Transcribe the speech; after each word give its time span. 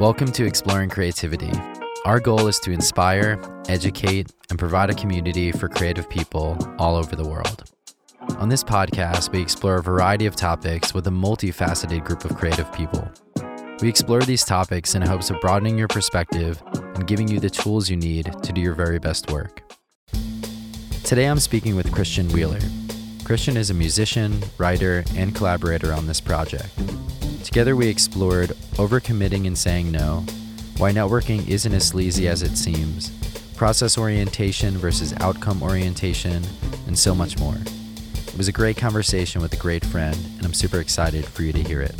Welcome 0.00 0.32
to 0.32 0.46
Exploring 0.46 0.88
Creativity. 0.88 1.52
Our 2.06 2.20
goal 2.20 2.48
is 2.48 2.58
to 2.60 2.70
inspire, 2.70 3.38
educate, 3.68 4.32
and 4.48 4.58
provide 4.58 4.88
a 4.88 4.94
community 4.94 5.52
for 5.52 5.68
creative 5.68 6.08
people 6.08 6.56
all 6.78 6.96
over 6.96 7.14
the 7.14 7.28
world. 7.28 7.70
On 8.38 8.48
this 8.48 8.64
podcast, 8.64 9.30
we 9.30 9.42
explore 9.42 9.76
a 9.76 9.82
variety 9.82 10.24
of 10.24 10.34
topics 10.34 10.94
with 10.94 11.06
a 11.06 11.10
multifaceted 11.10 12.02
group 12.02 12.24
of 12.24 12.34
creative 12.34 12.72
people. 12.72 13.06
We 13.82 13.90
explore 13.90 14.22
these 14.22 14.42
topics 14.42 14.94
in 14.94 15.02
hopes 15.02 15.28
of 15.28 15.38
broadening 15.42 15.76
your 15.76 15.88
perspective 15.88 16.62
and 16.72 17.06
giving 17.06 17.28
you 17.28 17.38
the 17.38 17.50
tools 17.50 17.90
you 17.90 17.96
need 17.98 18.34
to 18.42 18.52
do 18.54 18.62
your 18.62 18.74
very 18.74 18.98
best 18.98 19.30
work. 19.30 19.70
Today, 21.04 21.26
I'm 21.26 21.40
speaking 21.40 21.76
with 21.76 21.92
Christian 21.92 22.26
Wheeler. 22.30 22.60
Christian 23.22 23.58
is 23.58 23.68
a 23.68 23.74
musician, 23.74 24.42
writer, 24.56 25.04
and 25.14 25.34
collaborator 25.34 25.92
on 25.92 26.06
this 26.06 26.22
project. 26.22 26.70
Together, 27.44 27.74
we 27.74 27.88
explored 27.88 28.50
overcommitting 28.74 29.46
and 29.46 29.56
saying 29.56 29.90
no, 29.90 30.24
why 30.76 30.92
networking 30.92 31.46
isn't 31.48 31.72
as 31.72 31.88
sleazy 31.88 32.28
as 32.28 32.42
it 32.42 32.56
seems, 32.56 33.10
process 33.56 33.98
orientation 33.98 34.76
versus 34.78 35.12
outcome 35.20 35.62
orientation, 35.62 36.42
and 36.86 36.98
so 36.98 37.14
much 37.14 37.38
more. 37.38 37.56
It 37.56 38.36
was 38.36 38.48
a 38.48 38.52
great 38.52 38.76
conversation 38.76 39.42
with 39.42 39.52
a 39.52 39.56
great 39.56 39.84
friend, 39.84 40.16
and 40.36 40.46
I'm 40.46 40.54
super 40.54 40.80
excited 40.80 41.24
for 41.24 41.42
you 41.42 41.52
to 41.52 41.62
hear 41.62 41.80
it. 41.80 41.94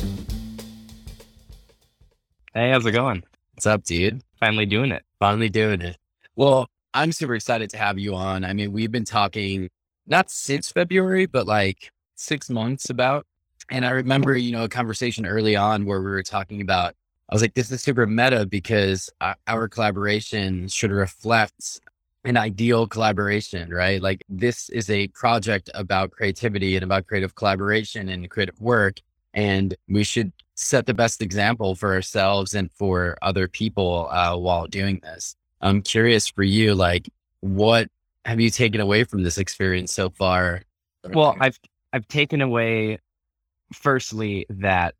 Hey, 2.54 2.70
how's 2.70 2.86
it 2.86 2.92
going? 2.92 3.22
What's 3.54 3.66
up, 3.66 3.82
dude? 3.84 4.22
Finally 4.38 4.66
doing 4.66 4.92
it. 4.92 5.04
Finally 5.18 5.48
doing 5.50 5.80
it. 5.80 5.96
Well, 6.36 6.68
I'm 6.94 7.12
super 7.12 7.34
excited 7.34 7.70
to 7.70 7.78
have 7.78 7.98
you 7.98 8.14
on. 8.14 8.44
I 8.44 8.52
mean, 8.52 8.72
we've 8.72 8.90
been 8.90 9.04
talking 9.04 9.68
not 10.06 10.30
since 10.30 10.70
February, 10.70 11.26
but 11.26 11.46
like 11.46 11.90
six 12.16 12.48
months 12.48 12.90
about 12.90 13.26
and 13.70 13.84
I 13.84 13.90
remember, 13.90 14.36
you 14.36 14.52
know, 14.52 14.64
a 14.64 14.68
conversation 14.68 15.26
early 15.26 15.56
on 15.56 15.84
where 15.84 16.00
we 16.00 16.10
were 16.10 16.22
talking 16.22 16.60
about, 16.60 16.94
I 17.28 17.34
was 17.34 17.42
like, 17.42 17.54
this 17.54 17.70
is 17.70 17.82
super 17.82 18.06
meta 18.06 18.44
because 18.44 19.08
our 19.46 19.68
collaboration 19.68 20.68
should 20.68 20.90
reflect 20.90 21.80
an 22.24 22.36
ideal 22.36 22.86
collaboration, 22.86 23.72
right? 23.72 24.02
Like 24.02 24.24
this 24.28 24.68
is 24.70 24.90
a 24.90 25.08
project 25.08 25.70
about 25.74 26.10
creativity 26.10 26.76
and 26.76 26.84
about 26.84 27.06
creative 27.06 27.34
collaboration 27.34 28.08
and 28.08 28.28
creative 28.28 28.60
work. 28.60 29.00
And 29.32 29.74
we 29.88 30.02
should 30.02 30.32
set 30.54 30.86
the 30.86 30.94
best 30.94 31.22
example 31.22 31.76
for 31.76 31.94
ourselves 31.94 32.54
and 32.54 32.70
for 32.72 33.16
other 33.22 33.48
people 33.48 34.08
uh, 34.10 34.36
while 34.36 34.66
doing 34.66 35.00
this. 35.02 35.36
I'm 35.60 35.82
curious 35.82 36.26
for 36.26 36.42
you, 36.42 36.74
like, 36.74 37.08
what 37.40 37.88
have 38.24 38.40
you 38.40 38.50
taken 38.50 38.80
away 38.80 39.04
from 39.04 39.22
this 39.22 39.38
experience 39.38 39.92
so 39.92 40.10
far? 40.10 40.62
Well, 41.08 41.36
I've 41.40 41.58
I've 41.92 42.06
taken 42.08 42.40
away 42.40 42.98
firstly, 43.72 44.46
that 44.50 44.94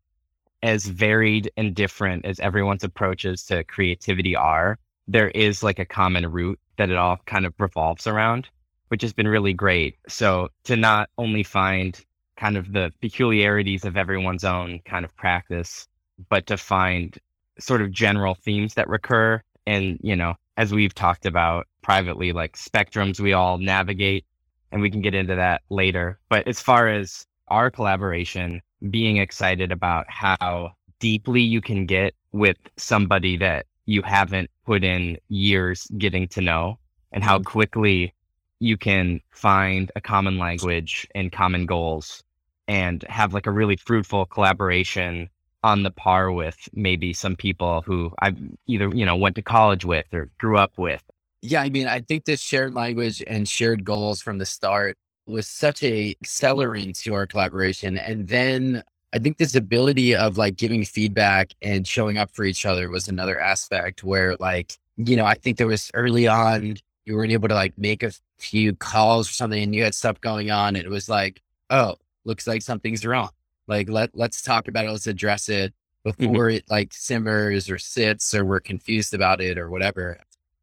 as 0.63 0.85
varied 0.85 1.51
and 1.57 1.75
different 1.75 2.25
as 2.25 2.39
everyone's 2.39 2.83
approaches 2.83 3.43
to 3.45 3.63
creativity 3.63 4.35
are, 4.35 4.77
there 5.07 5.29
is 5.29 5.63
like 5.63 5.79
a 5.79 5.85
common 5.85 6.31
root 6.31 6.59
that 6.77 6.89
it 6.89 6.97
all 6.97 7.17
kind 7.25 7.45
of 7.45 7.53
revolves 7.59 8.07
around, 8.07 8.47
which 8.89 9.01
has 9.01 9.13
been 9.13 9.27
really 9.27 9.53
great. 9.53 9.97
So 10.07 10.49
to 10.65 10.75
not 10.75 11.09
only 11.17 11.43
find 11.43 11.99
kind 12.37 12.57
of 12.57 12.73
the 12.73 12.91
peculiarities 13.01 13.85
of 13.85 13.97
everyone's 13.97 14.43
own 14.43 14.79
kind 14.85 15.05
of 15.05 15.15
practice, 15.15 15.87
but 16.29 16.47
to 16.47 16.57
find 16.57 17.17
sort 17.59 17.81
of 17.81 17.91
general 17.91 18.35
themes 18.35 18.73
that 18.75 18.87
recur. 18.87 19.41
And, 19.67 19.99
you 20.01 20.15
know, 20.15 20.35
as 20.57 20.73
we've 20.73 20.93
talked 20.93 21.25
about 21.25 21.67
privately, 21.81 22.33
like 22.33 22.57
spectrums 22.57 23.19
we 23.19 23.33
all 23.33 23.57
navigate, 23.57 24.25
and 24.71 24.81
we 24.81 24.89
can 24.89 25.01
get 25.01 25.13
into 25.13 25.35
that 25.35 25.61
later. 25.69 26.19
But 26.29 26.47
as 26.47 26.59
far 26.59 26.87
as 26.87 27.25
our 27.51 27.69
collaboration, 27.69 28.61
being 28.89 29.17
excited 29.17 29.71
about 29.71 30.05
how 30.09 30.71
deeply 30.99 31.41
you 31.41 31.61
can 31.61 31.85
get 31.85 32.15
with 32.31 32.57
somebody 32.77 33.37
that 33.37 33.65
you 33.85 34.01
haven't 34.01 34.49
put 34.65 34.83
in 34.83 35.17
years 35.29 35.87
getting 35.97 36.27
to 36.29 36.41
know 36.41 36.79
and 37.11 37.23
how 37.23 37.39
quickly 37.39 38.13
you 38.59 38.77
can 38.77 39.19
find 39.31 39.91
a 39.95 40.01
common 40.01 40.37
language 40.37 41.07
and 41.13 41.31
common 41.31 41.65
goals 41.65 42.23
and 42.67 43.03
have 43.09 43.33
like 43.33 43.47
a 43.47 43.51
really 43.51 43.75
fruitful 43.75 44.25
collaboration 44.27 45.29
on 45.63 45.83
the 45.83 45.91
par 45.91 46.31
with 46.31 46.57
maybe 46.73 47.11
some 47.11 47.35
people 47.35 47.81
who 47.85 48.11
I've 48.19 48.37
either, 48.67 48.89
you 48.95 49.05
know, 49.05 49.15
went 49.15 49.35
to 49.35 49.41
college 49.41 49.83
with 49.83 50.05
or 50.13 50.29
grew 50.39 50.57
up 50.57 50.77
with. 50.77 51.03
Yeah, 51.41 51.61
I 51.61 51.69
mean, 51.69 51.87
I 51.87 52.01
think 52.01 52.25
this 52.25 52.39
shared 52.39 52.73
language 52.75 53.23
and 53.25 53.49
shared 53.49 53.83
goals 53.83 54.21
from 54.21 54.37
the 54.37 54.45
start 54.45 54.97
was 55.25 55.47
such 55.47 55.83
a 55.83 56.15
accelerant 56.23 57.01
to 57.03 57.13
our 57.13 57.27
collaboration. 57.27 57.97
And 57.97 58.27
then 58.27 58.83
I 59.13 59.19
think 59.19 59.37
this 59.37 59.55
ability 59.55 60.15
of 60.15 60.37
like 60.37 60.55
giving 60.55 60.85
feedback 60.85 61.51
and 61.61 61.87
showing 61.87 62.17
up 62.17 62.31
for 62.31 62.43
each 62.43 62.65
other 62.65 62.89
was 62.89 63.07
another 63.07 63.39
aspect 63.39 64.03
where 64.03 64.35
like, 64.39 64.77
you 64.97 65.15
know, 65.15 65.25
I 65.25 65.35
think 65.35 65.57
there 65.57 65.67
was 65.67 65.91
early 65.93 66.27
on, 66.27 66.77
you 67.05 67.15
weren't 67.15 67.31
able 67.31 67.49
to 67.49 67.55
like 67.55 67.77
make 67.77 68.03
a 68.03 68.11
few 68.37 68.73
calls 68.75 69.29
or 69.29 69.33
something 69.33 69.61
and 69.61 69.75
you 69.75 69.83
had 69.83 69.95
stuff 69.95 70.21
going 70.21 70.49
on. 70.51 70.75
And 70.75 70.85
it 70.85 70.89
was 70.89 71.09
like, 71.09 71.41
oh, 71.69 71.95
looks 72.25 72.47
like 72.47 72.61
something's 72.61 73.05
wrong. 73.05 73.29
Like 73.67 73.89
let 73.89 74.11
let's 74.13 74.41
talk 74.41 74.67
about 74.67 74.85
it. 74.85 74.91
Let's 74.91 75.07
address 75.07 75.49
it 75.49 75.73
mm-hmm. 76.05 76.09
before 76.09 76.47
mm-hmm. 76.47 76.57
it 76.57 76.65
like 76.69 76.93
simmers 76.93 77.69
or 77.69 77.77
sits 77.77 78.33
or 78.33 78.45
we're 78.45 78.59
confused 78.59 79.13
about 79.13 79.41
it 79.41 79.57
or 79.57 79.69
whatever. 79.69 80.19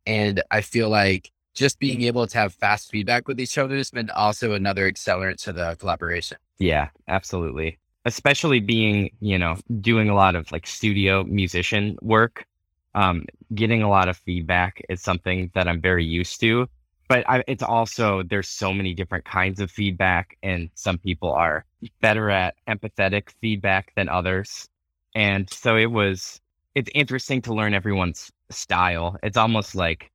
And 0.06 0.42
I 0.50 0.62
feel 0.62 0.88
like 0.88 1.30
just 1.58 1.78
being 1.78 2.02
able 2.02 2.26
to 2.26 2.38
have 2.38 2.54
fast 2.54 2.90
feedback 2.90 3.28
with 3.28 3.40
each 3.40 3.58
other 3.58 3.76
has 3.76 3.90
been 3.90 4.10
also 4.10 4.52
another 4.52 4.90
accelerant 4.90 5.42
to 5.42 5.52
the 5.52 5.76
collaboration. 5.78 6.38
Yeah, 6.58 6.88
absolutely. 7.08 7.78
Especially 8.04 8.60
being, 8.60 9.10
you 9.20 9.38
know, 9.38 9.56
doing 9.80 10.08
a 10.08 10.14
lot 10.14 10.34
of 10.36 10.50
like 10.52 10.66
studio 10.66 11.24
musician 11.24 11.98
work, 12.00 12.46
um, 12.94 13.26
getting 13.54 13.82
a 13.82 13.88
lot 13.88 14.08
of 14.08 14.16
feedback 14.16 14.80
is 14.88 15.02
something 15.02 15.50
that 15.54 15.68
I'm 15.68 15.80
very 15.80 16.04
used 16.04 16.40
to. 16.40 16.68
But 17.08 17.28
I, 17.28 17.42
it's 17.46 17.62
also, 17.62 18.22
there's 18.22 18.48
so 18.48 18.72
many 18.72 18.94
different 18.94 19.24
kinds 19.24 19.60
of 19.60 19.70
feedback, 19.70 20.36
and 20.42 20.68
some 20.74 20.98
people 20.98 21.32
are 21.32 21.64
better 22.02 22.28
at 22.28 22.54
empathetic 22.68 23.30
feedback 23.40 23.92
than 23.96 24.10
others. 24.10 24.68
And 25.14 25.48
so 25.50 25.76
it 25.76 25.90
was, 25.90 26.40
it's 26.74 26.90
interesting 26.94 27.40
to 27.42 27.54
learn 27.54 27.72
everyone's 27.72 28.30
style. 28.50 29.16
It's 29.22 29.38
almost 29.38 29.74
like 29.74 30.10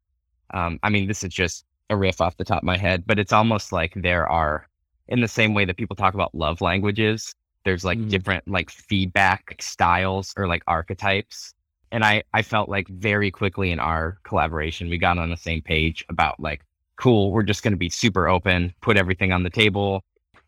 um, 0.54 0.80
I 0.84 0.90
mean, 0.90 1.08
this 1.08 1.24
is 1.24 1.34
just 1.34 1.66
a 1.90 1.98
riff 1.98 2.22
off 2.22 2.38
the 2.38 2.46
top 2.46 2.60
of 2.60 2.64
my 2.64 2.78
head, 2.78 3.04
but 3.06 3.20
it's 3.20 3.34
almost 3.34 3.72
like 3.72 3.94
there 3.96 4.28
are, 4.28 4.68
in 5.08 5.22
the 5.22 5.28
same 5.28 5.54
way 5.54 5.66
that 5.66 5.78
people 5.78 5.96
talk 5.96 6.14
about 6.14 6.34
love 6.34 6.62
languages, 6.62 7.36
there's 7.66 7.84
like 7.84 7.98
mm. 7.98 8.10
different 8.10 8.48
like 8.48 8.70
feedback 8.70 9.56
styles 9.60 10.34
or 10.38 10.48
like 10.48 10.64
archetypes. 10.68 11.54
And 11.92 12.04
I, 12.04 12.24
I 12.34 12.42
felt 12.42 12.70
like 12.70 12.88
very 12.88 13.32
quickly 13.32 13.72
in 13.72 13.80
our 13.80 14.18
collaboration, 14.24 14.90
we 14.90 14.98
got 14.98 15.18
on 15.18 15.30
the 15.30 15.38
same 15.38 15.62
page 15.62 16.04
about 16.10 16.40
like, 16.40 16.62
cool, 16.96 17.32
we're 17.32 17.44
just 17.44 17.64
going 17.64 17.74
to 17.74 17.78
be 17.78 17.90
super 17.90 18.28
open, 18.28 18.74
put 18.82 18.98
everything 18.98 19.32
on 19.32 19.44
the 19.44 19.50
table. 19.50 20.04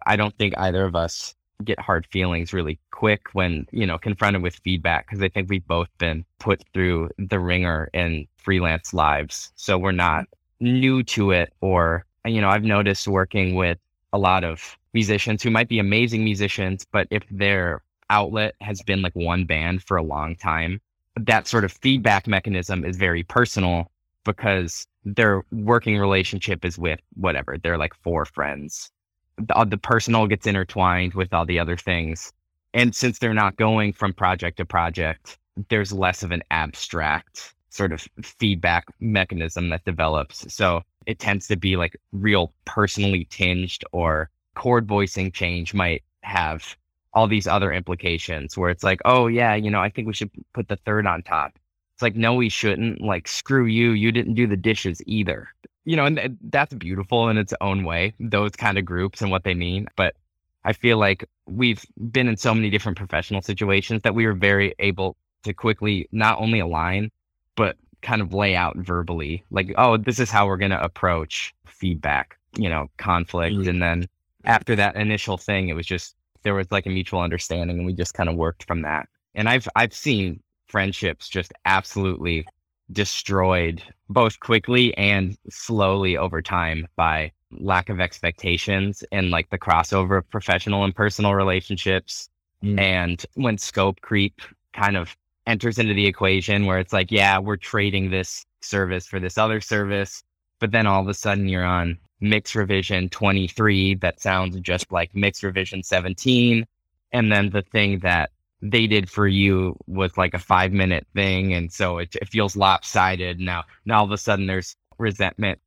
I 0.05 0.15
don't 0.15 0.35
think 0.37 0.55
either 0.57 0.85
of 0.85 0.95
us 0.95 1.35
get 1.63 1.79
hard 1.79 2.05
feelings 2.11 2.53
really 2.53 2.77
quick 2.91 3.27
when 3.33 3.65
you 3.71 3.85
know 3.85 3.97
confronted 3.97 4.41
with 4.41 4.55
feedback 4.63 5.07
because 5.07 5.23
i 5.23 5.29
think 5.29 5.49
we've 5.49 5.67
both 5.67 5.87
been 5.97 6.25
put 6.39 6.63
through 6.73 7.09
the 7.17 7.39
wringer 7.39 7.89
in 7.93 8.27
freelance 8.45 8.93
lives. 8.93 9.51
So 9.55 9.77
we're 9.77 9.91
not 9.91 10.25
mm-hmm. 10.61 10.79
new 10.79 11.03
to 11.03 11.31
it 11.31 11.51
or 11.59 12.05
you 12.25 12.39
know 12.39 12.49
i've 12.49 12.63
noticed 12.63 13.07
working 13.07 13.55
with 13.55 13.77
a 14.13 14.17
lot 14.17 14.43
of 14.43 14.77
musicians 14.93 15.43
who 15.43 15.51
might 15.51 15.67
be 15.67 15.79
amazing 15.79 16.23
musicians 16.23 16.85
but 16.91 17.07
if 17.11 17.23
their 17.29 17.81
outlet 18.09 18.55
has 18.61 18.81
been 18.83 19.01
like 19.01 19.15
one 19.15 19.45
band 19.45 19.83
for 19.83 19.97
a 19.97 20.03
long 20.03 20.35
time 20.35 20.79
that 21.17 21.47
sort 21.47 21.65
of 21.65 21.71
feedback 21.71 22.27
mechanism 22.27 22.85
is 22.85 22.97
very 22.97 23.23
personal 23.23 23.91
because 24.23 24.87
their 25.03 25.43
working 25.51 25.97
relationship 25.97 26.63
is 26.63 26.77
with 26.77 26.99
whatever 27.15 27.57
they're 27.61 27.77
like 27.77 27.93
four 27.95 28.25
friends 28.25 28.91
the, 29.37 29.55
uh, 29.55 29.65
the 29.65 29.77
personal 29.77 30.27
gets 30.27 30.47
intertwined 30.47 31.13
with 31.13 31.33
all 31.33 31.45
the 31.45 31.59
other 31.59 31.77
things. 31.77 32.31
And 32.73 32.95
since 32.95 33.19
they're 33.19 33.33
not 33.33 33.55
going 33.55 33.93
from 33.93 34.13
project 34.13 34.57
to 34.57 34.65
project, 34.65 35.37
there's 35.69 35.93
less 35.93 36.23
of 36.23 36.31
an 36.31 36.43
abstract 36.51 37.53
sort 37.69 37.91
of 37.91 38.07
feedback 38.21 38.85
mechanism 38.99 39.69
that 39.69 39.83
develops. 39.85 40.53
So 40.53 40.81
it 41.05 41.19
tends 41.19 41.47
to 41.47 41.55
be 41.55 41.75
like 41.75 41.97
real 42.11 42.53
personally 42.65 43.25
tinged 43.29 43.83
or 43.91 44.29
chord 44.55 44.87
voicing 44.87 45.31
change 45.31 45.73
might 45.73 46.03
have 46.21 46.75
all 47.13 47.27
these 47.27 47.47
other 47.47 47.71
implications 47.71 48.57
where 48.57 48.69
it's 48.69 48.83
like, 48.83 48.99
oh, 49.05 49.27
yeah, 49.27 49.55
you 49.55 49.69
know, 49.69 49.79
I 49.79 49.89
think 49.89 50.07
we 50.07 50.13
should 50.13 50.31
put 50.53 50.67
the 50.67 50.75
third 50.77 51.07
on 51.07 51.23
top. 51.23 51.57
It's 51.93 52.01
like, 52.01 52.15
no, 52.15 52.33
we 52.33 52.49
shouldn't. 52.49 52.99
Like, 52.99 53.25
screw 53.25 53.65
you. 53.65 53.91
You 53.91 54.11
didn't 54.11 54.33
do 54.33 54.47
the 54.47 54.57
dishes 54.57 55.01
either 55.05 55.47
you 55.85 55.95
know, 55.95 56.05
and 56.05 56.37
that's 56.49 56.73
beautiful 56.73 57.29
in 57.29 57.37
its 57.37 57.53
own 57.61 57.83
way, 57.83 58.13
those 58.19 58.51
kind 58.51 58.77
of 58.77 58.85
groups 58.85 59.21
and 59.21 59.31
what 59.31 59.43
they 59.43 59.53
mean. 59.53 59.87
But 59.95 60.15
I 60.63 60.73
feel 60.73 60.97
like 60.97 61.29
we've 61.45 61.85
been 62.11 62.27
in 62.27 62.37
so 62.37 62.53
many 62.53 62.69
different 62.69 62.97
professional 62.97 63.41
situations 63.41 64.01
that 64.03 64.15
we 64.15 64.25
were 64.25 64.33
very 64.33 64.73
able 64.79 65.15
to 65.43 65.53
quickly 65.53 66.09
not 66.11 66.39
only 66.39 66.59
align, 66.59 67.11
but 67.55 67.77
kind 68.01 68.21
of 68.21 68.33
lay 68.33 68.55
out 68.55 68.75
verbally, 68.77 69.45
like, 69.51 69.71
oh, 69.77 69.97
this 69.97 70.19
is 70.19 70.29
how 70.29 70.47
we're 70.47 70.57
going 70.57 70.71
to 70.71 70.83
approach 70.83 71.53
feedback, 71.65 72.37
you 72.57 72.69
know, 72.69 72.87
conflict. 72.97 73.55
Mm-hmm. 73.55 73.69
And 73.69 73.81
then 73.81 74.07
after 74.43 74.75
that 74.75 74.95
initial 74.95 75.37
thing, 75.37 75.69
it 75.69 75.73
was 75.73 75.85
just, 75.85 76.15
there 76.43 76.55
was 76.55 76.71
like 76.71 76.85
a 76.85 76.89
mutual 76.89 77.21
understanding 77.21 77.77
and 77.77 77.85
we 77.85 77.93
just 77.93 78.13
kind 78.13 78.29
of 78.29 78.35
worked 78.35 78.65
from 78.65 78.81
that. 78.83 79.07
And 79.33 79.47
I've, 79.49 79.67
I've 79.75 79.93
seen 79.93 80.41
friendships 80.67 81.27
just 81.29 81.53
absolutely 81.65 82.45
destroyed 82.91 83.81
both 84.09 84.39
quickly 84.39 84.95
and 84.97 85.37
slowly 85.49 86.17
over 86.17 86.41
time 86.41 86.87
by 86.95 87.31
lack 87.51 87.89
of 87.89 87.99
expectations 87.99 89.03
and 89.11 89.29
like 89.29 89.49
the 89.49 89.57
crossover 89.57 90.17
of 90.17 90.29
professional 90.29 90.83
and 90.83 90.95
personal 90.95 91.33
relationships. 91.33 92.29
Mm. 92.63 92.79
And 92.79 93.25
when 93.35 93.57
scope 93.57 94.01
creep 94.01 94.41
kind 94.73 94.97
of 94.97 95.15
enters 95.47 95.77
into 95.77 95.93
the 95.93 96.05
equation 96.05 96.65
where 96.65 96.79
it's 96.79 96.93
like, 96.93 97.11
yeah, 97.11 97.39
we're 97.39 97.57
trading 97.57 98.09
this 98.09 98.45
service 98.61 99.07
for 99.07 99.19
this 99.19 99.37
other 99.37 99.61
service. 99.61 100.23
But 100.59 100.71
then 100.71 100.87
all 100.87 101.01
of 101.01 101.07
a 101.07 101.13
sudden 101.13 101.47
you're 101.47 101.65
on 101.65 101.97
mix 102.21 102.55
revision 102.55 103.09
23 103.09 103.95
that 103.95 104.21
sounds 104.21 104.59
just 104.61 104.91
like 104.91 105.13
mix 105.13 105.43
revision 105.43 105.83
17. 105.83 106.65
And 107.11 107.31
then 107.31 107.49
the 107.49 107.61
thing 107.61 107.99
that 107.99 108.31
they 108.61 108.87
did 108.87 109.09
for 109.09 109.27
you 109.27 109.75
was 109.87 110.17
like 110.17 110.33
a 110.33 110.39
five 110.39 110.71
minute 110.71 111.05
thing. 111.13 111.53
And 111.53 111.71
so 111.71 111.99
it, 111.99 112.15
it 112.15 112.29
feels 112.29 112.55
lopsided. 112.55 113.39
Now, 113.39 113.63
now 113.85 113.99
all 113.99 114.05
of 114.05 114.11
a 114.11 114.17
sudden 114.17 114.47
there's 114.47 114.75
resentment. 114.97 115.59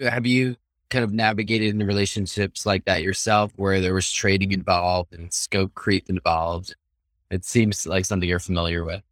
Have 0.00 0.26
you 0.26 0.56
kind 0.88 1.04
of 1.04 1.12
navigated 1.12 1.74
in 1.74 1.86
relationships 1.86 2.64
like 2.64 2.84
that 2.84 3.02
yourself 3.02 3.52
where 3.56 3.80
there 3.80 3.94
was 3.94 4.10
trading 4.10 4.52
involved 4.52 5.12
and 5.12 5.32
scope 5.32 5.74
creep 5.74 6.08
involved? 6.08 6.74
It 7.30 7.44
seems 7.44 7.86
like 7.86 8.04
something 8.04 8.28
you're 8.28 8.38
familiar 8.38 8.84
with. 8.84 9.02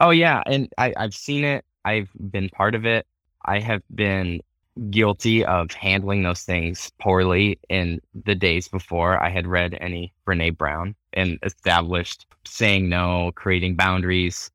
Oh 0.00 0.10
yeah. 0.10 0.42
And 0.46 0.72
I, 0.76 0.92
I've 0.96 1.14
seen 1.14 1.44
it. 1.44 1.64
I've 1.84 2.10
been 2.30 2.48
part 2.48 2.74
of 2.74 2.84
it. 2.84 3.06
I 3.44 3.60
have 3.60 3.82
been 3.94 4.40
guilty 4.90 5.44
of 5.44 5.72
handling 5.72 6.22
those 6.22 6.42
things 6.42 6.90
poorly 7.00 7.58
in 7.68 8.00
the 8.24 8.34
days 8.34 8.68
before 8.68 9.22
I 9.22 9.28
had 9.28 9.46
read 9.46 9.76
any 9.80 10.12
Brene 10.26 10.56
Brown 10.56 10.94
and 11.12 11.38
established 11.42 12.26
saying 12.44 12.88
no, 12.88 13.32
creating 13.34 13.76
boundaries 13.76 14.50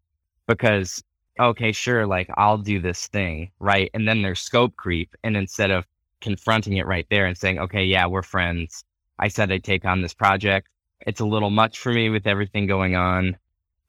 because 0.48 1.04
okay, 1.40 1.72
sure, 1.72 2.06
like 2.08 2.30
I'll 2.38 2.58
do 2.58 2.80
this 2.80 3.08
thing, 3.08 3.52
right? 3.60 3.90
And 3.94 4.08
then 4.08 4.22
there's 4.22 4.40
scope 4.40 4.76
creep. 4.76 5.16
And 5.24 5.36
instead 5.36 5.72
of 5.72 5.86
confronting 6.22 6.78
it 6.78 6.88
right 6.88 7.06
there 7.10 7.26
and 7.26 7.38
saying, 7.38 7.60
okay, 7.60 7.84
yeah, 7.84 8.06
we're 8.08 8.24
friends. 8.24 8.84
I 9.20 9.28
said 9.28 9.52
I'd 9.52 9.64
take 9.64 9.86
on 9.86 10.02
this 10.02 10.14
project. 10.14 10.70
It's 11.02 11.20
a 11.20 11.26
little 11.26 11.50
much 11.50 11.80
for 11.80 11.92
me 11.92 12.10
with 12.10 12.28
everything 12.28 12.68
going 12.68 12.96
on. 12.96 13.38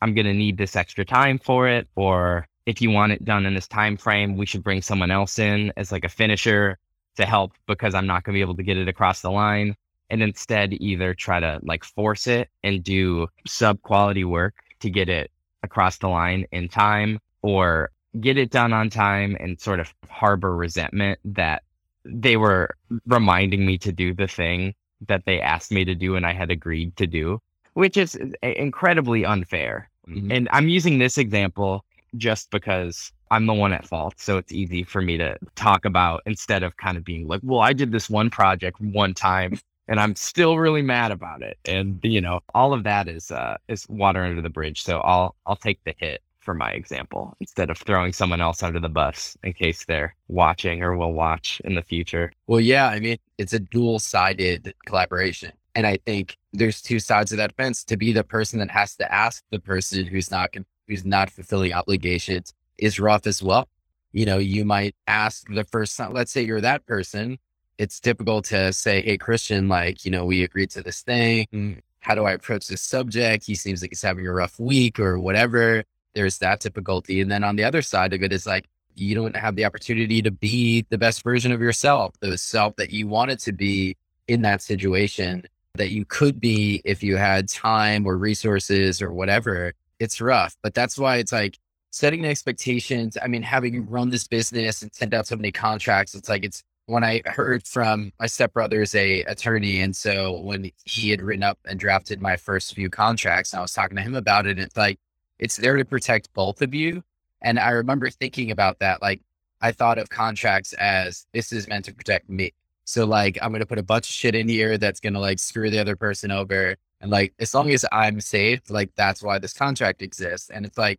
I'm 0.02 0.14
going 0.14 0.26
to 0.26 0.34
need 0.34 0.58
this 0.58 0.76
extra 0.76 1.04
time 1.04 1.38
for 1.38 1.68
it. 1.68 1.88
Or 1.94 2.46
if 2.66 2.82
you 2.82 2.90
want 2.90 3.12
it 3.12 3.24
done 3.24 3.46
in 3.46 3.54
this 3.54 3.68
time 3.68 3.96
frame, 3.96 4.36
we 4.36 4.44
should 4.44 4.64
bring 4.64 4.82
someone 4.82 5.10
else 5.10 5.38
in 5.38 5.72
as 5.76 5.92
like 5.92 6.04
a 6.04 6.08
finisher 6.08 6.78
to 7.16 7.24
help 7.24 7.52
because 7.66 7.94
I'm 7.94 8.06
not 8.06 8.24
going 8.24 8.34
to 8.34 8.38
be 8.38 8.42
able 8.42 8.56
to 8.56 8.62
get 8.62 8.76
it 8.76 8.88
across 8.88 9.20
the 9.20 9.30
line. 9.30 9.76
And 10.10 10.22
instead, 10.22 10.72
either 10.74 11.14
try 11.14 11.40
to 11.40 11.60
like 11.62 11.84
force 11.84 12.26
it 12.26 12.48
and 12.62 12.82
do 12.82 13.28
sub 13.46 13.80
quality 13.82 14.24
work 14.24 14.54
to 14.80 14.90
get 14.90 15.08
it 15.08 15.30
across 15.62 15.98
the 15.98 16.08
line 16.08 16.46
in 16.52 16.68
time 16.68 17.18
or 17.42 17.90
get 18.20 18.36
it 18.36 18.50
done 18.50 18.72
on 18.72 18.90
time 18.90 19.36
and 19.40 19.60
sort 19.60 19.80
of 19.80 19.92
harbor 20.08 20.54
resentment 20.54 21.18
that 21.24 21.62
they 22.04 22.36
were 22.36 22.76
reminding 23.06 23.66
me 23.66 23.78
to 23.78 23.92
do 23.92 24.14
the 24.14 24.28
thing 24.28 24.74
that 25.06 25.24
they 25.24 25.40
asked 25.40 25.72
me 25.72 25.84
to 25.84 25.94
do 25.94 26.16
and 26.16 26.26
I 26.26 26.32
had 26.32 26.50
agreed 26.50 26.96
to 26.96 27.06
do, 27.06 27.40
which 27.74 27.96
is 27.96 28.18
incredibly 28.42 29.24
unfair. 29.24 29.90
Mm-hmm. 30.08 30.32
And 30.32 30.48
I'm 30.52 30.68
using 30.68 30.98
this 30.98 31.18
example 31.18 31.84
just 32.16 32.50
because 32.50 33.12
I'm 33.30 33.46
the 33.46 33.54
one 33.54 33.72
at 33.72 33.86
fault. 33.86 34.14
So 34.18 34.38
it's 34.38 34.52
easy 34.52 34.84
for 34.84 35.02
me 35.02 35.16
to 35.18 35.36
talk 35.54 35.84
about 35.84 36.22
instead 36.26 36.62
of 36.62 36.76
kind 36.76 36.96
of 36.96 37.04
being 37.04 37.26
like, 37.26 37.40
well, 37.42 37.60
I 37.60 37.72
did 37.72 37.92
this 37.92 38.08
one 38.08 38.30
project 38.30 38.80
one 38.80 39.14
time 39.14 39.58
and 39.88 40.00
I'm 40.00 40.14
still 40.16 40.58
really 40.58 40.82
mad 40.82 41.12
about 41.12 41.42
it. 41.42 41.58
And 41.64 41.98
you 42.02 42.20
know, 42.20 42.40
all 42.54 42.72
of 42.72 42.84
that 42.84 43.08
is 43.08 43.30
uh 43.30 43.56
is 43.68 43.86
water 43.88 44.22
under 44.22 44.42
the 44.42 44.50
bridge. 44.50 44.82
So 44.82 45.00
I'll 45.00 45.34
I'll 45.46 45.56
take 45.56 45.80
the 45.84 45.94
hit 45.98 46.22
for 46.40 46.54
my 46.54 46.70
example 46.70 47.36
instead 47.40 47.70
of 47.70 47.78
throwing 47.78 48.12
someone 48.12 48.40
else 48.40 48.62
under 48.62 48.78
the 48.78 48.88
bus 48.88 49.36
in 49.42 49.52
case 49.52 49.84
they're 49.84 50.14
watching 50.28 50.82
or 50.82 50.96
will 50.96 51.12
watch 51.12 51.60
in 51.64 51.74
the 51.74 51.82
future. 51.82 52.32
Well, 52.46 52.60
yeah, 52.60 52.86
I 52.88 53.00
mean, 53.00 53.18
it's 53.36 53.52
a 53.52 53.58
dual 53.58 53.98
sided 53.98 54.72
collaboration. 54.86 55.52
And 55.74 55.86
I 55.86 55.98
think 56.06 56.38
there's 56.52 56.80
two 56.80 57.00
sides 57.00 57.32
of 57.32 57.38
that 57.38 57.54
fence 57.56 57.84
to 57.84 57.98
be 57.98 58.12
the 58.12 58.24
person 58.24 58.60
that 58.60 58.70
has 58.70 58.96
to 58.96 59.12
ask 59.12 59.44
the 59.50 59.58
person 59.58 60.06
who's 60.06 60.30
not 60.30 60.52
who's 60.86 61.04
not 61.04 61.30
fulfilling 61.30 61.72
obligations 61.72 62.54
is 62.78 63.00
rough 63.00 63.26
as 63.26 63.42
well. 63.42 63.68
You 64.12 64.26
know, 64.26 64.38
you 64.38 64.64
might 64.64 64.94
ask 65.06 65.46
the 65.52 65.64
first 65.64 65.96
time, 65.96 66.12
let's 66.12 66.32
say 66.32 66.42
you're 66.42 66.60
that 66.60 66.86
person. 66.86 67.38
It's 67.78 68.00
typical 68.00 68.40
to 68.42 68.72
say, 68.72 69.02
Hey, 69.02 69.18
Christian, 69.18 69.68
like, 69.68 70.04
you 70.04 70.10
know, 70.10 70.24
we 70.24 70.42
agreed 70.42 70.70
to 70.70 70.82
this 70.82 71.02
thing. 71.02 71.46
Mm. 71.52 71.80
How 72.00 72.14
do 72.14 72.24
I 72.24 72.32
approach 72.32 72.68
this 72.68 72.82
subject? 72.82 73.44
He 73.44 73.54
seems 73.54 73.82
like 73.82 73.90
he's 73.90 74.02
having 74.02 74.26
a 74.26 74.32
rough 74.32 74.58
week 74.58 74.98
or 74.98 75.18
whatever. 75.18 75.84
There's 76.14 76.38
that 76.38 76.60
difficulty. 76.60 77.20
And 77.20 77.30
then 77.30 77.44
on 77.44 77.56
the 77.56 77.64
other 77.64 77.82
side 77.82 78.12
of 78.12 78.22
it 78.22 78.32
is 78.32 78.46
like, 78.46 78.66
you 78.94 79.14
don't 79.14 79.36
have 79.36 79.56
the 79.56 79.66
opportunity 79.66 80.22
to 80.22 80.30
be 80.30 80.86
the 80.88 80.96
best 80.96 81.22
version 81.22 81.52
of 81.52 81.60
yourself, 81.60 82.14
the 82.20 82.38
self 82.38 82.76
that 82.76 82.90
you 82.90 83.06
wanted 83.06 83.38
to 83.40 83.52
be 83.52 83.96
in 84.26 84.42
that 84.42 84.62
situation 84.62 85.44
that 85.76 85.90
you 85.90 86.04
could 86.04 86.40
be 86.40 86.80
if 86.84 87.02
you 87.02 87.16
had 87.16 87.48
time 87.48 88.06
or 88.06 88.16
resources 88.16 89.00
or 89.00 89.12
whatever 89.12 89.74
it's 89.98 90.20
rough. 90.20 90.56
But 90.62 90.74
that's 90.74 90.98
why 90.98 91.16
it's 91.16 91.32
like 91.32 91.58
setting 91.90 92.24
expectations. 92.24 93.16
I 93.22 93.28
mean, 93.28 93.42
having 93.42 93.88
run 93.88 94.10
this 94.10 94.28
business 94.28 94.82
and 94.82 94.94
sent 94.94 95.14
out 95.14 95.26
so 95.26 95.36
many 95.36 95.52
contracts, 95.52 96.14
it's 96.14 96.28
like 96.28 96.44
it's 96.44 96.62
when 96.86 97.02
I 97.02 97.22
heard 97.26 97.66
from 97.66 98.12
my 98.20 98.26
stepbrother's 98.26 98.94
a 98.94 99.22
attorney. 99.24 99.80
And 99.80 99.94
so 99.94 100.40
when 100.40 100.70
he 100.84 101.10
had 101.10 101.20
written 101.20 101.42
up 101.42 101.58
and 101.64 101.78
drafted 101.78 102.20
my 102.20 102.36
first 102.36 102.74
few 102.74 102.90
contracts, 102.90 103.54
I 103.54 103.60
was 103.60 103.72
talking 103.72 103.96
to 103.96 104.02
him 104.02 104.14
about 104.14 104.46
it. 104.46 104.58
It's 104.58 104.76
like 104.76 104.98
it's 105.38 105.56
there 105.56 105.76
to 105.76 105.84
protect 105.84 106.32
both 106.32 106.62
of 106.62 106.74
you. 106.74 107.02
And 107.42 107.58
I 107.58 107.70
remember 107.70 108.08
thinking 108.10 108.50
about 108.50 108.78
that. 108.78 109.02
Like 109.02 109.20
I 109.60 109.72
thought 109.72 109.98
of 109.98 110.08
contracts 110.08 110.72
as 110.74 111.26
this 111.32 111.52
is 111.52 111.68
meant 111.68 111.86
to 111.86 111.94
protect 111.94 112.30
me. 112.30 112.52
So 112.84 113.04
like 113.04 113.38
I'm 113.42 113.52
gonna 113.52 113.66
put 113.66 113.78
a 113.78 113.82
bunch 113.82 114.08
of 114.08 114.14
shit 114.14 114.34
in 114.34 114.48
here 114.48 114.78
that's 114.78 115.00
gonna 115.00 115.20
like 115.20 115.38
screw 115.38 115.70
the 115.70 115.80
other 115.80 115.96
person 115.96 116.30
over. 116.30 116.76
And 117.00 117.10
like, 117.10 117.34
as 117.38 117.54
long 117.54 117.70
as 117.70 117.84
I'm 117.92 118.20
safe, 118.20 118.60
like 118.70 118.90
that's 118.96 119.22
why 119.22 119.38
this 119.38 119.52
contract 119.52 120.02
exists. 120.02 120.50
And 120.50 120.64
it's 120.64 120.78
like, 120.78 120.98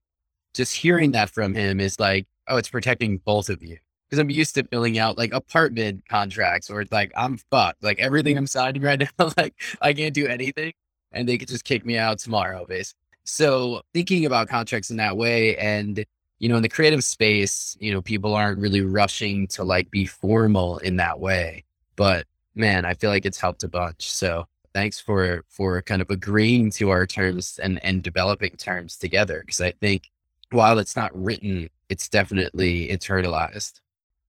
just 0.53 0.75
hearing 0.75 1.11
that 1.11 1.29
from 1.29 1.53
him 1.53 1.79
is 1.79 1.99
like, 1.99 2.27
oh, 2.47 2.57
it's 2.57 2.69
protecting 2.69 3.19
both 3.19 3.49
of 3.49 3.63
you. 3.63 3.77
Cause 4.09 4.19
I'm 4.19 4.29
used 4.29 4.55
to 4.55 4.63
filling 4.63 4.97
out 4.97 5.17
like 5.17 5.33
apartment 5.33 6.03
contracts 6.07 6.69
where 6.69 6.81
it's 6.81 6.91
like, 6.91 7.11
I'm 7.15 7.38
fucked. 7.51 7.83
Like 7.83 7.99
everything 7.99 8.38
I'm 8.38 8.47
signing 8.47 8.81
right 8.81 8.99
now, 9.19 9.31
like 9.38 9.53
I 9.81 9.94
can't 9.94 10.13
do 10.13 10.27
anything 10.27 10.73
and 11.11 11.27
they 11.27 11.38
could 11.38 11.49
just 11.49 11.65
kick 11.65 11.85
me 11.85 11.97
out 11.97 12.19
tomorrow, 12.19 12.65
basically. 12.65 12.99
So 13.25 13.81
thinking 13.94 14.25
about 14.25 14.47
contracts 14.47 14.89
in 14.89 14.97
that 14.97 15.17
way 15.17 15.57
and, 15.57 16.05
you 16.39 16.47
know, 16.47 16.55
in 16.55 16.63
the 16.63 16.69
creative 16.69 17.03
space, 17.03 17.75
you 17.81 17.91
know, 17.91 18.01
people 18.01 18.33
aren't 18.33 18.59
really 18.59 18.81
rushing 18.81 19.47
to 19.47 19.63
like 19.63 19.92
be 19.92 20.06
formal 20.06 20.77
in 20.77 20.95
that 20.97 21.19
way. 21.19 21.66
But 21.97 22.25
man, 22.56 22.85
I 22.85 22.94
feel 22.94 23.09
like 23.09 23.25
it's 23.25 23.39
helped 23.39 23.63
a 23.63 23.68
bunch. 23.68 24.09
So 24.09 24.45
thanks 24.77 24.99
for 24.99 25.43
for 25.49 25.81
kind 25.81 26.03
of 26.03 26.09
agreeing 26.11 26.69
to 26.69 26.91
our 26.91 27.07
terms 27.07 27.59
and 27.63 27.83
and 27.83 28.03
developing 28.03 28.51
terms 28.57 28.95
together 28.95 29.41
because 29.43 29.59
I 29.59 29.71
think 29.71 30.11
while 30.51 30.77
it's 30.77 30.95
not 30.95 31.11
written, 31.15 31.67
it's 31.89 32.07
definitely 32.07 32.87
internalized. 32.87 33.81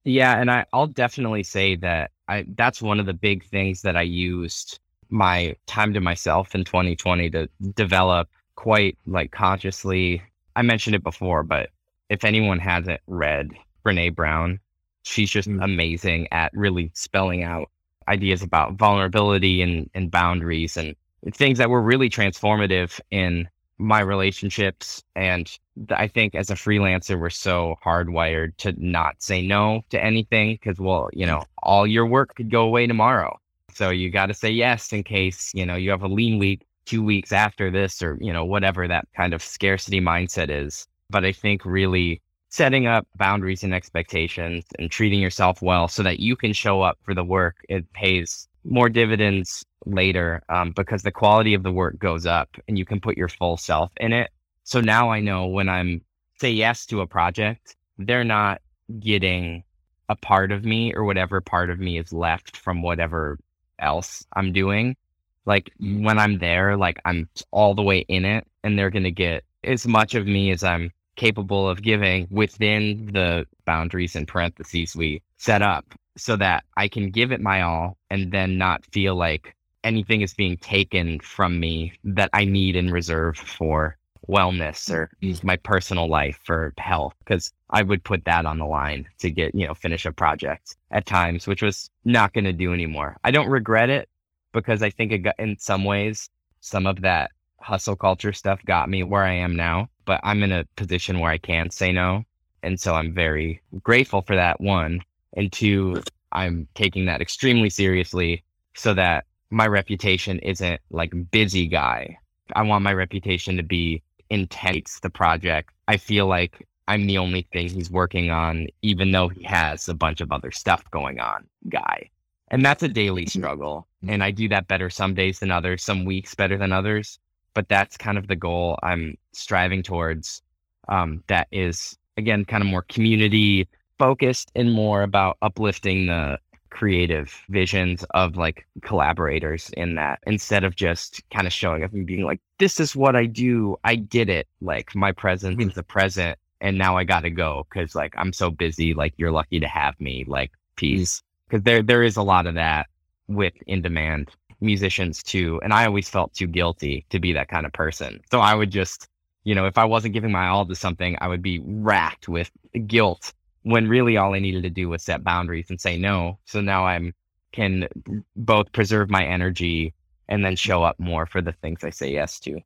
Yeah, 0.04 0.40
and 0.40 0.50
I, 0.50 0.64
I'll 0.72 0.86
definitely 0.86 1.42
say 1.42 1.76
that 1.76 2.12
I 2.28 2.46
that's 2.56 2.80
one 2.80 2.98
of 2.98 3.04
the 3.04 3.12
big 3.12 3.44
things 3.44 3.82
that 3.82 3.94
I 3.94 4.02
used 4.02 4.80
my 5.10 5.54
time 5.66 5.92
to 5.92 6.00
myself 6.00 6.54
in 6.54 6.64
2020 6.64 7.28
to 7.30 7.46
develop 7.74 8.30
quite 8.54 8.96
like 9.06 9.30
consciously. 9.32 10.22
I 10.56 10.62
mentioned 10.62 10.96
it 10.96 11.04
before, 11.04 11.42
but 11.42 11.68
if 12.08 12.24
anyone 12.24 12.58
hasn't 12.58 13.02
read 13.06 13.50
Brene 13.84 14.14
Brown, 14.14 14.60
she's 15.02 15.28
just 15.28 15.48
mm. 15.48 15.62
amazing 15.62 16.26
at 16.32 16.52
really 16.54 16.90
spelling 16.94 17.42
out 17.42 17.68
ideas 18.08 18.42
about 18.42 18.74
vulnerability 18.74 19.62
and, 19.62 19.88
and 19.94 20.10
boundaries 20.10 20.76
and 20.76 20.96
things 21.32 21.58
that 21.58 21.70
were 21.70 21.82
really 21.82 22.08
transformative 22.08 23.00
in 23.10 23.48
my 23.78 24.00
relationships. 24.00 25.02
And 25.14 25.50
I 25.90 26.08
think 26.08 26.34
as 26.34 26.50
a 26.50 26.54
freelancer, 26.54 27.18
we're 27.18 27.30
so 27.30 27.76
hardwired 27.84 28.56
to 28.58 28.74
not 28.76 29.22
say 29.22 29.46
no 29.46 29.82
to 29.90 30.02
anything 30.02 30.54
because, 30.54 30.80
well, 30.80 31.08
you 31.12 31.26
know, 31.26 31.44
all 31.62 31.86
your 31.86 32.06
work 32.06 32.34
could 32.34 32.50
go 32.50 32.62
away 32.62 32.86
tomorrow. 32.86 33.38
So 33.72 33.90
you 33.90 34.10
got 34.10 34.26
to 34.26 34.34
say 34.34 34.50
yes 34.50 34.92
in 34.92 35.04
case, 35.04 35.52
you 35.54 35.64
know, 35.64 35.76
you 35.76 35.90
have 35.90 36.02
a 36.02 36.08
lean 36.08 36.38
week 36.38 36.66
two 36.84 37.02
weeks 37.02 37.30
after 37.32 37.70
this 37.70 38.02
or, 38.02 38.18
you 38.20 38.32
know, 38.32 38.44
whatever 38.44 38.88
that 38.88 39.06
kind 39.14 39.34
of 39.34 39.42
scarcity 39.42 40.00
mindset 40.00 40.50
is. 40.50 40.88
But 41.10 41.24
I 41.24 41.32
think 41.32 41.64
really 41.64 42.20
setting 42.50 42.86
up 42.86 43.06
boundaries 43.16 43.62
and 43.62 43.74
expectations 43.74 44.64
and 44.78 44.90
treating 44.90 45.20
yourself 45.20 45.60
well 45.60 45.88
so 45.88 46.02
that 46.02 46.20
you 46.20 46.36
can 46.36 46.52
show 46.52 46.82
up 46.82 46.98
for 47.02 47.14
the 47.14 47.24
work, 47.24 47.56
it 47.68 47.90
pays 47.92 48.48
more 48.64 48.88
dividends 48.88 49.64
later 49.86 50.42
um, 50.48 50.72
because 50.72 51.02
the 51.02 51.12
quality 51.12 51.54
of 51.54 51.62
the 51.62 51.72
work 51.72 51.98
goes 51.98 52.26
up 52.26 52.48
and 52.66 52.78
you 52.78 52.84
can 52.84 53.00
put 53.00 53.16
your 53.16 53.28
full 53.28 53.56
self 53.56 53.90
in 53.98 54.12
it. 54.12 54.30
So 54.64 54.80
now 54.80 55.10
I 55.10 55.20
know 55.20 55.46
when 55.46 55.68
I'm 55.68 56.02
say 56.40 56.50
yes 56.50 56.86
to 56.86 57.00
a 57.00 57.06
project, 57.06 57.76
they're 57.98 58.24
not 58.24 58.60
getting 59.00 59.64
a 60.08 60.16
part 60.16 60.52
of 60.52 60.64
me 60.64 60.94
or 60.94 61.04
whatever 61.04 61.40
part 61.40 61.70
of 61.70 61.78
me 61.78 61.98
is 61.98 62.12
left 62.12 62.56
from 62.56 62.82
whatever 62.82 63.38
else 63.78 64.24
I'm 64.34 64.52
doing. 64.52 64.96
Like 65.44 65.70
when 65.80 66.18
I'm 66.18 66.38
there, 66.38 66.76
like 66.76 67.00
I'm 67.04 67.28
all 67.50 67.74
the 67.74 67.82
way 67.82 68.00
in 68.08 68.24
it 68.24 68.46
and 68.62 68.78
they're 68.78 68.90
going 68.90 69.04
to 69.04 69.10
get 69.10 69.44
as 69.64 69.86
much 69.86 70.14
of 70.14 70.26
me 70.26 70.50
as 70.50 70.62
I'm 70.62 70.92
capable 71.18 71.68
of 71.68 71.82
giving 71.82 72.26
within 72.30 73.10
the 73.12 73.46
boundaries 73.66 74.16
and 74.16 74.26
parentheses 74.26 74.96
we 74.96 75.20
set 75.36 75.60
up 75.60 75.84
so 76.16 76.36
that 76.36 76.64
I 76.76 76.88
can 76.88 77.10
give 77.10 77.32
it 77.32 77.40
my 77.42 77.62
all 77.62 77.98
and 78.10 78.32
then 78.32 78.56
not 78.58 78.86
feel 78.92 79.14
like 79.14 79.54
anything 79.84 80.22
is 80.22 80.34
being 80.34 80.56
taken 80.56 81.20
from 81.20 81.60
me 81.60 81.92
that 82.04 82.30
I 82.32 82.44
need 82.44 82.76
in 82.76 82.90
reserve 82.90 83.36
for 83.36 83.96
wellness 84.28 84.90
or 84.90 85.10
Mm. 85.22 85.42
my 85.44 85.56
personal 85.56 86.08
life 86.08 86.40
or 86.48 86.72
health 86.78 87.14
because 87.20 87.52
I 87.70 87.82
would 87.82 88.04
put 88.04 88.24
that 88.24 88.46
on 88.46 88.58
the 88.58 88.66
line 88.66 89.06
to 89.18 89.30
get, 89.30 89.54
you 89.54 89.66
know, 89.66 89.74
finish 89.74 90.04
a 90.06 90.12
project 90.12 90.76
at 90.90 91.06
times, 91.06 91.46
which 91.46 91.62
was 91.62 91.90
not 92.04 92.32
going 92.32 92.44
to 92.44 92.52
do 92.52 92.72
anymore. 92.74 93.16
I 93.24 93.30
don't 93.30 93.48
regret 93.48 93.90
it 93.90 94.08
because 94.52 94.82
I 94.82 94.90
think 94.90 95.12
it 95.12 95.18
got, 95.18 95.36
in 95.38 95.56
some 95.58 95.84
ways, 95.84 96.30
some 96.60 96.86
of 96.86 97.00
that 97.02 97.30
hustle 97.60 97.96
culture 97.96 98.32
stuff 98.32 98.60
got 98.64 98.88
me 98.88 99.02
where 99.02 99.24
I 99.24 99.34
am 99.34 99.56
now, 99.56 99.88
but 100.08 100.20
I'm 100.24 100.42
in 100.42 100.52
a 100.52 100.64
position 100.76 101.20
where 101.20 101.30
I 101.30 101.36
can 101.36 101.68
say 101.68 101.92
no. 101.92 102.24
And 102.62 102.80
so 102.80 102.94
I'm 102.94 103.12
very 103.12 103.60
grateful 103.82 104.22
for 104.22 104.34
that 104.36 104.58
one. 104.58 105.02
And 105.34 105.52
two, 105.52 106.02
I'm 106.32 106.66
taking 106.74 107.04
that 107.04 107.20
extremely 107.20 107.68
seriously 107.68 108.42
so 108.74 108.94
that 108.94 109.26
my 109.50 109.66
reputation 109.66 110.38
isn't 110.38 110.80
like 110.90 111.12
busy 111.30 111.66
guy. 111.66 112.16
I 112.56 112.62
want 112.62 112.84
my 112.84 112.94
reputation 112.94 113.58
to 113.58 113.62
be 113.62 114.02
intense, 114.30 114.98
the 115.00 115.10
project. 115.10 115.74
I 115.88 115.98
feel 115.98 116.26
like 116.26 116.66
I'm 116.88 117.06
the 117.06 117.18
only 117.18 117.46
thing 117.52 117.68
he's 117.68 117.90
working 117.90 118.30
on, 118.30 118.68
even 118.80 119.12
though 119.12 119.28
he 119.28 119.42
has 119.42 119.90
a 119.90 119.94
bunch 119.94 120.22
of 120.22 120.32
other 120.32 120.50
stuff 120.50 120.90
going 120.90 121.20
on, 121.20 121.44
guy. 121.68 122.08
And 122.50 122.64
that's 122.64 122.82
a 122.82 122.88
daily 122.88 123.26
mm-hmm. 123.26 123.40
struggle. 123.40 123.86
Mm-hmm. 124.02 124.14
And 124.14 124.24
I 124.24 124.30
do 124.30 124.48
that 124.48 124.68
better 124.68 124.88
some 124.88 125.12
days 125.14 125.40
than 125.40 125.50
others, 125.50 125.84
some 125.84 126.06
weeks 126.06 126.34
better 126.34 126.56
than 126.56 126.72
others. 126.72 127.18
But 127.58 127.68
that's 127.68 127.96
kind 127.96 128.16
of 128.18 128.28
the 128.28 128.36
goal 128.36 128.78
I'm 128.84 129.16
striving 129.32 129.82
towards. 129.82 130.42
Um, 130.88 131.24
that 131.26 131.48
is, 131.50 131.98
again, 132.16 132.44
kind 132.44 132.62
of 132.62 132.68
more 132.68 132.82
community 132.82 133.66
focused 133.98 134.52
and 134.54 134.72
more 134.72 135.02
about 135.02 135.38
uplifting 135.42 136.06
the 136.06 136.38
creative 136.70 137.34
visions 137.48 138.04
of 138.14 138.36
like 138.36 138.64
collaborators 138.82 139.70
in 139.70 139.96
that 139.96 140.20
instead 140.24 140.62
of 140.62 140.76
just 140.76 141.20
kind 141.30 141.48
of 141.48 141.52
showing 141.52 141.82
up 141.82 141.92
and 141.92 142.06
being 142.06 142.22
like, 142.22 142.40
this 142.60 142.78
is 142.78 142.94
what 142.94 143.16
I 143.16 143.26
do. 143.26 143.76
I 143.82 143.96
did 143.96 144.28
it. 144.28 144.46
Like 144.60 144.94
my 144.94 145.10
presence 145.10 145.60
is 145.60 145.76
a 145.76 145.82
present 145.82 146.38
and 146.60 146.78
now 146.78 146.96
I 146.96 147.02
got 147.02 147.24
to 147.24 147.30
go 147.30 147.66
because 147.68 147.96
like 147.96 148.14
I'm 148.16 148.32
so 148.32 148.52
busy. 148.52 148.94
Like 148.94 149.14
you're 149.16 149.32
lucky 149.32 149.58
to 149.58 149.66
have 149.66 149.98
me. 150.00 150.24
Like 150.28 150.52
peace. 150.76 151.24
Because 151.48 151.64
there 151.64 151.82
there 151.82 152.04
is 152.04 152.16
a 152.16 152.22
lot 152.22 152.46
of 152.46 152.54
that 152.54 152.86
with 153.26 153.54
in 153.66 153.82
demand 153.82 154.30
musicians 154.60 155.22
too, 155.22 155.60
and 155.62 155.72
I 155.72 155.86
always 155.86 156.08
felt 156.08 156.34
too 156.34 156.46
guilty 156.46 157.06
to 157.10 157.20
be 157.20 157.32
that 157.32 157.48
kind 157.48 157.66
of 157.66 157.72
person. 157.72 158.20
So 158.30 158.40
I 158.40 158.54
would 158.54 158.70
just, 158.70 159.08
you 159.44 159.54
know, 159.54 159.66
if 159.66 159.78
I 159.78 159.84
wasn't 159.84 160.14
giving 160.14 160.32
my 160.32 160.48
all 160.48 160.66
to 160.66 160.74
something, 160.74 161.16
I 161.20 161.28
would 161.28 161.42
be 161.42 161.60
racked 161.64 162.28
with 162.28 162.50
guilt 162.86 163.32
when 163.62 163.88
really 163.88 164.16
all 164.16 164.34
I 164.34 164.38
needed 164.38 164.62
to 164.62 164.70
do 164.70 164.88
was 164.88 165.02
set 165.02 165.24
boundaries 165.24 165.70
and 165.70 165.80
say 165.80 165.98
no. 165.98 166.38
So 166.44 166.60
now 166.60 166.86
I'm 166.86 167.14
can 167.52 167.88
both 168.36 168.70
preserve 168.72 169.10
my 169.10 169.24
energy 169.24 169.94
and 170.28 170.44
then 170.44 170.54
show 170.54 170.82
up 170.82 170.98
more 170.98 171.26
for 171.26 171.40
the 171.40 171.52
things 171.52 171.82
I 171.82 171.90
say 171.90 172.12
yes 172.12 172.38
to. 172.40 172.60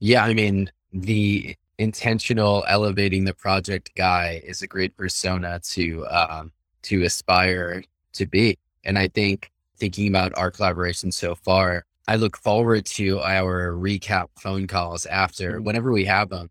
Yeah, 0.00 0.24
I 0.24 0.34
mean, 0.34 0.70
the 0.92 1.54
intentional 1.78 2.64
elevating 2.68 3.24
the 3.24 3.34
project 3.34 3.90
guy 3.96 4.42
is 4.44 4.62
a 4.62 4.66
great 4.66 4.96
persona 4.96 5.60
to 5.70 6.06
um, 6.08 6.52
to 6.82 7.04
aspire 7.04 7.82
to 8.14 8.26
be. 8.26 8.58
And 8.84 8.98
I 8.98 9.08
think 9.08 9.50
thinking 9.78 10.08
about 10.08 10.36
our 10.36 10.50
collaboration 10.50 11.12
so 11.12 11.34
far, 11.34 11.84
I 12.08 12.16
look 12.16 12.36
forward 12.36 12.86
to 12.86 13.20
our 13.20 13.72
recap 13.72 14.28
phone 14.38 14.66
calls 14.66 15.06
after 15.06 15.54
mm-hmm. 15.54 15.64
whenever 15.64 15.92
we 15.92 16.04
have 16.04 16.28
them. 16.28 16.50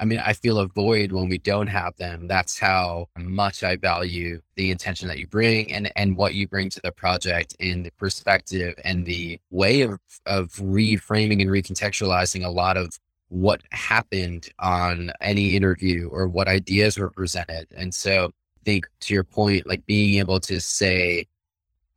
I 0.00 0.04
mean, 0.04 0.18
I 0.18 0.32
feel 0.32 0.58
a 0.58 0.66
void 0.66 1.12
when 1.12 1.28
we 1.28 1.38
don't 1.38 1.68
have 1.68 1.96
them. 1.96 2.26
That's 2.26 2.58
how 2.58 3.06
much 3.16 3.62
I 3.62 3.76
value 3.76 4.40
the 4.56 4.72
intention 4.72 5.06
that 5.06 5.18
you 5.18 5.28
bring 5.28 5.72
and, 5.72 5.92
and 5.94 6.16
what 6.16 6.34
you 6.34 6.48
bring 6.48 6.70
to 6.70 6.80
the 6.82 6.90
project 6.90 7.54
in 7.60 7.84
the 7.84 7.92
perspective 7.92 8.74
and 8.84 9.06
the 9.06 9.38
way 9.50 9.82
of, 9.82 10.00
of 10.26 10.48
reframing 10.54 11.40
and 11.40 11.50
recontextualizing 11.50 12.44
a 12.44 12.50
lot 12.50 12.76
of 12.76 12.98
what 13.28 13.62
happened 13.70 14.48
on 14.58 15.12
any 15.20 15.54
interview 15.54 16.08
or 16.08 16.26
what 16.26 16.48
ideas 16.48 16.98
were 16.98 17.10
presented. 17.10 17.68
And 17.74 17.94
so 17.94 18.26
I 18.26 18.60
think 18.64 18.88
to 19.02 19.14
your 19.14 19.24
point, 19.24 19.68
like 19.68 19.86
being 19.86 20.18
able 20.18 20.40
to 20.40 20.60
say, 20.60 21.26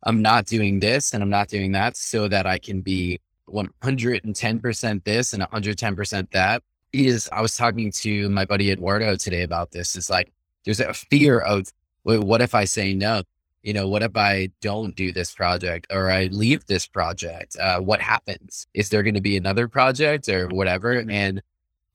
I'm 0.06 0.22
not 0.22 0.46
doing 0.46 0.80
this 0.80 1.12
and 1.12 1.22
I'm 1.22 1.30
not 1.30 1.48
doing 1.48 1.72
that 1.72 1.96
so 1.96 2.28
that 2.28 2.46
I 2.46 2.58
can 2.58 2.80
be 2.80 3.20
110% 3.48 5.04
this 5.04 5.32
and 5.32 5.42
110% 5.42 6.30
that 6.30 6.62
is 6.92 7.28
I 7.32 7.40
was 7.40 7.56
talking 7.56 7.90
to 7.92 8.28
my 8.30 8.44
buddy 8.44 8.70
Eduardo 8.70 9.16
today 9.16 9.42
about 9.42 9.72
this. 9.72 9.96
It's 9.96 10.08
like 10.08 10.32
there's 10.64 10.80
a 10.80 10.94
fear 10.94 11.40
of 11.40 11.68
"Wait, 12.04 12.20
what 12.20 12.40
if 12.40 12.54
I 12.54 12.64
say 12.64 12.94
no? 12.94 13.22
You 13.62 13.72
know, 13.72 13.88
what 13.88 14.02
if 14.02 14.16
I 14.16 14.50
don't 14.60 14.94
do 14.94 15.12
this 15.12 15.34
project 15.34 15.88
or 15.90 16.10
I 16.10 16.26
leave 16.26 16.66
this 16.66 16.86
project? 16.86 17.56
Uh, 17.60 17.80
what 17.80 18.00
happens? 18.00 18.66
Is 18.74 18.90
there 18.90 19.02
going 19.02 19.14
to 19.14 19.20
be 19.20 19.36
another 19.36 19.68
project 19.68 20.28
or 20.28 20.48
whatever? 20.48 20.92
And 20.92 21.42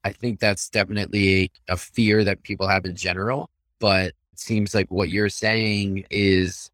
I 0.04 0.12
think 0.12 0.38
that's 0.40 0.68
definitely 0.68 1.50
a 1.68 1.76
fear 1.76 2.24
that 2.24 2.42
people 2.42 2.68
have 2.68 2.84
in 2.84 2.94
general. 2.94 3.50
But 3.78 4.08
it 4.32 4.38
seems 4.38 4.74
like 4.74 4.90
what 4.90 5.08
you're 5.08 5.30
saying 5.30 6.04
is 6.10 6.70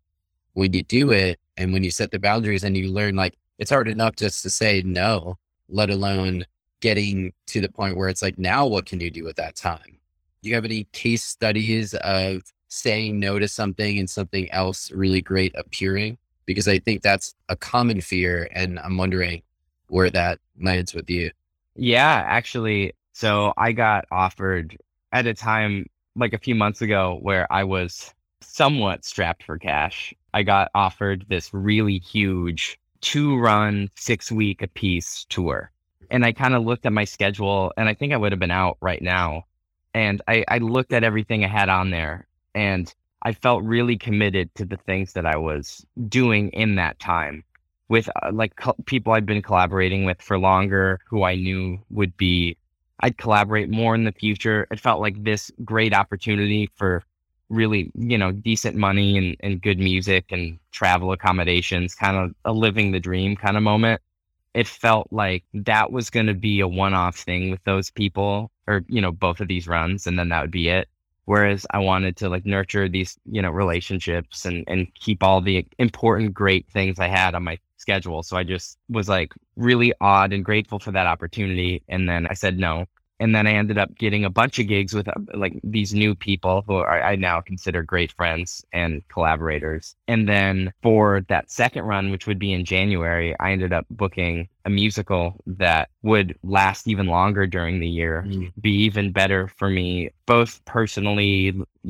when 0.55 0.73
you 0.73 0.83
do 0.83 1.11
it 1.13 1.39
and 1.57 1.73
when 1.73 1.85
you 1.85 1.91
set 1.91 2.11
the 2.11 2.19
boundaries 2.19 2.65
and 2.65 2.77
you 2.77 2.91
learn, 2.91 3.17
like 3.17 3.37
it's 3.59 3.71
hard 3.71 3.89
enough 3.89 4.17
just 4.17 4.43
to 4.43 4.51
say 4.51 4.83
no, 4.85 5.37
let 5.69 5.91
alone 5.91 6.45
getting 6.81 7.33
to 7.47 7.61
the 7.61 7.69
point 7.69 7.97
where 7.97 8.09
it's 8.09 8.23
like, 8.23 8.39
now 8.39 8.67
what 8.67 8.87
can 8.87 9.01
you 9.01 9.11
do 9.11 9.29
at 9.29 9.37
that 9.37 9.57
time? 9.57 9.99
Do 10.43 10.49
you 10.49 10.55
have 10.55 10.65
any 10.65 10.85
case 10.93 11.25
studies 11.25 11.95
of 11.95 12.43
saying 12.69 13.19
no 13.19 13.39
to 13.39 13.49
something 13.49 13.99
and 13.99 14.09
something 14.09 14.51
else 14.53 14.91
really 14.93 15.21
great 15.21 15.55
appearing? 15.57 16.19
Because 16.47 16.69
I 16.69 16.79
think 16.79 17.03
that's 17.03 17.35
a 17.49 17.57
common 17.57 18.01
fear. 18.01 18.49
And 18.53 18.79
I'm 18.79 18.97
wondering 18.97 19.43
where 19.89 20.11
that 20.11 20.39
lands 20.61 20.95
with 20.95 21.11
you. 21.11 21.31
Yeah, 21.75 22.25
actually. 22.27 22.95
So 23.13 23.53
I 23.57 23.73
got 23.73 24.07
offered 24.11 24.77
at 25.13 25.27
a 25.27 25.35
time 25.35 25.87
like 26.15 26.33
a 26.33 26.39
few 26.39 26.55
months 26.55 26.83
ago 26.83 27.19
where 27.21 27.51
I 27.53 27.65
was 27.65 28.15
somewhat 28.41 29.05
strapped 29.05 29.43
for 29.43 29.59
cash. 29.59 30.15
I 30.35 30.43
got 30.43 30.71
offered 30.75 31.25
this 31.29 31.53
really 31.53 31.99
huge 31.99 32.79
two 33.01 33.39
run, 33.39 33.91
six 33.97 34.31
week 34.31 34.63
a 34.63 34.69
piece 34.69 35.25
tour. 35.29 35.71
And 36.11 36.25
I 36.25 36.33
kind 36.33 36.55
of 36.55 36.65
looked 36.65 36.87
at 36.87 36.93
my 36.93 37.05
schedule 37.05 37.73
and 37.77 37.89
I 37.89 37.95
think 37.95 38.13
I 38.13 38.17
would 38.17 38.33
have 38.33 38.39
been 38.39 38.51
out 38.51 38.79
right 38.81 39.03
now. 39.03 39.45
And 39.95 40.23
I, 40.29 40.45
I 40.49 40.59
looked 40.59 40.93
at 40.93 41.05
everything 41.05 41.45
I 41.45 41.49
had 41.49 41.69
on 41.69 41.91
there 41.91 42.27
and 42.55 42.93
I 43.23 43.33
felt 43.33 43.63
really 43.65 43.97
committed 43.97 44.55
to 44.55 44.65
the 44.65 44.77
things 44.77 45.13
that 45.15 45.27
I 45.27 45.37
was 45.37 45.85
doing 46.09 46.51
in 46.51 46.77
that 46.77 46.99
time 46.99 47.45
with 47.89 48.09
uh, 48.23 48.31
like 48.33 48.57
co- 48.57 48.77
people 48.87 49.13
I'd 49.13 49.27
been 49.27 49.43
collaborating 49.43 50.05
with 50.05 50.21
for 50.21 50.39
longer 50.39 51.01
who 51.07 51.25
I 51.25 51.35
knew 51.37 51.79
would 51.91 52.17
be, 52.17 52.57
I'd 53.01 53.17
collaborate 53.17 53.71
more 53.71 53.95
in 53.95 54.05
the 54.05 54.13
future. 54.13 54.67
It 54.71 54.81
felt 54.81 55.01
like 55.01 55.23
this 55.23 55.51
great 55.65 55.95
opportunity 55.95 56.71
for 56.77 57.03
really, 57.51 57.91
you 57.95 58.19
know, 58.19 58.33
decent 58.33 58.77
money 58.77 59.17
and, 59.17 59.37
and 59.41 59.63
good 59.63 59.79
music 59.79 60.27
and 60.31 60.59
travel 60.73 61.13
accommodations, 61.13 61.95
kind 61.95 62.17
of 62.17 62.35
a 62.45 62.53
living 62.53 62.93
the 62.93 63.01
dream 63.01 63.37
kind 63.37 63.57
of 63.57 63.63
moment. 63.63 64.01
It 64.55 64.67
felt 64.67 65.09
like 65.11 65.45
that 65.55 65.93
was 65.93 66.11
going 66.11 66.27
to 66.27 66.35
be 66.35 66.61
a 66.61 66.69
one-off 66.69 67.17
thing 67.17 67.51
with 67.51 67.63
those 67.65 67.91
people 67.91 68.51
or 68.67 68.85
you 68.89 69.01
know 69.01 69.13
both 69.13 69.41
of 69.41 69.49
these 69.49 69.69
runs 69.69 70.07
and 70.07 70.19
then 70.19 70.29
that 70.31 70.43
would 70.43 70.51
be 70.51 70.69
it. 70.69 70.89
Whereas 71.27 71.67
i 71.71 71.79
wanted 71.79 72.17
to 72.17 72.29
like 72.29 72.47
nurture 72.47 72.89
these 72.89 73.19
you 73.31 73.43
know 73.43 73.51
relationships 73.51 74.45
and 74.47 74.65
and 74.67 74.93
keep 74.95 75.23
all 75.23 75.41
the 75.41 75.67
important 75.79 76.35
great 76.35 76.67
things 76.71 76.99
i 76.99 77.07
had 77.09 77.35
on 77.35 77.45
my 77.45 77.59
schedule. 77.77 78.23
So 78.23 78.37
i 78.37 78.45
just 78.45 78.79
was 78.89 79.09
like 79.09 79.33
really 79.57 79.93
awed 80.01 80.33
and 80.33 80.45
grateful 80.45 80.79
for 80.79 80.93
that 80.93 81.07
opportunity 81.07 81.83
and 81.89 82.09
then 82.09 82.27
i 82.29 82.35
said 82.35 82.59
no 82.59 82.87
and 83.21 83.35
then 83.35 83.47
I 83.47 83.53
ended 83.53 83.79
up 83.79 83.95
getting 83.97 84.25
a 84.25 84.31
bunch 84.31 84.59
of 84.59 84.69
gigs 84.69 84.95
with 84.95 85.09
uh, 85.09 85.13
like 85.35 85.59
these 85.65 85.93
new 85.93 86.15
people 86.15 86.63
who 86.67 86.75
are, 86.75 87.03
I 87.03 87.17
now 87.17 87.41
consider 87.41 87.83
great 87.83 88.13
friends 88.13 88.65
and 88.73 89.03
collaborators. 89.09 89.97
And 90.07 90.29
then 90.29 90.73
for 90.83 91.23
that 91.29 91.51
second 91.51 91.85
run, 91.85 92.11
which 92.11 92.27
would 92.27 92.39
be 92.39 92.53
in 92.53 92.65
January, 92.65 93.35
I 93.41 93.53
ended 93.53 93.73
up 93.73 93.87
booking 93.91 94.49
a 94.69 94.71
musical 94.71 95.25
that 95.47 95.89
would 96.03 96.37
last 96.43 96.87
even 96.87 97.07
longer 97.07 97.47
during 97.47 97.81
the 97.81 97.89
year, 97.89 98.25
Mm. 98.27 98.53
be 98.61 98.71
even 98.87 99.13
better 99.13 99.49
for 99.59 99.69
me, 99.71 100.11
both 100.27 100.63
personally, 100.67 101.33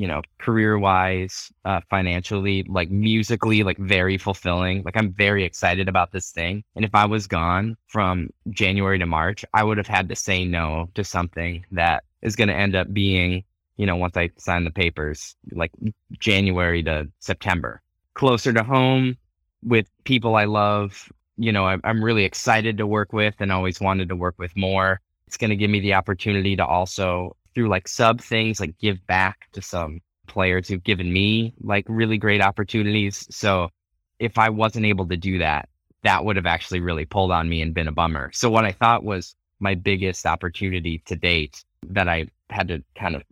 you 0.01 0.07
know, 0.11 0.23
career 0.39 0.79
wise, 0.79 1.53
uh, 1.65 1.81
financially, 1.91 2.63
like 2.79 2.89
musically, 2.91 3.65
like 3.69 3.79
very 3.79 4.17
fulfilling. 4.17 4.77
Like 4.85 4.97
I'm 4.97 5.13
very 5.13 5.43
excited 5.45 5.89
about 5.89 6.13
this 6.13 6.31
thing. 6.31 6.63
And 6.77 6.85
if 6.85 6.95
I 6.95 7.05
was 7.15 7.27
gone 7.27 7.77
from 7.89 8.31
January 8.51 8.99
to 9.01 9.07
March, 9.07 9.45
I 9.53 9.65
would 9.65 9.79
have 9.83 9.89
had 9.97 10.09
to 10.11 10.17
say 10.17 10.45
no 10.45 10.89
to 10.95 11.03
something 11.03 11.65
that 11.73 12.05
is 12.23 12.37
going 12.37 12.49
to 12.49 12.55
end 12.65 12.75
up 12.77 12.93
being, 12.93 13.43
you 13.77 13.87
know, 13.87 13.97
once 13.97 14.17
I 14.17 14.31
sign 14.37 14.63
the 14.65 14.71
papers, 14.85 15.35
like 15.51 15.73
January 16.19 16.83
to 16.85 17.09
September, 17.19 17.83
closer 18.15 18.53
to 18.53 18.63
home 18.63 19.17
with 19.65 19.87
people 20.05 20.37
I 20.37 20.45
love. 20.45 21.11
You 21.39 21.53
know, 21.53 21.67
I'm, 21.67 22.05
really 22.05 22.25
excited 22.25 22.79
to 22.79 22.87
work 22.87 23.13
with 23.13 23.35
and 23.39 23.53
always 23.53 23.81
wanted 23.81 24.09
to 24.09 24.17
work 24.17 24.35
with 24.39 24.57
more. 24.57 25.01
It's 25.27 25.37
going 25.37 25.51
to 25.51 25.57
give 25.57 25.71
me 25.71 25.81
the 25.81 25.95
opportunity 25.95 26.57
to 26.57 26.67
also 26.67 27.37
through 27.55 27.69
like 27.69 27.87
sub 27.87 28.21
things, 28.21 28.61
like 28.61 28.77
give 28.79 29.07
back 29.07 29.47
to 29.53 29.63
some 29.63 30.01
players 30.27 30.69
who've 30.69 30.83
given 30.83 31.13
me 31.13 31.55
like 31.61 31.85
really 31.89 32.19
great 32.19 32.43
opportunities. 32.43 33.27
So 33.31 33.71
if 34.19 34.37
I 34.37 34.51
wasn't 34.51 34.87
able 34.87 35.07
to 35.09 35.17
do 35.17 35.39
that, 35.39 35.69
that 36.03 36.25
would 36.25 36.37
have 36.37 36.47
actually 36.47 36.81
really 36.81 37.05
pulled 37.05 37.31
on 37.31 37.49
me 37.49 37.63
and 37.63 37.75
been 37.75 37.89
a 37.89 37.93
bummer. 37.93 38.31
So 38.33 38.51
what 38.51 38.65
I 38.65 38.73
thought 38.73 39.05
was 39.05 39.35
my 39.61 39.75
biggest 39.75 40.27
opportunity 40.27 41.03
to 41.07 41.17
date 41.17 41.65
that 41.89 42.09
I 42.09 42.27
had 42.51 42.69
to 42.69 42.83
kind 42.97 43.17
of 43.17 43.23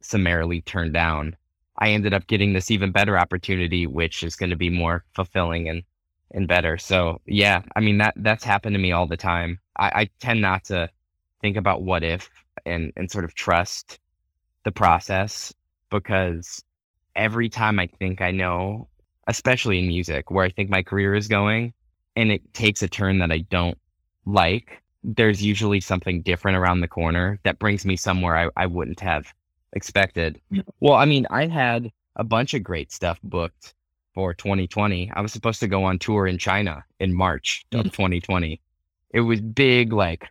summarily 0.00 0.60
turn 0.62 0.92
down, 0.92 1.36
I 1.78 1.90
ended 1.90 2.12
up 2.12 2.26
getting 2.26 2.52
this 2.52 2.70
even 2.70 2.92
better 2.92 3.18
opportunity, 3.18 3.86
which 3.86 4.22
is 4.22 4.36
going 4.36 4.50
to 4.50 4.56
be 4.56 4.70
more 4.70 5.04
fulfilling 5.14 5.68
and 5.68 5.82
and 6.32 6.48
better. 6.48 6.78
So 6.78 7.20
yeah, 7.26 7.62
I 7.76 7.80
mean 7.80 7.98
that 7.98 8.14
that's 8.16 8.44
happened 8.44 8.74
to 8.74 8.80
me 8.80 8.92
all 8.92 9.06
the 9.06 9.16
time. 9.16 9.58
I, 9.76 9.86
I 9.94 10.10
tend 10.20 10.40
not 10.40 10.64
to 10.64 10.88
think 11.40 11.56
about 11.56 11.82
what 11.82 12.02
if 12.02 12.30
and 12.66 12.92
and 12.96 13.10
sort 13.10 13.24
of 13.24 13.34
trust 13.34 13.98
the 14.64 14.72
process 14.72 15.52
because 15.90 16.62
every 17.16 17.48
time 17.48 17.78
I 17.78 17.88
think 17.98 18.20
I 18.20 18.30
know, 18.30 18.88
especially 19.26 19.78
in 19.78 19.88
music, 19.88 20.30
where 20.30 20.44
I 20.44 20.50
think 20.50 20.70
my 20.70 20.82
career 20.82 21.14
is 21.14 21.28
going, 21.28 21.72
and 22.16 22.30
it 22.30 22.54
takes 22.54 22.82
a 22.82 22.88
turn 22.88 23.18
that 23.18 23.32
I 23.32 23.38
don't 23.50 23.78
like, 24.26 24.82
there's 25.02 25.42
usually 25.42 25.80
something 25.80 26.22
different 26.22 26.56
around 26.58 26.80
the 26.80 26.88
corner 26.88 27.38
that 27.42 27.58
brings 27.58 27.84
me 27.84 27.96
somewhere 27.96 28.36
I, 28.36 28.48
I 28.56 28.66
wouldn't 28.66 29.00
have 29.00 29.32
expected. 29.72 30.40
Well, 30.80 30.94
I 30.94 31.04
mean, 31.04 31.26
I 31.30 31.46
had 31.46 31.90
a 32.16 32.24
bunch 32.24 32.54
of 32.54 32.62
great 32.62 32.92
stuff 32.92 33.18
booked 33.22 33.74
for 34.14 34.34
2020. 34.34 35.10
I 35.14 35.20
was 35.20 35.32
supposed 35.32 35.60
to 35.60 35.68
go 35.68 35.84
on 35.84 35.98
tour 35.98 36.26
in 36.26 36.38
China 36.38 36.84
in 36.98 37.14
March 37.14 37.64
of 37.72 37.84
2020. 37.84 38.56
Mm. 38.56 38.58
It 39.12 39.20
was 39.20 39.40
big, 39.40 39.92
like, 39.92 40.28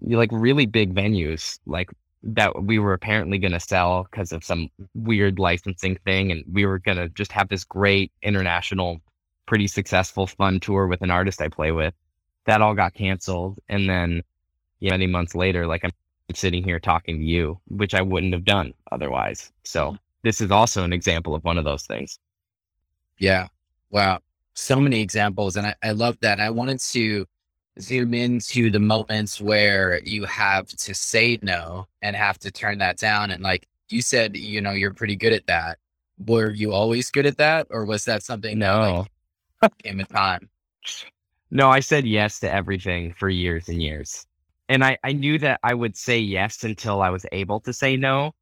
like 0.00 0.30
really 0.32 0.66
big 0.66 0.94
venues, 0.94 1.58
like 1.66 1.90
that 2.22 2.62
we 2.62 2.78
were 2.78 2.92
apparently 2.92 3.38
going 3.38 3.52
to 3.52 3.60
sell 3.60 4.06
because 4.10 4.32
of 4.32 4.44
some 4.44 4.68
weird 4.94 5.38
licensing 5.38 5.96
thing. 6.04 6.30
And 6.30 6.44
we 6.52 6.66
were 6.66 6.78
going 6.78 6.98
to 6.98 7.08
just 7.10 7.32
have 7.32 7.48
this 7.48 7.64
great 7.64 8.12
international, 8.22 9.00
pretty 9.46 9.66
successful, 9.66 10.26
fun 10.26 10.60
tour 10.60 10.86
with 10.86 11.02
an 11.02 11.10
artist 11.10 11.40
I 11.40 11.48
play 11.48 11.72
with. 11.72 11.94
That 12.46 12.62
all 12.62 12.74
got 12.74 12.94
canceled. 12.94 13.58
And 13.68 13.88
then 13.88 14.22
yeah, 14.82 14.90
many 14.90 15.06
months 15.06 15.36
later, 15.36 15.66
like 15.66 15.84
I'm 15.84 15.92
sitting 16.34 16.64
here 16.64 16.80
talking 16.80 17.18
to 17.18 17.24
you, 17.24 17.60
which 17.68 17.94
I 17.94 18.02
wouldn't 18.02 18.32
have 18.32 18.44
done 18.44 18.74
otherwise. 18.90 19.52
So 19.62 19.96
this 20.24 20.40
is 20.40 20.50
also 20.50 20.82
an 20.82 20.92
example 20.92 21.36
of 21.36 21.44
one 21.44 21.56
of 21.56 21.64
those 21.64 21.86
things. 21.86 22.18
Yeah. 23.22 23.46
Wow. 23.90 24.18
So 24.54 24.80
many 24.80 25.00
examples. 25.00 25.56
And 25.56 25.68
I, 25.68 25.74
I 25.84 25.92
love 25.92 26.18
that. 26.22 26.40
I 26.40 26.50
wanted 26.50 26.80
to 26.80 27.24
zoom 27.80 28.14
into 28.14 28.68
the 28.68 28.80
moments 28.80 29.40
where 29.40 30.00
you 30.04 30.24
have 30.24 30.66
to 30.66 30.92
say 30.92 31.38
no 31.40 31.86
and 32.02 32.16
have 32.16 32.40
to 32.40 32.50
turn 32.50 32.78
that 32.78 32.98
down. 32.98 33.30
And 33.30 33.40
like 33.40 33.68
you 33.90 34.02
said, 34.02 34.36
you 34.36 34.60
know, 34.60 34.72
you're 34.72 34.92
pretty 34.92 35.14
good 35.14 35.32
at 35.32 35.46
that. 35.46 35.78
Were 36.26 36.50
you 36.50 36.72
always 36.72 37.12
good 37.12 37.24
at 37.24 37.36
that? 37.36 37.68
Or 37.70 37.84
was 37.84 38.04
that 38.06 38.24
something 38.24 38.58
no. 38.58 39.06
that 39.60 39.70
like, 39.70 39.78
came 39.78 40.00
in 40.00 40.06
time? 40.06 40.50
No, 41.52 41.70
I 41.70 41.78
said 41.78 42.04
yes 42.04 42.40
to 42.40 42.52
everything 42.52 43.14
for 43.14 43.28
years 43.28 43.68
and 43.68 43.80
years. 43.80 44.26
And 44.68 44.82
I, 44.82 44.98
I 45.04 45.12
knew 45.12 45.38
that 45.38 45.60
I 45.62 45.74
would 45.74 45.96
say 45.96 46.18
yes 46.18 46.64
until 46.64 47.00
I 47.00 47.10
was 47.10 47.24
able 47.30 47.60
to 47.60 47.72
say 47.72 47.96
no. 47.96 48.34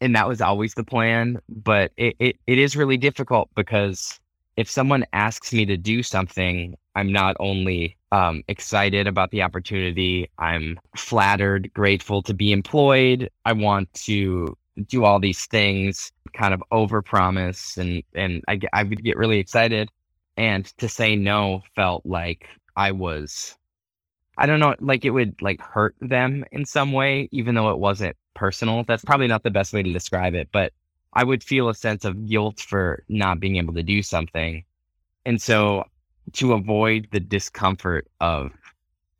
And 0.00 0.14
that 0.14 0.28
was 0.28 0.40
always 0.40 0.74
the 0.74 0.84
plan. 0.84 1.38
But 1.48 1.92
it, 1.96 2.16
it, 2.18 2.36
it 2.46 2.58
is 2.58 2.76
really 2.76 2.96
difficult 2.96 3.50
because 3.54 4.20
if 4.56 4.68
someone 4.68 5.04
asks 5.12 5.52
me 5.52 5.64
to 5.66 5.76
do 5.76 6.02
something, 6.02 6.76
I'm 6.96 7.12
not 7.12 7.36
only 7.38 7.96
um, 8.10 8.42
excited 8.48 9.06
about 9.06 9.30
the 9.30 9.42
opportunity, 9.42 10.28
I'm 10.38 10.80
flattered, 10.96 11.70
grateful 11.74 12.22
to 12.22 12.34
be 12.34 12.50
employed. 12.50 13.30
I 13.44 13.52
want 13.52 13.92
to 14.04 14.56
do 14.88 15.04
all 15.04 15.20
these 15.20 15.46
things, 15.46 16.10
kind 16.32 16.54
of 16.54 16.62
overpromise, 16.72 17.76
and 17.76 18.02
and 18.14 18.42
I 18.48 18.58
I 18.72 18.82
would 18.82 19.04
get 19.04 19.16
really 19.16 19.38
excited. 19.38 19.90
And 20.36 20.64
to 20.78 20.88
say 20.88 21.16
no 21.16 21.62
felt 21.74 22.04
like 22.04 22.48
I 22.76 22.92
was, 22.92 23.56
I 24.38 24.46
don't 24.46 24.60
know, 24.60 24.74
like 24.80 25.04
it 25.04 25.10
would 25.10 25.40
like 25.42 25.60
hurt 25.60 25.96
them 26.00 26.44
in 26.52 26.64
some 26.64 26.92
way, 26.92 27.28
even 27.32 27.54
though 27.54 27.70
it 27.70 27.78
wasn't 27.78 28.16
personal. 28.38 28.84
That's 28.84 29.04
probably 29.04 29.26
not 29.26 29.42
the 29.42 29.50
best 29.50 29.72
way 29.72 29.82
to 29.82 29.92
describe 29.92 30.34
it, 30.34 30.48
but 30.52 30.72
I 31.12 31.24
would 31.24 31.42
feel 31.42 31.68
a 31.68 31.74
sense 31.74 32.04
of 32.04 32.26
guilt 32.26 32.60
for 32.60 33.02
not 33.08 33.40
being 33.40 33.56
able 33.56 33.74
to 33.74 33.82
do 33.82 34.02
something. 34.02 34.64
And 35.26 35.42
so 35.42 35.84
to 36.34 36.52
avoid 36.52 37.08
the 37.10 37.20
discomfort 37.20 38.06
of 38.20 38.52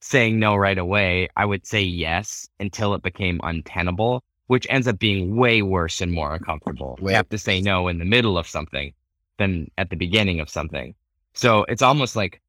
saying 0.01 0.39
no 0.39 0.55
right 0.55 0.79
away, 0.79 1.29
I 1.37 1.45
would 1.45 1.67
say 1.67 1.83
yes 1.83 2.49
until 2.61 2.95
it 2.95 3.03
became 3.03 3.41
untenable, 3.43 4.23
which 4.47 4.67
ends 4.71 4.87
up 4.87 4.99
being 4.99 5.37
way 5.37 5.63
worse 5.63 6.01
and 6.01 6.13
more 6.13 6.35
uncomfortable. 6.35 6.99
We 7.03 7.13
have 7.13 7.29
to 7.31 7.39
say 7.39 7.61
no 7.61 7.89
in 7.89 7.99
the 7.99 8.05
middle 8.05 8.39
of 8.39 8.47
something 8.47 8.93
than 9.39 9.71
at 9.79 9.91
the 9.91 9.97
beginning 9.97 10.41
of 10.41 10.49
something. 10.49 10.95
So 11.33 11.65
it's 11.65 11.83
almost 11.83 12.15
like 12.15 12.41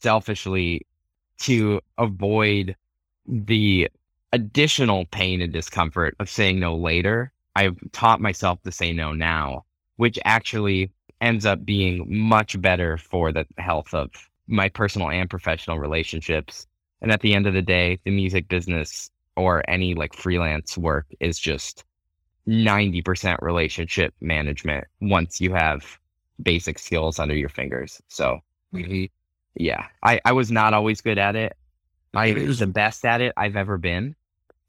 selfishly 0.00 0.86
to 1.40 1.80
avoid 1.98 2.76
the 3.26 3.90
additional 4.34 5.04
pain 5.06 5.40
and 5.40 5.52
discomfort 5.52 6.16
of 6.18 6.28
saying 6.28 6.58
no 6.58 6.74
later. 6.74 7.32
I've 7.54 7.76
taught 7.92 8.20
myself 8.20 8.60
to 8.62 8.72
say 8.72 8.92
no 8.92 9.12
now, 9.12 9.64
which 9.96 10.18
actually 10.24 10.90
ends 11.20 11.46
up 11.46 11.64
being 11.64 12.04
much 12.08 12.60
better 12.60 12.98
for 12.98 13.30
the 13.30 13.46
health 13.58 13.94
of 13.94 14.10
my 14.48 14.68
personal 14.68 15.08
and 15.08 15.30
professional 15.30 15.78
relationships. 15.78 16.66
And 17.00 17.12
at 17.12 17.20
the 17.20 17.32
end 17.32 17.46
of 17.46 17.54
the 17.54 17.62
day, 17.62 18.00
the 18.04 18.10
music 18.10 18.48
business 18.48 19.08
or 19.36 19.62
any 19.68 19.94
like 19.94 20.14
freelance 20.14 20.76
work 20.76 21.06
is 21.20 21.38
just 21.38 21.84
90% 22.48 23.40
relationship 23.40 24.14
management 24.20 24.84
once 25.00 25.40
you 25.40 25.54
have 25.54 25.98
basic 26.42 26.80
skills 26.80 27.20
under 27.20 27.36
your 27.36 27.48
fingers. 27.48 28.02
So, 28.08 28.40
mm-hmm. 28.74 29.04
yeah, 29.54 29.86
I, 30.02 30.20
I 30.24 30.32
was 30.32 30.50
not 30.50 30.74
always 30.74 31.00
good 31.00 31.18
at 31.18 31.36
it. 31.36 31.56
I 32.12 32.32
was 32.32 32.58
the 32.58 32.66
best 32.66 33.04
at 33.04 33.20
it 33.20 33.32
I've 33.36 33.56
ever 33.56 33.78
been. 33.78 34.16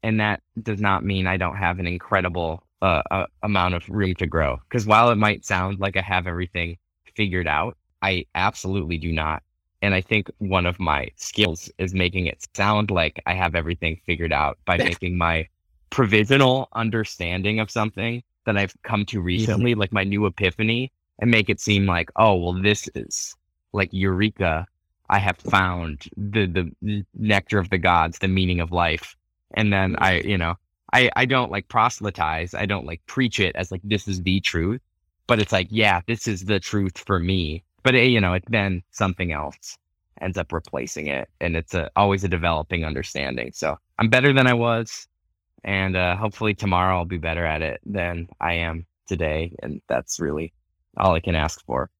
And 0.06 0.20
that 0.20 0.40
does 0.62 0.80
not 0.80 1.04
mean 1.04 1.26
I 1.26 1.36
don't 1.36 1.56
have 1.56 1.80
an 1.80 1.86
incredible 1.88 2.62
uh, 2.80 3.02
uh, 3.10 3.26
amount 3.42 3.74
of 3.74 3.88
room 3.88 4.14
to 4.14 4.26
grow. 4.28 4.60
Because 4.68 4.86
while 4.86 5.10
it 5.10 5.16
might 5.16 5.44
sound 5.44 5.80
like 5.80 5.96
I 5.96 6.00
have 6.00 6.28
everything 6.28 6.76
figured 7.16 7.48
out, 7.48 7.76
I 8.02 8.24
absolutely 8.36 8.98
do 8.98 9.10
not. 9.10 9.42
And 9.82 9.96
I 9.96 10.00
think 10.00 10.30
one 10.38 10.64
of 10.64 10.78
my 10.78 11.08
skills 11.16 11.68
is 11.78 11.92
making 11.92 12.26
it 12.26 12.46
sound 12.54 12.92
like 12.92 13.20
I 13.26 13.34
have 13.34 13.56
everything 13.56 14.00
figured 14.06 14.32
out 14.32 14.58
by 14.64 14.76
making 14.90 15.18
my 15.18 15.48
provisional 15.90 16.68
understanding 16.72 17.58
of 17.58 17.68
something 17.68 18.22
that 18.44 18.56
I've 18.56 18.80
come 18.84 19.06
to 19.06 19.20
recently, 19.20 19.70
yeah. 19.70 19.76
like 19.76 19.92
my 19.92 20.04
new 20.04 20.24
epiphany, 20.26 20.92
and 21.18 21.32
make 21.32 21.50
it 21.50 21.58
seem 21.58 21.84
like, 21.84 22.12
oh, 22.14 22.36
well, 22.36 22.62
this 22.62 22.88
is 22.94 23.34
like 23.72 23.88
Eureka. 23.90 24.68
I 25.10 25.18
have 25.18 25.38
found 25.38 26.04
the 26.16 26.46
the 26.80 27.04
nectar 27.12 27.58
of 27.58 27.70
the 27.70 27.78
gods, 27.78 28.20
the 28.20 28.28
meaning 28.28 28.60
of 28.60 28.70
life. 28.70 29.15
And 29.54 29.72
then 29.72 29.96
I, 29.98 30.20
you 30.20 30.38
know, 30.38 30.54
I, 30.92 31.10
I 31.16 31.24
don't 31.24 31.50
like 31.50 31.68
proselytize. 31.68 32.54
I 32.54 32.66
don't 32.66 32.86
like 32.86 33.04
preach 33.06 33.40
it 33.40 33.54
as 33.56 33.70
like, 33.70 33.82
this 33.84 34.08
is 34.08 34.22
the 34.22 34.40
truth, 34.40 34.80
but 35.26 35.38
it's 35.38 35.52
like, 35.52 35.68
yeah, 35.70 36.00
this 36.06 36.28
is 36.28 36.44
the 36.44 36.60
truth 36.60 36.98
for 36.98 37.18
me. 37.18 37.62
But 37.82 37.94
it, 37.94 38.08
you 38.08 38.20
know, 38.20 38.34
it's 38.34 38.48
then 38.48 38.82
something 38.90 39.32
else 39.32 39.78
ends 40.20 40.38
up 40.38 40.52
replacing 40.52 41.08
it. 41.08 41.28
And 41.40 41.56
it's 41.56 41.74
a, 41.74 41.90
always 41.96 42.24
a 42.24 42.28
developing 42.28 42.84
understanding. 42.84 43.52
So 43.52 43.78
I'm 43.98 44.08
better 44.08 44.32
than 44.32 44.46
I 44.46 44.54
was. 44.54 45.06
And 45.64 45.96
uh, 45.96 46.16
hopefully 46.16 46.54
tomorrow 46.54 46.96
I'll 46.96 47.04
be 47.04 47.18
better 47.18 47.44
at 47.44 47.62
it 47.62 47.80
than 47.84 48.28
I 48.40 48.54
am 48.54 48.86
today. 49.06 49.52
And 49.62 49.80
that's 49.88 50.20
really 50.20 50.52
all 50.96 51.14
I 51.14 51.20
can 51.20 51.34
ask 51.34 51.64
for. 51.66 51.90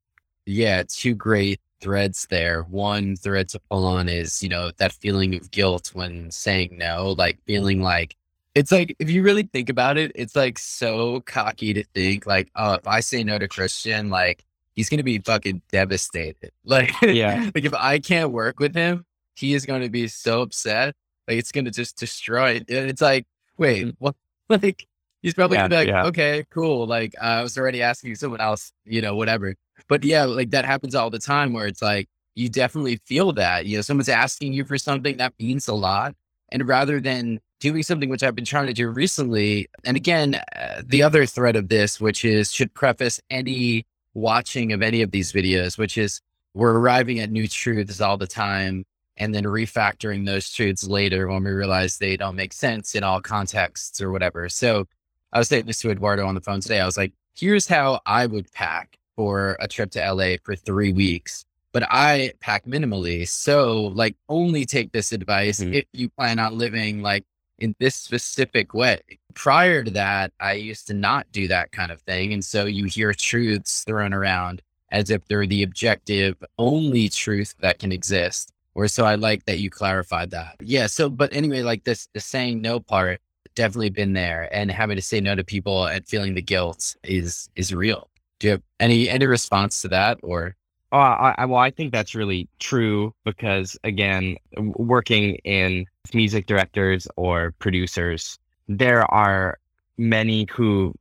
Yeah, 0.47 0.85
two 0.89 1.15
great 1.15 1.61
threads 1.81 2.27
there. 2.31 2.63
One 2.63 3.17
thread 3.17 3.49
to 3.51 3.61
pull 3.71 3.87
on 3.87 4.09
is, 4.09 4.43
you 4.43 4.49
know, 4.49 4.71
that 4.79 4.93
feeling 4.93 5.35
of 5.35 5.51
guilt 5.51 5.91
when 5.95 6.31
saying 6.31 6.77
no, 6.79 7.15
like 7.17 7.39
feeling 7.47 7.83
like 7.83 8.17
it's 8.55 8.73
like 8.73 8.97
if 8.99 9.11
you 9.11 9.23
really 9.23 9.43
think 9.43 9.69
about 9.69 9.99
it, 9.99 10.13
it's 10.15 10.35
like 10.35 10.59
so 10.59 11.21
cocky 11.21 11.75
to 11.75 11.85
think 11.95 12.27
like, 12.27 12.51
oh, 12.57 12.75
if 12.75 12.87
I 12.87 13.01
say 13.01 13.23
no 13.23 13.39
to 13.39 13.49
Christian, 13.49 14.09
like 14.09 14.45
he's 14.75 14.89
gonna 14.89 15.03
be 15.03 15.19
fucking 15.19 15.63
devastated. 15.71 16.53
Like, 16.65 16.91
yeah, 17.03 17.51
like 17.55 17.65
if 17.65 17.75
I 17.75 17.99
can't 17.99 18.33
work 18.33 18.59
with 18.59 18.75
him, 18.75 19.05
he 19.35 19.55
is 19.55 19.67
gonna 19.67 19.89
be 19.89 20.09
so 20.09 20.43
upset. 20.43 20.95
Like 21.29 21.39
it's 21.39 21.53
gonna 21.53 21.71
just 21.71 21.99
destroy 21.99 22.53
it. 22.53 22.71
And 22.71 22.89
it's 22.89 23.03
like, 23.03 23.27
wait, 23.59 23.87
mm. 23.87 23.97
what? 23.99 24.15
Like 24.49 24.87
he's 25.23 25.35
probably 25.35 25.57
yeah, 25.57 25.63
gonna 25.63 25.71
be 25.71 25.77
like, 25.77 25.89
yeah. 25.89 26.07
okay, 26.07 26.45
cool. 26.51 26.87
Like 26.87 27.15
uh, 27.21 27.25
I 27.25 27.43
was 27.43 27.59
already 27.59 27.83
asking 27.83 28.15
someone 28.15 28.41
else, 28.41 28.73
you 28.85 29.03
know, 29.03 29.17
whatever. 29.17 29.57
But 29.89 30.05
yeah, 30.05 30.25
like 30.25 30.51
that 30.51 30.65
happens 30.65 30.95
all 30.95 31.11
the 31.11 31.19
time 31.19 31.53
where 31.53 31.67
it's 31.67 31.83
like 31.83 32.09
you 32.35 32.49
definitely 32.49 33.01
feel 33.07 33.33
that. 33.35 33.67
You 33.67 33.79
know, 33.79 33.83
someone's 33.83 34.09
asking 34.09 34.53
you 34.53 34.65
for 34.65 34.79
something 34.79 35.17
that 35.19 35.35
means 35.39 35.69
a 35.69 35.75
lot. 35.75 36.15
And 36.53 36.67
rather 36.69 37.01
than 37.01 37.41
doing 37.61 37.83
something 37.83 38.09
which 38.09 38.23
I've 38.23 38.35
been 38.35 38.45
trying 38.45 38.67
to 38.67 38.73
do 38.73 38.89
recently. 38.89 39.69
And 39.85 39.97
again, 39.97 40.41
uh, 40.57 40.83
the 40.85 41.03
other 41.03 41.27
thread 41.27 41.57
of 41.57 41.69
this, 41.69 42.01
which 42.01 42.25
is 42.25 42.53
should 42.53 42.73
preface 42.75 43.21
any 43.31 43.87
watching 44.15 44.73
of 44.73 44.83
any 44.83 45.03
of 45.03 45.11
these 45.11 45.33
videos, 45.33 45.79
which 45.79 45.97
is 45.99 46.21
we're 46.55 46.79
arriving 46.79 47.19
at 47.21 47.31
new 47.31 47.49
truths 47.49 48.01
all 48.01 48.17
the 48.17 48.27
time 48.27 48.85
and 49.19 49.35
then 49.35 49.45
refactoring 49.45 50.27
those 50.27 50.51
truths 50.51 50.87
later 50.87 51.27
when 51.29 51.43
we 51.43 51.51
realize 51.51 51.97
they 51.97 52.17
don't 52.17 52.37
make 52.37 52.53
sense 52.53 52.95
in 52.95 53.03
all 53.03 53.21
contexts 53.21 54.01
or 54.01 54.11
whatever. 54.11 54.49
So 54.49 54.87
I 55.33 55.39
was 55.39 55.49
saying 55.49 55.67
this 55.67 55.81
to 55.81 55.91
Eduardo 55.91 56.27
on 56.27 56.35
the 56.35 56.41
phone 56.41 56.61
today. 56.61 56.81
I 56.81 56.87
was 56.87 56.97
like, 56.97 57.13
here's 57.35 57.67
how 57.67 58.01
I 58.05 58.27
would 58.27 58.51
pack 58.53 58.99
for 59.17 59.57
a 59.61 59.67
trip 59.69 59.91
to 59.93 60.01
LA 60.13 60.37
for 60.45 60.55
three 60.55 60.93
weeks. 60.93 61.45
But 61.73 61.85
I 61.91 62.33
pack 62.41 62.65
minimally. 62.67 63.29
So 63.29 63.93
like 63.95 64.17
only 64.29 64.65
take 64.65 64.93
this 64.93 65.13
advice 65.13 65.61
Mhm. 65.61 65.75
if 65.75 65.85
you 65.93 66.09
plan 66.11 66.39
on 66.39 66.57
living 66.57 67.03
like 67.03 67.25
in 67.59 67.75
this 67.81 67.95
specific 67.97 68.75
way. 68.75 69.01
Prior 69.35 69.83
to 69.83 69.91
that, 69.93 70.33
I 70.41 70.53
used 70.55 70.87
to 70.89 70.95
not 70.95 71.27
do 71.33 71.49
that 71.49 71.73
kind 71.73 71.91
of 71.91 72.01
thing. 72.03 72.33
And 72.33 72.45
so 72.45 72.65
you 72.67 72.85
hear 72.85 73.13
truths 73.13 73.85
thrown 73.85 74.13
around 74.15 74.63
as 74.93 75.11
if 75.11 75.27
they're 75.27 75.47
the 75.47 75.63
objective 75.63 76.37
only 76.59 77.09
truth 77.09 77.55
that 77.61 77.79
can 77.79 77.93
exist. 77.93 78.53
Or 78.75 78.89
so 78.89 79.05
I 79.07 79.15
like 79.15 79.45
that 79.47 79.59
you 79.59 79.71
clarified 79.71 80.31
that. 80.33 80.57
Yeah. 80.61 80.87
So, 80.87 81.09
but 81.09 81.33
anyway, 81.33 81.63
like 81.63 81.85
this, 81.85 82.09
the 82.13 82.21
saying 82.21 82.61
no 82.61 82.79
part, 82.79 83.21
definitely 83.55 83.89
been 83.91 84.13
there 84.13 84.49
and 84.53 84.71
having 84.71 84.97
to 84.97 85.03
say 85.03 85.19
no 85.21 85.35
to 85.35 85.43
people 85.43 85.87
and 85.87 86.07
feeling 86.07 86.35
the 86.35 86.43
guilt 86.43 86.95
is, 87.03 87.49
is 87.57 87.75
real. 87.75 88.11
Do 88.39 88.47
you 88.47 88.51
have 88.53 88.63
any, 88.81 89.09
any 89.09 89.27
response 89.27 89.81
to 89.83 89.89
that 89.89 90.19
or? 90.23 90.57
Oh, 90.93 90.99
I, 90.99 91.45
well, 91.47 91.59
I 91.59 91.71
think 91.71 91.93
that's 91.93 92.15
really 92.15 92.49
true 92.59 93.13
because, 93.25 93.77
again, 93.83 94.37
working 94.57 95.35
in 95.45 95.87
music 96.15 96.47
directors 96.47 97.09
or 97.17 97.53
producers, 97.59 98.39
there 98.69 99.05
are 99.13 99.59
many 99.99 100.47
who, 100.51 100.95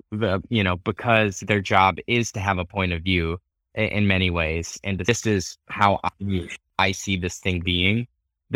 you 0.49 0.63
know, 0.63 0.77
because 0.77 1.41
their 1.41 1.61
job 1.61 1.97
is 2.07 2.31
to 2.31 2.39
have 2.39 2.57
a 2.57 2.65
point 2.65 2.93
of 2.93 3.03
view 3.03 3.37
in 3.75 4.07
many 4.07 4.29
ways, 4.29 4.79
and 4.83 4.99
this 4.99 5.25
is 5.25 5.57
how 5.67 5.99
I, 6.03 6.47
I 6.79 6.91
see 6.91 7.17
this 7.17 7.37
thing 7.37 7.59
being, 7.59 8.07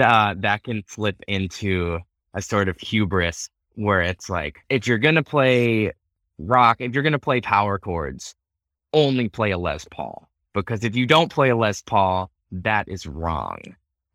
uh, 0.01 0.33
that 0.37 0.63
can 0.63 0.83
flip 0.87 1.17
into 1.27 1.99
a 2.33 2.41
sort 2.41 2.69
of 2.69 2.77
hubris 2.79 3.49
where 3.75 4.01
it's 4.01 4.29
like, 4.29 4.59
if 4.69 4.87
you're 4.87 4.97
to 5.15 5.23
play 5.23 5.91
rock, 6.37 6.77
if 6.79 6.93
you're 6.93 7.03
to 7.13 7.19
play 7.19 7.41
power 7.41 7.77
chords, 7.77 8.35
only 8.93 9.29
play 9.29 9.51
a 9.51 9.57
Les 9.57 9.85
Paul 9.91 10.27
because 10.53 10.83
if 10.83 10.95
you 10.95 11.05
don't 11.05 11.31
play 11.31 11.49
a 11.49 11.55
Les 11.55 11.81
Paul, 11.81 12.31
that 12.51 12.87
is 12.87 13.05
wrong. 13.05 13.59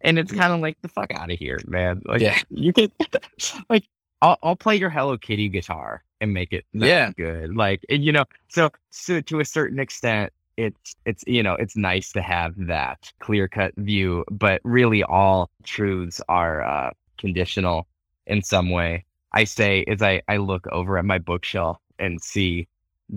And 0.00 0.18
it's 0.18 0.32
kind 0.32 0.52
of 0.52 0.60
like 0.60 0.76
the 0.82 0.88
fuck 0.88 1.12
out 1.14 1.30
of 1.30 1.38
here, 1.38 1.58
man. 1.66 2.02
Like 2.04 2.20
Yeah. 2.20 2.38
you 2.50 2.72
can 2.72 2.90
like 3.70 3.84
I'll 4.22 4.38
I'll 4.42 4.56
play 4.56 4.76
your 4.76 4.90
Hello 4.90 5.16
Kitty 5.16 5.48
guitar 5.48 6.02
and 6.20 6.32
make 6.34 6.52
it 6.52 6.64
Yeah. 6.72 7.12
good. 7.16 7.56
Like 7.56 7.84
and, 7.88 8.04
you 8.04 8.12
know, 8.12 8.24
so 8.48 8.70
so 8.90 9.20
to 9.22 9.40
a 9.40 9.44
certain 9.44 9.78
extent 9.78 10.32
it's 10.56 10.94
it's 11.04 11.24
you 11.26 11.42
know, 11.42 11.54
it's 11.54 11.76
nice 11.76 12.12
to 12.12 12.22
have 12.22 12.54
that 12.66 13.12
clear-cut 13.20 13.74
view, 13.76 14.24
but 14.30 14.60
really 14.64 15.02
all 15.02 15.50
truths 15.64 16.20
are 16.28 16.62
uh 16.62 16.90
conditional 17.18 17.86
in 18.26 18.42
some 18.42 18.70
way. 18.70 19.04
I 19.32 19.44
say 19.44 19.84
as 19.88 20.02
I 20.02 20.22
I 20.28 20.36
look 20.36 20.66
over 20.68 20.98
at 20.98 21.04
my 21.04 21.18
bookshelf 21.18 21.78
and 21.98 22.20
see 22.20 22.68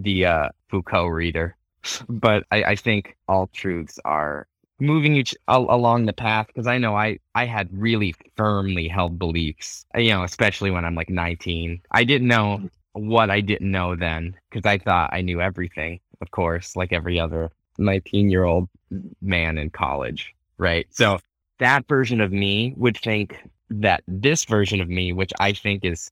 the 0.01 0.25
uh 0.25 0.49
Foucault 0.69 1.07
reader 1.07 1.57
but 2.09 2.43
I, 2.51 2.63
I 2.63 2.75
think 2.75 3.15
all 3.27 3.47
truths 3.47 3.99
are 4.05 4.47
moving 4.79 5.15
each 5.15 5.35
al- 5.47 5.73
along 5.73 6.05
the 6.05 6.13
path 6.13 6.47
because 6.47 6.67
I 6.67 6.77
know 6.77 6.95
I 6.95 7.19
I 7.35 7.45
had 7.45 7.69
really 7.71 8.15
firmly 8.35 8.87
held 8.87 9.17
beliefs, 9.17 9.85
uh, 9.95 9.99
you 9.99 10.11
know, 10.11 10.23
especially 10.23 10.71
when 10.71 10.85
I'm 10.85 10.95
like 10.95 11.09
19. 11.09 11.81
I 11.91 12.03
didn't 12.03 12.27
know 12.27 12.69
what 12.93 13.29
I 13.29 13.41
didn't 13.41 13.71
know 13.71 13.95
then 13.95 14.35
because 14.49 14.67
I 14.67 14.77
thought 14.77 15.11
I 15.13 15.21
knew 15.21 15.41
everything, 15.41 15.99
of 16.21 16.31
course, 16.31 16.75
like 16.75 16.93
every 16.93 17.19
other 17.19 17.51
19 17.77 18.29
year 18.29 18.43
old 18.43 18.69
man 19.21 19.57
in 19.57 19.69
college, 19.69 20.33
right? 20.57 20.87
So 20.89 21.19
that 21.59 21.87
version 21.87 22.21
of 22.21 22.31
me 22.31 22.73
would 22.77 22.97
think 22.97 23.37
that 23.69 24.03
this 24.07 24.45
version 24.45 24.79
of 24.79 24.89
me, 24.89 25.11
which 25.11 25.33
I 25.39 25.53
think 25.53 25.83
is 25.83 26.11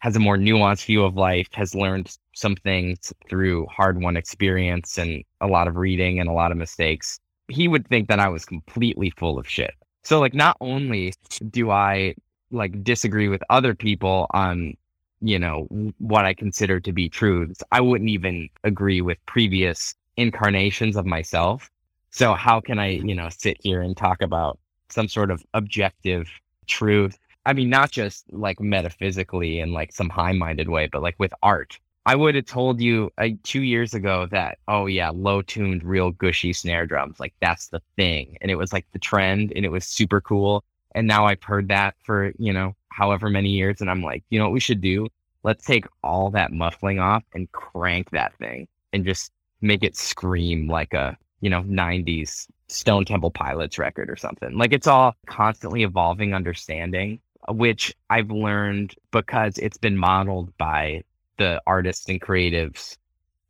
has 0.00 0.16
a 0.16 0.20
more 0.20 0.36
nuanced 0.36 0.84
view 0.86 1.04
of 1.04 1.14
life, 1.14 1.48
has 1.52 1.74
learned 1.74 2.16
some 2.34 2.56
things 2.56 3.12
through 3.28 3.66
hard 3.66 4.00
won 4.02 4.16
experience 4.16 4.98
and 4.98 5.22
a 5.40 5.46
lot 5.46 5.68
of 5.68 5.76
reading 5.76 6.18
and 6.20 6.28
a 6.28 6.32
lot 6.32 6.50
of 6.50 6.58
mistakes. 6.58 7.20
He 7.48 7.68
would 7.68 7.86
think 7.88 8.08
that 8.08 8.18
I 8.18 8.28
was 8.28 8.44
completely 8.44 9.10
full 9.10 9.38
of 9.38 9.48
shit. 9.48 9.74
So 10.02 10.18
like 10.18 10.34
not 10.34 10.56
only 10.60 11.12
do 11.50 11.70
I 11.70 12.14
like 12.50 12.82
disagree 12.82 13.28
with 13.28 13.42
other 13.50 13.74
people 13.74 14.26
on 14.30 14.74
you 15.22 15.38
know 15.38 15.68
what 15.98 16.24
I 16.24 16.32
consider 16.32 16.80
to 16.80 16.92
be 16.92 17.08
truths, 17.08 17.62
I 17.70 17.82
wouldn't 17.82 18.10
even 18.10 18.48
agree 18.64 19.02
with 19.02 19.18
previous 19.26 19.94
incarnations 20.16 20.96
of 20.96 21.04
myself. 21.04 21.70
So 22.10 22.34
how 22.34 22.60
can 22.60 22.78
I, 22.78 22.88
you 22.88 23.14
know, 23.14 23.28
sit 23.28 23.58
here 23.60 23.82
and 23.82 23.96
talk 23.96 24.22
about 24.22 24.58
some 24.88 25.08
sort 25.08 25.30
of 25.30 25.44
objective 25.54 26.28
truth 26.66 27.18
I 27.46 27.52
mean, 27.52 27.70
not 27.70 27.90
just 27.90 28.24
like 28.32 28.60
metaphysically 28.60 29.60
in 29.60 29.72
like 29.72 29.92
some 29.92 30.08
high 30.08 30.32
minded 30.32 30.68
way, 30.68 30.88
but 30.90 31.02
like 31.02 31.16
with 31.18 31.32
art. 31.42 31.78
I 32.06 32.16
would 32.16 32.34
have 32.34 32.46
told 32.46 32.80
you 32.80 33.10
uh, 33.18 33.28
two 33.42 33.62
years 33.62 33.94
ago 33.94 34.26
that, 34.30 34.58
oh, 34.68 34.86
yeah, 34.86 35.10
low 35.10 35.42
tuned, 35.42 35.84
real 35.84 36.10
gushy 36.12 36.52
snare 36.52 36.86
drums. 36.86 37.20
Like 37.20 37.34
that's 37.40 37.68
the 37.68 37.82
thing. 37.96 38.36
And 38.40 38.50
it 38.50 38.56
was 38.56 38.72
like 38.72 38.86
the 38.92 38.98
trend 38.98 39.52
and 39.54 39.64
it 39.64 39.70
was 39.70 39.84
super 39.84 40.20
cool. 40.20 40.64
And 40.94 41.06
now 41.06 41.26
I've 41.26 41.42
heard 41.42 41.68
that 41.68 41.94
for, 42.02 42.32
you 42.38 42.52
know, 42.52 42.74
however 42.88 43.30
many 43.30 43.50
years. 43.50 43.80
And 43.80 43.90
I'm 43.90 44.02
like, 44.02 44.24
you 44.30 44.38
know 44.38 44.46
what 44.46 44.54
we 44.54 44.60
should 44.60 44.80
do? 44.80 45.08
Let's 45.42 45.64
take 45.64 45.86
all 46.02 46.30
that 46.30 46.52
muffling 46.52 46.98
off 46.98 47.22
and 47.34 47.50
crank 47.52 48.10
that 48.10 48.34
thing 48.38 48.66
and 48.92 49.04
just 49.04 49.30
make 49.60 49.82
it 49.82 49.96
scream 49.96 50.68
like 50.68 50.94
a, 50.94 51.16
you 51.40 51.50
know, 51.50 51.62
90s 51.62 52.48
Stone 52.68 53.04
Temple 53.04 53.30
Pilots 53.30 53.78
record 53.78 54.10
or 54.10 54.16
something. 54.16 54.56
Like 54.56 54.72
it's 54.72 54.86
all 54.86 55.14
constantly 55.26 55.82
evolving 55.82 56.34
understanding 56.34 57.20
which 57.48 57.94
I've 58.10 58.30
learned 58.30 58.94
because 59.10 59.58
it's 59.58 59.78
been 59.78 59.96
modeled 59.96 60.56
by 60.58 61.02
the 61.38 61.60
artists 61.66 62.08
and 62.08 62.20
creatives 62.20 62.96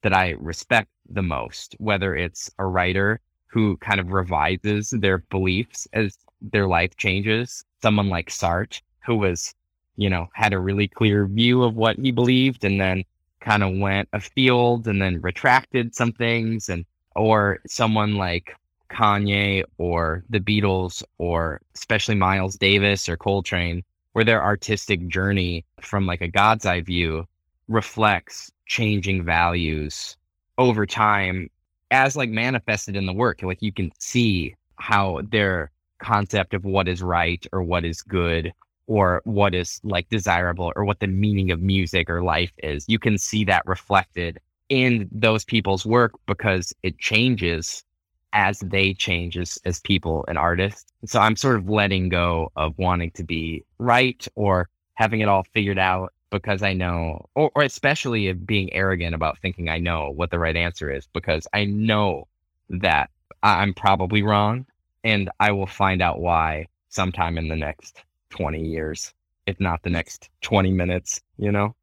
that 0.03 0.15
I 0.15 0.37
respect 0.39 0.89
the 1.09 1.23
most, 1.23 1.75
whether 1.79 2.15
it's 2.15 2.51
a 2.59 2.67
writer 2.67 3.21
who 3.47 3.77
kind 3.79 4.01
of 4.01 4.13
revises 4.13 4.91
their 4.91 5.19
beliefs 5.19 5.89
as 5.93 6.17
their 6.41 6.69
life 6.69 6.97
changes, 6.97 7.65
someone 7.83 8.09
like 8.09 8.31
Sartre, 8.31 8.81
who 9.05 9.17
was, 9.17 9.55
you 9.97 10.09
know, 10.09 10.29
had 10.35 10.53
a 10.53 10.59
really 10.59 10.89
clear 10.89 11.27
view 11.27 11.65
of 11.65 11.75
what 11.75 11.99
he 11.99 12.13
believed 12.13 12.65
and 12.65 12.81
then 12.81 13.05
kind 13.41 13.63
of 13.63 13.77
went 13.77 14.09
afield 14.13 14.87
and 14.87 15.03
then 15.03 15.21
retracted 15.21 15.95
some 15.95 16.13
things 16.13 16.69
and 16.69 16.85
or 17.17 17.59
someone 17.67 18.15
like 18.15 18.55
Kanye 18.91 19.65
or 19.79 20.25
the 20.31 20.41
Beatles 20.41 21.03
or 21.19 21.61
especially 21.75 22.15
Miles 22.15 22.57
Davis 22.57 23.09
or 23.09 23.17
Coltrane, 23.17 23.83
where 24.13 24.25
their 24.25 24.43
artistic 24.43 25.07
journey 25.09 25.65
from 25.81 26.07
like 26.07 26.21
a 26.21 26.29
God's 26.29 26.67
eye 26.67 26.81
view 26.81 27.27
reflects 27.69 28.51
changing 28.67 29.25
values 29.25 30.17
over 30.59 30.87
time 30.87 31.49
as 31.91 32.17
like 32.17 32.31
manifested 32.31 32.97
in 32.97 33.07
the 33.07 33.13
work. 33.13 33.43
Like 33.43 33.63
you 33.63 33.73
can 33.73 33.91
see 33.99 34.55
how 34.77 35.21
their 35.31 35.71
concept 35.99 36.55
of 36.55 36.65
what 36.65 36.89
is 36.89 37.03
right 37.03 37.45
or 37.53 37.63
what 37.63 37.85
is 37.85 38.03
good 38.03 38.53
or 38.87 39.21
what 39.25 39.55
is 39.55 39.81
like 39.85 40.09
desirable 40.09 40.73
or 40.75 40.85
what 40.85 40.99
the 40.99 41.07
meaning 41.07 41.51
of 41.51 41.61
music 41.61 42.11
or 42.11 42.23
life 42.23 42.53
is. 42.59 42.85
You 42.89 42.99
can 42.99 43.19
see 43.19 43.45
that 43.45 43.67
reflected 43.67 44.41
in 44.69 45.09
those 45.13 45.45
people's 45.45 45.85
work 45.87 46.13
because 46.27 46.73
it 46.83 46.99
changes 46.99 47.85
as 48.33 48.61
they 48.61 48.95
change 48.95 49.37
as, 49.37 49.59
as 49.65 49.81
people 49.81 50.25
and 50.29 50.39
artists. 50.39 50.85
So 51.05 51.21
I'm 51.21 51.37
sort 51.37 51.57
of 51.57 51.69
letting 51.69 52.09
go 52.09 52.53
of 52.57 52.79
wanting 52.79 53.11
to 53.13 53.25
be 53.25 53.65
right 53.79 54.27
or 54.35 54.69
having 54.95 55.21
it 55.21 55.29
all 55.29 55.45
figured 55.53 55.79
out 55.79 56.13
because 56.31 56.63
I 56.63 56.73
know, 56.73 57.29
or, 57.35 57.51
or 57.55 57.63
especially 57.63 58.29
of 58.29 58.47
being 58.47 58.73
arrogant 58.73 59.15
about 59.15 59.39
thinking 59.39 59.69
I 59.69 59.79
know 59.79 60.11
what 60.11 60.31
the 60.31 60.39
right 60.39 60.57
answer 60.57 60.91
is 60.91 61.07
because 61.13 61.47
I 61.53 61.65
know 61.65 62.29
that 62.69 63.11
I'm 63.43 63.75
probably 63.75 64.23
wrong 64.23 64.67
and 65.03 65.31
I 65.41 65.53
will 65.53 65.67
find 65.67 66.03
out 66.03 66.21
why 66.21 66.67
sometime 66.89 67.39
in 67.39 67.49
the 67.49 67.57
next 67.57 68.03
20 68.31 68.63
years, 68.63 69.13
if 69.47 69.59
not 69.61 69.83
the 69.83 69.91
next 69.91 70.29
20 70.43 70.71
minutes, 70.71 71.21
you 71.39 71.51
know? 71.51 71.75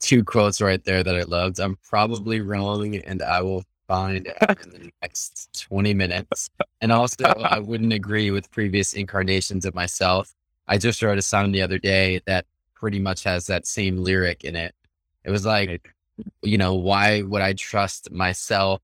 Two 0.00 0.24
quotes 0.24 0.60
right 0.60 0.84
there 0.84 1.02
that 1.02 1.16
I 1.16 1.22
loved. 1.22 1.58
I'm 1.60 1.76
probably 1.88 2.40
wrong 2.40 2.96
and 2.96 3.22
I 3.22 3.42
will 3.42 3.64
find 3.86 4.32
out 4.42 4.62
in 4.64 4.70
the 4.70 4.92
next 5.02 5.66
20 5.68 5.94
minutes. 5.94 6.50
And 6.80 6.92
also, 6.92 7.24
I 7.24 7.58
wouldn't 7.58 7.92
agree 7.92 8.30
with 8.30 8.50
previous 8.50 8.94
incarnations 8.94 9.64
of 9.64 9.74
myself. 9.74 10.34
I 10.66 10.78
just 10.78 11.02
wrote 11.02 11.18
a 11.18 11.22
song 11.22 11.52
the 11.52 11.62
other 11.62 11.78
day 11.78 12.20
that 12.26 12.46
pretty 12.74 12.98
much 12.98 13.24
has 13.24 13.46
that 13.46 13.66
same 13.66 13.98
lyric 13.98 14.44
in 14.44 14.56
it. 14.56 14.74
It 15.24 15.30
was 15.30 15.46
like, 15.46 15.90
you 16.42 16.58
know, 16.58 16.74
why 16.74 17.22
would 17.22 17.42
I 17.42 17.54
trust 17.54 18.10
myself 18.10 18.80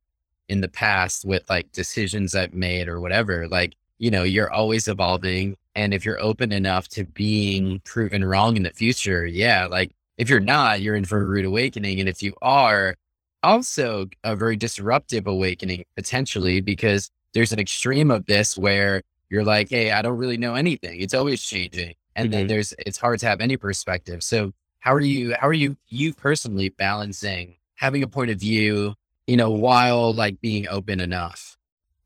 in 0.49 0.61
the 0.61 0.69
past 0.69 1.25
with 1.25 1.49
like 1.49 1.71
decisions 1.73 2.35
I've 2.35 2.55
made 2.55 2.89
or 2.89 3.01
whatever? 3.01 3.49
Like, 3.49 3.75
you 3.99 4.11
know, 4.11 4.23
you're 4.23 4.51
always 4.51 4.89
evolving. 4.89 5.57
And 5.75 5.95
if 5.95 6.05
you're 6.05 6.21
open 6.21 6.53
enough 6.53 6.89
to 6.89 7.05
being 7.05 7.81
proven 7.81 8.25
wrong 8.25 8.57
in 8.57 8.63
the 8.63 8.71
future, 8.71 9.27
yeah, 9.27 9.67
like 9.67 9.93
if 10.17 10.29
you're 10.29 10.41
not, 10.41 10.81
you're 10.81 10.97
in 10.97 11.05
for 11.05 11.21
a 11.21 11.25
rude 11.25 11.45
awakening. 11.45 12.01
And 12.01 12.09
if 12.09 12.23
you 12.23 12.35
are, 12.43 12.97
also 13.43 14.07
a 14.25 14.37
very 14.37 14.57
disruptive 14.57 15.27
awakening 15.27 15.85
potentially 15.97 16.61
because 16.61 17.11
there's 17.35 17.53
an 17.53 17.59
extreme 17.59 18.11
of 18.11 18.27
this 18.27 18.57
where 18.59 19.03
you're 19.29 19.45
like, 19.45 19.69
hey, 19.71 19.93
I 19.93 20.03
don't 20.03 20.19
really 20.19 20.37
know 20.37 20.55
anything. 20.55 21.01
It's 21.01 21.15
always 21.15 21.43
changing. 21.43 21.95
And 22.17 22.33
then 22.33 22.45
Mhm. 22.47 22.49
there's 22.49 22.75
it's 22.79 22.99
hard 22.99 23.21
to 23.21 23.27
have 23.27 23.41
any 23.41 23.57
perspective. 23.57 24.23
So 24.23 24.53
how 24.81 24.93
are 24.95 25.01
you 25.01 25.35
how 25.39 25.47
are 25.49 25.53
you 25.53 25.77
you 25.89 26.13
personally 26.13 26.71
balancing 26.71 27.57
having 27.77 28.03
a 28.03 28.09
point 28.09 28.31
of 28.31 28.39
view, 28.39 28.95
you 29.27 29.37
know, 29.37 29.51
while 29.51 30.13
like 30.13 30.41
being 30.41 30.69
open 30.69 31.01
enough? 31.01 31.57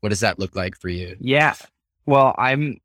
What 0.01 0.09
does 0.09 0.19
that 0.19 0.37
look 0.39 0.55
like 0.55 0.77
for 0.77 0.89
you? 0.89 1.17
Yeah. 1.19 1.55
Well, 2.05 2.35
I'm 2.37 2.79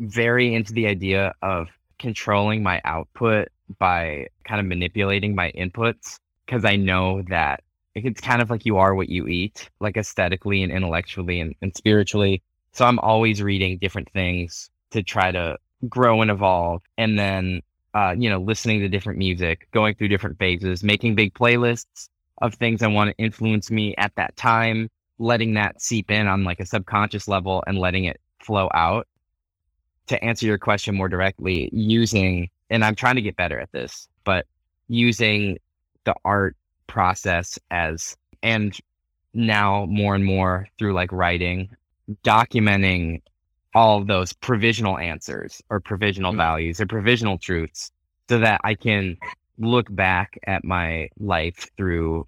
very 0.00 0.54
into 0.54 0.72
the 0.74 0.86
idea 0.86 1.32
of 1.42 1.68
controlling 1.98 2.62
my 2.62 2.80
output 2.84 3.48
by 3.78 4.26
kind 4.44 4.60
of 4.60 4.66
manipulating 4.66 5.34
my 5.34 5.50
inputs 5.52 6.18
because 6.44 6.64
I 6.64 6.76
know 6.76 7.22
that 7.28 7.62
it's 7.94 8.20
kind 8.20 8.40
of 8.40 8.50
like 8.50 8.64
you 8.64 8.76
are 8.78 8.94
what 8.94 9.08
you 9.08 9.26
eat, 9.26 9.68
like 9.80 9.96
aesthetically 9.96 10.62
and 10.62 10.72
intellectually 10.72 11.40
and, 11.40 11.54
and 11.60 11.76
spiritually. 11.76 12.42
So 12.72 12.84
I'm 12.84 12.98
always 13.00 13.42
reading 13.42 13.78
different 13.78 14.10
things 14.12 14.70
to 14.90 15.02
try 15.02 15.32
to 15.32 15.58
grow 15.88 16.22
and 16.22 16.30
evolve. 16.30 16.82
And 16.98 17.18
then, 17.18 17.62
uh, 17.94 18.14
you 18.16 18.30
know, 18.30 18.38
listening 18.38 18.80
to 18.80 18.88
different 18.88 19.18
music, 19.18 19.68
going 19.72 19.94
through 19.94 20.08
different 20.08 20.38
phases, 20.38 20.84
making 20.84 21.14
big 21.14 21.34
playlists 21.34 22.08
of 22.38 22.54
things 22.54 22.82
I 22.82 22.86
want 22.86 23.10
to 23.10 23.22
influence 23.22 23.70
me 23.70 23.94
at 23.96 24.14
that 24.14 24.36
time, 24.36 24.88
letting 25.18 25.54
that 25.54 25.82
seep 25.82 26.10
in 26.10 26.26
on 26.26 26.44
like 26.44 26.60
a 26.60 26.66
subconscious 26.66 27.28
level 27.28 27.62
and 27.66 27.78
letting 27.78 28.04
it 28.04 28.20
flow 28.38 28.68
out. 28.72 29.06
To 30.06 30.24
answer 30.24 30.46
your 30.46 30.58
question 30.58 30.96
more 30.96 31.08
directly, 31.08 31.70
using, 31.72 32.50
and 32.68 32.84
I'm 32.84 32.96
trying 32.96 33.14
to 33.14 33.22
get 33.22 33.36
better 33.36 33.60
at 33.60 33.70
this, 33.70 34.08
but 34.24 34.46
using 34.88 35.58
the 36.04 36.14
art 36.24 36.56
process 36.90 37.58
as, 37.70 38.16
and 38.42 38.78
now 39.32 39.86
more 39.86 40.14
and 40.14 40.24
more 40.24 40.66
through 40.78 40.92
like 40.92 41.12
writing, 41.12 41.70
documenting 42.24 43.22
all 43.74 43.98
of 43.98 44.06
those 44.06 44.32
provisional 44.32 44.98
answers 44.98 45.62
or 45.70 45.80
provisional 45.80 46.32
mm-hmm. 46.32 46.38
values 46.38 46.80
or 46.80 46.86
provisional 46.86 47.38
truths 47.38 47.92
so 48.28 48.38
that 48.38 48.60
I 48.64 48.74
can 48.74 49.16
look 49.58 49.86
back 49.94 50.38
at 50.46 50.64
my 50.64 51.08
life 51.18 51.68
through 51.76 52.26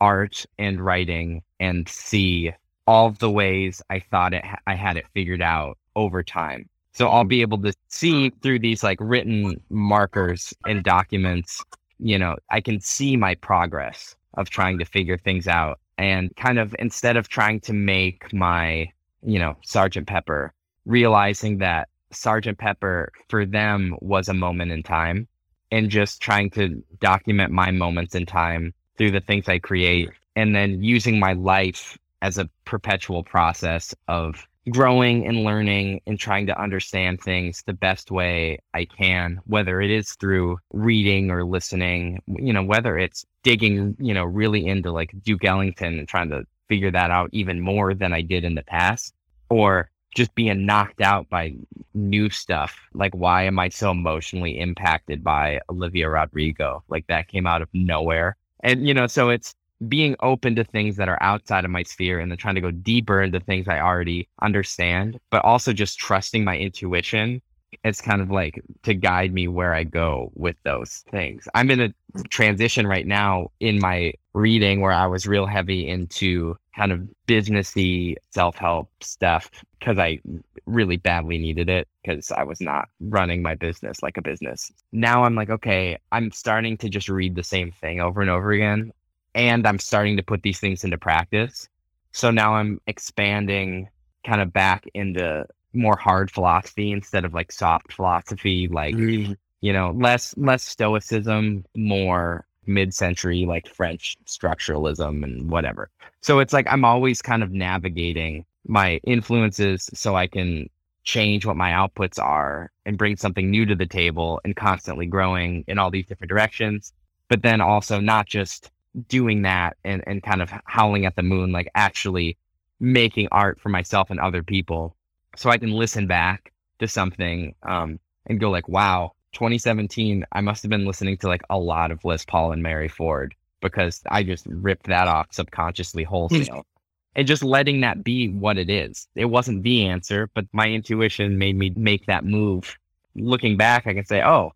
art 0.00 0.44
and 0.58 0.80
writing 0.80 1.42
and 1.60 1.88
see 1.88 2.52
all 2.86 3.06
of 3.06 3.18
the 3.18 3.30
ways 3.30 3.80
I 3.90 4.00
thought 4.00 4.34
it 4.34 4.44
I 4.66 4.74
had 4.74 4.96
it 4.96 5.06
figured 5.14 5.42
out 5.42 5.78
over 5.96 6.22
time. 6.22 6.68
So 6.92 7.08
I'll 7.08 7.24
be 7.24 7.40
able 7.40 7.58
to 7.62 7.72
see 7.88 8.30
through 8.42 8.60
these 8.60 8.84
like 8.84 8.98
written 9.00 9.60
markers 9.70 10.54
and 10.66 10.84
documents, 10.84 11.64
you 11.98 12.18
know, 12.18 12.36
I 12.50 12.60
can 12.60 12.80
see 12.80 13.16
my 13.16 13.34
progress 13.36 14.16
of 14.34 14.50
trying 14.50 14.78
to 14.78 14.84
figure 14.84 15.18
things 15.18 15.46
out 15.46 15.78
and 15.98 16.34
kind 16.36 16.58
of 16.58 16.74
instead 16.78 17.16
of 17.16 17.28
trying 17.28 17.60
to 17.60 17.72
make 17.72 18.32
my, 18.32 18.90
you 19.22 19.38
know, 19.38 19.56
Sergeant 19.62 20.06
Pepper, 20.06 20.52
realizing 20.86 21.58
that 21.58 21.88
Sergeant 22.10 22.58
Pepper 22.58 23.12
for 23.28 23.46
them 23.46 23.96
was 24.00 24.28
a 24.28 24.34
moment 24.34 24.72
in 24.72 24.82
time 24.82 25.28
and 25.70 25.90
just 25.90 26.20
trying 26.20 26.50
to 26.50 26.82
document 27.00 27.52
my 27.52 27.70
moments 27.70 28.14
in 28.14 28.26
time 28.26 28.74
through 28.96 29.10
the 29.10 29.20
things 29.20 29.48
I 29.48 29.58
create 29.58 30.10
and 30.36 30.54
then 30.54 30.82
using 30.82 31.18
my 31.18 31.32
life 31.32 31.98
as 32.22 32.38
a 32.38 32.48
perpetual 32.64 33.22
process 33.22 33.94
of 34.08 34.46
growing 34.70 35.26
and 35.26 35.44
learning 35.44 36.00
and 36.06 36.18
trying 36.18 36.46
to 36.46 36.60
understand 36.60 37.20
things 37.20 37.62
the 37.66 37.72
best 37.72 38.10
way 38.10 38.58
I 38.72 38.86
can, 38.86 39.40
whether 39.46 39.80
it 39.80 39.90
is 39.90 40.12
through 40.14 40.58
reading 40.72 41.30
or 41.30 41.44
listening, 41.44 42.22
you 42.26 42.52
know, 42.52 42.62
whether 42.62 42.98
it's 42.98 43.26
digging, 43.42 43.96
you 43.98 44.14
know, 44.14 44.24
really 44.24 44.66
into 44.66 44.90
like 44.90 45.12
Duke 45.22 45.44
Ellington 45.44 45.98
and 45.98 46.08
trying 46.08 46.30
to 46.30 46.44
figure 46.68 46.90
that 46.90 47.10
out 47.10 47.28
even 47.32 47.60
more 47.60 47.94
than 47.94 48.12
I 48.14 48.22
did 48.22 48.44
in 48.44 48.54
the 48.54 48.62
past, 48.62 49.14
or 49.50 49.90
just 50.14 50.34
being 50.34 50.64
knocked 50.64 51.02
out 51.02 51.28
by 51.28 51.54
new 51.92 52.30
stuff. 52.30 52.78
Like, 52.94 53.14
why 53.14 53.42
am 53.42 53.58
I 53.58 53.68
so 53.68 53.90
emotionally 53.90 54.58
impacted 54.58 55.22
by 55.22 55.60
Olivia 55.68 56.08
Rodrigo? 56.08 56.82
Like, 56.88 57.06
that 57.08 57.28
came 57.28 57.46
out 57.46 57.62
of 57.62 57.68
nowhere. 57.74 58.36
And, 58.60 58.86
you 58.86 58.94
know, 58.94 59.06
so 59.06 59.28
it's, 59.28 59.54
being 59.88 60.16
open 60.20 60.54
to 60.56 60.64
things 60.64 60.96
that 60.96 61.08
are 61.08 61.22
outside 61.22 61.64
of 61.64 61.70
my 61.70 61.82
sphere 61.82 62.18
and 62.20 62.30
then 62.30 62.38
trying 62.38 62.54
to 62.54 62.60
go 62.60 62.70
deeper 62.70 63.22
into 63.22 63.40
things 63.40 63.68
I 63.68 63.80
already 63.80 64.28
understand, 64.42 65.18
but 65.30 65.44
also 65.44 65.72
just 65.72 65.98
trusting 65.98 66.44
my 66.44 66.56
intuition. 66.56 67.42
It's 67.82 68.00
kind 68.00 68.22
of 68.22 68.30
like 68.30 68.62
to 68.84 68.94
guide 68.94 69.32
me 69.34 69.48
where 69.48 69.74
I 69.74 69.82
go 69.82 70.30
with 70.34 70.56
those 70.62 71.04
things. 71.10 71.48
I'm 71.54 71.70
in 71.70 71.80
a 71.80 71.94
transition 72.28 72.86
right 72.86 73.06
now 73.06 73.50
in 73.58 73.80
my 73.80 74.12
reading 74.32 74.80
where 74.80 74.92
I 74.92 75.06
was 75.06 75.26
real 75.26 75.46
heavy 75.46 75.88
into 75.88 76.56
kind 76.76 76.92
of 76.92 77.08
businessy 77.26 78.14
self 78.30 78.56
help 78.56 78.90
stuff 79.00 79.50
because 79.78 79.98
I 79.98 80.20
really 80.66 80.96
badly 80.96 81.36
needed 81.36 81.68
it 81.68 81.88
because 82.02 82.30
I 82.30 82.44
was 82.44 82.60
not 82.60 82.88
running 83.00 83.42
my 83.42 83.56
business 83.56 84.02
like 84.02 84.16
a 84.16 84.22
business. 84.22 84.72
Now 84.92 85.24
I'm 85.24 85.34
like, 85.34 85.50
okay, 85.50 85.98
I'm 86.12 86.30
starting 86.30 86.76
to 86.78 86.88
just 86.88 87.08
read 87.08 87.34
the 87.34 87.42
same 87.42 87.72
thing 87.72 88.00
over 88.00 88.20
and 88.20 88.30
over 88.30 88.52
again 88.52 88.92
and 89.34 89.66
I'm 89.66 89.78
starting 89.78 90.16
to 90.16 90.22
put 90.22 90.42
these 90.42 90.60
things 90.60 90.84
into 90.84 90.98
practice. 90.98 91.68
So 92.12 92.30
now 92.30 92.54
I'm 92.54 92.80
expanding 92.86 93.88
kind 94.24 94.40
of 94.40 94.52
back 94.52 94.86
into 94.94 95.46
more 95.72 95.96
hard 95.96 96.30
philosophy 96.30 96.92
instead 96.92 97.24
of 97.24 97.34
like 97.34 97.50
soft 97.50 97.92
philosophy, 97.92 98.68
like 98.68 98.94
mm-hmm. 98.94 99.32
you 99.60 99.72
know, 99.72 99.90
less 99.96 100.36
less 100.36 100.62
stoicism, 100.62 101.64
more 101.76 102.46
mid-century 102.66 103.44
like 103.46 103.68
French 103.68 104.16
structuralism 104.26 105.22
and 105.22 105.50
whatever. 105.50 105.90
So 106.22 106.38
it's 106.38 106.52
like 106.52 106.66
I'm 106.70 106.84
always 106.84 107.20
kind 107.20 107.42
of 107.42 107.50
navigating 107.52 108.44
my 108.66 109.00
influences 109.04 109.90
so 109.92 110.16
I 110.16 110.26
can 110.26 110.70
change 111.02 111.44
what 111.44 111.56
my 111.56 111.72
outputs 111.72 112.18
are 112.18 112.70
and 112.86 112.96
bring 112.96 113.16
something 113.16 113.50
new 113.50 113.66
to 113.66 113.74
the 113.74 113.86
table 113.86 114.40
and 114.44 114.56
constantly 114.56 115.06
growing 115.06 115.64
in 115.68 115.78
all 115.78 115.90
these 115.90 116.06
different 116.06 116.30
directions. 116.30 116.92
But 117.28 117.42
then 117.42 117.60
also 117.60 118.00
not 118.00 118.26
just 118.26 118.70
doing 119.08 119.42
that 119.42 119.76
and, 119.84 120.02
and 120.06 120.22
kind 120.22 120.42
of 120.42 120.52
howling 120.64 121.06
at 121.06 121.16
the 121.16 121.22
moon, 121.22 121.52
like 121.52 121.68
actually 121.74 122.36
making 122.80 123.28
art 123.32 123.60
for 123.60 123.68
myself 123.68 124.10
and 124.10 124.20
other 124.20 124.42
people. 124.42 124.96
So 125.36 125.50
I 125.50 125.58
can 125.58 125.72
listen 125.72 126.06
back 126.06 126.52
to 126.78 126.88
something 126.88 127.54
um, 127.62 127.98
and 128.26 128.40
go 128.40 128.50
like, 128.50 128.68
wow, 128.68 129.12
2017, 129.32 130.24
I 130.32 130.40
must 130.40 130.62
have 130.62 130.70
been 130.70 130.86
listening 130.86 131.16
to 131.18 131.28
like 131.28 131.42
a 131.50 131.58
lot 131.58 131.90
of 131.90 132.04
Les 132.04 132.24
Paul 132.24 132.52
and 132.52 132.62
Mary 132.62 132.88
Ford 132.88 133.34
because 133.60 134.02
I 134.10 134.22
just 134.22 134.46
ripped 134.46 134.86
that 134.86 135.08
off 135.08 135.28
subconsciously 135.30 136.04
wholesale. 136.04 136.66
and 137.16 137.26
just 137.26 137.42
letting 137.42 137.80
that 137.80 138.02
be 138.02 138.28
what 138.28 138.58
it 138.58 138.68
is. 138.68 139.06
It 139.14 139.26
wasn't 139.26 139.62
the 139.62 139.86
answer, 139.86 140.28
but 140.34 140.46
my 140.52 140.68
intuition 140.68 141.38
made 141.38 141.56
me 141.56 141.72
make 141.76 142.06
that 142.06 142.24
move. 142.24 142.76
Looking 143.14 143.56
back, 143.56 143.86
I 143.86 143.94
can 143.94 144.04
say, 144.04 144.22
oh, 144.22 144.52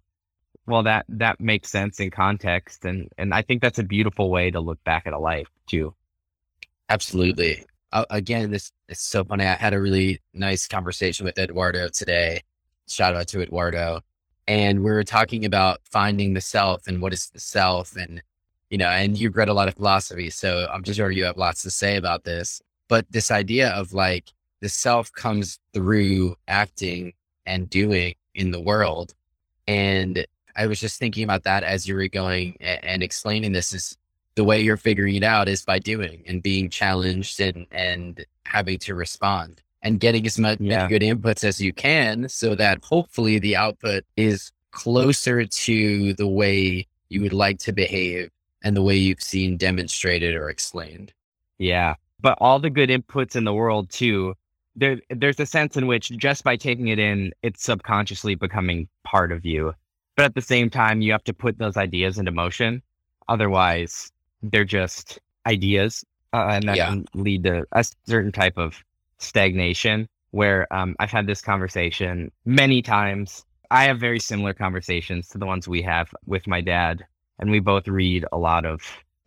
well 0.68 0.82
that 0.82 1.06
that 1.08 1.40
makes 1.40 1.70
sense 1.70 1.98
in 1.98 2.10
context 2.10 2.84
and 2.84 3.08
and 3.18 3.34
i 3.34 3.42
think 3.42 3.62
that's 3.62 3.78
a 3.78 3.82
beautiful 3.82 4.30
way 4.30 4.50
to 4.50 4.60
look 4.60 4.82
back 4.84 5.06
at 5.06 5.12
a 5.12 5.18
life 5.18 5.48
too. 5.66 5.94
Absolutely. 6.90 7.64
Uh, 7.92 8.04
again 8.10 8.50
this 8.50 8.70
is 8.88 9.00
so 9.00 9.24
funny 9.24 9.44
i 9.44 9.54
had 9.54 9.72
a 9.72 9.80
really 9.80 10.20
nice 10.34 10.66
conversation 10.66 11.24
with 11.24 11.38
eduardo 11.38 11.88
today. 11.88 12.42
Shout 12.86 13.14
out 13.14 13.28
to 13.28 13.40
eduardo. 13.40 14.00
And 14.46 14.82
we 14.82 14.90
were 14.90 15.04
talking 15.04 15.44
about 15.44 15.80
finding 15.84 16.32
the 16.32 16.40
self 16.40 16.86
and 16.86 17.02
what 17.02 17.12
is 17.12 17.28
the 17.30 17.40
self 17.40 17.96
and 17.96 18.22
you 18.70 18.78
know 18.78 18.88
and 18.88 19.18
you've 19.18 19.36
read 19.36 19.48
a 19.48 19.54
lot 19.54 19.68
of 19.68 19.74
philosophy 19.74 20.28
so 20.30 20.66
i'm 20.72 20.82
just 20.82 20.98
sure 20.98 21.10
you 21.10 21.24
have 21.24 21.38
lots 21.38 21.62
to 21.62 21.70
say 21.70 21.96
about 21.96 22.24
this. 22.24 22.60
But 22.88 23.06
this 23.10 23.30
idea 23.30 23.70
of 23.70 23.92
like 23.92 24.32
the 24.60 24.68
self 24.68 25.12
comes 25.12 25.58
through 25.72 26.36
acting 26.46 27.12
and 27.46 27.68
doing 27.70 28.14
in 28.34 28.50
the 28.50 28.60
world 28.60 29.14
and 29.66 30.26
I 30.56 30.66
was 30.66 30.80
just 30.80 30.98
thinking 30.98 31.24
about 31.24 31.44
that 31.44 31.62
as 31.62 31.86
you 31.86 31.94
were 31.94 32.08
going 32.08 32.56
and, 32.60 32.84
and 32.84 33.02
explaining 33.02 33.52
this 33.52 33.72
is 33.72 33.96
the 34.34 34.44
way 34.44 34.60
you're 34.60 34.76
figuring 34.76 35.16
it 35.16 35.24
out 35.24 35.48
is 35.48 35.64
by 35.64 35.78
doing 35.78 36.22
and 36.26 36.42
being 36.42 36.70
challenged 36.70 37.40
and, 37.40 37.66
and 37.72 38.24
having 38.44 38.78
to 38.78 38.94
respond 38.94 39.62
and 39.82 40.00
getting 40.00 40.26
as 40.26 40.38
much 40.38 40.60
yeah. 40.60 40.88
good 40.88 41.02
inputs 41.02 41.44
as 41.44 41.60
you 41.60 41.72
can 41.72 42.28
so 42.28 42.54
that 42.54 42.84
hopefully 42.84 43.38
the 43.38 43.56
output 43.56 44.04
is 44.16 44.52
closer 44.70 45.44
to 45.44 46.14
the 46.14 46.28
way 46.28 46.86
you 47.08 47.20
would 47.22 47.32
like 47.32 47.58
to 47.58 47.72
behave 47.72 48.30
and 48.62 48.76
the 48.76 48.82
way 48.82 48.96
you've 48.96 49.22
seen 49.22 49.56
demonstrated 49.56 50.34
or 50.34 50.50
explained. 50.50 51.12
Yeah. 51.58 51.94
But 52.20 52.38
all 52.40 52.58
the 52.58 52.70
good 52.70 52.90
inputs 52.90 53.36
in 53.36 53.44
the 53.44 53.54
world 53.54 53.90
too, 53.90 54.34
there 54.76 55.00
there's 55.10 55.40
a 55.40 55.46
sense 55.46 55.76
in 55.76 55.86
which 55.86 56.10
just 56.10 56.44
by 56.44 56.56
taking 56.56 56.88
it 56.88 56.98
in, 56.98 57.32
it's 57.42 57.62
subconsciously 57.62 58.34
becoming 58.34 58.88
part 59.04 59.32
of 59.32 59.44
you. 59.44 59.74
But 60.18 60.24
at 60.24 60.34
the 60.34 60.42
same 60.42 60.68
time, 60.68 61.00
you 61.00 61.12
have 61.12 61.22
to 61.24 61.32
put 61.32 61.58
those 61.58 61.76
ideas 61.76 62.18
into 62.18 62.32
motion. 62.32 62.82
Otherwise, 63.28 64.10
they're 64.42 64.64
just 64.64 65.20
ideas. 65.46 66.04
Uh, 66.32 66.48
and 66.54 66.68
that 66.68 66.76
yeah. 66.76 66.88
can 66.88 67.06
lead 67.14 67.44
to 67.44 67.64
a 67.70 67.84
certain 68.04 68.32
type 68.32 68.58
of 68.58 68.82
stagnation 69.18 70.08
where 70.32 70.66
um, 70.74 70.96
I've 70.98 71.12
had 71.12 71.28
this 71.28 71.40
conversation 71.40 72.32
many 72.44 72.82
times. 72.82 73.44
I 73.70 73.84
have 73.84 74.00
very 74.00 74.18
similar 74.18 74.52
conversations 74.54 75.28
to 75.28 75.38
the 75.38 75.46
ones 75.46 75.68
we 75.68 75.82
have 75.82 76.12
with 76.26 76.48
my 76.48 76.62
dad. 76.62 77.06
And 77.38 77.52
we 77.52 77.60
both 77.60 77.86
read 77.86 78.24
a 78.32 78.38
lot 78.38 78.66
of 78.66 78.82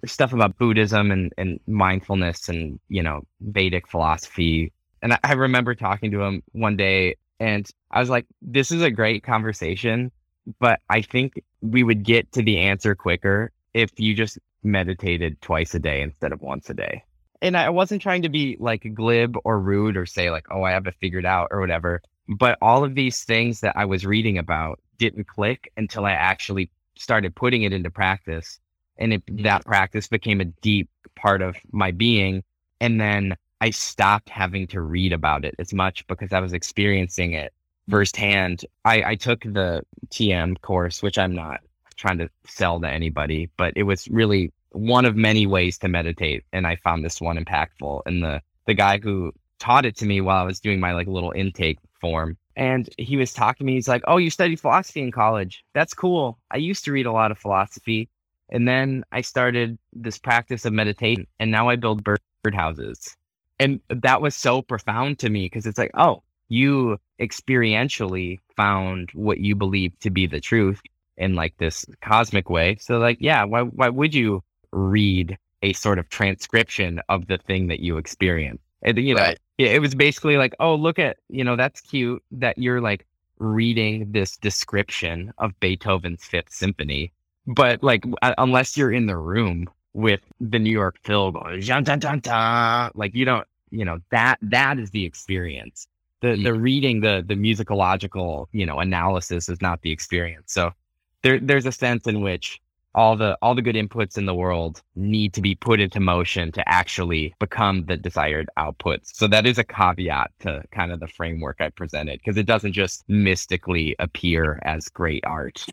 stuff 0.06 0.34
about 0.34 0.58
Buddhism 0.58 1.10
and, 1.10 1.32
and 1.38 1.58
mindfulness 1.67 2.49
and, 2.49 2.82
you 2.89 3.01
know, 3.01 3.21
Vedic 3.39 3.88
philosophy. 3.88 4.73
And 5.01 5.13
I, 5.13 5.19
I 5.23 5.34
remember 5.36 5.73
talking 5.73 6.12
to 6.12 6.21
him 6.21 6.43
one 6.51 6.75
day 6.75 7.15
and 7.39 7.65
I 7.91 8.01
was 8.01 8.10
like, 8.10 8.25
this 8.41 8.73
is 8.73 8.82
a 8.82 8.91
great 8.91 9.23
conversation 9.23 10.12
but 10.60 10.80
I 10.89 11.01
think 11.01 11.41
we 11.62 11.84
would 11.84 12.04
get 12.04 12.32
to 12.34 12.41
the 12.41 12.60
answer 12.60 12.95
quicker 12.95 13.51
if 13.73 13.91
you 13.99 14.13
just 14.13 14.39
meditated 14.63 15.41
twice 15.41 15.73
a 15.75 15.80
day 15.80 16.01
instead 16.01 16.32
of 16.32 16.41
once 16.41 16.69
a 16.69 16.73
day. 16.73 17.04
And 17.41 17.58
I 17.58 17.69
wasn't 17.69 18.01
trying 18.01 18.21
to 18.21 18.30
be 18.30 18.58
like 18.60 18.93
glib 18.93 19.36
or 19.43 19.60
rude 19.60 19.97
or 19.97 20.06
say 20.06 20.30
like, 20.30 20.45
oh, 20.51 20.63
I 20.63 20.71
have 20.71 20.86
it 20.86 20.95
figured 20.99 21.25
out 21.25 21.47
or 21.51 21.60
whatever. 21.60 22.01
But 22.27 22.58
all 22.62 22.84
of 22.84 22.95
these 22.95 23.23
things 23.23 23.62
that 23.62 23.75
I 23.75 23.86
was 23.86 24.06
reading 24.06 24.38
about 24.38 24.80
didn't 24.97 25.27
click 25.27 25.71
until 25.75 26.06
I 26.06 26.12
actually 26.12 26.69
started 26.97 27.36
putting 27.36 27.63
it 27.63 27.73
into 27.73 27.89
practice. 27.89 28.60
And 28.97 29.13
it, 29.13 29.25
mm-hmm. 29.25 29.43
that 29.43 29.65
practice 29.65 30.08
became 30.08 30.41
a 30.41 30.45
deep 30.45 30.89
part 31.15 31.41
of 31.41 31.56
my 31.71 31.91
being. 31.91 32.43
And 32.80 33.01
then 33.01 33.36
I 33.60 33.71
stopped 33.71 34.30
having 34.30 34.67
to 34.67 34.82
read 34.82 35.12
about 35.12 35.43
it 35.43 35.56
as 35.58 35.73
much 35.73 36.06
because 36.08 36.32
I 36.34 36.39
was 36.39 36.54
experiencing 36.54 37.34
it 37.34 37.54
firsthand. 37.89 38.65
I, 38.86 39.04
I 39.04 39.15
took 39.15 39.41
the 39.41 39.84
TM 40.10 40.60
course, 40.62 41.02
which 41.02 41.17
I'm 41.17 41.36
not 41.36 41.62
trying 41.98 42.17
to 42.20 42.30
sell 42.48 42.80
to 42.82 42.88
anybody, 42.88 43.50
but 43.58 43.74
it 43.76 43.84
was 43.84 44.08
really 44.08 44.52
one 44.72 45.06
of 45.06 45.15
many 45.15 45.46
ways 45.46 45.78
to 45.80 45.88
meditate. 45.88 46.44
And 46.54 46.65
I 46.65 46.78
found 46.78 47.04
this 47.04 47.22
one 47.22 47.38
impactful. 47.38 48.02
And 48.06 48.24
the, 48.24 48.41
the 48.65 48.74
guy 48.74 49.00
who 49.00 49.34
taught 49.60 49.86
it 49.86 49.98
to 49.98 50.06
me 50.06 50.22
while 50.22 50.38
I 50.38 50.46
was 50.46 50.60
doing 50.60 50.80
my 50.80 50.94
like 50.94 51.08
little 51.08 51.32
intake 51.36 51.80
form, 52.00 52.38
and 52.56 52.89
he 52.98 53.15
was 53.17 53.34
talking 53.34 53.65
to 53.65 53.72
me. 53.72 53.76
He's 53.76 53.88
like, 53.88 54.04
Oh, 54.08 54.17
you 54.17 54.30
studied 54.30 54.60
philosophy 54.60 55.02
in 55.02 55.12
college. 55.12 55.63
That's 55.74 55.94
cool. 55.94 56.38
I 56.52 56.58
used 56.58 56.84
to 56.86 56.91
read 56.91 57.06
a 57.06 57.12
lot 57.12 57.32
of 57.32 57.38
philosophy. 57.38 58.10
And 58.50 58.67
then 58.67 59.06
I 59.12 59.22
started 59.22 59.78
this 59.94 60.17
practice 60.17 60.65
of 60.65 60.74
meditation, 60.74 61.26
and 61.39 61.52
now 61.52 61.70
I 61.70 61.78
build 61.78 62.04
bird 62.04 62.20
houses. 62.54 63.15
And 63.60 63.80
that 63.89 64.22
was 64.22 64.36
so 64.36 64.62
profound 64.62 65.20
to 65.20 65.30
me 65.30 65.46
because 65.46 65.65
it's 65.65 65.78
like, 65.78 65.91
oh, 65.94 66.24
you 66.51 66.97
experientially 67.21 68.37
found 68.57 69.09
what 69.13 69.39
you 69.39 69.55
believe 69.55 69.97
to 69.99 70.09
be 70.09 70.27
the 70.27 70.41
truth 70.41 70.81
in 71.15 71.33
like 71.33 71.55
this 71.57 71.85
cosmic 72.01 72.49
way. 72.49 72.75
So 72.81 72.97
like, 72.97 73.17
yeah, 73.21 73.45
why 73.45 73.61
why 73.61 73.87
would 73.87 74.13
you 74.13 74.43
read 74.73 75.37
a 75.61 75.71
sort 75.71 75.97
of 75.97 76.09
transcription 76.09 76.99
of 77.07 77.27
the 77.27 77.37
thing 77.37 77.67
that 77.67 77.79
you 77.79 77.97
experience? 77.97 78.59
And, 78.83 78.97
you 78.97 79.15
know, 79.15 79.21
right. 79.21 79.39
it 79.57 79.79
was 79.79 79.95
basically 79.95 80.35
like, 80.35 80.53
oh, 80.59 80.75
look 80.75 80.99
at, 80.99 81.17
you 81.29 81.45
know, 81.45 81.55
that's 81.55 81.79
cute 81.79 82.21
that 82.31 82.57
you're 82.57 82.81
like 82.81 83.05
reading 83.39 84.11
this 84.11 84.35
description 84.35 85.31
of 85.37 85.57
Beethoven's 85.61 86.25
Fifth 86.25 86.51
Symphony, 86.51 87.13
but 87.47 87.81
like, 87.81 88.03
uh, 88.21 88.33
unless 88.37 88.75
you're 88.75 88.91
in 88.91 89.05
the 89.05 89.17
room 89.17 89.69
with 89.93 90.19
the 90.41 90.59
New 90.59 90.71
York 90.71 90.97
Phil 91.03 91.31
going, 91.31 91.61
dun, 91.61 91.83
dun, 91.83 91.99
dun, 91.99 92.19
dun, 92.19 92.91
like 92.93 93.15
you 93.15 93.23
don't, 93.23 93.47
you 93.69 93.85
know, 93.85 93.99
that 94.09 94.37
that 94.41 94.79
is 94.79 94.89
the 94.91 95.05
experience. 95.05 95.87
The 96.21 96.36
hmm. 96.36 96.43
the 96.43 96.53
reading, 96.53 97.01
the 97.01 97.23
the 97.25 97.36
musicological, 97.36 98.47
you 98.51 98.65
know, 98.65 98.79
analysis 98.79 99.49
is 99.49 99.62
not 99.62 99.81
the 99.81 99.91
experience. 99.91 100.53
So 100.53 100.71
there 101.23 101.39
there's 101.39 101.65
a 101.65 101.71
sense 101.71 102.07
in 102.07 102.21
which 102.21 102.62
all 102.93 103.15
the 103.15 103.38
all 103.41 103.55
the 103.55 103.62
good 103.62 103.75
inputs 103.75 104.17
in 104.17 104.25
the 104.25 104.36
world 104.36 104.81
need 104.95 105.34
to 105.34 105.41
be 105.41 105.55
put 105.55 105.79
into 105.79 105.99
motion 105.99 106.51
to 106.51 106.67
actually 106.67 107.34
become 107.39 107.86
the 107.86 107.97
desired 107.97 108.49
outputs. 108.57 109.13
So 109.13 109.27
that 109.27 109.45
is 109.45 109.57
a 109.57 109.63
caveat 109.63 110.31
to 110.41 110.63
kind 110.71 110.91
of 110.91 110.99
the 110.99 111.07
framework 111.07 111.57
I 111.60 111.69
presented 111.69 112.19
because 112.19 112.38
it 112.38 112.45
doesn't 112.45 112.73
just 112.73 113.03
mystically 113.07 113.95
appear 113.99 114.60
as 114.63 114.89
great 114.89 115.23
art. 115.25 115.65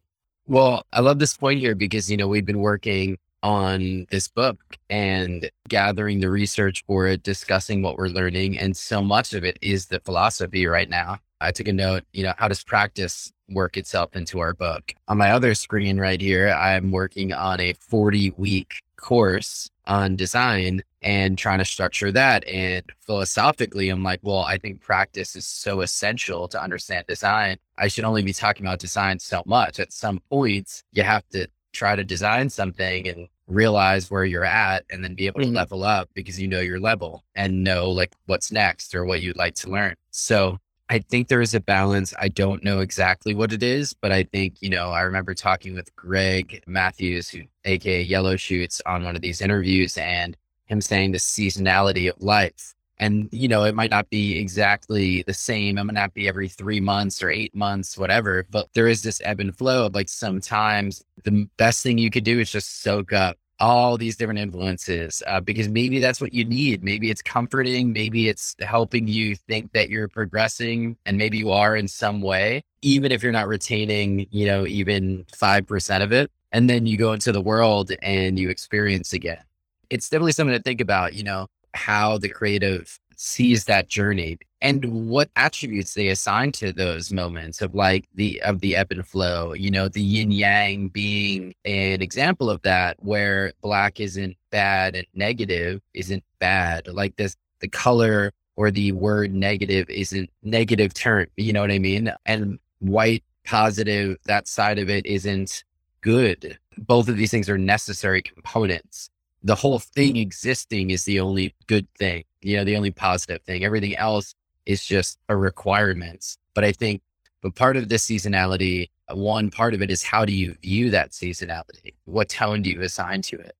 Well, 0.46 0.86
I 0.92 1.00
love 1.00 1.18
this 1.18 1.36
point 1.36 1.60
here 1.60 1.74
because 1.74 2.10
you 2.10 2.16
know 2.16 2.28
we've 2.28 2.46
been 2.46 2.60
working 2.60 3.18
on 3.42 4.06
this 4.10 4.28
book 4.28 4.58
and 4.90 5.50
gathering 5.68 6.20
the 6.20 6.30
research 6.30 6.84
for 6.86 7.06
it, 7.06 7.22
discussing 7.22 7.82
what 7.82 7.96
we're 7.96 8.08
learning, 8.08 8.58
and 8.58 8.76
so 8.76 9.02
much 9.02 9.34
of 9.34 9.44
it 9.44 9.58
is 9.62 9.86
the 9.86 10.00
philosophy 10.00 10.66
right 10.66 10.88
now. 10.88 11.18
I 11.40 11.52
took 11.52 11.68
a 11.68 11.72
note, 11.72 12.04
you 12.12 12.24
know, 12.24 12.34
how 12.36 12.48
does 12.48 12.64
practice 12.64 13.32
work 13.48 13.76
itself 13.76 14.16
into 14.16 14.40
our 14.40 14.54
book? 14.54 14.92
On 15.06 15.16
my 15.16 15.30
other 15.30 15.54
screen 15.54 15.98
right 15.98 16.20
here, 16.20 16.48
I'm 16.48 16.90
working 16.90 17.32
on 17.32 17.60
a 17.60 17.74
40 17.74 18.32
week 18.36 18.82
course 18.96 19.70
on 19.86 20.16
design 20.16 20.82
and 21.00 21.38
trying 21.38 21.60
to 21.60 21.64
structure 21.64 22.10
that. 22.12 22.46
And 22.46 22.84
philosophically, 23.06 23.88
I'm 23.88 24.02
like, 24.02 24.20
well, 24.22 24.40
I 24.40 24.58
think 24.58 24.82
practice 24.82 25.36
is 25.36 25.46
so 25.46 25.80
essential 25.80 26.48
to 26.48 26.60
understand 26.60 27.06
design. 27.06 27.58
I 27.78 27.88
should 27.88 28.04
only 28.04 28.22
be 28.22 28.32
talking 28.32 28.66
about 28.66 28.80
design 28.80 29.20
so 29.20 29.42
much. 29.46 29.78
At 29.78 29.92
some 29.92 30.20
points, 30.28 30.82
you 30.92 31.04
have 31.04 31.26
to 31.30 31.48
try 31.72 31.96
to 31.96 32.04
design 32.04 32.50
something 32.50 33.08
and 33.08 33.28
realize 33.46 34.10
where 34.10 34.24
you're 34.24 34.44
at 34.44 34.84
and 34.90 35.02
then 35.02 35.14
be 35.14 35.26
able 35.26 35.40
to 35.40 35.46
mm-hmm. 35.46 35.56
level 35.56 35.84
up 35.84 36.08
because 36.14 36.40
you 36.40 36.46
know 36.46 36.60
your 36.60 36.80
level 36.80 37.24
and 37.34 37.64
know 37.64 37.90
like 37.90 38.12
what's 38.26 38.52
next 38.52 38.94
or 38.94 39.04
what 39.04 39.22
you'd 39.22 39.36
like 39.36 39.54
to 39.54 39.70
learn. 39.70 39.94
So 40.10 40.58
I 40.90 41.00
think 41.00 41.28
there 41.28 41.42
is 41.42 41.54
a 41.54 41.60
balance. 41.60 42.14
I 42.18 42.28
don't 42.28 42.64
know 42.64 42.80
exactly 42.80 43.34
what 43.34 43.52
it 43.52 43.62
is, 43.62 43.92
but 43.92 44.10
I 44.10 44.22
think, 44.22 44.56
you 44.60 44.70
know, 44.70 44.90
I 44.90 45.02
remember 45.02 45.34
talking 45.34 45.74
with 45.74 45.94
Greg 45.96 46.62
Matthews, 46.66 47.28
who 47.28 47.42
aka 47.64 48.02
Yellow 48.02 48.36
Shoots, 48.36 48.80
on 48.86 49.04
one 49.04 49.14
of 49.14 49.20
these 49.20 49.42
interviews 49.42 49.98
and 49.98 50.36
him 50.64 50.80
saying 50.80 51.12
the 51.12 51.18
seasonality 51.18 52.10
of 52.10 52.22
life. 52.22 52.74
And, 53.00 53.28
you 53.30 53.48
know, 53.48 53.64
it 53.64 53.74
might 53.74 53.90
not 53.90 54.10
be 54.10 54.38
exactly 54.38 55.22
the 55.22 55.34
same. 55.34 55.78
It 55.78 55.84
might 55.84 55.94
not 55.94 56.14
be 56.14 56.28
every 56.28 56.48
three 56.48 56.80
months 56.80 57.22
or 57.22 57.30
eight 57.30 57.54
months, 57.54 57.96
whatever, 57.96 58.44
but 58.50 58.68
there 58.74 58.88
is 58.88 59.02
this 59.02 59.20
ebb 59.24 59.40
and 59.40 59.56
flow 59.56 59.86
of 59.86 59.94
like 59.94 60.08
sometimes 60.08 61.04
the 61.24 61.48
best 61.56 61.82
thing 61.82 61.98
you 61.98 62.10
could 62.10 62.24
do 62.24 62.40
is 62.40 62.50
just 62.50 62.82
soak 62.82 63.12
up 63.12 63.36
all 63.60 63.96
these 63.96 64.16
different 64.16 64.38
influences 64.38 65.22
uh, 65.26 65.40
because 65.40 65.68
maybe 65.68 65.98
that's 65.98 66.20
what 66.20 66.32
you 66.32 66.44
need. 66.44 66.84
Maybe 66.84 67.10
it's 67.10 67.22
comforting. 67.22 67.92
Maybe 67.92 68.28
it's 68.28 68.54
helping 68.60 69.08
you 69.08 69.34
think 69.34 69.72
that 69.72 69.90
you're 69.90 70.08
progressing 70.08 70.96
and 71.06 71.18
maybe 71.18 71.38
you 71.38 71.50
are 71.50 71.76
in 71.76 71.88
some 71.88 72.20
way, 72.20 72.62
even 72.82 73.10
if 73.10 73.22
you're 73.22 73.32
not 73.32 73.48
retaining, 73.48 74.26
you 74.30 74.46
know, 74.46 74.66
even 74.66 75.24
5% 75.32 76.02
of 76.02 76.12
it. 76.12 76.30
And 76.52 76.70
then 76.70 76.86
you 76.86 76.96
go 76.96 77.12
into 77.12 77.32
the 77.32 77.40
world 77.40 77.92
and 78.02 78.38
you 78.38 78.48
experience 78.48 79.12
again. 79.12 79.42
It's 79.90 80.08
definitely 80.08 80.32
something 80.32 80.56
to 80.56 80.62
think 80.62 80.80
about, 80.80 81.14
you 81.14 81.24
know, 81.24 81.48
how 81.78 82.18
the 82.18 82.28
creative 82.28 82.98
sees 83.16 83.64
that 83.64 83.88
journey 83.88 84.38
and 84.60 84.84
what 85.08 85.28
attributes 85.36 85.94
they 85.94 86.08
assign 86.08 86.52
to 86.52 86.72
those 86.72 87.12
moments 87.12 87.60
of 87.60 87.74
like 87.74 88.08
the 88.14 88.40
of 88.42 88.60
the 88.60 88.76
ebb 88.76 88.92
and 88.92 89.06
flow 89.06 89.52
you 89.52 89.70
know 89.70 89.88
the 89.88 90.00
yin 90.00 90.30
yang 90.30 90.88
being 90.88 91.52
an 91.64 92.00
example 92.00 92.48
of 92.48 92.62
that 92.62 92.96
where 93.00 93.52
black 93.60 93.98
isn't 93.98 94.36
bad 94.50 94.94
and 94.94 95.06
negative 95.14 95.80
isn't 95.94 96.24
bad. 96.38 96.86
Like 96.88 97.16
this 97.16 97.36
the 97.60 97.68
color 97.68 98.32
or 98.56 98.70
the 98.70 98.92
word 98.92 99.34
negative 99.34 99.88
isn't 99.90 100.30
negative 100.42 100.94
term 100.94 101.26
you 101.36 101.52
know 101.52 101.60
what 101.60 101.70
i 101.70 101.78
mean? 101.78 102.12
And 102.26 102.58
white 102.80 103.24
positive 103.44 104.16
that 104.26 104.46
side 104.46 104.78
of 104.78 104.90
it 104.90 105.06
isn't 105.06 105.64
good. 106.00 106.58
Both 106.76 107.08
of 107.08 107.16
these 107.16 107.30
things 107.30 107.48
are 107.48 107.58
necessary 107.58 108.22
components 108.22 109.10
the 109.42 109.54
whole 109.54 109.78
thing 109.78 110.14
mm-hmm. 110.14 110.22
existing 110.22 110.90
is 110.90 111.04
the 111.04 111.20
only 111.20 111.54
good 111.66 111.86
thing, 111.94 112.24
you 112.42 112.56
know, 112.56 112.64
the 112.64 112.76
only 112.76 112.90
positive 112.90 113.42
thing. 113.42 113.64
Everything 113.64 113.96
else 113.96 114.34
is 114.66 114.84
just 114.84 115.18
a 115.28 115.36
requirement. 115.36 116.36
But 116.54 116.64
I 116.64 116.72
think, 116.72 117.02
but 117.42 117.54
part 117.54 117.76
of 117.76 117.88
this 117.88 118.06
seasonality, 118.06 118.90
uh, 119.08 119.16
one 119.16 119.50
part 119.50 119.74
of 119.74 119.82
it 119.82 119.90
is 119.90 120.02
how 120.02 120.24
do 120.24 120.32
you 120.32 120.54
view 120.62 120.90
that 120.90 121.12
seasonality? 121.12 121.94
What 122.04 122.28
tone 122.28 122.62
do 122.62 122.70
you 122.70 122.82
assign 122.82 123.22
to 123.22 123.36
it? 123.36 123.54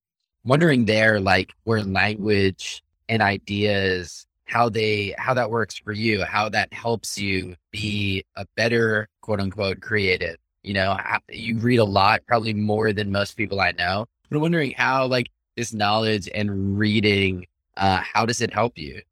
wondering 0.49 0.87
there, 0.87 1.21
like 1.21 1.53
where 1.65 1.83
language 1.83 2.83
and 3.09 3.23
ideas, 3.23 4.27
how 4.47 4.69
they, 4.69 5.15
how 5.19 5.35
that 5.35 5.51
works 5.51 5.77
for 5.77 5.93
you, 5.93 6.25
how 6.25 6.49
that 6.49 6.73
helps 6.73 7.19
you 7.19 7.55
be 7.71 8.25
a 8.37 8.47
better 8.57 9.09
quote 9.21 9.41
unquote 9.41 9.81
creative. 9.81 10.37
You 10.63 10.75
know, 10.75 10.97
you 11.31 11.59
read 11.59 11.79
a 11.79 11.85
lot, 11.85 12.23
probably 12.27 12.55
more 12.55 12.93
than 12.93 13.13
most 13.13 13.37
people 13.37 13.61
I 13.61 13.73
know. 13.73 14.07
But 14.29 14.37
I'm 14.37 14.43
wondering 14.43 14.73
how, 14.73 15.07
like, 15.07 15.31
this 15.59 15.75
knowledge 15.75 16.29
and 16.35 16.79
reading, 16.79 17.45
uh, 17.77 18.01
how 18.01 18.25
does 18.25 18.41
it 18.41 18.55
help 18.55 18.79
you? 18.79 19.03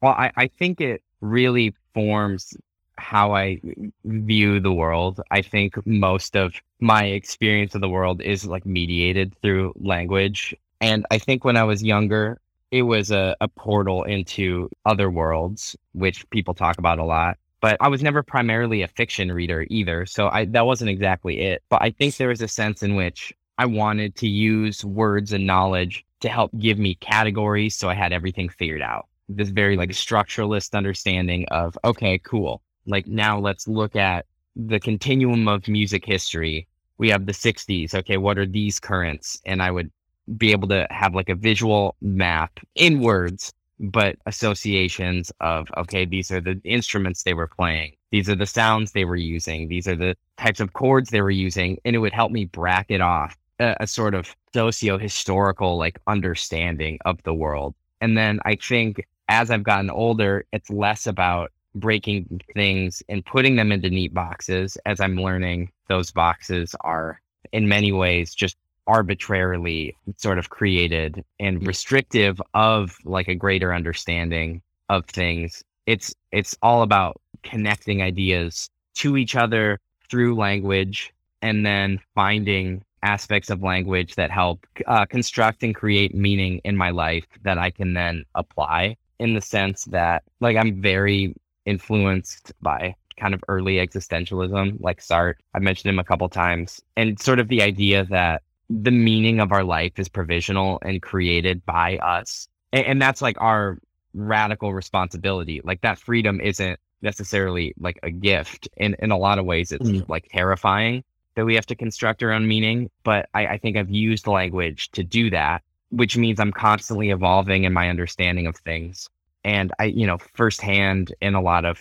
Well, 0.00 0.12
I, 0.12 0.30
I 0.36 0.46
think 0.46 0.80
it 0.80 1.02
really 1.20 1.74
forms 1.94 2.56
how 2.96 3.34
I 3.34 3.60
view 4.04 4.60
the 4.60 4.72
world. 4.72 5.20
I 5.32 5.42
think 5.42 5.84
most 5.86 6.36
of 6.36 6.54
my 6.80 7.06
experience 7.06 7.74
of 7.74 7.80
the 7.80 7.88
world 7.88 8.22
is 8.22 8.46
like 8.46 8.64
mediated 8.64 9.34
through 9.42 9.72
language. 9.80 10.54
And 10.80 11.04
I 11.10 11.18
think 11.18 11.44
when 11.44 11.56
I 11.56 11.64
was 11.64 11.82
younger, 11.82 12.40
it 12.70 12.82
was 12.82 13.10
a, 13.10 13.36
a 13.40 13.48
portal 13.48 14.04
into 14.04 14.70
other 14.86 15.10
worlds, 15.10 15.76
which 15.92 16.28
people 16.30 16.54
talk 16.54 16.78
about 16.78 17.00
a 17.00 17.04
lot. 17.04 17.36
But 17.60 17.76
I 17.80 17.88
was 17.88 18.02
never 18.02 18.22
primarily 18.22 18.82
a 18.82 18.88
fiction 18.88 19.32
reader 19.32 19.66
either. 19.68 20.06
So 20.06 20.28
I, 20.28 20.44
that 20.46 20.66
wasn't 20.66 20.90
exactly 20.90 21.40
it. 21.40 21.62
But 21.68 21.82
I 21.82 21.90
think 21.90 22.16
there 22.16 22.28
was 22.28 22.40
a 22.40 22.48
sense 22.48 22.82
in 22.82 22.94
which 22.94 23.34
I 23.60 23.66
wanted 23.66 24.16
to 24.16 24.26
use 24.26 24.86
words 24.86 25.34
and 25.34 25.46
knowledge 25.46 26.02
to 26.20 26.30
help 26.30 26.50
give 26.58 26.78
me 26.78 26.94
categories 26.94 27.76
so 27.76 27.90
I 27.90 27.94
had 27.94 28.10
everything 28.10 28.48
figured 28.48 28.80
out. 28.80 29.06
This 29.28 29.50
very 29.50 29.76
like 29.76 29.90
structuralist 29.90 30.72
understanding 30.72 31.44
of, 31.50 31.76
okay, 31.84 32.16
cool. 32.20 32.62
Like 32.86 33.06
now 33.06 33.38
let's 33.38 33.68
look 33.68 33.96
at 33.96 34.24
the 34.56 34.80
continuum 34.80 35.46
of 35.46 35.68
music 35.68 36.06
history. 36.06 36.68
We 36.96 37.10
have 37.10 37.26
the 37.26 37.32
60s. 37.32 37.94
Okay, 37.94 38.16
what 38.16 38.38
are 38.38 38.46
these 38.46 38.80
currents? 38.80 39.38
And 39.44 39.62
I 39.62 39.70
would 39.70 39.90
be 40.38 40.52
able 40.52 40.68
to 40.68 40.86
have 40.88 41.14
like 41.14 41.28
a 41.28 41.34
visual 41.34 41.96
map 42.00 42.60
in 42.76 43.00
words 43.00 43.52
but 43.78 44.16
associations 44.24 45.32
of, 45.40 45.68
okay, 45.76 46.06
these 46.06 46.30
are 46.30 46.40
the 46.40 46.58
instruments 46.64 47.22
they 47.22 47.34
were 47.34 47.46
playing. 47.46 47.92
These 48.10 48.30
are 48.30 48.36
the 48.36 48.46
sounds 48.46 48.92
they 48.92 49.04
were 49.04 49.16
using. 49.16 49.68
These 49.68 49.86
are 49.86 49.96
the 49.96 50.16
types 50.38 50.60
of 50.60 50.72
chords 50.72 51.10
they 51.10 51.20
were 51.20 51.30
using. 51.30 51.78
And 51.84 51.94
it 51.94 51.98
would 51.98 52.14
help 52.14 52.32
me 52.32 52.46
bracket 52.46 53.02
off 53.02 53.36
a, 53.60 53.76
a 53.80 53.86
sort 53.86 54.14
of 54.14 54.34
socio 54.52 54.98
historical 54.98 55.76
like 55.76 56.00
understanding 56.06 56.98
of 57.04 57.22
the 57.22 57.34
world. 57.34 57.74
And 58.00 58.16
then 58.16 58.40
I 58.44 58.56
think 58.56 59.06
as 59.28 59.50
I've 59.50 59.62
gotten 59.62 59.90
older, 59.90 60.44
it's 60.52 60.70
less 60.70 61.06
about 61.06 61.52
breaking 61.74 62.40
things 62.54 63.02
and 63.08 63.24
putting 63.24 63.54
them 63.54 63.70
into 63.70 63.90
neat 63.90 64.12
boxes 64.12 64.76
as 64.86 65.00
I'm 65.00 65.16
learning 65.16 65.70
those 65.88 66.10
boxes 66.10 66.74
are 66.80 67.20
in 67.52 67.68
many 67.68 67.92
ways 67.92 68.34
just 68.34 68.56
arbitrarily 68.86 69.96
sort 70.16 70.38
of 70.38 70.50
created 70.50 71.24
and 71.38 71.60
mm. 71.60 71.66
restrictive 71.66 72.42
of 72.54 72.96
like 73.04 73.28
a 73.28 73.34
greater 73.34 73.72
understanding 73.72 74.62
of 74.88 75.06
things. 75.06 75.62
It's 75.86 76.12
it's 76.32 76.56
all 76.62 76.82
about 76.82 77.20
connecting 77.44 78.02
ideas 78.02 78.68
to 78.96 79.16
each 79.16 79.36
other 79.36 79.78
through 80.10 80.34
language 80.34 81.12
and 81.40 81.64
then 81.64 82.00
finding 82.14 82.82
aspects 83.02 83.50
of 83.50 83.62
language 83.62 84.14
that 84.16 84.30
help 84.30 84.66
uh, 84.86 85.06
construct 85.06 85.62
and 85.62 85.74
create 85.74 86.14
meaning 86.14 86.60
in 86.64 86.76
my 86.76 86.90
life 86.90 87.26
that 87.42 87.58
I 87.58 87.70
can 87.70 87.94
then 87.94 88.24
apply 88.34 88.96
in 89.18 89.34
the 89.34 89.40
sense 89.40 89.84
that 89.86 90.22
like 90.40 90.56
I'm 90.56 90.80
very 90.80 91.34
influenced 91.66 92.52
by 92.62 92.94
kind 93.16 93.34
of 93.34 93.42
early 93.48 93.76
existentialism 93.76 94.80
like 94.80 95.00
Sartre. 95.00 95.34
I 95.54 95.58
mentioned 95.58 95.90
him 95.90 95.98
a 95.98 96.04
couple 96.04 96.28
times 96.28 96.80
and 96.96 97.20
sort 97.20 97.38
of 97.38 97.48
the 97.48 97.62
idea 97.62 98.04
that 98.06 98.42
the 98.68 98.90
meaning 98.90 99.40
of 99.40 99.52
our 99.52 99.64
life 99.64 99.98
is 99.98 100.08
provisional 100.08 100.78
and 100.82 101.02
created 101.02 101.64
by 101.66 101.98
us. 101.98 102.48
And, 102.72 102.86
and 102.86 103.02
that's 103.02 103.20
like 103.20 103.36
our 103.40 103.78
radical 104.14 104.72
responsibility. 104.72 105.60
Like 105.64 105.80
that 105.82 105.98
freedom 105.98 106.40
isn't 106.40 106.78
necessarily 107.02 107.74
like 107.78 107.98
a 108.02 108.10
gift. 108.10 108.68
In 108.76 108.94
in 109.00 109.10
a 109.10 109.18
lot 109.18 109.38
of 109.38 109.44
ways, 109.44 109.72
it's 109.72 109.88
mm. 109.88 110.08
like 110.08 110.28
terrifying 110.30 111.04
that 111.40 111.46
we 111.46 111.54
have 111.54 111.66
to 111.66 111.74
construct 111.74 112.22
our 112.22 112.32
own 112.32 112.46
meaning. 112.46 112.90
But 113.02 113.30
I, 113.32 113.46
I 113.46 113.58
think 113.58 113.78
I've 113.78 113.88
used 113.88 114.26
language 114.26 114.90
to 114.90 115.02
do 115.02 115.30
that, 115.30 115.62
which 115.88 116.14
means 116.18 116.38
I'm 116.38 116.52
constantly 116.52 117.08
evolving 117.08 117.64
in 117.64 117.72
my 117.72 117.88
understanding 117.88 118.46
of 118.46 118.56
things. 118.58 119.08
And 119.42 119.72
I, 119.78 119.84
you 119.84 120.06
know, 120.06 120.18
firsthand 120.34 121.14
in 121.22 121.34
a 121.34 121.40
lot 121.40 121.64
of, 121.64 121.80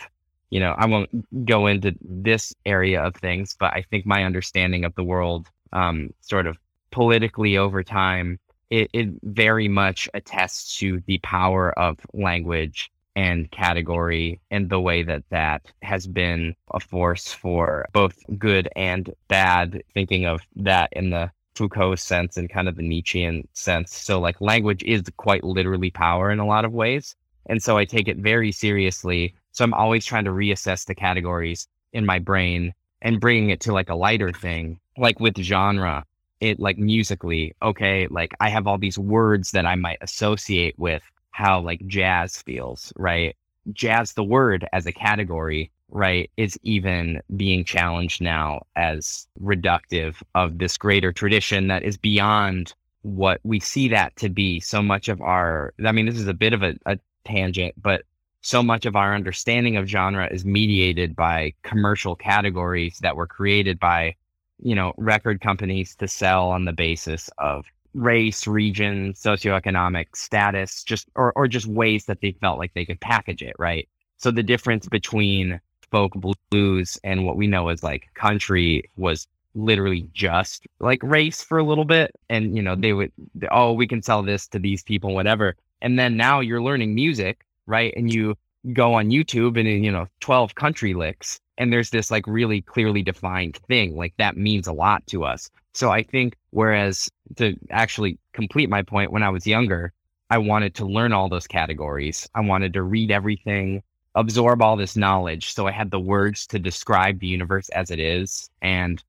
you 0.50 0.62
know, 0.62 0.74
I 0.78 0.86
won't 0.86 1.46
go 1.46 1.68
into 1.68 1.94
this 2.00 2.54
area 2.66 3.04
of 3.04 3.16
things, 3.16 3.58
but 3.60 3.74
I 3.74 3.84
think 3.90 4.06
my 4.06 4.24
understanding 4.24 4.86
of 4.86 4.96
the 4.96 5.04
world 5.04 5.50
um, 5.74 6.14
sort 6.22 6.48
of 6.48 6.58
politically 6.92 7.58
over 7.58 7.84
time, 7.84 8.40
it, 8.70 8.90
it 8.94 9.10
very 9.24 9.68
much 9.68 10.08
attests 10.14 10.78
to 10.78 11.04
the 11.06 11.18
power 11.18 11.78
of 11.78 11.98
language 12.14 12.90
and 13.16 13.52
category 13.52 14.40
and 14.52 14.70
the 14.70 14.80
way 14.80 15.04
that 15.04 15.24
that 15.30 15.62
has 15.82 16.08
been 16.08 16.56
a 16.74 16.80
force 16.80 17.34
for 17.34 17.88
both 17.94 18.18
good 18.38 18.70
and 18.76 19.14
bad, 19.28 19.84
thinking 19.94 20.26
of 20.26 20.42
that 20.56 20.90
in 20.94 21.10
the 21.10 21.32
Foucault 21.56 21.96
sense 21.96 22.38
and 22.38 22.50
kind 22.50 22.70
of 22.70 22.78
the 22.78 22.88
Nietzschean 22.88 23.48
sense. 23.54 23.96
So, 23.96 24.20
like, 24.20 24.40
language 24.40 24.84
is 24.84 25.04
quite 25.18 25.44
literally 25.44 25.92
power 25.92 26.32
in 26.32 26.40
a 26.40 26.46
lot 26.46 26.64
of 26.64 26.72
ways. 26.72 27.16
And 27.48 27.62
so 27.62 27.78
I 27.78 27.86
take 27.86 28.08
it 28.08 28.18
very 28.18 28.52
seriously. 28.52 29.34
So 29.52 29.66
I'm 29.66 29.74
always 29.74 30.06
trying 30.06 30.26
to 30.26 30.32
reassess 30.32 30.86
the 30.86 30.96
categories 30.96 31.68
in 31.92 32.06
my 32.06 32.20
brain 32.20 32.74
and 33.02 33.20
bringing 33.20 33.50
it 33.50 33.60
to 33.62 33.74
like 33.74 33.90
a 33.90 33.96
lighter 33.96 34.32
thing, 34.32 34.80
like 34.98 35.20
with 35.20 35.38
genre 35.38 36.06
it 36.40 36.60
like 36.60 36.78
musically, 36.78 37.54
okay, 37.62 38.08
like 38.08 38.34
I 38.40 38.50
have 38.50 38.68
all 38.68 38.78
these 38.78 38.98
words 38.98 39.52
that 39.52 39.66
I 39.66 39.76
might 39.76 39.98
associate 40.02 40.78
with 40.78 41.04
how 41.40 41.62
like 41.62 41.86
jazz 41.88 42.42
feels, 42.42 42.92
right? 42.98 43.36
Jazz, 43.72 44.14
the 44.14 44.24
word 44.24 44.68
as 44.74 44.86
a 44.86 44.92
category, 44.92 45.72
right, 45.90 46.30
is 46.36 46.60
even 46.64 47.22
being 47.38 47.64
challenged 47.64 48.22
now 48.22 48.66
as 48.76 49.26
reductive 49.42 50.22
of 50.36 50.58
this 50.58 50.78
greater 50.78 51.14
tradition 51.14 51.70
that 51.70 51.84
is 51.84 51.96
beyond 51.96 52.74
what 53.04 53.40
we 53.44 53.58
see 53.58 53.88
that 53.88 54.14
to 54.18 54.28
be. 54.28 54.60
So 54.60 54.82
much 54.82 55.08
of 55.08 55.22
our, 55.22 55.74
I 55.86 55.94
mean, 55.94 56.06
this 56.06 56.20
is 56.20 56.28
a 56.28 56.34
bit 56.34 56.52
of 56.52 56.62
a, 56.62 56.76
a 56.86 57.00
tangent, 57.24 57.74
but 57.82 58.04
so 58.42 58.62
much 58.62 58.86
of 58.86 58.98
our 58.98 59.16
understanding 59.16 59.78
of 59.78 59.88
genre 59.88 60.28
is 60.30 60.44
mediated 60.44 61.16
by 61.16 61.54
commercial 61.64 62.16
categories 62.18 63.00
that 63.02 63.16
were 63.16 63.28
created 63.28 63.80
by 63.80 64.16
you 64.62 64.76
know, 64.76 64.94
record 64.98 65.42
companies 65.42 65.96
to 65.96 66.08
sell 66.08 66.50
on 66.50 66.66
the 66.66 66.74
basis 66.74 67.30
of 67.38 67.66
race, 67.94 68.48
region, 68.48 69.14
socioeconomic 69.14 70.08
status, 70.16 70.84
just 70.84 71.08
or 71.16 71.34
or 71.36 71.48
just 71.48 71.68
ways 71.68 72.06
that 72.06 72.22
they 72.22 72.32
felt 72.34 72.60
like 72.60 72.74
they 72.74 72.86
could 72.86 73.00
package 73.00 73.42
it, 73.42 73.56
right? 73.60 73.88
So 74.18 74.32
the 74.32 74.44
difference 74.44 74.88
between 74.88 75.60
folk 75.92 76.14
blues 76.52 77.00
and 77.04 77.26
what 77.26 77.38
we 77.38 77.48
know 77.48 77.70
as 77.70 77.84
like 77.84 78.08
country 78.14 78.84
was 78.98 79.28
literally 79.56 80.08
just 80.14 80.68
like 80.80 81.02
race 81.02 81.44
for 81.44 81.58
a 81.58 81.64
little 81.64 81.86
bit. 81.86 82.12
And 82.30 82.56
you 82.56 82.62
know 82.62 82.76
they 82.76 82.94
would 82.94 83.12
oh 83.52 83.74
we 83.74 83.88
can 83.88 84.02
sell 84.02 84.24
this 84.24 84.48
to 84.48 84.60
these 84.60 84.84
people 84.84 85.14
whatever. 85.14 85.56
And 85.82 85.98
then 85.98 86.18
now 86.18 86.40
you're 86.42 86.62
learning 86.62 86.94
music 86.96 87.46
right? 87.70 87.94
And 87.96 88.12
you 88.12 88.36
go 88.74 88.94
on 88.94 89.10
youtube 89.10 89.58
and 89.58 89.86
you 89.86 89.92
know 89.92 90.06
12 90.20 90.56
country 90.56 90.94
licks 90.94 91.40
and 91.60 91.72
there's 91.72 91.92
this 91.92 92.10
like 92.10 92.26
really 92.26 92.62
clearly 92.62 93.04
defined 93.04 93.58
thing 93.68 93.96
like 93.96 94.14
that 94.18 94.38
means 94.38 94.66
a 94.66 94.74
lot 94.74 95.06
to 95.08 95.24
us. 95.24 95.52
So 95.74 95.92
i 95.92 96.02
think 96.02 96.36
whereas 96.50 97.10
to 97.36 97.56
actually 97.70 98.18
complete 98.34 98.70
my 98.70 98.82
point 98.82 99.12
when 99.12 99.22
i 99.22 99.30
was 99.30 99.46
younger 99.46 99.94
i 100.32 100.38
wanted 100.38 100.74
to 100.76 100.86
learn 100.86 101.14
all 101.14 101.30
those 101.30 101.46
categories. 101.46 102.28
I 102.34 102.42
wanted 102.42 102.74
to 102.74 102.82
read 102.82 103.12
everything 103.12 103.84
absorb 104.16 104.62
all 104.64 104.76
this 104.76 104.96
knowledge 104.98 105.54
so 105.54 105.68
i 105.68 105.72
had 105.72 105.92
the 105.92 106.00
words 106.00 106.48
to 106.48 106.58
describe 106.58 107.20
the 107.20 107.28
universe 107.28 107.70
as 107.70 107.92
it 107.92 108.00
is 108.00 108.50
and 108.62 109.04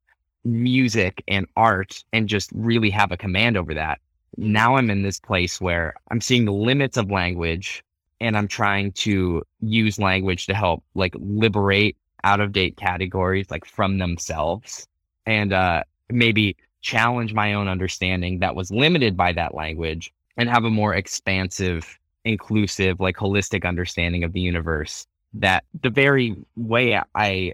music 0.45 1.23
and 1.29 1.47
art 1.57 2.05
and 2.13 2.29
just 2.29 2.51
really 2.55 2.91
have 2.91 3.13
a 3.13 3.17
command 3.17 3.57
over 3.57 3.75
that. 3.75 3.99
Now 4.37 4.77
i'm 4.77 4.91
in 4.91 5.03
this 5.03 5.21
place 5.21 5.61
where 5.61 5.95
i'm 6.11 6.21
seeing 6.21 6.45
the 6.45 6.53
limits 6.53 6.97
of 6.97 7.11
language 7.11 7.83
and 8.21 8.37
i'm 8.37 8.49
trying 8.49 8.93
to 8.93 9.43
use 9.61 9.99
language 9.99 10.47
to 10.47 10.55
help 10.55 10.85
like 10.95 11.15
liberate 11.19 11.97
out 12.25 12.41
of 12.41 12.53
date 12.53 12.77
categories 12.77 13.51
like 13.51 13.65
from 13.65 13.99
themselves 13.99 14.87
and 15.27 15.53
uh, 15.53 15.83
maybe 16.11 16.57
challenge 16.83 17.35
my 17.35 17.55
own 17.55 17.69
understanding 17.69 18.39
that 18.41 18.55
was 18.55 18.71
limited 18.71 19.17
by 19.17 19.33
that 19.33 19.55
language 19.55 20.13
and 20.37 20.49
have 20.49 20.65
a 20.65 20.71
more 20.71 20.95
expansive, 20.95 21.99
inclusive, 22.25 23.01
like 23.01 23.17
holistic 23.17 23.67
understanding 23.67 24.25
of 24.25 24.33
the 24.33 24.41
universe. 24.41 25.07
That 25.35 25.65
the 25.83 25.91
very 25.91 26.37
way 26.57 27.01
I 27.15 27.53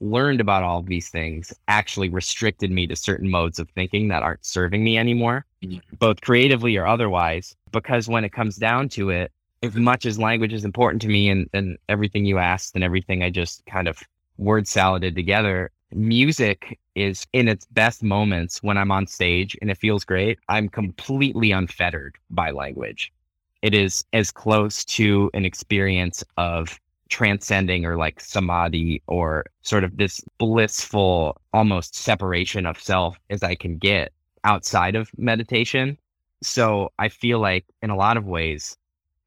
learned 0.00 0.40
about 0.40 0.64
all 0.64 0.80
of 0.80 0.86
these 0.86 1.08
things 1.08 1.54
actually 1.68 2.08
restricted 2.08 2.70
me 2.70 2.86
to 2.88 2.96
certain 2.96 3.30
modes 3.30 3.60
of 3.60 3.70
thinking 3.70 4.08
that 4.08 4.22
aren't 4.22 4.44
serving 4.44 4.82
me 4.82 4.98
anymore, 4.98 5.46
mm-hmm. 5.62 5.78
both 5.98 6.20
creatively 6.20 6.76
or 6.76 6.86
otherwise. 6.86 7.54
Because 7.70 8.08
when 8.08 8.24
it 8.24 8.32
comes 8.32 8.56
down 8.56 8.88
to 8.90 9.10
it, 9.10 9.30
as 9.62 9.74
much 9.74 10.06
as 10.06 10.18
language 10.18 10.52
is 10.52 10.64
important 10.64 11.00
to 11.02 11.08
me 11.08 11.28
and, 11.28 11.48
and 11.52 11.78
everything 11.88 12.24
you 12.24 12.38
asked 12.38 12.74
and 12.74 12.82
everything 12.82 13.22
I 13.22 13.30
just 13.30 13.64
kind 13.66 13.86
of 13.88 14.02
word 14.36 14.66
saladed 14.66 15.14
together, 15.14 15.70
music 15.92 16.78
is 16.94 17.26
in 17.32 17.48
its 17.48 17.66
best 17.66 18.02
moments 18.02 18.62
when 18.62 18.76
I'm 18.76 18.90
on 18.90 19.06
stage 19.06 19.56
and 19.60 19.70
it 19.70 19.78
feels 19.78 20.04
great. 20.04 20.38
I'm 20.48 20.68
completely 20.68 21.52
unfettered 21.52 22.16
by 22.30 22.50
language. 22.50 23.12
It 23.62 23.74
is 23.74 24.04
as 24.12 24.32
close 24.32 24.84
to 24.86 25.30
an 25.34 25.44
experience 25.44 26.24
of 26.36 26.80
transcending 27.08 27.84
or 27.84 27.96
like 27.96 28.20
samadhi 28.20 29.02
or 29.06 29.44
sort 29.60 29.84
of 29.84 29.96
this 29.96 30.20
blissful 30.38 31.40
almost 31.52 31.94
separation 31.94 32.66
of 32.66 32.80
self 32.80 33.16
as 33.30 33.42
I 33.42 33.54
can 33.54 33.76
get 33.76 34.12
outside 34.44 34.96
of 34.96 35.10
meditation. 35.16 35.98
So 36.42 36.90
I 36.98 37.08
feel 37.10 37.38
like 37.38 37.64
in 37.82 37.90
a 37.90 37.96
lot 37.96 38.16
of 38.16 38.24
ways, 38.24 38.76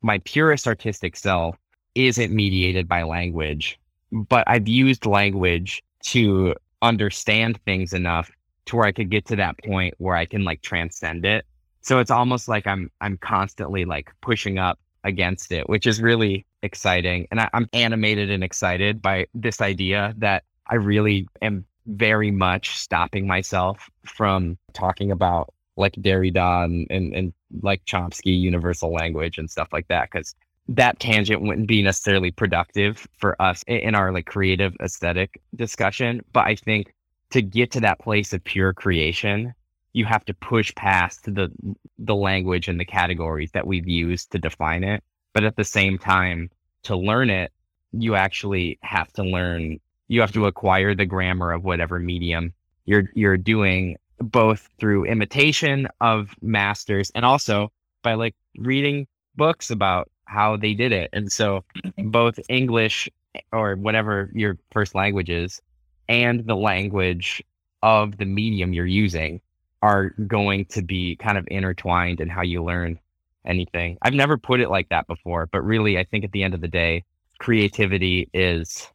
my 0.06 0.20
purest 0.20 0.68
artistic 0.68 1.18
self 1.18 1.58
isn't 1.96 2.32
mediated 2.32 2.88
by 2.88 3.02
language, 3.02 3.80
but 4.12 4.44
I've 4.46 4.68
used 4.68 5.08
language 5.08 5.82
to 6.04 6.54
understand 6.84 7.60
things 7.66 7.92
enough 7.92 8.30
to 8.68 8.76
where 8.76 8.86
I 8.86 8.92
could 8.92 9.10
get 9.10 9.26
to 9.26 9.36
that 9.38 9.58
point 9.64 9.96
where 9.98 10.16
I 10.16 10.26
can 10.26 10.44
like 10.44 10.62
transcend 10.62 11.26
it. 11.26 11.44
So 11.82 11.98
it's 11.98 12.12
almost 12.12 12.48
like 12.48 12.68
I'm 12.68 12.92
I'm 13.02 13.18
constantly 13.18 13.86
like 13.86 14.12
pushing 14.22 14.60
up 14.60 14.78
against 15.04 15.52
it, 15.52 15.68
which 15.70 15.88
is 15.88 16.00
really 16.00 16.46
exciting. 16.62 17.28
And 17.32 17.42
I, 17.42 17.50
I'm 17.54 17.68
animated 17.74 18.30
and 18.30 18.44
excited 18.44 19.02
by 19.02 19.26
this 19.34 19.60
idea 19.60 20.14
that 20.20 20.44
I 20.68 20.76
really 20.76 21.28
am 21.42 21.66
very 21.88 22.30
much 22.30 22.78
stopping 22.78 23.26
myself 23.26 23.90
from 24.06 24.60
talking 24.74 25.12
about 25.12 25.52
like 25.78 25.94
Derrida 25.94 26.66
and, 26.66 26.88
and, 26.92 27.14
and 27.16 27.34
like 27.62 27.86
Chomsky 27.86 28.40
universal 28.40 28.94
language 28.94 29.38
and 29.38 29.50
stuff 29.50 29.70
like 29.74 29.88
that. 29.90 30.12
Cause 30.12 30.36
that 30.68 31.00
tangent 31.00 31.42
wouldn't 31.42 31.68
be 31.68 31.84
necessarily 31.84 32.32
productive 32.32 33.08
for 33.18 33.40
us 33.42 33.64
in 33.68 33.96
our 33.96 34.12
like 34.12 34.26
creative 34.26 34.76
aesthetic 34.82 35.42
discussion. 35.56 36.22
But 36.34 36.48
I 36.48 36.56
think 36.56 36.94
to 37.32 37.42
get 37.42 37.72
to 37.74 37.82
that 37.82 38.00
place 38.00 38.34
of 38.34 38.44
pure 38.44 38.74
creation, 38.74 39.54
you 39.94 40.06
have 40.06 40.26
to 40.26 40.34
push 40.34 40.74
past 40.76 41.26
the 41.26 41.52
the 42.00 42.16
language 42.16 42.68
and 42.68 42.80
the 42.80 42.86
categories 42.86 43.52
that 43.54 43.68
we've 43.68 43.88
used 43.88 44.32
to 44.32 44.40
define 44.40 44.84
it 44.84 45.04
But 45.34 45.44
at 45.44 45.56
the 45.56 45.64
same 45.64 45.98
time, 46.00 46.50
to 46.84 46.96
learn 46.96 47.30
it, 47.30 47.52
you 47.94 48.16
actually 48.16 48.80
have 48.84 49.12
to 49.14 49.24
learn, 49.24 49.80
you 50.08 50.22
have 50.22 50.34
to 50.34 50.48
acquire 50.48 50.96
the 50.96 51.06
grammar 51.06 51.52
of 51.52 51.64
whatever 51.64 52.00
medium 52.00 52.54
you're, 52.86 53.10
you're 53.16 53.38
doing 53.38 53.98
both 54.20 54.70
through 54.80 55.06
imitation 55.06 55.88
of 56.02 56.36
masters 56.42 57.12
and 57.16 57.26
also 57.26 57.72
by 58.04 58.14
like 58.14 58.36
reading 58.58 59.08
books 59.36 59.70
about 59.70 60.10
how 60.26 60.58
they 60.58 60.74
did 60.74 60.92
it. 60.92 61.10
And 61.14 61.32
so 61.32 61.64
mm-hmm. 61.78 62.10
both 62.10 62.40
English 62.50 63.10
eh, 63.36 63.42
or 63.52 63.76
whatever 63.76 64.32
your 64.34 64.58
first 64.72 64.96
language 64.96 65.30
is 65.30 65.62
and 66.08 66.46
the 66.46 66.56
language 66.56 67.44
of 67.84 68.18
the 68.18 68.26
medium 68.26 68.74
you're 68.74 68.86
using 68.86 69.42
are 69.82 70.10
going 70.28 70.66
to 70.66 70.82
be 70.82 71.16
kind 71.18 71.38
of 71.38 71.48
intertwined 71.52 72.20
in 72.20 72.30
how 72.30 72.42
you 72.42 72.64
learn 72.64 73.00
anything. 73.46 73.98
I've 74.02 74.14
never 74.14 74.38
put 74.38 74.60
it 74.60 74.70
like 74.70 74.90
that 74.90 75.08
before, 75.08 75.48
but 75.52 75.62
really, 75.62 75.98
I 76.00 76.04
think 76.04 76.24
at 76.24 76.32
the 76.32 76.44
end 76.44 76.54
of 76.54 76.62
the 76.62 76.68
day, 76.68 77.04
creativity 77.40 78.30
is 78.34 78.88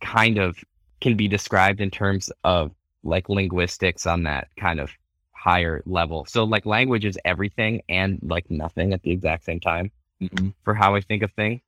kind 0.00 0.38
of 0.38 0.58
can 1.00 1.16
be 1.16 1.28
described 1.28 1.80
in 1.80 1.90
terms 1.90 2.30
of 2.44 2.72
like 3.04 3.28
linguistics 3.28 4.06
on 4.06 4.24
that 4.24 4.48
kind 4.58 4.80
of 4.80 4.90
higher 5.32 5.82
level. 5.86 6.24
So, 6.26 6.44
like, 6.44 6.66
language 6.66 7.04
is 7.04 7.18
everything 7.24 7.82
and 7.88 8.18
like 8.22 8.50
nothing 8.50 8.92
at 8.92 9.02
the 9.02 9.10
exact 9.10 9.44
same 9.44 9.60
time 9.60 9.90
mm-hmm. 10.22 10.50
for 10.64 10.74
how 10.74 10.94
I 10.94 11.00
think 11.00 11.22
of 11.22 11.32
things. 11.32 11.60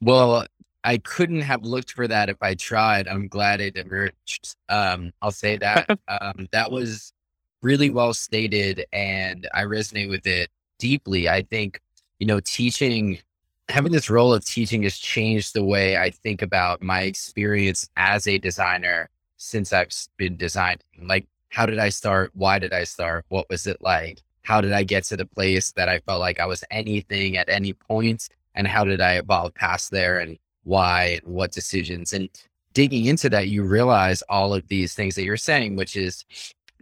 Well, 0.00 0.46
I 0.84 0.98
couldn't 0.98 1.40
have 1.40 1.64
looked 1.64 1.92
for 1.92 2.06
that 2.06 2.28
if 2.28 2.36
I 2.40 2.54
tried. 2.54 3.08
I'm 3.08 3.28
glad 3.28 3.60
it 3.60 3.76
emerged. 3.76 4.54
Um, 4.68 5.12
I'll 5.20 5.32
say 5.32 5.56
that. 5.56 5.90
um, 6.08 6.48
that 6.52 6.70
was 6.70 7.12
really 7.62 7.90
well 7.90 8.14
stated, 8.14 8.86
and 8.92 9.48
I 9.52 9.62
resonate 9.62 10.08
with 10.08 10.26
it 10.26 10.50
deeply. 10.78 11.28
I 11.28 11.42
think, 11.42 11.80
you 12.20 12.26
know, 12.26 12.38
teaching, 12.40 13.18
having 13.68 13.90
this 13.90 14.08
role 14.08 14.32
of 14.32 14.44
teaching 14.44 14.84
has 14.84 14.96
changed 14.96 15.54
the 15.54 15.64
way 15.64 15.96
I 15.96 16.10
think 16.10 16.40
about 16.40 16.82
my 16.82 17.02
experience 17.02 17.88
as 17.96 18.28
a 18.28 18.38
designer 18.38 19.10
since 19.38 19.72
I've 19.72 19.92
been 20.16 20.36
designing. 20.36 20.80
Like, 21.02 21.26
how 21.48 21.64
did 21.64 21.78
I 21.78 21.88
start? 21.88 22.30
Why 22.34 22.58
did 22.58 22.72
I 22.72 22.84
start? 22.84 23.24
What 23.28 23.48
was 23.48 23.66
it 23.66 23.80
like? 23.80 24.22
How 24.42 24.60
did 24.60 24.72
I 24.72 24.82
get 24.82 25.04
to 25.04 25.16
the 25.16 25.26
place 25.26 25.72
that 25.72 25.88
I 25.88 26.00
felt 26.00 26.20
like 26.20 26.40
I 26.40 26.46
was 26.46 26.64
anything 26.70 27.36
at 27.36 27.48
any 27.48 27.72
point? 27.72 28.28
And 28.54 28.66
how 28.66 28.84
did 28.84 29.00
I 29.00 29.14
evolve 29.14 29.54
past 29.54 29.90
there? 29.90 30.18
And 30.18 30.38
why 30.64 31.20
and 31.22 31.34
what 31.34 31.52
decisions? 31.52 32.12
And 32.12 32.28
digging 32.74 33.06
into 33.06 33.30
that, 33.30 33.48
you 33.48 33.62
realize 33.62 34.22
all 34.28 34.54
of 34.54 34.68
these 34.68 34.94
things 34.94 35.14
that 35.14 35.24
you're 35.24 35.36
saying, 35.36 35.76
which 35.76 35.96
is 35.96 36.24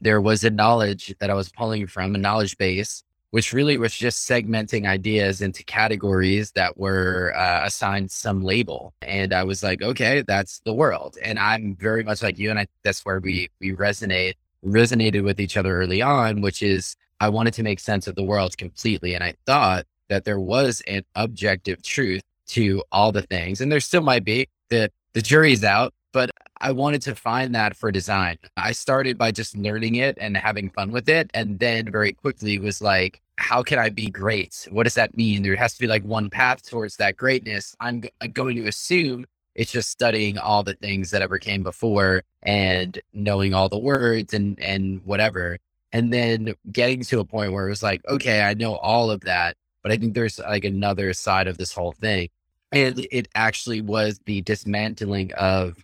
there 0.01 0.21
was 0.21 0.45
a 0.45 0.51
knowledge 0.51 1.15
that 1.21 1.31
I 1.31 1.35
was 1.35 1.51
pulling 1.51 1.87
from, 1.87 2.15
a 2.15 2.19
knowledge 2.19 2.59
base 2.59 3.03
which 3.37 3.53
really 3.53 3.77
was 3.77 3.95
just 3.95 4.27
segmenting 4.27 4.89
ideas 4.89 5.43
into 5.43 5.63
categories 5.63 6.53
that 6.53 6.79
were 6.79 7.35
uh, 7.37 7.67
assigned 7.67 8.11
some 8.11 8.43
label. 8.43 8.95
And 9.03 9.35
I 9.35 9.45
was 9.45 9.63
like, 9.63 9.83
okay, 9.83 10.23
that's 10.27 10.61
the 10.61 10.73
world. 10.73 11.19
And 11.23 11.39
I'm 11.39 11.77
very 11.77 12.03
much 12.03 12.23
like 12.23 12.39
you. 12.39 12.49
And 12.49 12.59
I, 12.59 12.67
that's 12.83 13.05
where 13.05 13.21
we, 13.21 13.51
we 13.61 13.73
resonate, 13.73 14.37
resonated 14.65 15.23
with 15.23 15.39
each 15.39 15.59
other 15.59 15.77
early 15.77 16.01
on, 16.01 16.41
which 16.41 16.63
is 16.63 16.97
I 17.21 17.29
wanted 17.29 17.53
to 17.53 17.63
make 17.63 17.79
sense 17.79 18.07
of 18.07 18.15
the 18.15 18.23
world 18.23 18.57
completely. 18.57 19.13
And 19.13 19.23
I 19.23 19.35
thought 19.45 19.85
that 20.09 20.25
there 20.25 20.41
was 20.41 20.83
an 20.87 21.03
objective 21.15 21.83
truth 21.83 22.23
to 22.47 22.83
all 22.91 23.13
the 23.13 23.21
things. 23.21 23.61
And 23.61 23.71
there 23.71 23.81
still 23.81 24.01
might 24.01 24.25
be 24.25 24.49
that 24.71 24.93
the 25.13 25.21
jury's 25.21 25.63
out, 25.63 25.93
but 26.15 26.31
I 26.59 26.73
wanted 26.73 27.03
to 27.03 27.15
find 27.15 27.55
that 27.55 27.77
for 27.77 27.93
design. 27.93 28.39
I 28.57 28.73
started 28.73 29.19
by 29.19 29.31
just 29.31 29.55
learning 29.59 29.97
it 29.97 30.17
and 30.19 30.39
having 30.39 30.71
fun 30.71 30.91
with 30.91 31.07
it. 31.11 31.31
And 31.35 31.59
then 31.59 31.93
very 31.93 32.15
quickly 32.15 32.59
was 32.59 32.81
like, 32.81 33.21
how 33.39 33.63
can 33.63 33.79
I 33.79 33.91
be 33.91 34.07
great? 34.07 34.67
What 34.71 34.85
does 34.85 34.95
that 34.95 35.17
mean? 35.17 35.43
There 35.43 35.57
has 35.57 35.75
to 35.75 35.81
be 35.81 35.87
like 35.87 36.05
one 36.05 36.31
path 36.31 36.69
towards 36.69 36.97
that 36.97 37.17
greatness. 37.17 37.75
I'm, 37.81 38.05
going 38.33 38.57
to 38.57 38.67
assume 38.67 39.27
it's 39.55 39.73
just 39.73 39.91
studying 39.91 40.39
all 40.39 40.63
the 40.63 40.75
things 40.75 41.11
that 41.11 41.23
ever 41.23 41.39
came 41.39 41.63
before 41.63 42.23
and 42.43 42.99
knowing 43.13 43.55
all 43.55 43.69
the 43.69 43.79
words 43.79 44.35
and, 44.35 44.59
and 44.61 45.05
whatever. 45.05 45.59
And 45.93 46.13
then 46.13 46.55
getting 46.71 47.03
to 47.05 47.21
a 47.21 47.25
point 47.25 47.53
where 47.53 47.67
it 47.67 47.71
was 47.71 47.83
like, 47.83 48.03
okay, 48.09 48.43
I 48.43 48.55
know 48.55 48.77
all 48.77 49.11
of 49.11 49.23
that, 49.23 49.57
but 49.83 49.93
I 49.93 49.97
think 49.97 50.15
there's 50.15 50.39
like 50.39 50.65
another 50.65 51.13
side 51.13 51.47
of 51.47 51.59
this 51.59 51.73
whole 51.73 51.93
thing. 51.93 52.29
And 52.73 53.07
it 53.11 53.29
actually 53.35 53.81
was 53.81 54.21
the 54.27 54.43
dismantling 54.43 55.33
of 55.35 55.77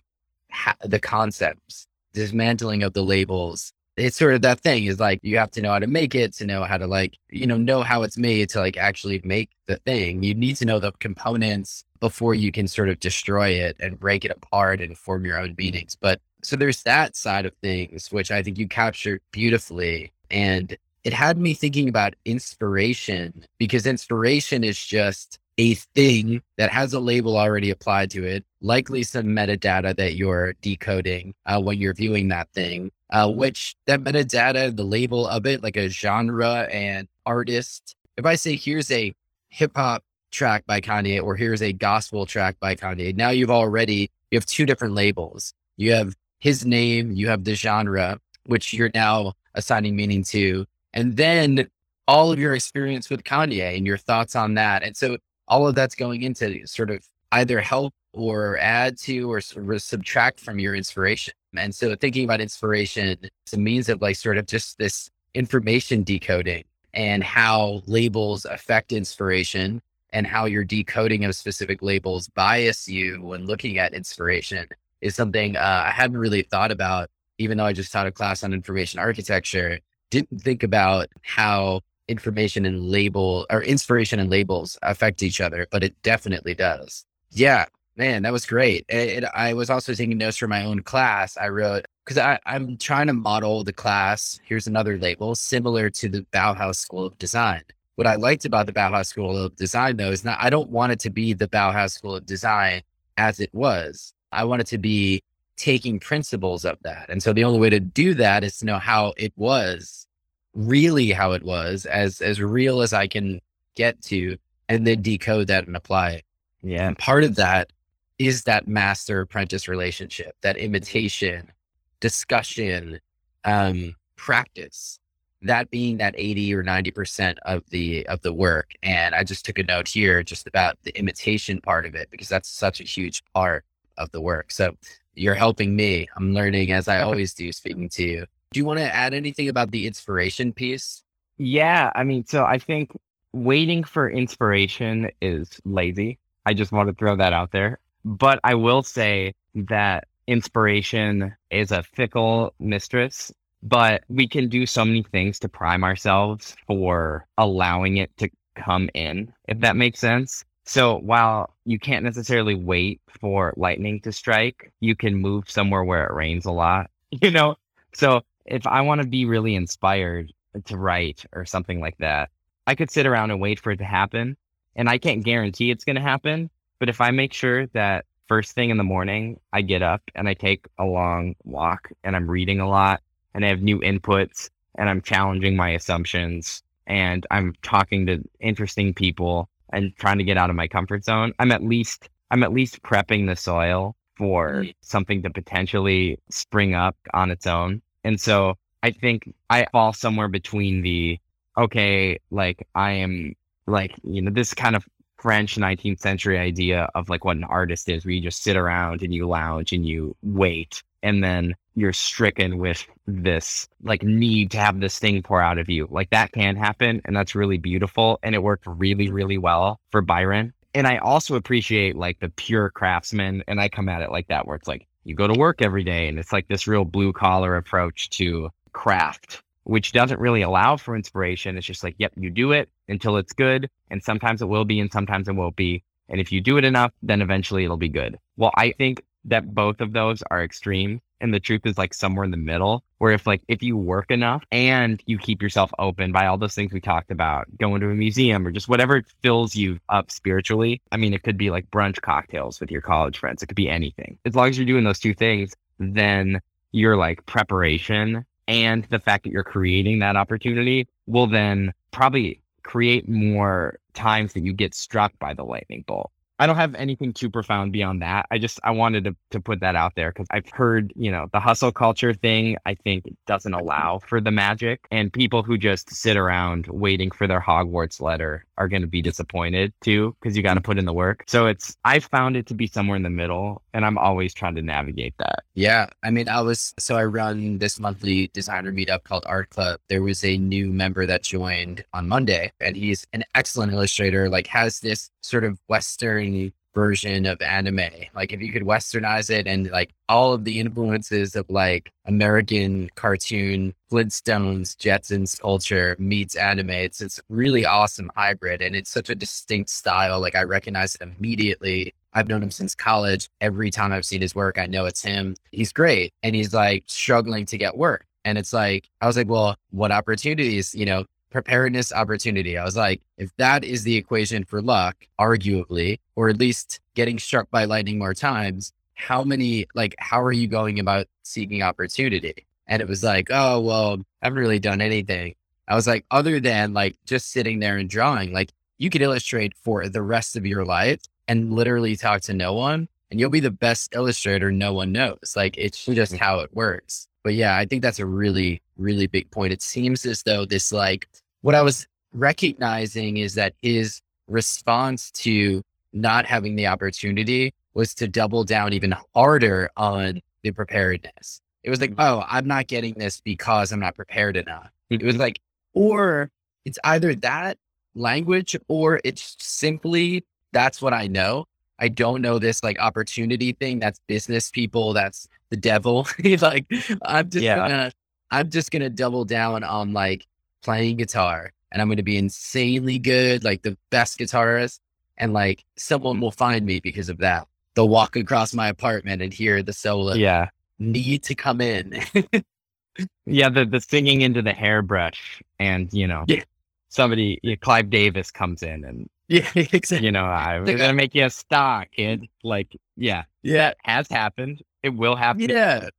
ha- 0.51 0.75
the 0.83 0.99
concepts, 0.99 1.87
dismantling 2.13 2.83
of 2.83 2.93
the 2.93 3.03
labels. 3.03 3.72
It's 3.95 4.17
sort 4.17 4.33
of 4.33 4.41
that 4.41 4.59
thing 4.59 4.85
is 4.85 4.99
like 4.99 5.19
you 5.21 5.37
have 5.37 5.51
to 5.51 5.61
know 5.61 5.71
how 5.71 5.79
to 5.79 5.87
make 5.87 6.15
it 6.15 6.33
to 6.35 6.45
know 6.45 6.63
how 6.63 6.77
to 6.77 6.87
like, 6.87 7.17
you 7.29 7.45
know, 7.45 7.57
know 7.57 7.83
how 7.83 8.03
it's 8.03 8.17
made 8.17 8.49
to 8.49 8.59
like 8.59 8.75
actually 8.77 9.21
make 9.23 9.51
the 9.67 9.77
thing. 9.77 10.23
You 10.23 10.33
need 10.33 10.55
to 10.57 10.65
know 10.65 10.79
the 10.79 10.91
components 10.93 11.85
before 11.99 12.33
you 12.33 12.51
can 12.51 12.67
sort 12.67 12.89
of 12.89 12.99
destroy 12.99 13.49
it 13.49 13.77
and 13.79 13.99
break 13.99 14.25
it 14.25 14.31
apart 14.31 14.81
and 14.81 14.97
form 14.97 15.25
your 15.25 15.39
own 15.39 15.55
meanings. 15.57 15.95
But 15.99 16.21
so 16.43 16.55
there's 16.55 16.83
that 16.83 17.15
side 17.15 17.45
of 17.45 17.53
things, 17.61 18.11
which 18.11 18.31
I 18.31 18.41
think 18.43 18.57
you 18.57 18.67
captured 18.67 19.21
beautifully. 19.31 20.11
And 20.29 20.75
it 21.03 21.13
had 21.13 21.37
me 21.37 21.53
thinking 21.53 21.87
about 21.87 22.15
inspiration 22.25 23.45
because 23.57 23.85
inspiration 23.85 24.63
is 24.63 24.83
just 24.83 25.39
a 25.57 25.75
thing 25.75 26.41
that 26.57 26.71
has 26.71 26.93
a 26.93 26.99
label 26.99 27.37
already 27.37 27.69
applied 27.69 28.09
to 28.11 28.25
it, 28.25 28.43
likely 28.61 29.03
some 29.03 29.25
metadata 29.25 29.95
that 29.95 30.15
you're 30.15 30.53
decoding 30.61 31.33
uh, 31.45 31.61
when 31.61 31.77
you're 31.77 31.93
viewing 31.93 32.29
that 32.29 32.49
thing, 32.53 32.91
uh, 33.13 33.31
which 33.31 33.75
that 33.85 34.03
metadata, 34.03 34.75
the 34.75 34.83
label 34.83 35.27
of 35.27 35.45
it, 35.45 35.61
like 35.61 35.77
a 35.77 35.87
genre 35.87 36.67
and 36.71 37.07
artist. 37.25 37.95
If 38.17 38.25
I 38.25 38.35
say, 38.35 38.55
here's 38.55 38.91
a 38.91 39.13
hip 39.49 39.71
hop 39.75 40.03
track 40.31 40.65
by 40.65 40.81
Kanye 40.81 41.21
or 41.21 41.35
here's 41.35 41.61
a 41.61 41.71
gospel 41.71 42.25
track 42.25 42.57
by 42.59 42.75
Kanye, 42.75 43.15
now 43.15 43.29
you've 43.29 43.51
already, 43.51 44.09
you 44.31 44.37
have 44.37 44.47
two 44.47 44.65
different 44.65 44.95
labels. 44.95 45.53
You 45.77 45.93
have 45.93 46.15
his 46.39 46.65
name, 46.65 47.11
you 47.11 47.29
have 47.29 47.43
the 47.43 47.53
genre, 47.53 48.19
which 48.47 48.73
you're 48.73 48.91
now 48.95 49.33
assigning 49.53 49.95
meaning 49.95 50.23
to. 50.25 50.65
And 50.91 51.15
then 51.15 51.69
all 52.07 52.31
of 52.31 52.39
your 52.39 52.55
experience 52.55 53.11
with 53.11 53.23
Kanye 53.23 53.77
and 53.77 53.85
your 53.85 53.97
thoughts 53.97 54.35
on 54.35 54.55
that. 54.55 54.81
And 54.81 54.97
so 54.97 55.17
all 55.47 55.67
of 55.67 55.75
that's 55.75 55.93
going 55.93 56.23
into 56.23 56.65
sort 56.65 56.89
of 56.89 57.05
either 57.33 57.61
help 57.61 57.93
or 58.13 58.57
add 58.59 58.97
to 58.99 59.31
or 59.31 59.41
subtract 59.41 60.39
from 60.39 60.59
your 60.59 60.75
inspiration. 60.75 61.33
And 61.57 61.73
so 61.73 61.95
thinking 61.95 62.23
about 62.23 62.41
inspiration 62.41 63.17
as 63.47 63.53
a 63.53 63.57
means 63.57 63.89
of 63.89 64.01
like 64.01 64.15
sort 64.15 64.37
of 64.37 64.45
just 64.45 64.77
this 64.77 65.09
information 65.33 66.03
decoding 66.03 66.63
and 66.93 67.23
how 67.23 67.81
labels 67.87 68.45
affect 68.45 68.91
inspiration 68.91 69.81
and 70.11 70.27
how 70.27 70.45
your 70.45 70.63
decoding 70.63 71.25
of 71.25 71.35
specific 71.35 71.81
labels 71.81 72.27
bias 72.29 72.87
you 72.87 73.21
when 73.21 73.47
looking 73.47 73.79
at 73.79 73.93
inspiration 73.93 74.67
is 75.01 75.15
something 75.15 75.57
uh, 75.57 75.83
I 75.87 75.91
hadn't 75.91 76.17
really 76.17 76.43
thought 76.43 76.71
about, 76.71 77.09
even 77.39 77.57
though 77.57 77.65
I 77.65 77.73
just 77.73 77.91
taught 77.91 78.07
a 78.07 78.11
class 78.11 78.43
on 78.43 78.53
information 78.53 78.99
architecture. 78.99 79.79
Didn't 80.11 80.41
think 80.41 80.61
about 80.61 81.09
how 81.23 81.81
information 82.07 82.65
and 82.65 82.89
label 82.91 83.47
or 83.49 83.63
inspiration 83.63 84.19
and 84.19 84.29
labels 84.29 84.77
affect 84.83 85.23
each 85.23 85.41
other, 85.41 85.67
but 85.71 85.83
it 85.83 85.95
definitely 86.03 86.53
does. 86.53 87.05
Yeah, 87.35 87.65
man, 87.97 88.23
that 88.23 88.31
was 88.31 88.45
great. 88.45 88.85
It, 88.89 89.23
it, 89.23 89.29
I 89.33 89.53
was 89.53 89.69
also 89.69 89.93
taking 89.93 90.17
notes 90.17 90.37
for 90.37 90.47
my 90.47 90.63
own 90.65 90.83
class. 90.83 91.35
I 91.35 91.49
wrote 91.49 91.85
because 92.05 92.37
I'm 92.45 92.77
trying 92.77 93.07
to 93.07 93.13
model 93.13 93.63
the 93.63 93.73
class. 93.73 94.39
Here's 94.43 94.67
another 94.67 94.97
label 94.97 95.33
similar 95.35 95.89
to 95.89 96.09
the 96.09 96.21
Bauhaus 96.31 96.75
School 96.75 97.05
of 97.05 97.17
Design. 97.17 97.63
What 97.95 98.07
I 98.07 98.15
liked 98.15 98.45
about 98.45 98.67
the 98.67 98.73
Bauhaus 98.73 99.07
School 99.07 99.37
of 99.37 99.55
Design, 99.55 99.97
though, 99.97 100.11
is 100.11 100.23
not 100.23 100.37
I 100.41 100.49
don't 100.49 100.69
want 100.69 100.91
it 100.91 100.99
to 101.01 101.09
be 101.09 101.33
the 101.33 101.47
Bauhaus 101.47 101.91
School 101.91 102.15
of 102.15 102.25
Design 102.25 102.81
as 103.17 103.39
it 103.39 103.53
was. 103.53 104.13
I 104.31 104.43
want 104.43 104.61
it 104.61 104.67
to 104.67 104.77
be 104.77 105.23
taking 105.57 105.99
principles 105.99 106.65
of 106.65 106.77
that. 106.83 107.07
And 107.09 107.21
so 107.21 107.33
the 107.33 107.43
only 107.43 107.59
way 107.59 107.69
to 107.69 107.79
do 107.79 108.13
that 108.15 108.43
is 108.43 108.57
to 108.59 108.65
know 108.65 108.79
how 108.79 109.13
it 109.17 109.33
was 109.35 110.07
really 110.53 111.11
how 111.11 111.31
it 111.31 111.43
was, 111.43 111.85
as 111.87 112.21
as 112.21 112.39
real 112.41 112.81
as 112.81 112.93
I 112.93 113.07
can 113.07 113.39
get 113.75 114.01
to, 114.03 114.37
and 114.69 114.85
then 114.85 115.01
decode 115.01 115.47
that 115.47 115.65
and 115.65 115.75
apply 115.75 116.11
it. 116.11 116.25
Yeah. 116.63 116.87
And 116.87 116.97
part 116.97 117.23
of 117.23 117.35
that 117.35 117.71
is 118.17 118.43
that 118.43 118.67
master 118.67 119.21
apprentice 119.21 119.67
relationship, 119.67 120.35
that 120.41 120.57
imitation, 120.57 121.51
discussion, 121.99 122.99
um, 123.43 123.95
practice. 124.15 124.99
That 125.41 125.69
being 125.69 125.97
that 125.97 126.15
80 126.17 126.55
or 126.55 126.63
90% 126.63 127.37
of 127.45 127.63
the 127.69 128.07
of 128.07 128.21
the 128.21 128.31
work. 128.31 128.71
And 128.81 129.13
I 129.13 129.25
just 129.25 129.43
took 129.43 129.59
a 129.59 129.63
note 129.63 129.89
here 129.89 130.23
just 130.23 130.47
about 130.47 130.77
the 130.83 130.97
imitation 130.97 131.59
part 131.59 131.85
of 131.85 131.95
it 131.95 132.09
because 132.11 132.29
that's 132.29 132.47
such 132.47 132.79
a 132.79 132.85
huge 132.85 133.21
part 133.33 133.65
of 133.97 134.09
the 134.11 134.21
work. 134.21 134.51
So 134.51 134.77
you're 135.15 135.35
helping 135.35 135.75
me. 135.75 136.07
I'm 136.15 136.33
learning 136.33 136.71
as 136.71 136.87
I 136.87 137.01
always 137.07 137.33
do 137.33 137.51
speaking 137.51 137.89
to 137.89 138.03
you. 138.03 138.25
Do 138.51 138.59
you 138.59 138.65
want 138.65 138.79
to 138.79 138.95
add 138.95 139.13
anything 139.13 139.49
about 139.49 139.71
the 139.71 139.85
inspiration 139.85 140.53
piece? 140.53 141.03
Yeah, 141.37 141.91
I 141.95 142.03
mean, 142.03 142.25
so 142.25 142.45
I 142.45 142.59
think 142.59 142.91
waiting 143.33 143.83
for 143.83 144.09
inspiration 144.09 145.09
is 145.21 145.59
lazy. 145.65 146.19
I 146.45 146.53
just 146.53 146.71
want 146.71 146.89
to 146.89 146.95
throw 146.95 147.15
that 147.15 147.33
out 147.33 147.51
there. 147.51 147.79
But 148.05 148.39
I 148.43 148.55
will 148.55 148.83
say 148.83 149.33
that 149.55 150.07
inspiration 150.27 151.35
is 151.49 151.71
a 151.71 151.83
fickle 151.83 152.53
mistress, 152.59 153.31
but 153.61 154.03
we 154.09 154.27
can 154.27 154.49
do 154.49 154.65
so 154.65 154.83
many 154.83 155.03
things 155.03 155.39
to 155.39 155.49
prime 155.49 155.83
ourselves 155.83 156.55
for 156.67 157.25
allowing 157.37 157.97
it 157.97 158.15
to 158.17 158.29
come 158.55 158.89
in, 158.93 159.33
if 159.47 159.59
that 159.59 159.75
makes 159.75 159.99
sense. 159.99 160.43
So 160.65 160.97
while 160.99 161.53
you 161.65 161.79
can't 161.79 162.05
necessarily 162.05 162.55
wait 162.55 163.01
for 163.07 163.53
lightning 163.57 163.99
to 164.01 164.11
strike, 164.11 164.71
you 164.79 164.95
can 164.95 165.15
move 165.15 165.49
somewhere 165.49 165.83
where 165.83 166.05
it 166.05 166.13
rains 166.13 166.45
a 166.45 166.51
lot, 166.51 166.89
you 167.11 167.31
know? 167.31 167.55
So 167.93 168.21
if 168.45 168.65
I 168.67 168.81
want 168.81 169.01
to 169.01 169.07
be 169.07 169.25
really 169.25 169.55
inspired 169.55 170.33
to 170.65 170.77
write 170.77 171.25
or 171.33 171.45
something 171.45 171.79
like 171.79 171.97
that, 171.97 172.29
I 172.65 172.75
could 172.75 172.91
sit 172.91 173.05
around 173.05 173.31
and 173.31 173.41
wait 173.41 173.59
for 173.59 173.71
it 173.71 173.77
to 173.77 173.83
happen. 173.83 174.37
And 174.75 174.89
I 174.89 174.97
can't 174.97 175.23
guarantee 175.23 175.71
it's 175.71 175.85
going 175.85 175.95
to 175.95 176.01
happen. 176.01 176.49
But 176.79 176.89
if 176.89 177.01
I 177.01 177.11
make 177.11 177.33
sure 177.33 177.67
that 177.67 178.05
first 178.27 178.53
thing 178.53 178.69
in 178.69 178.77
the 178.77 178.83
morning, 178.83 179.39
I 179.51 179.61
get 179.61 179.81
up 179.81 180.01
and 180.15 180.27
I 180.27 180.33
take 180.33 180.67
a 180.77 180.85
long 180.85 181.35
walk 181.43 181.91
and 182.03 182.15
I'm 182.15 182.29
reading 182.29 182.59
a 182.59 182.67
lot 182.67 183.01
and 183.33 183.45
I 183.45 183.49
have 183.49 183.61
new 183.61 183.79
inputs 183.79 184.49
and 184.75 184.89
I'm 184.89 185.01
challenging 185.01 185.55
my 185.55 185.69
assumptions 185.69 186.63
and 186.87 187.25
I'm 187.31 187.53
talking 187.61 188.05
to 188.07 188.23
interesting 188.39 188.93
people 188.93 189.49
and 189.71 189.95
trying 189.97 190.17
to 190.17 190.23
get 190.23 190.37
out 190.37 190.49
of 190.49 190.55
my 190.55 190.67
comfort 190.67 191.03
zone, 191.03 191.33
I'm 191.39 191.51
at 191.51 191.63
least 191.63 192.09
I'm 192.31 192.43
at 192.43 192.53
least 192.53 192.81
prepping 192.83 193.27
the 193.27 193.35
soil 193.35 193.95
for 194.17 194.63
mm. 194.63 194.75
something 194.81 195.21
to 195.23 195.29
potentially 195.29 196.19
spring 196.29 196.73
up 196.73 196.95
on 197.13 197.31
its 197.31 197.45
own. 197.45 197.81
And 198.03 198.19
so 198.19 198.55
I 198.81 198.91
think 198.91 199.33
I 199.49 199.67
fall 199.71 199.93
somewhere 199.93 200.27
between 200.27 200.81
the 200.81 201.19
okay, 201.57 202.19
like 202.31 202.67
I 202.75 202.91
am 202.91 203.35
like, 203.67 203.93
you 204.03 204.21
know, 204.21 204.31
this 204.31 204.53
kind 204.53 204.75
of 204.75 204.85
French 205.17 205.55
19th 205.55 205.99
century 205.99 206.37
idea 206.37 206.89
of 206.95 207.09
like 207.09 207.23
what 207.23 207.37
an 207.37 207.45
artist 207.45 207.87
is, 207.89 208.05
where 208.05 208.13
you 208.13 208.21
just 208.21 208.43
sit 208.43 208.57
around 208.57 209.01
and 209.01 209.13
you 209.13 209.27
lounge 209.27 209.71
and 209.71 209.85
you 209.85 210.15
wait. 210.21 210.83
And 211.01 211.23
then 211.23 211.55
you're 211.75 211.93
stricken 211.93 212.57
with 212.57 212.85
this 213.07 213.67
like 213.83 214.03
need 214.03 214.51
to 214.51 214.57
have 214.57 214.79
this 214.79 214.99
thing 214.99 215.21
pour 215.21 215.41
out 215.41 215.57
of 215.57 215.69
you. 215.69 215.87
Like 215.89 216.09
that 216.11 216.31
can 216.31 216.55
happen. 216.55 217.01
And 217.05 217.15
that's 217.15 217.35
really 217.35 217.57
beautiful. 217.57 218.19
And 218.23 218.35
it 218.35 218.43
worked 218.43 218.65
really, 218.67 219.09
really 219.09 219.37
well 219.37 219.79
for 219.91 220.01
Byron. 220.01 220.53
And 220.73 220.87
I 220.87 220.97
also 220.97 221.35
appreciate 221.35 221.95
like 221.95 222.19
the 222.19 222.29
pure 222.29 222.69
craftsman. 222.69 223.43
And 223.47 223.61
I 223.61 223.69
come 223.69 223.89
at 223.89 224.01
it 224.01 224.11
like 224.11 224.27
that, 224.27 224.47
where 224.47 224.55
it's 224.55 224.67
like 224.67 224.87
you 225.03 225.15
go 225.15 225.27
to 225.27 225.37
work 225.37 225.61
every 225.61 225.83
day 225.83 226.07
and 226.07 226.17
it's 226.17 226.31
like 226.31 226.47
this 226.47 226.67
real 226.67 226.85
blue 226.85 227.13
collar 227.13 227.55
approach 227.55 228.09
to 228.11 228.49
craft, 228.71 229.42
which 229.63 229.91
doesn't 229.91 230.19
really 230.19 230.41
allow 230.41 230.77
for 230.77 230.95
inspiration. 230.95 231.57
It's 231.57 231.67
just 231.67 231.83
like, 231.83 231.95
yep, 231.97 232.13
you 232.15 232.29
do 232.29 232.51
it 232.51 232.69
until 232.87 233.17
it's 233.17 233.33
good. 233.33 233.69
And 233.89 234.03
sometimes 234.03 234.41
it 234.41 234.45
will 234.45 234.65
be 234.65 234.79
and 234.79 234.91
sometimes 234.91 235.27
it 235.27 235.35
won't 235.35 235.55
be. 235.55 235.83
And 236.09 236.19
if 236.19 236.31
you 236.31 236.41
do 236.41 236.57
it 236.57 236.65
enough, 236.65 236.91
then 237.01 237.21
eventually 237.21 237.63
it'll 237.63 237.77
be 237.77 237.89
good. 237.89 238.17
Well, 238.37 238.51
I 238.55 238.71
think 238.71 239.03
that 239.25 239.53
both 239.53 239.79
of 239.81 239.93
those 239.93 240.21
are 240.29 240.43
extreme 240.43 240.99
and 241.21 241.33
the 241.33 241.39
truth 241.39 241.61
is 241.65 241.77
like 241.77 241.93
somewhere 241.93 242.25
in 242.25 242.31
the 242.31 242.37
middle 242.37 242.83
where 242.97 243.13
if 243.13 243.25
like 243.25 243.41
if 243.47 243.63
you 243.63 243.77
work 243.77 244.11
enough 244.11 244.43
and 244.51 245.01
you 245.05 245.17
keep 245.17 245.41
yourself 245.41 245.71
open 245.79 246.11
by 246.11 246.27
all 246.27 246.37
those 246.37 246.53
things 246.53 246.73
we 246.73 246.81
talked 246.81 247.09
about 247.09 247.45
going 247.57 247.79
to 247.79 247.89
a 247.89 247.95
museum 247.95 248.45
or 248.45 248.51
just 248.51 248.67
whatever 248.67 249.01
fills 249.21 249.55
you 249.55 249.79
up 249.89 250.11
spiritually 250.11 250.81
i 250.91 250.97
mean 250.97 251.13
it 251.13 251.23
could 251.23 251.37
be 251.37 251.49
like 251.49 251.69
brunch 251.71 252.01
cocktails 252.01 252.59
with 252.59 252.69
your 252.69 252.81
college 252.81 253.17
friends 253.17 253.41
it 253.41 253.47
could 253.47 253.55
be 253.55 253.69
anything 253.69 254.19
as 254.25 254.35
long 254.35 254.49
as 254.49 254.57
you're 254.57 254.67
doing 254.67 254.83
those 254.83 254.99
two 254.99 255.13
things 255.13 255.53
then 255.79 256.39
your 256.73 256.97
like 256.97 257.25
preparation 257.25 258.25
and 258.47 258.85
the 258.85 258.99
fact 258.99 259.23
that 259.23 259.31
you're 259.31 259.43
creating 259.43 259.99
that 259.99 260.15
opportunity 260.15 260.87
will 261.07 261.27
then 261.27 261.73
probably 261.91 262.41
create 262.63 263.07
more 263.07 263.79
times 263.93 264.33
that 264.33 264.43
you 264.43 264.53
get 264.53 264.73
struck 264.73 265.11
by 265.19 265.33
the 265.33 265.43
lightning 265.43 265.83
bolt 265.85 266.11
I 266.39 266.47
don't 266.47 266.55
have 266.55 266.75
anything 266.75 267.13
too 267.13 267.29
profound 267.29 267.71
beyond 267.71 268.01
that. 268.01 268.25
I 268.31 268.37
just 268.37 268.59
I 268.63 268.71
wanted 268.71 269.03
to 269.05 269.15
to 269.31 269.39
put 269.39 269.59
that 269.61 269.75
out 269.75 269.93
there 269.95 270.11
because 270.11 270.27
I've 270.31 270.49
heard 270.49 270.91
you 270.95 271.11
know 271.11 271.27
the 271.31 271.39
hustle 271.39 271.71
culture 271.71 272.13
thing. 272.13 272.57
I 272.65 272.75
think 272.75 273.05
doesn't 273.27 273.53
allow 273.53 273.99
for 273.99 274.19
the 274.19 274.31
magic, 274.31 274.87
and 274.91 275.13
people 275.13 275.43
who 275.43 275.57
just 275.57 275.93
sit 275.93 276.17
around 276.17 276.67
waiting 276.67 277.11
for 277.11 277.27
their 277.27 277.41
Hogwarts 277.41 278.01
letter 278.01 278.45
are 278.57 278.67
going 278.67 278.81
to 278.81 278.87
be 278.87 279.01
disappointed 279.01 279.73
too 279.81 280.15
because 280.21 280.35
you 280.35 280.43
got 280.43 280.55
to 280.55 280.59
mm. 280.59 280.65
put 280.65 280.77
in 280.77 280.85
the 280.85 280.93
work. 280.93 281.23
So 281.27 281.47
it's 281.47 281.77
I 281.85 281.99
found 281.99 282.35
it 282.35 282.47
to 282.47 282.53
be 282.53 282.67
somewhere 282.67 282.97
in 282.97 283.03
the 283.03 283.09
middle, 283.09 283.61
and 283.73 283.85
I'm 283.85 283.97
always 283.97 284.33
trying 284.33 284.55
to 284.55 284.61
navigate 284.61 285.13
that. 285.19 285.43
Yeah, 285.53 285.87
I 286.03 286.09
mean, 286.09 286.27
I 286.27 286.41
was 286.41 286.73
so 286.79 286.95
I 286.95 287.05
run 287.05 287.59
this 287.59 287.79
monthly 287.79 288.29
designer 288.33 288.71
meetup 288.71 289.03
called 289.03 289.23
Art 289.27 289.49
Club. 289.51 289.79
There 289.87 290.01
was 290.01 290.23
a 290.23 290.37
new 290.37 290.71
member 290.71 291.05
that 291.05 291.23
joined 291.23 291.85
on 291.93 292.07
Monday, 292.07 292.51
and 292.59 292.75
he's 292.75 293.05
an 293.13 293.23
excellent 293.35 293.71
illustrator. 293.71 294.29
Like 294.29 294.47
has 294.47 294.79
this 294.79 295.09
sort 295.23 295.43
of 295.43 295.59
Western 295.67 296.51
version 296.73 297.25
of 297.25 297.41
anime. 297.41 297.89
Like 298.15 298.33
if 298.33 298.41
you 298.41 298.51
could 298.51 298.63
westernize 298.63 299.29
it 299.29 299.47
and 299.47 299.69
like 299.69 299.91
all 300.09 300.33
of 300.33 300.43
the 300.43 300.59
influences 300.59 301.35
of 301.35 301.49
like 301.49 301.91
American 302.05 302.89
cartoon, 302.95 303.73
Flintstones, 303.91 304.75
Jetsons 304.77 305.39
culture 305.39 305.95
meets 305.99 306.35
anime. 306.35 306.71
It's 306.71 307.01
it's 307.01 307.19
really 307.29 307.65
awesome 307.65 308.11
hybrid 308.15 308.61
and 308.61 308.75
it's 308.75 308.89
such 308.89 309.09
a 309.09 309.15
distinct 309.15 309.69
style. 309.69 310.19
Like 310.19 310.35
I 310.35 310.43
recognize 310.43 310.95
it 310.95 311.01
immediately. 311.01 311.93
I've 312.13 312.27
known 312.27 312.43
him 312.43 312.51
since 312.51 312.75
college. 312.75 313.29
Every 313.41 313.71
time 313.71 313.91
I've 313.91 314.05
seen 314.05 314.21
his 314.21 314.35
work, 314.35 314.59
I 314.59 314.67
know 314.67 314.85
it's 314.85 315.01
him. 315.01 315.35
He's 315.51 315.73
great. 315.73 316.13
And 316.21 316.35
he's 316.35 316.53
like 316.53 316.83
struggling 316.87 317.45
to 317.47 317.57
get 317.57 317.77
work. 317.77 318.05
And 318.25 318.37
it's 318.37 318.53
like, 318.53 318.89
I 319.01 319.07
was 319.07 319.17
like, 319.17 319.27
well, 319.27 319.55
what 319.71 319.91
opportunities, 319.91 320.73
you 320.73 320.85
know, 320.85 321.05
preparedness 321.33 321.91
opportunity. 321.91 322.57
I 322.57 322.63
was 322.63 322.77
like, 322.77 323.01
if 323.17 323.35
that 323.37 323.65
is 323.65 323.83
the 323.83 323.97
equation 323.97 324.45
for 324.45 324.61
luck, 324.61 324.95
arguably, 325.19 325.99
or 326.15 326.29
at 326.29 326.37
least 326.37 326.79
getting 326.95 327.19
struck 327.19 327.49
by 327.49 327.65
lightning 327.65 327.97
more 327.99 328.13
times, 328.13 328.71
how 328.93 329.23
many, 329.23 329.65
like, 329.75 329.95
how 329.97 330.21
are 330.21 330.31
you 330.31 330.47
going 330.47 330.79
about 330.79 331.07
seeking 331.23 331.63
opportunity? 331.63 332.45
And 332.67 332.81
it 332.81 332.87
was 332.87 333.03
like, 333.03 333.27
oh, 333.31 333.59
well, 333.59 333.97
I 334.21 334.27
haven't 334.27 334.39
really 334.39 334.59
done 334.59 334.79
anything. 334.79 335.35
I 335.67 335.75
was 335.75 335.87
like, 335.87 336.05
other 336.11 336.39
than 336.39 336.73
like 336.73 336.95
just 337.05 337.31
sitting 337.31 337.59
there 337.59 337.77
and 337.77 337.89
drawing, 337.89 338.31
like 338.31 338.51
you 338.77 338.89
could 338.89 339.01
illustrate 339.01 339.53
for 339.55 339.89
the 339.89 340.01
rest 340.01 340.35
of 340.35 340.45
your 340.45 340.63
life 340.63 341.01
and 341.27 341.53
literally 341.53 341.95
talk 341.95 342.21
to 342.21 342.33
no 342.33 342.53
one 342.53 342.87
and 343.09 343.19
you'll 343.19 343.29
be 343.29 343.39
the 343.39 343.51
best 343.51 343.95
illustrator 343.95 344.51
no 344.51 344.73
one 344.73 344.91
knows. 344.91 345.33
Like 345.35 345.57
it's 345.57 345.85
just 345.85 346.13
mm-hmm. 346.13 346.23
how 346.23 346.39
it 346.39 346.53
works. 346.53 347.07
But 347.23 347.35
yeah, 347.35 347.55
I 347.55 347.65
think 347.65 347.81
that's 347.81 347.99
a 347.99 348.05
really, 348.05 348.61
really 348.77 349.07
big 349.07 349.31
point. 349.31 349.53
It 349.53 349.61
seems 349.61 350.05
as 350.05 350.23
though 350.23 350.45
this 350.45 350.71
like 350.71 351.07
what 351.43 351.55
I 351.55 351.61
was 351.61 351.85
recognizing 352.13 353.17
is 353.17 353.35
that 353.35 353.53
his 353.61 354.01
response 354.27 355.11
to 355.11 355.61
not 355.91 356.25
having 356.25 356.55
the 356.55 356.67
opportunity 356.67 357.53
was 357.73 357.93
to 357.95 358.07
double 358.07 358.43
down 358.43 358.71
even 358.71 358.95
harder 359.13 359.69
on 359.75 360.21
the 360.41 360.51
preparedness. 360.51 361.41
It 361.63 361.69
was 361.69 361.81
like, 361.81 361.91
mm-hmm. 361.91 362.01
oh, 362.01 362.25
I'm 362.27 362.47
not 362.47 362.67
getting 362.67 362.93
this 362.93 363.21
because 363.21 363.71
I'm 363.71 363.79
not 363.81 363.95
prepared 363.95 364.37
enough. 364.37 364.69
It 364.89 365.03
was 365.03 365.17
like, 365.17 365.39
or 365.73 366.31
it's 366.65 366.79
either 366.85 367.13
that 367.15 367.57
language 367.93 368.55
or 368.69 369.01
it's 369.03 369.35
simply 369.39 370.23
that's 370.53 370.81
what 370.81 370.93
I 370.93 371.07
know. 371.07 371.45
I 371.77 371.89
don't 371.89 372.21
know 372.21 372.39
this 372.39 372.63
like 372.63 372.79
opportunity 372.79 373.51
thing. 373.51 373.79
That's 373.79 373.99
business 374.07 374.49
people. 374.49 374.93
That's 374.93 375.27
the 375.49 375.57
devil. 375.57 376.07
like 376.41 376.65
I'm 377.01 377.29
just 377.29 377.43
yeah. 377.43 377.57
gonna, 377.57 377.91
I'm 378.31 378.49
just 378.49 378.71
gonna 378.71 378.89
double 378.89 379.25
down 379.25 379.63
on 379.65 379.91
like 379.91 380.25
playing 380.63 380.97
guitar 380.97 381.51
and 381.73 381.81
I'm 381.81 381.87
going 381.87 381.97
to 381.97 382.03
be 382.03 382.17
insanely 382.17 382.99
good, 382.99 383.43
like 383.43 383.63
the 383.63 383.75
best 383.89 384.19
guitarist. 384.19 384.79
And 385.17 385.33
like 385.33 385.65
someone 385.75 386.21
will 386.21 386.31
find 386.31 386.65
me 386.65 386.79
because 386.79 387.09
of 387.09 387.17
that. 387.17 387.47
They'll 387.75 387.89
walk 387.89 388.15
across 388.15 388.53
my 388.53 388.67
apartment 388.67 389.21
and 389.21 389.33
hear 389.33 389.63
the 389.63 389.73
solo. 389.73 390.13
Yeah. 390.13 390.49
Need 390.77 391.23
to 391.23 391.35
come 391.35 391.61
in. 391.61 391.99
yeah. 393.25 393.49
The, 393.49 393.65
the 393.65 393.81
singing 393.81 394.21
into 394.21 394.43
the 394.43 394.53
hairbrush 394.53 395.41
and, 395.59 395.91
you 395.91 396.07
know, 396.07 396.25
yeah. 396.27 396.43
somebody, 396.89 397.39
you 397.41 397.51
know, 397.51 397.57
Clive 397.59 397.89
Davis 397.89 398.29
comes 398.29 398.61
in 398.61 398.85
and, 398.85 399.09
yeah, 399.27 399.49
exactly. 399.55 400.05
You 400.05 400.11
know, 400.11 400.25
I'm 400.25 400.65
going 400.65 400.77
to 400.77 400.93
make 400.93 401.15
you 401.15 401.25
a 401.25 401.29
star, 401.29 401.85
kid. 401.85 402.27
Like, 402.43 402.75
yeah. 402.95 403.23
Yeah. 403.41 403.69
It 403.69 403.77
has 403.83 404.07
happened. 404.09 404.61
It 404.83 404.89
will 404.89 405.15
happen. 405.15 405.49
Yeah. 405.49 405.89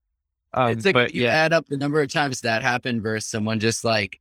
Um, 0.53 0.71
it's 0.71 0.85
like 0.85 0.95
but, 0.95 1.15
you 1.15 1.25
yeah. 1.25 1.31
add 1.31 1.53
up 1.53 1.67
the 1.67 1.77
number 1.77 2.01
of 2.01 2.13
times 2.13 2.43
that 2.43 2.63
happened 2.63 3.03
versus 3.03 3.29
someone 3.29 3.59
just 3.59 3.85
like 3.85 4.21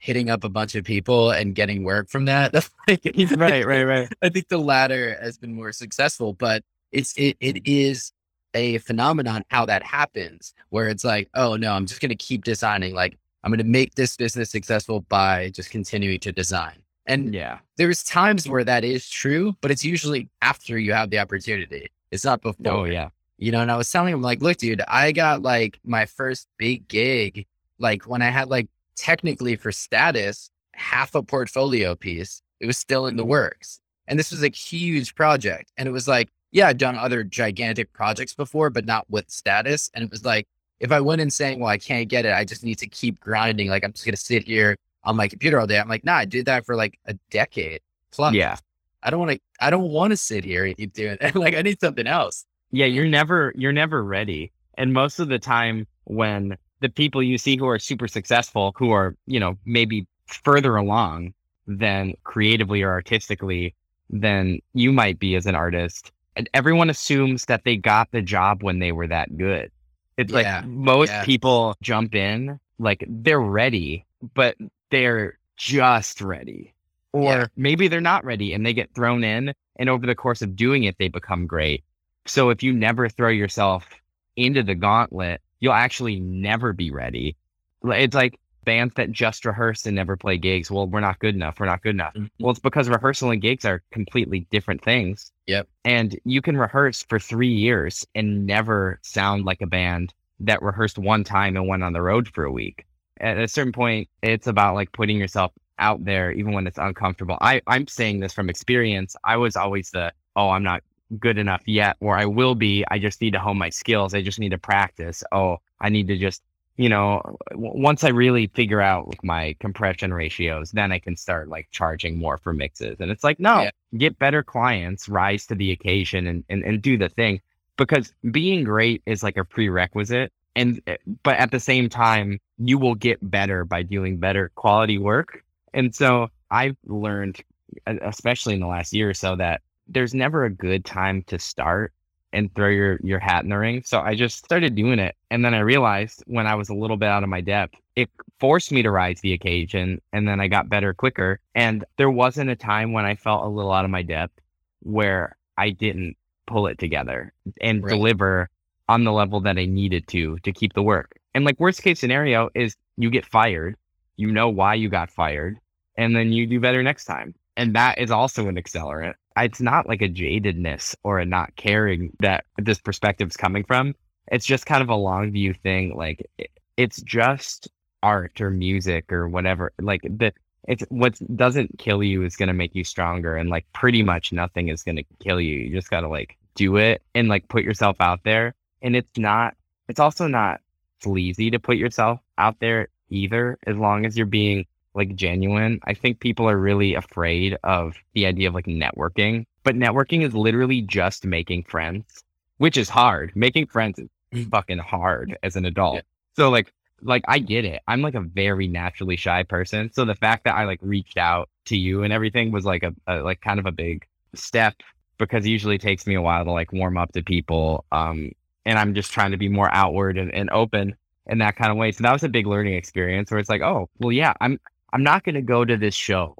hitting 0.00 0.30
up 0.30 0.44
a 0.44 0.48
bunch 0.48 0.74
of 0.74 0.84
people 0.84 1.30
and 1.30 1.54
getting 1.54 1.84
work 1.84 2.08
from 2.08 2.24
that. 2.24 2.52
like, 2.88 3.04
right, 3.36 3.64
right, 3.64 3.84
right. 3.84 4.08
I 4.22 4.30
think 4.30 4.48
the 4.48 4.58
latter 4.58 5.16
has 5.22 5.38
been 5.38 5.54
more 5.54 5.72
successful, 5.72 6.32
but 6.32 6.64
it's 6.90 7.16
it 7.16 7.36
it 7.38 7.62
is 7.66 8.12
a 8.54 8.78
phenomenon 8.78 9.44
how 9.48 9.64
that 9.66 9.84
happens 9.84 10.54
where 10.70 10.88
it's 10.88 11.04
like, 11.04 11.28
oh 11.34 11.54
no, 11.54 11.72
I'm 11.72 11.86
just 11.86 12.00
going 12.00 12.08
to 12.08 12.16
keep 12.16 12.44
designing. 12.44 12.94
Like 12.94 13.16
I'm 13.44 13.50
going 13.50 13.58
to 13.58 13.64
make 13.64 13.94
this 13.94 14.16
business 14.16 14.50
successful 14.50 15.02
by 15.02 15.50
just 15.50 15.70
continuing 15.70 16.18
to 16.20 16.32
design. 16.32 16.78
And 17.06 17.34
yeah, 17.34 17.58
there's 17.76 18.02
times 18.02 18.48
where 18.48 18.64
that 18.64 18.84
is 18.84 19.08
true, 19.08 19.54
but 19.60 19.70
it's 19.70 19.84
usually 19.84 20.28
after 20.42 20.78
you 20.78 20.92
have 20.92 21.10
the 21.10 21.18
opportunity. 21.18 21.88
It's 22.10 22.24
not 22.24 22.40
oh, 22.44 22.52
before. 22.52 22.72
Oh 22.72 22.84
yeah. 22.84 23.10
You 23.36 23.52
know, 23.52 23.60
and 23.60 23.70
I 23.70 23.76
was 23.76 23.90
telling 23.90 24.12
him 24.12 24.22
like, 24.22 24.42
look, 24.42 24.58
dude, 24.58 24.82
I 24.86 25.12
got 25.12 25.42
like 25.42 25.78
my 25.84 26.06
first 26.06 26.46
big 26.58 26.88
gig, 26.88 27.46
like 27.78 28.06
when 28.06 28.22
I 28.22 28.30
had 28.30 28.48
like 28.48 28.68
technically 28.96 29.56
for 29.56 29.72
status, 29.72 30.50
half 30.72 31.14
a 31.14 31.22
portfolio 31.22 31.94
piece. 31.94 32.42
It 32.60 32.66
was 32.66 32.78
still 32.78 33.06
in 33.06 33.16
the 33.16 33.22
mm-hmm. 33.22 33.30
works. 33.30 33.80
And 34.06 34.18
this 34.18 34.30
was 34.30 34.42
a 34.42 34.48
huge 34.48 35.14
project. 35.14 35.72
And 35.76 35.88
it 35.88 35.92
was 35.92 36.08
like, 36.08 36.28
yeah, 36.52 36.66
I've 36.66 36.78
done 36.78 36.96
other 36.96 37.22
gigantic 37.22 37.92
projects 37.92 38.34
before, 38.34 38.70
but 38.70 38.84
not 38.84 39.08
with 39.08 39.30
status. 39.30 39.90
And 39.94 40.04
it 40.04 40.10
was 40.10 40.24
like, 40.24 40.46
if 40.80 40.90
I 40.90 41.00
went 41.00 41.20
in 41.20 41.30
saying, 41.30 41.60
well, 41.60 41.68
I 41.68 41.78
can't 41.78 42.08
get 42.08 42.24
it, 42.24 42.32
I 42.32 42.44
just 42.44 42.64
need 42.64 42.78
to 42.78 42.88
keep 42.88 43.20
grinding. 43.20 43.68
Like, 43.68 43.84
I'm 43.84 43.92
just 43.92 44.04
going 44.04 44.14
to 44.14 44.20
sit 44.20 44.44
here 44.44 44.76
on 45.04 45.16
my 45.16 45.28
computer 45.28 45.60
all 45.60 45.66
day. 45.66 45.78
I'm 45.78 45.88
like, 45.88 46.04
nah, 46.04 46.16
I 46.16 46.24
did 46.24 46.46
that 46.46 46.66
for 46.66 46.74
like 46.74 46.98
a 47.06 47.14
decade 47.30 47.80
plus. 48.10 48.34
Yeah. 48.34 48.56
I 49.02 49.10
don't 49.10 49.20
want 49.20 49.32
to, 49.32 49.40
I 49.60 49.70
don't 49.70 49.90
want 49.90 50.10
to 50.10 50.16
sit 50.16 50.44
here 50.44 50.64
and 50.64 50.76
keep 50.76 50.92
doing 50.92 51.16
it. 51.20 51.34
like 51.36 51.54
I 51.54 51.62
need 51.62 51.80
something 51.80 52.06
else. 52.06 52.44
Yeah. 52.70 52.86
You're 52.86 53.06
never, 53.06 53.52
you're 53.56 53.72
never 53.72 54.02
ready. 54.02 54.52
And 54.74 54.92
most 54.92 55.20
of 55.20 55.28
the 55.28 55.38
time 55.38 55.86
when 56.04 56.56
the 56.80 56.88
people 56.88 57.22
you 57.22 57.38
see 57.38 57.56
who 57.56 57.66
are 57.66 57.78
super 57.78 58.08
successful, 58.08 58.74
who 58.76 58.90
are, 58.90 59.14
you 59.26 59.40
know, 59.40 59.56
maybe 59.64 60.06
further 60.26 60.76
along 60.76 61.34
than 61.66 62.14
creatively 62.24 62.82
or 62.82 62.90
artistically 62.90 63.74
than 64.08 64.58
you 64.74 64.92
might 64.92 65.18
be 65.18 65.36
as 65.36 65.46
an 65.46 65.54
artist, 65.54 66.12
and 66.36 66.48
everyone 66.54 66.90
assumes 66.90 67.44
that 67.46 67.64
they 67.64 67.76
got 67.76 68.10
the 68.12 68.22
job 68.22 68.62
when 68.62 68.78
they 68.78 68.92
were 68.92 69.06
that 69.06 69.36
good. 69.36 69.70
It's 70.16 70.32
Yeah, 70.32 70.58
like 70.60 70.66
most 70.66 71.10
yeah. 71.10 71.24
people 71.24 71.74
jump 71.82 72.14
in, 72.14 72.58
like 72.78 73.04
they're 73.08 73.40
ready, 73.40 74.04
but 74.34 74.56
they're 74.90 75.38
just 75.56 76.20
ready. 76.20 76.74
Or 77.12 77.24
Yeah. 77.24 77.46
maybe 77.56 77.88
they're 77.88 78.00
not 78.00 78.24
ready 78.24 78.52
and 78.52 78.64
they 78.64 78.72
get 78.72 78.94
thrown 78.94 79.24
in. 79.24 79.52
And 79.76 79.88
over 79.88 80.06
the 80.06 80.14
course 80.14 80.42
of 80.42 80.56
doing 80.56 80.84
it, 80.84 80.96
they 80.98 81.08
become 81.08 81.46
great. 81.46 81.84
So 82.26 82.50
if 82.50 82.62
you 82.62 82.72
never 82.72 83.08
throw 83.08 83.30
yourself 83.30 83.88
into 84.36 84.62
the 84.62 84.74
gauntlet, 84.74 85.40
you'll 85.60 85.72
actually 85.72 86.18
never 86.18 86.72
be 86.72 86.90
ready. 86.90 87.36
It's 87.84 88.14
like 88.14 88.38
bands 88.64 88.94
that 88.94 89.10
just 89.10 89.44
rehearse 89.44 89.86
and 89.86 89.96
never 89.96 90.16
play 90.16 90.36
gigs. 90.36 90.70
Well, 90.70 90.86
we're 90.86 91.00
not 91.00 91.18
good 91.18 91.34
enough. 91.34 91.58
We're 91.58 91.66
not 91.66 91.82
good 91.82 91.94
enough. 91.94 92.14
Mhm. 92.14 92.30
Well, 92.40 92.50
it's 92.50 92.60
because 92.60 92.88
rehearsal 92.88 93.30
and 93.30 93.40
gigs 93.40 93.64
are 93.64 93.82
completely 93.90 94.46
different 94.50 94.82
things. 94.82 95.32
Yep. 95.46 95.68
And 95.84 96.18
you 96.24 96.42
can 96.42 96.56
rehearse 96.56 97.02
for 97.02 97.18
three 97.18 97.52
years 97.52 98.06
and 98.14 98.46
never 98.46 98.98
sound 99.02 99.44
like 99.44 99.62
a 99.62 99.66
band 99.66 100.12
that 100.40 100.62
rehearsed 100.62 100.98
one 100.98 101.24
time 101.24 101.56
and 101.56 101.66
went 101.68 101.82
on 101.82 101.92
the 101.92 102.02
road 102.02 102.28
for 102.28 102.44
a 102.44 102.52
week. 102.52 102.86
At 103.20 103.38
a 103.38 103.48
certain 103.48 103.72
point, 103.72 104.08
it's 104.22 104.46
about 104.46 104.74
like 104.74 104.92
putting 104.92 105.18
yourself 105.18 105.52
out 105.78 106.04
there, 106.04 106.30
even 106.32 106.52
when 106.52 106.66
it's 106.66 106.78
uncomfortable. 106.78 107.38
I, 107.40 107.62
I'm 107.66 107.86
saying 107.86 108.20
this 108.20 108.32
from 108.32 108.50
experience. 108.50 109.16
I 109.24 109.36
was 109.36 109.56
always 109.56 109.90
the, 109.90 110.12
oh, 110.36 110.50
I'm 110.50 110.62
not 110.62 110.82
good 111.18 111.38
enough 111.38 111.62
yet, 111.66 111.96
or 112.00 112.16
I 112.16 112.24
will 112.26 112.54
be. 112.54 112.84
I 112.90 112.98
just 112.98 113.20
need 113.20 113.32
to 113.32 113.38
hone 113.40 113.58
my 113.58 113.70
skills. 113.70 114.14
I 114.14 114.22
just 114.22 114.38
need 114.38 114.50
to 114.50 114.58
practice. 114.58 115.22
Oh, 115.32 115.58
I 115.80 115.88
need 115.88 116.06
to 116.08 116.16
just, 116.16 116.42
you 116.76 116.88
know, 116.88 117.20
w- 117.50 117.72
once 117.74 118.04
I 118.04 118.08
really 118.08 118.46
figure 118.48 118.80
out 118.80 119.14
my 119.22 119.56
compression 119.60 120.12
ratios, 120.14 120.70
then 120.72 120.92
I 120.92 120.98
can 120.98 121.16
start 121.16 121.48
like 121.48 121.68
charging 121.70 122.18
more 122.18 122.38
for 122.38 122.52
mixes. 122.52 123.00
And 123.00 123.10
it's 123.10 123.24
like, 123.24 123.40
no, 123.40 123.62
Yeah. 123.62 123.70
get 123.96 124.18
better 124.18 124.42
clients, 124.42 125.08
rise 125.08 125.46
to 125.46 125.54
the 125.54 125.72
occasion 125.72 126.26
and, 126.26 126.44
and, 126.48 126.62
and 126.64 126.80
do 126.82 126.96
the 126.96 127.08
thing 127.08 127.40
because 127.76 128.12
being 128.30 128.64
great 128.64 129.02
is 129.06 129.22
like 129.22 129.36
a 129.36 129.44
prerequisite. 129.44 130.32
And, 130.56 130.80
uh, 130.86 130.96
but 131.22 131.36
at 131.36 131.50
the 131.50 131.60
same 131.60 131.88
time, 131.88 132.38
you 132.58 132.76
will 132.78 132.94
get 132.96 133.18
better 133.30 133.64
by 133.64 133.82
doing 133.82 134.16
better 134.18 134.50
quality 134.54 134.98
work. 134.98 135.44
And 135.72 135.94
so 135.94 136.28
I've 136.50 136.76
learned, 136.86 137.40
especially 137.86 138.54
in 138.54 138.60
the 138.60 138.66
last 138.66 138.92
year 138.92 139.08
or 139.10 139.14
so, 139.14 139.36
that 139.36 139.60
there's 139.90 140.14
never 140.14 140.44
a 140.44 140.50
good 140.50 140.84
time 140.84 141.22
to 141.24 141.38
start 141.38 141.92
and 142.32 142.54
throw 142.54 142.68
your, 142.68 142.98
your 143.02 143.18
hat 143.18 143.42
in 143.42 143.50
the 143.50 143.58
ring. 143.58 143.82
So 143.84 144.00
I 144.00 144.14
just 144.14 144.44
started 144.44 144.74
doing 144.76 144.98
it. 145.00 145.16
And 145.30 145.44
then 145.44 145.52
I 145.54 145.58
realized 145.60 146.22
when 146.26 146.46
I 146.46 146.54
was 146.54 146.68
a 146.68 146.74
little 146.74 146.96
bit 146.96 147.08
out 147.08 147.24
of 147.24 147.28
my 147.28 147.40
depth, 147.40 147.74
it 147.96 148.08
forced 148.38 148.70
me 148.70 148.82
to 148.82 148.90
rise 148.90 149.16
to 149.16 149.22
the 149.22 149.32
occasion. 149.32 150.00
And 150.12 150.28
then 150.28 150.40
I 150.40 150.46
got 150.48 150.68
better 150.68 150.94
quicker. 150.94 151.40
And 151.56 151.84
there 151.98 152.10
wasn't 152.10 152.50
a 152.50 152.56
time 152.56 152.92
when 152.92 153.04
I 153.04 153.16
felt 153.16 153.44
a 153.44 153.48
little 153.48 153.72
out 153.72 153.84
of 153.84 153.90
my 153.90 154.02
depth 154.02 154.38
where 154.80 155.36
I 155.58 155.70
didn't 155.70 156.16
pull 156.46 156.68
it 156.68 156.78
together 156.78 157.32
and 157.60 157.82
Right. 157.82 157.90
deliver 157.90 158.48
on 158.88 159.04
the 159.04 159.12
level 159.12 159.40
that 159.40 159.58
I 159.58 159.66
needed 159.66 160.06
to 160.08 160.38
to 160.38 160.52
keep 160.52 160.72
the 160.74 160.82
work. 160.82 161.18
And 161.34 161.44
like 161.44 161.58
worst 161.60 161.82
case 161.82 162.00
scenario 162.00 162.48
is 162.54 162.76
you 162.96 163.10
get 163.10 163.26
fired, 163.26 163.76
you 164.16 164.30
know 164.30 164.48
why 164.48 164.74
you 164.74 164.88
got 164.88 165.10
fired, 165.10 165.58
and 165.96 166.14
then 166.14 166.32
you 166.32 166.46
do 166.46 166.60
better 166.60 166.82
next 166.82 167.04
time. 167.04 167.34
And 167.56 167.74
that 167.74 167.98
is 167.98 168.10
also 168.10 168.48
an 168.48 168.56
accelerant. 168.56 169.14
It's 169.36 169.60
not 169.60 169.88
like 169.88 170.02
a 170.02 170.08
jadedness 170.08 170.94
or 171.02 171.18
a 171.18 171.24
not 171.24 171.54
caring 171.56 172.16
that 172.20 172.44
this 172.58 172.78
perspective 172.78 173.28
is 173.28 173.36
coming 173.36 173.64
from. 173.64 173.94
It's 174.28 174.46
just 174.46 174.66
kind 174.66 174.82
of 174.82 174.88
a 174.88 174.94
long 174.94 175.32
view 175.32 175.54
thing. 175.54 175.94
Like 175.96 176.28
it's 176.76 177.02
just 177.02 177.68
art 178.02 178.40
or 178.40 178.50
music 178.50 179.12
or 179.12 179.28
whatever. 179.28 179.72
Like 179.80 180.02
the 180.02 180.32
it's 180.68 180.84
what 180.88 181.18
doesn't 181.36 181.78
kill 181.78 182.02
you 182.02 182.22
is 182.22 182.36
gonna 182.36 182.52
make 182.52 182.74
you 182.74 182.84
stronger, 182.84 183.36
and 183.36 183.50
like 183.50 183.66
pretty 183.72 184.02
much 184.02 184.32
nothing 184.32 184.68
is 184.68 184.82
gonna 184.82 185.02
kill 185.20 185.40
you. 185.40 185.58
You 185.58 185.72
just 185.74 185.90
gotta 185.90 186.08
like 186.08 186.36
do 186.54 186.76
it 186.76 187.02
and 187.14 187.28
like 187.28 187.48
put 187.48 187.64
yourself 187.64 187.96
out 188.00 188.20
there. 188.24 188.54
And 188.82 188.94
it's 188.94 189.16
not. 189.16 189.54
It's 189.88 190.00
also 190.00 190.26
not 190.26 190.60
sleazy 191.02 191.50
to 191.50 191.58
put 191.58 191.76
yourself 191.76 192.20
out 192.38 192.60
there 192.60 192.88
either, 193.08 193.58
as 193.66 193.76
long 193.76 194.06
as 194.06 194.16
you're 194.16 194.26
being 194.26 194.66
like 194.94 195.14
genuine. 195.14 195.80
I 195.84 195.94
think 195.94 196.20
people 196.20 196.48
are 196.48 196.56
really 196.56 196.94
afraid 196.94 197.56
of 197.64 197.96
the 198.14 198.26
idea 198.26 198.48
of 198.48 198.54
like 198.54 198.66
networking, 198.66 199.46
but 199.62 199.76
networking 199.76 200.22
is 200.22 200.34
literally 200.34 200.82
just 200.82 201.24
making 201.24 201.64
friends, 201.64 202.24
which 202.58 202.76
is 202.76 202.88
hard. 202.88 203.32
Making 203.34 203.66
friends 203.66 203.98
is 203.98 204.46
fucking 204.48 204.78
hard 204.78 205.36
as 205.42 205.56
an 205.56 205.64
adult. 205.64 205.96
Yeah. 205.96 206.02
So 206.36 206.50
like 206.50 206.72
like 207.02 207.24
I 207.28 207.38
get 207.38 207.64
it. 207.64 207.80
I'm 207.88 208.02
like 208.02 208.14
a 208.14 208.20
very 208.20 208.68
naturally 208.68 209.16
shy 209.16 209.42
person. 209.42 209.90
So 209.92 210.04
the 210.04 210.14
fact 210.14 210.44
that 210.44 210.54
I 210.54 210.64
like 210.64 210.80
reached 210.82 211.16
out 211.16 211.48
to 211.66 211.76
you 211.76 212.02
and 212.02 212.12
everything 212.12 212.50
was 212.50 212.64
like 212.64 212.82
a, 212.82 212.94
a 213.06 213.22
like 213.22 213.40
kind 213.40 213.58
of 213.58 213.66
a 213.66 213.72
big 213.72 214.06
step 214.34 214.74
because 215.18 215.46
it 215.46 215.50
usually 215.50 215.78
takes 215.78 216.06
me 216.06 216.14
a 216.14 216.22
while 216.22 216.44
to 216.44 216.50
like 216.50 216.72
warm 216.72 216.98
up 216.98 217.12
to 217.12 217.22
people. 217.22 217.84
Um 217.92 218.32
and 218.66 218.78
I'm 218.78 218.94
just 218.94 219.12
trying 219.12 219.30
to 219.30 219.38
be 219.38 219.48
more 219.48 219.72
outward 219.72 220.18
and, 220.18 220.32
and 220.34 220.50
open 220.50 220.94
in 221.26 221.38
that 221.38 221.56
kind 221.56 221.70
of 221.70 221.76
way. 221.76 221.92
So 221.92 222.02
that 222.02 222.12
was 222.12 222.22
a 222.22 222.28
big 222.28 222.46
learning 222.46 222.74
experience 222.74 223.30
where 223.30 223.40
it's 223.40 223.48
like, 223.48 223.62
oh, 223.62 223.88
well, 223.98 224.12
yeah, 224.12 224.34
I'm 224.40 224.58
I'm 224.92 225.02
not 225.02 225.24
going 225.24 225.36
to 225.36 225.42
go 225.42 225.64
to 225.64 225.76
this 225.76 225.94
show 225.94 226.36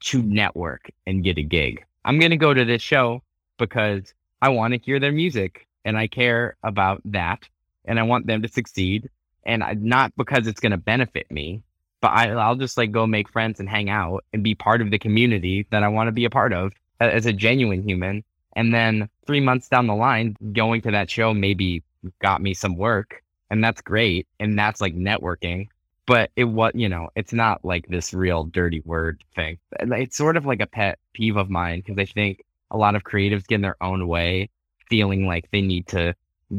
to 0.00 0.22
network 0.22 0.90
and 1.06 1.24
get 1.24 1.38
a 1.38 1.42
gig. 1.42 1.84
I'm 2.04 2.18
going 2.18 2.30
to 2.30 2.36
go 2.36 2.52
to 2.52 2.64
this 2.64 2.82
show 2.82 3.22
because 3.58 4.12
I 4.42 4.50
want 4.50 4.74
to 4.74 4.80
hear 4.80 5.00
their 5.00 5.12
music 5.12 5.66
and 5.84 5.96
I 5.96 6.06
care 6.06 6.56
about 6.62 7.00
that 7.06 7.48
and 7.86 7.98
I 7.98 8.02
want 8.02 8.26
them 8.26 8.42
to 8.42 8.48
succeed. 8.48 9.08
And 9.46 9.62
I, 9.62 9.74
not 9.74 10.12
because 10.16 10.46
it's 10.46 10.60
going 10.60 10.72
to 10.72 10.78
benefit 10.78 11.30
me, 11.30 11.62
but 12.00 12.08
I, 12.08 12.30
I'll 12.30 12.56
just 12.56 12.76
like 12.76 12.92
go 12.92 13.06
make 13.06 13.30
friends 13.30 13.60
and 13.60 13.68
hang 13.68 13.88
out 13.88 14.24
and 14.32 14.42
be 14.42 14.54
part 14.54 14.82
of 14.82 14.90
the 14.90 14.98
community 14.98 15.66
that 15.70 15.82
I 15.82 15.88
want 15.88 16.08
to 16.08 16.12
be 16.12 16.26
a 16.26 16.30
part 16.30 16.52
of 16.52 16.72
as 17.00 17.26
a 17.26 17.32
genuine 17.32 17.86
human. 17.86 18.24
And 18.56 18.72
then 18.72 19.08
three 19.26 19.40
months 19.40 19.68
down 19.68 19.86
the 19.86 19.94
line, 19.94 20.36
going 20.52 20.82
to 20.82 20.90
that 20.90 21.10
show 21.10 21.32
maybe 21.32 21.82
got 22.20 22.42
me 22.42 22.52
some 22.54 22.76
work 22.76 23.22
and 23.50 23.62
that's 23.62 23.80
great. 23.80 24.26
And 24.40 24.58
that's 24.58 24.80
like 24.80 24.94
networking 24.94 25.68
but 26.06 26.30
it 26.36 26.44
was 26.44 26.72
you 26.74 26.88
know 26.88 27.08
it's 27.16 27.32
not 27.32 27.64
like 27.64 27.86
this 27.88 28.12
real 28.12 28.44
dirty 28.44 28.80
word 28.84 29.22
thing 29.34 29.58
it's 29.80 30.16
sort 30.16 30.36
of 30.36 30.46
like 30.46 30.60
a 30.60 30.66
pet 30.66 30.98
peeve 31.12 31.36
of 31.36 31.50
mine 31.50 31.82
because 31.84 31.98
i 31.98 32.04
think 32.04 32.44
a 32.70 32.76
lot 32.76 32.94
of 32.94 33.04
creatives 33.04 33.46
get 33.46 33.56
in 33.56 33.62
their 33.62 33.82
own 33.82 34.06
way 34.08 34.48
feeling 34.88 35.26
like 35.26 35.48
they 35.50 35.60
need 35.60 35.86
to 35.86 36.14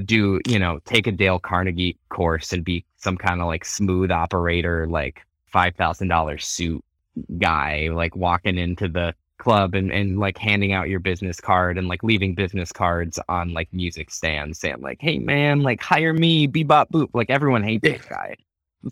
do 0.05 0.39
you 0.47 0.59
know 0.59 0.79
take 0.85 1.07
a 1.07 1.11
dale 1.11 1.39
carnegie 1.39 1.97
course 2.09 2.53
and 2.53 2.63
be 2.63 2.85
some 2.97 3.17
kind 3.17 3.41
of 3.41 3.47
like 3.47 3.63
smooth 3.63 4.11
operator 4.11 4.87
like 4.87 5.21
$5000 5.53 6.41
suit 6.41 6.83
guy 7.37 7.89
like 7.93 8.15
walking 8.15 8.57
into 8.57 8.89
the 8.89 9.13
club 9.37 9.73
and, 9.73 9.91
and 9.91 10.19
like 10.19 10.37
handing 10.37 10.73
out 10.73 10.89
your 10.89 10.99
business 10.99 11.39
card 11.39 11.77
and 11.77 11.87
like 11.87 12.03
leaving 12.03 12.33
business 12.35 12.71
cards 12.71 13.19
on 13.29 13.53
like 13.53 13.71
music 13.71 14.09
stands 14.11 14.59
saying 14.59 14.81
like 14.81 14.97
hey 14.99 15.17
man 15.19 15.61
like 15.61 15.81
hire 15.81 16.13
me 16.13 16.47
bebop 16.47 16.89
boop 16.89 17.09
like 17.13 17.29
everyone 17.29 17.63
hates 17.63 17.81
this 17.81 18.03
guy 18.05 18.35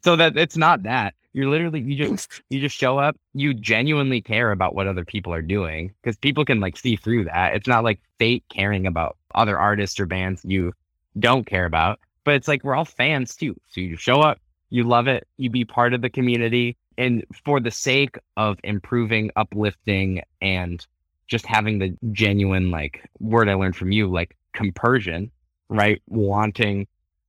so 0.04 0.16
that 0.16 0.38
it's 0.38 0.58
not 0.58 0.84
that. 0.84 1.14
You're 1.34 1.50
literally 1.50 1.82
you 1.82 1.96
just 1.96 2.42
you 2.50 2.60
just 2.60 2.78
show 2.78 2.98
up 2.98 3.16
you 3.34 3.54
genuinely 3.54 4.22
care 4.22 4.52
about 4.52 4.76
what 4.76 4.88
other 4.88 5.06
people 5.06 5.34
are 5.34 5.42
doing 5.42 5.94
because 6.02 6.18
people 6.18 6.46
can 6.46 6.60
like 6.60 6.78
see 6.78 6.96
through 6.96 7.26
that. 7.26 7.56
It's 7.56 7.68
not 7.68 7.84
like 7.84 8.00
fake 8.20 8.44
caring 8.50 8.88
about 8.88 9.18
other 9.36 9.58
artists 9.58 10.00
or 10.00 10.06
bands 10.06 10.42
you 10.46 10.74
don't 11.20 11.46
care 11.46 11.66
about 11.66 12.00
but 12.24 12.36
it's 12.36 12.48
like 12.48 12.64
we're 12.64 12.76
all 12.76 12.86
fans 12.86 13.36
too. 13.36 13.56
So 13.68 13.82
you 13.82 13.98
show 13.98 14.22
up 14.22 14.40
you 14.70 14.84
love 14.84 15.08
it 15.08 15.28
you 15.38 15.50
be 15.50 15.66
part 15.66 15.94
of 15.94 16.02
the 16.02 16.10
community 16.10 16.78
and 16.98 17.26
for 17.44 17.60
the 17.60 17.72
sake 17.72 18.18
of 18.38 18.58
improving 18.64 19.32
uplifting 19.36 20.22
and 20.42 20.86
just 21.28 21.46
having 21.46 21.80
the 21.80 21.96
genuine 22.12 22.70
like 22.70 23.04
word 23.20 23.50
i 23.50 23.54
learned 23.54 23.76
from 23.76 23.92
you 23.92 24.08
like 24.08 24.36
compersion 24.54 25.32
right? 25.74 26.02
Wanting 26.08 26.88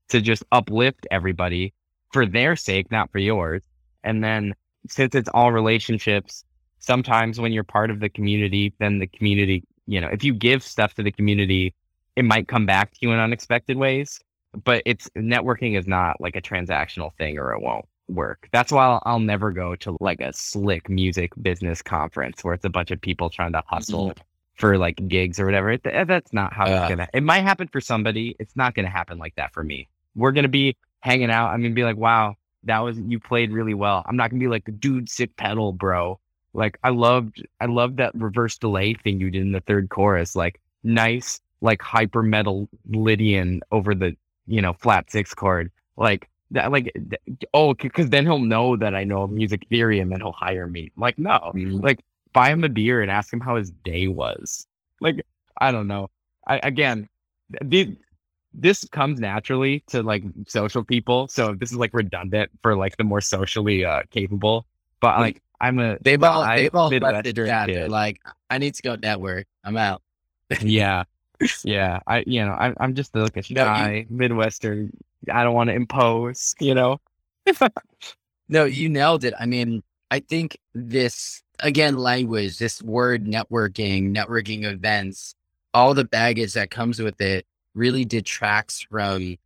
to 0.08 0.20
just 0.20 0.44
uplift 0.52 1.06
everybody 1.10 1.72
for 2.14 2.24
their 2.24 2.56
sake, 2.56 2.90
not 2.90 3.10
for 3.12 3.18
yours. 3.18 3.62
And 4.04 4.22
then 4.24 4.54
since 4.88 5.14
it's 5.14 5.28
all 5.34 5.50
relationships, 5.52 6.44
sometimes 6.78 7.40
when 7.40 7.52
you're 7.52 7.64
part 7.64 7.90
of 7.90 8.00
the 8.00 8.08
community, 8.08 8.72
then 8.78 9.00
the 9.00 9.06
community, 9.08 9.64
you 9.86 10.00
know, 10.00 10.08
if 10.08 10.22
you 10.24 10.32
give 10.32 10.62
stuff 10.62 10.94
to 10.94 11.02
the 11.02 11.10
community, 11.12 11.74
it 12.16 12.24
might 12.24 12.46
come 12.48 12.66
back 12.66 12.92
to 12.92 12.98
you 13.02 13.10
in 13.12 13.18
unexpected 13.18 13.76
ways. 13.76 14.20
But 14.62 14.82
it's 14.86 15.10
networking 15.16 15.76
is 15.76 15.86
not 15.88 16.20
like 16.20 16.36
a 16.36 16.40
transactional 16.42 17.10
thing 17.18 17.38
or 17.38 17.52
it 17.52 17.60
won't 17.60 17.86
work. 18.08 18.48
That's 18.52 18.70
why 18.70 18.84
I'll, 18.86 19.02
I'll 19.04 19.18
never 19.18 19.50
go 19.50 19.74
to 19.76 19.96
like 20.00 20.20
a 20.20 20.32
slick 20.32 20.88
music 20.88 21.32
business 21.42 21.82
conference 21.82 22.44
where 22.44 22.54
it's 22.54 22.64
a 22.64 22.70
bunch 22.70 22.92
of 22.92 23.00
people 23.00 23.28
trying 23.30 23.52
to 23.52 23.62
hustle 23.66 24.12
for 24.54 24.78
like 24.78 25.08
gigs 25.08 25.40
or 25.40 25.46
whatever. 25.46 25.70
It, 25.72 25.82
that's 25.82 26.32
not 26.32 26.52
how 26.52 26.66
Uh. 26.66 26.78
it's 26.82 26.88
gonna. 26.90 27.08
It 27.12 27.24
might 27.24 27.40
happen 27.42 27.66
for 27.66 27.80
somebody. 27.80 28.36
It's 28.38 28.54
not 28.54 28.74
gonna 28.76 28.90
happen 28.90 29.18
like 29.18 29.34
that 29.34 29.52
for 29.52 29.64
me. 29.64 29.88
We're 30.14 30.30
gonna 30.30 30.46
be 30.62 30.76
hanging 31.04 31.30
out. 31.30 31.50
I'm 31.50 31.62
gonna 31.62 31.74
be 31.74 31.84
like, 31.84 31.96
wow, 31.96 32.34
that 32.64 32.78
was 32.78 32.98
you 32.98 33.20
played 33.20 33.52
really 33.52 33.74
well. 33.74 34.02
I'm 34.06 34.16
not 34.16 34.30
gonna 34.30 34.40
be 34.40 34.48
like, 34.48 34.68
dude, 34.80 35.08
sick 35.08 35.36
pedal, 35.36 35.72
bro. 35.72 36.18
Like 36.54 36.78
I 36.82 36.90
loved 36.90 37.46
I 37.60 37.66
loved 37.66 37.98
that 37.98 38.14
reverse 38.14 38.56
delay 38.58 38.94
thing 38.94 39.20
you 39.20 39.30
did 39.30 39.42
in 39.42 39.52
the 39.52 39.60
third 39.60 39.90
chorus. 39.90 40.34
Like 40.34 40.60
nice, 40.82 41.40
like 41.60 41.82
hyper 41.82 42.22
metal 42.22 42.68
Lydian 42.88 43.60
over 43.70 43.94
the 43.94 44.16
you 44.46 44.62
know 44.62 44.72
flat 44.72 45.10
six 45.10 45.34
chord. 45.34 45.70
Like 45.96 46.28
that, 46.52 46.72
like 46.72 46.90
oh, 47.52 47.74
because 47.74 48.08
then 48.08 48.24
he'll 48.24 48.38
know 48.38 48.76
that 48.76 48.94
I 48.94 49.04
know 49.04 49.26
music 49.26 49.66
theory 49.68 50.00
and 50.00 50.10
then 50.10 50.20
he'll 50.20 50.32
hire 50.32 50.66
me. 50.66 50.90
Like 50.96 51.18
no, 51.18 51.52
mm-hmm. 51.54 51.80
like 51.80 52.00
buy 52.32 52.50
him 52.50 52.64
a 52.64 52.68
beer 52.68 53.02
and 53.02 53.10
ask 53.10 53.32
him 53.32 53.40
how 53.40 53.56
his 53.56 53.70
day 53.84 54.08
was. 54.08 54.66
Like 55.00 55.24
I 55.60 55.70
don't 55.70 55.86
know. 55.86 56.08
I 56.46 56.60
again, 56.62 57.08
the, 57.60 57.94
this 58.54 58.84
comes 58.92 59.20
naturally 59.20 59.82
to 59.88 60.02
like 60.02 60.22
social 60.46 60.84
people. 60.84 61.28
So 61.28 61.54
this 61.54 61.72
is 61.72 61.76
like 61.76 61.92
redundant 61.92 62.50
for 62.62 62.76
like 62.76 62.96
the 62.96 63.04
more 63.04 63.20
socially 63.20 63.84
uh, 63.84 64.02
capable. 64.10 64.66
But 65.00 65.18
like 65.18 65.42
I'm 65.60 65.78
a 65.80 65.98
they've 66.00 66.22
all 66.22 66.42
I, 66.42 66.56
they've 66.56 66.74
all 66.74 66.88
left 66.88 67.26
it 67.26 67.36
yeah, 67.36 67.86
like 67.88 68.20
I 68.48 68.58
need 68.58 68.74
to 68.74 68.82
go 68.82 68.96
network. 68.96 69.46
I'm 69.64 69.76
out. 69.76 70.02
yeah. 70.60 71.04
Yeah. 71.64 71.98
I 72.06 72.22
you 72.26 72.44
know, 72.46 72.52
I 72.52 72.72
I'm 72.78 72.94
just 72.94 73.14
like 73.14 73.36
a 73.36 73.42
shy 73.42 74.06
no, 74.08 74.16
Midwestern. 74.16 74.96
I 75.30 75.42
don't 75.42 75.52
want 75.52 75.68
to 75.68 75.74
impose, 75.74 76.54
you 76.60 76.74
know. 76.74 77.00
no, 78.48 78.64
you 78.64 78.88
nailed 78.88 79.24
it. 79.24 79.34
I 79.38 79.44
mean, 79.44 79.82
I 80.10 80.20
think 80.20 80.56
this 80.74 81.42
again, 81.60 81.98
language, 81.98 82.58
this 82.58 82.80
word 82.82 83.26
networking, 83.26 84.14
networking 84.14 84.64
events, 84.64 85.34
all 85.74 85.92
the 85.92 86.04
baggage 86.04 86.54
that 86.54 86.70
comes 86.70 87.00
with 87.00 87.20
it 87.20 87.44
really 87.74 88.04
detracts 88.04 88.82
from 88.82 89.36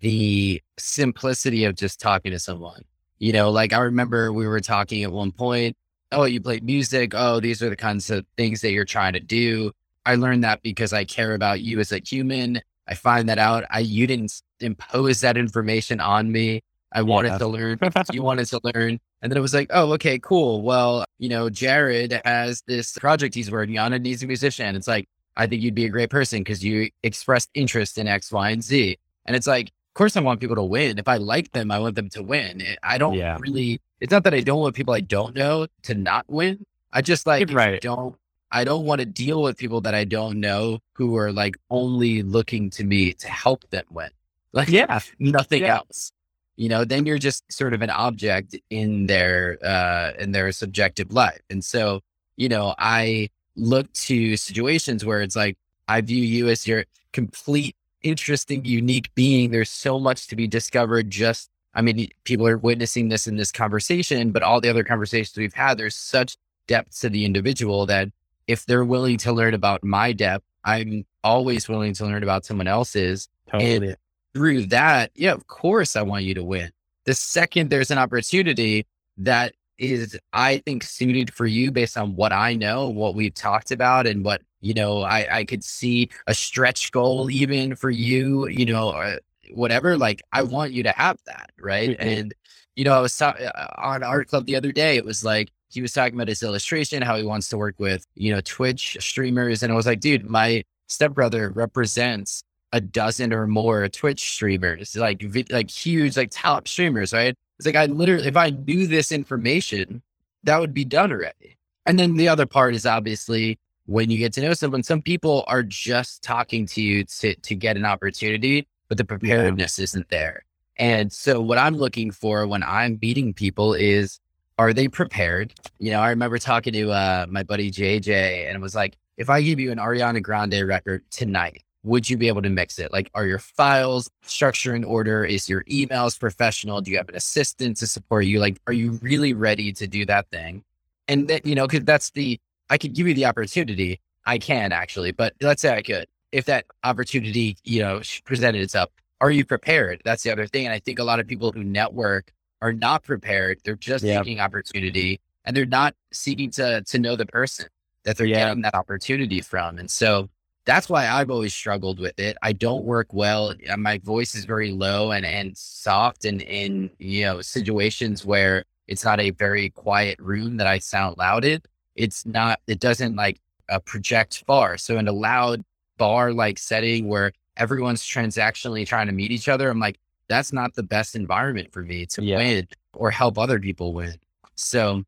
the 0.00 0.62
simplicity 0.78 1.64
of 1.64 1.74
just 1.74 2.00
talking 2.00 2.32
to 2.32 2.38
someone. 2.38 2.82
You 3.18 3.32
know, 3.32 3.50
like 3.50 3.72
I 3.72 3.80
remember 3.80 4.32
we 4.32 4.46
were 4.46 4.60
talking 4.60 5.02
at 5.02 5.12
one 5.12 5.32
point, 5.32 5.76
oh, 6.12 6.24
you 6.24 6.40
play 6.40 6.60
music. 6.60 7.12
Oh, 7.14 7.40
these 7.40 7.62
are 7.62 7.68
the 7.68 7.76
kinds 7.76 8.10
of 8.10 8.24
things 8.36 8.60
that 8.60 8.70
you're 8.70 8.84
trying 8.84 9.14
to 9.14 9.20
do. 9.20 9.72
I 10.06 10.14
learned 10.14 10.44
that 10.44 10.62
because 10.62 10.92
I 10.92 11.04
care 11.04 11.34
about 11.34 11.60
you 11.60 11.80
as 11.80 11.92
a 11.92 11.98
human. 11.98 12.60
I 12.86 12.94
find 12.94 13.28
that 13.28 13.38
out. 13.38 13.64
I 13.70 13.80
you 13.80 14.06
didn't 14.06 14.40
impose 14.60 15.20
that 15.20 15.36
information 15.36 16.00
on 16.00 16.32
me. 16.32 16.62
I 16.92 17.02
wanted 17.02 17.32
yeah. 17.32 17.38
to 17.38 17.46
learn. 17.46 17.78
you 18.12 18.22
wanted 18.22 18.46
to 18.46 18.60
learn. 18.62 18.98
And 19.20 19.30
then 19.30 19.36
it 19.36 19.40
was 19.40 19.52
like, 19.52 19.68
oh, 19.70 19.92
okay, 19.94 20.18
cool. 20.18 20.62
Well, 20.62 21.04
you 21.18 21.28
know, 21.28 21.50
Jared 21.50 22.18
has 22.24 22.62
this 22.66 22.92
project 22.96 23.34
he's 23.34 23.50
working 23.50 23.78
on 23.78 23.92
and 23.92 24.02
needs 24.02 24.22
a 24.22 24.26
musician. 24.26 24.74
It's 24.76 24.88
like, 24.88 25.06
I 25.38 25.46
think 25.46 25.62
you'd 25.62 25.74
be 25.74 25.84
a 25.84 25.88
great 25.88 26.10
person 26.10 26.40
because 26.40 26.64
you 26.64 26.90
expressed 27.02 27.48
interest 27.54 27.96
in 27.96 28.08
X, 28.08 28.32
Y, 28.32 28.50
and 28.50 28.62
Z. 28.62 28.98
And 29.24 29.36
it's 29.36 29.46
like, 29.46 29.68
of 29.68 29.94
course, 29.94 30.16
I 30.16 30.20
want 30.20 30.40
people 30.40 30.56
to 30.56 30.64
win. 30.64 30.98
If 30.98 31.08
I 31.08 31.16
like 31.16 31.52
them, 31.52 31.70
I 31.70 31.78
want 31.78 31.94
them 31.94 32.10
to 32.10 32.22
win. 32.22 32.62
I 32.82 32.98
don't 32.98 33.14
yeah. 33.14 33.38
really, 33.40 33.80
it's 34.00 34.10
not 34.10 34.24
that 34.24 34.34
I 34.34 34.40
don't 34.40 34.60
want 34.60 34.74
people 34.74 34.92
I 34.92 35.00
don't 35.00 35.34
know 35.34 35.68
to 35.84 35.94
not 35.94 36.26
win. 36.28 36.66
I 36.92 37.02
just 37.02 37.26
like, 37.26 37.50
right. 37.52 37.80
don't, 37.80 38.16
I 38.50 38.64
don't 38.64 38.84
want 38.84 39.00
to 39.00 39.06
deal 39.06 39.42
with 39.42 39.56
people 39.56 39.80
that 39.82 39.94
I 39.94 40.04
don't 40.04 40.40
know 40.40 40.80
who 40.94 41.16
are 41.16 41.32
like 41.32 41.56
only 41.70 42.22
looking 42.22 42.68
to 42.70 42.84
me 42.84 43.12
to 43.14 43.28
help 43.28 43.68
them 43.70 43.84
win. 43.90 44.10
Like, 44.50 44.70
yeah, 44.70 45.00
nothing 45.18 45.60
yeah. 45.60 45.76
else 45.76 46.10
you 46.58 46.68
know 46.68 46.84
then 46.84 47.06
you're 47.06 47.18
just 47.18 47.50
sort 47.50 47.72
of 47.72 47.80
an 47.80 47.90
object 47.90 48.56
in 48.68 49.06
their 49.06 49.58
uh 49.64 50.12
in 50.18 50.32
their 50.32 50.50
subjective 50.52 51.12
life 51.12 51.40
and 51.48 51.64
so 51.64 52.00
you 52.36 52.48
know 52.48 52.74
i 52.78 53.28
look 53.58 53.92
to 53.92 54.36
situations 54.36 55.04
where 55.04 55.20
it's 55.20 55.36
like 55.36 55.56
i 55.88 56.00
view 56.00 56.22
you 56.22 56.48
as 56.48 56.66
your 56.66 56.84
complete 57.12 57.74
interesting 58.02 58.64
unique 58.64 59.12
being 59.14 59.50
there's 59.50 59.70
so 59.70 59.98
much 59.98 60.28
to 60.28 60.36
be 60.36 60.46
discovered 60.46 61.10
just 61.10 61.50
i 61.74 61.82
mean 61.82 62.08
people 62.24 62.46
are 62.46 62.58
witnessing 62.58 63.08
this 63.08 63.26
in 63.26 63.36
this 63.36 63.50
conversation 63.52 64.30
but 64.30 64.42
all 64.42 64.60
the 64.60 64.68
other 64.68 64.84
conversations 64.84 65.36
we've 65.36 65.54
had 65.54 65.76
there's 65.76 65.96
such 65.96 66.36
depth 66.66 67.00
to 67.00 67.08
the 67.08 67.24
individual 67.24 67.86
that 67.86 68.08
if 68.46 68.64
they're 68.64 68.84
willing 68.84 69.18
to 69.18 69.32
learn 69.32 69.54
about 69.54 69.82
my 69.82 70.12
depth 70.12 70.44
i'm 70.64 71.04
always 71.24 71.68
willing 71.68 71.92
to 71.92 72.04
learn 72.04 72.22
about 72.22 72.44
someone 72.44 72.68
else's 72.68 73.28
totally. 73.50 73.88
and 73.88 73.96
through 74.34 74.66
that, 74.66 75.10
yeah, 75.14 75.32
of 75.32 75.46
course 75.46 75.96
I 75.96 76.02
want 76.02 76.24
you 76.24 76.34
to 76.34 76.44
win. 76.44 76.70
The 77.04 77.14
second 77.14 77.70
there's 77.70 77.90
an 77.90 77.98
opportunity 77.98 78.86
that 79.18 79.54
is, 79.78 80.18
I 80.32 80.58
think, 80.58 80.82
suited 80.82 81.32
for 81.32 81.46
you 81.46 81.70
based 81.70 81.96
on 81.96 82.16
what 82.16 82.32
I 82.32 82.54
know, 82.54 82.88
what 82.88 83.14
we've 83.14 83.34
talked 83.34 83.70
about, 83.70 84.06
and 84.06 84.24
what, 84.24 84.42
you 84.60 84.74
know, 84.74 85.02
I, 85.02 85.38
I 85.38 85.44
could 85.44 85.62
see 85.62 86.10
a 86.26 86.34
stretch 86.34 86.92
goal 86.92 87.30
even 87.30 87.76
for 87.76 87.90
you, 87.90 88.48
you 88.48 88.66
know, 88.66 88.90
uh, 88.90 89.16
whatever. 89.52 89.96
Like, 89.96 90.22
I 90.32 90.42
want 90.42 90.72
you 90.72 90.82
to 90.82 90.92
have 90.92 91.18
that. 91.26 91.50
Right. 91.60 91.90
Mm-hmm. 91.90 92.08
And, 92.08 92.34
you 92.76 92.84
know, 92.84 92.92
I 92.92 93.00
was 93.00 93.16
ta- 93.16 93.36
uh, 93.38 93.66
on 93.78 94.02
Art 94.02 94.28
Club 94.28 94.46
the 94.46 94.56
other 94.56 94.72
day, 94.72 94.96
it 94.96 95.04
was 95.04 95.24
like, 95.24 95.50
he 95.70 95.82
was 95.82 95.92
talking 95.92 96.14
about 96.14 96.28
his 96.28 96.42
illustration, 96.42 97.02
how 97.02 97.16
he 97.16 97.22
wants 97.24 97.48
to 97.50 97.58
work 97.58 97.74
with, 97.78 98.06
you 98.14 98.32
know, 98.32 98.40
Twitch 98.40 98.96
streamers. 99.00 99.62
And 99.62 99.70
I 99.70 99.76
was 99.76 99.86
like, 99.86 100.00
dude, 100.00 100.28
my 100.28 100.64
stepbrother 100.86 101.50
represents 101.50 102.42
a 102.72 102.80
dozen 102.80 103.32
or 103.32 103.46
more 103.46 103.86
Twitch 103.88 104.32
streamers, 104.32 104.96
like 104.96 105.22
like 105.50 105.70
huge, 105.70 106.16
like 106.16 106.30
top 106.30 106.68
streamers, 106.68 107.12
right? 107.12 107.34
It's 107.58 107.66
like 107.66 107.76
I 107.76 107.86
literally, 107.86 108.26
if 108.26 108.36
I 108.36 108.50
knew 108.50 108.86
this 108.86 109.12
information, 109.12 110.02
that 110.44 110.60
would 110.60 110.74
be 110.74 110.84
done 110.84 111.12
already. 111.12 111.56
And 111.86 111.98
then 111.98 112.16
the 112.16 112.28
other 112.28 112.46
part 112.46 112.74
is 112.74 112.86
obviously 112.86 113.58
when 113.86 114.10
you 114.10 114.18
get 114.18 114.32
to 114.34 114.42
know 114.42 114.52
someone, 114.52 114.82
some 114.82 115.02
people 115.02 115.44
are 115.48 115.62
just 115.62 116.22
talking 116.22 116.66
to 116.66 116.82
you 116.82 117.04
to 117.04 117.34
to 117.34 117.54
get 117.54 117.76
an 117.76 117.84
opportunity, 117.84 118.68
but 118.88 118.98
the 118.98 119.04
preparedness 119.04 119.78
yeah. 119.78 119.84
isn't 119.84 120.08
there. 120.10 120.44
And 120.76 121.12
so 121.12 121.40
what 121.40 121.58
I'm 121.58 121.76
looking 121.76 122.10
for 122.10 122.46
when 122.46 122.62
I'm 122.62 122.98
meeting 123.02 123.34
people 123.34 123.74
is 123.74 124.20
are 124.58 124.72
they 124.72 124.88
prepared? 124.88 125.54
You 125.78 125.90
know, 125.92 126.00
I 126.00 126.10
remember 126.10 126.38
talking 126.38 126.72
to 126.72 126.90
uh, 126.90 127.26
my 127.28 127.42
buddy 127.42 127.70
JJ 127.70 128.46
and 128.46 128.56
it 128.56 128.60
was 128.60 128.74
like, 128.74 128.96
if 129.16 129.30
I 129.30 129.40
give 129.40 129.58
you 129.58 129.72
an 129.72 129.78
Ariana 129.78 130.22
Grande 130.22 130.62
record 130.66 131.04
tonight, 131.10 131.62
would 131.84 132.10
you 132.10 132.16
be 132.16 132.28
able 132.28 132.42
to 132.42 132.50
mix 132.50 132.78
it? 132.78 132.92
Like, 132.92 133.10
are 133.14 133.26
your 133.26 133.38
files 133.38 134.10
structured 134.22 134.76
in 134.76 134.84
order? 134.84 135.24
Is 135.24 135.48
your 135.48 135.64
emails 135.64 136.18
professional? 136.18 136.80
Do 136.80 136.90
you 136.90 136.96
have 136.96 137.08
an 137.08 137.14
assistant 137.14 137.76
to 137.78 137.86
support 137.86 138.24
you? 138.24 138.40
Like, 138.40 138.60
are 138.66 138.72
you 138.72 138.92
really 139.02 139.32
ready 139.32 139.72
to 139.74 139.86
do 139.86 140.04
that 140.06 140.28
thing? 140.30 140.64
And 141.06 141.28
that, 141.28 141.46
you 141.46 141.54
know, 141.54 141.66
cause 141.66 141.84
that's 141.84 142.10
the, 142.10 142.40
I 142.68 142.78
could 142.78 142.94
give 142.94 143.06
you 143.06 143.14
the 143.14 143.26
opportunity. 143.26 144.00
I 144.26 144.38
can 144.38 144.72
actually, 144.72 145.12
but 145.12 145.34
let's 145.40 145.62
say 145.62 145.74
I 145.74 145.82
could, 145.82 146.06
if 146.32 146.44
that 146.46 146.66
opportunity, 146.84 147.56
you 147.64 147.80
know, 147.80 148.02
presented 148.24 148.60
itself, 148.60 148.90
are 149.20 149.30
you 149.30 149.44
prepared? 149.44 150.02
That's 150.04 150.22
the 150.22 150.30
other 150.30 150.46
thing. 150.46 150.66
And 150.66 150.74
I 150.74 150.78
think 150.78 150.98
a 150.98 151.04
lot 151.04 151.20
of 151.20 151.26
people 151.26 151.52
who 151.52 151.64
network 151.64 152.32
are 152.60 152.72
not 152.72 153.04
prepared. 153.04 153.60
They're 153.64 153.76
just 153.76 154.04
yeah. 154.04 154.18
seeking 154.18 154.40
opportunity 154.40 155.20
and 155.44 155.56
they're 155.56 155.64
not 155.64 155.94
seeking 156.12 156.50
to, 156.52 156.82
to 156.82 156.98
know 156.98 157.16
the 157.16 157.26
person 157.26 157.68
that 158.04 158.16
they're 158.16 158.26
yeah. 158.26 158.48
getting 158.48 158.62
that 158.62 158.74
opportunity 158.74 159.40
from. 159.40 159.78
And 159.78 159.90
so, 159.90 160.28
that's 160.68 160.90
why 160.90 161.08
I've 161.08 161.30
always 161.30 161.54
struggled 161.54 161.98
with 161.98 162.20
it. 162.20 162.36
I 162.42 162.52
don't 162.52 162.84
work 162.84 163.14
well. 163.14 163.54
Uh, 163.70 163.76
my 163.78 163.96
voice 164.04 164.34
is 164.34 164.44
very 164.44 164.70
low 164.70 165.12
and, 165.12 165.24
and 165.24 165.56
soft 165.56 166.26
and 166.26 166.42
in, 166.42 166.90
you 166.98 167.24
know, 167.24 167.40
situations 167.40 168.26
where 168.26 168.66
it's 168.86 169.02
not 169.02 169.18
a 169.18 169.30
very 169.30 169.70
quiet 169.70 170.18
room 170.20 170.58
that 170.58 170.66
I 170.66 170.78
sound 170.78 171.16
loud 171.16 171.46
in. 171.46 171.62
It's 171.96 172.26
not, 172.26 172.60
it 172.66 172.80
doesn't 172.80 173.16
like 173.16 173.40
uh, 173.70 173.78
project 173.78 174.44
far. 174.46 174.76
So 174.76 174.98
in 174.98 175.08
a 175.08 175.12
loud 175.12 175.64
bar 175.96 176.34
like 176.34 176.58
setting 176.58 177.08
where 177.08 177.32
everyone's 177.56 178.02
transactionally 178.02 178.86
trying 178.86 179.06
to 179.06 179.14
meet 179.14 179.32
each 179.32 179.48
other, 179.48 179.70
I'm 179.70 179.80
like, 179.80 179.98
that's 180.28 180.52
not 180.52 180.74
the 180.74 180.82
best 180.82 181.16
environment 181.16 181.72
for 181.72 181.80
me 181.80 182.04
to 182.04 182.22
yeah. 182.22 182.36
win 182.36 182.68
or 182.92 183.10
help 183.10 183.38
other 183.38 183.58
people 183.58 183.94
win. 183.94 184.16
So 184.54 185.02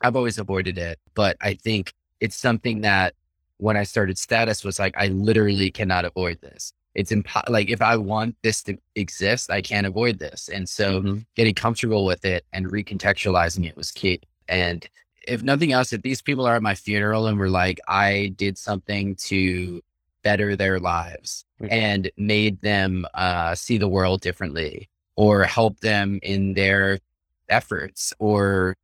I've 0.00 0.14
always 0.14 0.38
avoided 0.38 0.78
it. 0.78 1.00
But 1.14 1.36
I 1.40 1.54
think 1.54 1.92
it's 2.20 2.36
something 2.36 2.82
that 2.82 3.14
when 3.58 3.76
I 3.76 3.84
started 3.84 4.18
status 4.18 4.64
was 4.64 4.78
like, 4.78 4.94
I 4.96 5.08
literally 5.08 5.70
cannot 5.70 6.04
avoid 6.04 6.40
this. 6.40 6.72
It's 6.94 7.12
impo- 7.12 7.48
like 7.48 7.70
if 7.70 7.82
I 7.82 7.96
want 7.96 8.36
this 8.42 8.62
to 8.64 8.76
exist, 8.94 9.50
I 9.50 9.60
can't 9.60 9.86
avoid 9.86 10.18
this. 10.18 10.48
And 10.48 10.68
so 10.68 11.00
mm-hmm. 11.00 11.18
getting 11.34 11.54
comfortable 11.54 12.04
with 12.04 12.24
it 12.24 12.44
and 12.52 12.66
recontextualizing 12.66 13.66
it 13.66 13.76
was 13.76 13.90
key. 13.90 14.20
And 14.48 14.86
if 15.26 15.42
nothing 15.42 15.72
else, 15.72 15.92
if 15.92 16.02
these 16.02 16.22
people 16.22 16.46
are 16.46 16.56
at 16.56 16.62
my 16.62 16.74
funeral 16.74 17.26
and 17.26 17.38
were 17.38 17.48
like, 17.48 17.80
I 17.88 18.32
did 18.36 18.58
something 18.58 19.16
to 19.16 19.82
better 20.22 20.56
their 20.56 20.78
lives 20.78 21.44
mm-hmm. 21.60 21.72
and 21.72 22.10
made 22.16 22.60
them 22.60 23.06
uh, 23.14 23.54
see 23.54 23.78
the 23.78 23.88
world 23.88 24.20
differently 24.20 24.88
or 25.16 25.44
help 25.44 25.80
them 25.80 26.18
in 26.22 26.54
their 26.54 26.98
efforts 27.48 28.12
or 28.18 28.76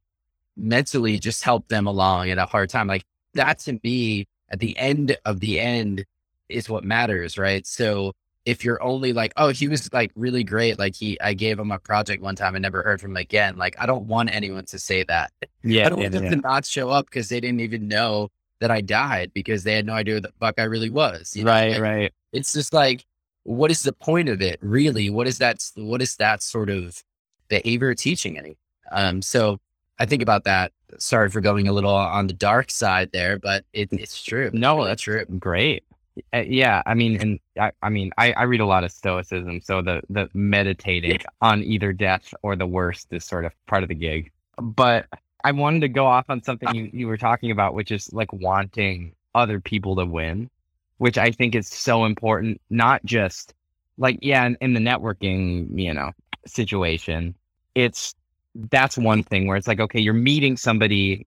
mentally 0.56 1.18
just 1.18 1.42
help 1.42 1.68
them 1.68 1.86
along 1.86 2.30
at 2.30 2.38
a 2.38 2.46
hard 2.46 2.70
time, 2.70 2.86
like 2.86 3.04
that 3.34 3.58
to 3.60 3.78
me 3.82 4.26
at 4.50 4.60
the 4.60 4.76
end 4.78 5.16
of 5.24 5.40
the 5.40 5.60
end 5.60 6.04
is 6.48 6.68
what 6.68 6.84
matters, 6.84 7.38
right? 7.38 7.66
So 7.66 8.12
if 8.44 8.64
you're 8.64 8.82
only 8.82 9.12
like, 9.12 9.32
oh, 9.36 9.48
he 9.48 9.68
was 9.68 9.92
like 9.92 10.10
really 10.14 10.42
great, 10.42 10.78
like 10.78 10.94
he, 10.94 11.20
I 11.20 11.34
gave 11.34 11.58
him 11.58 11.70
a 11.70 11.78
project 11.78 12.22
one 12.22 12.36
time 12.36 12.54
and 12.54 12.62
never 12.62 12.82
heard 12.82 13.00
from 13.00 13.12
him 13.12 13.18
again. 13.18 13.56
Like, 13.56 13.76
I 13.78 13.86
don't 13.86 14.06
want 14.06 14.34
anyone 14.34 14.64
to 14.66 14.78
say 14.78 15.04
that. 15.04 15.32
Yeah, 15.62 15.86
I 15.86 15.88
don't 15.90 16.00
want 16.00 16.12
them 16.12 16.24
yeah. 16.24 16.30
to 16.30 16.36
not 16.36 16.64
show 16.64 16.90
up 16.90 17.06
because 17.06 17.28
they 17.28 17.40
didn't 17.40 17.60
even 17.60 17.86
know 17.86 18.28
that 18.60 18.70
I 18.70 18.80
died 18.80 19.32
because 19.34 19.62
they 19.64 19.74
had 19.74 19.86
no 19.86 19.92
idea 19.92 20.14
who 20.14 20.20
the 20.20 20.32
fuck 20.40 20.54
I 20.58 20.64
really 20.64 20.90
was. 20.90 21.36
You 21.36 21.44
know? 21.44 21.50
Right, 21.50 21.72
like, 21.72 21.80
right. 21.80 22.12
It's 22.32 22.52
just 22.52 22.72
like, 22.72 23.04
what 23.44 23.70
is 23.70 23.82
the 23.82 23.92
point 23.92 24.28
of 24.28 24.42
it, 24.42 24.58
really? 24.62 25.10
What 25.10 25.26
is 25.26 25.38
that? 25.38 25.64
What 25.76 26.02
is 26.02 26.16
that 26.16 26.42
sort 26.42 26.70
of 26.70 27.02
behavior 27.48 27.94
teaching 27.94 28.38
any? 28.38 28.56
Um, 28.92 29.22
so 29.22 29.58
I 30.00 30.06
think 30.06 30.22
about 30.22 30.44
that. 30.44 30.72
Sorry 30.98 31.28
for 31.28 31.42
going 31.42 31.68
a 31.68 31.72
little 31.72 31.94
on 31.94 32.26
the 32.26 32.32
dark 32.32 32.70
side 32.70 33.10
there, 33.12 33.38
but 33.38 33.64
it, 33.74 33.90
it's 33.92 34.22
true. 34.22 34.50
No, 34.54 34.82
that's 34.84 35.02
true. 35.02 35.26
Great. 35.38 35.84
Uh, 36.32 36.38
yeah, 36.38 36.82
I 36.86 36.94
mean, 36.94 37.20
and 37.20 37.40
I, 37.58 37.70
I 37.82 37.90
mean, 37.90 38.10
I, 38.16 38.32
I 38.32 38.42
read 38.44 38.60
a 38.60 38.66
lot 38.66 38.82
of 38.82 38.90
Stoicism, 38.90 39.60
so 39.60 39.82
the 39.82 40.02
the 40.08 40.28
meditating 40.34 41.20
on 41.40 41.62
either 41.62 41.92
death 41.92 42.34
or 42.42 42.56
the 42.56 42.66
worst 42.66 43.08
is 43.12 43.24
sort 43.24 43.44
of 43.44 43.52
part 43.66 43.82
of 43.82 43.88
the 43.90 43.94
gig. 43.94 44.32
But 44.60 45.06
I 45.44 45.52
wanted 45.52 45.80
to 45.80 45.88
go 45.88 46.06
off 46.06 46.26
on 46.28 46.42
something 46.42 46.74
you, 46.74 46.90
you 46.92 47.06
were 47.06 47.16
talking 47.16 47.50
about, 47.50 47.74
which 47.74 47.90
is 47.90 48.12
like 48.12 48.32
wanting 48.32 49.14
other 49.34 49.60
people 49.60 49.96
to 49.96 50.06
win, 50.06 50.50
which 50.98 51.18
I 51.18 51.30
think 51.30 51.54
is 51.54 51.68
so 51.68 52.06
important. 52.06 52.60
Not 52.70 53.04
just 53.04 53.54
like 53.98 54.18
yeah, 54.22 54.46
in, 54.46 54.56
in 54.60 54.74
the 54.74 54.80
networking, 54.80 55.68
you 55.78 55.94
know, 55.94 56.10
situation, 56.46 57.34
it's 57.74 58.14
that's 58.54 58.98
one 58.98 59.22
thing 59.22 59.46
where 59.46 59.56
it's 59.56 59.68
like 59.68 59.80
okay, 59.80 60.00
you're 60.00 60.14
meeting 60.14 60.56
somebody 60.56 61.26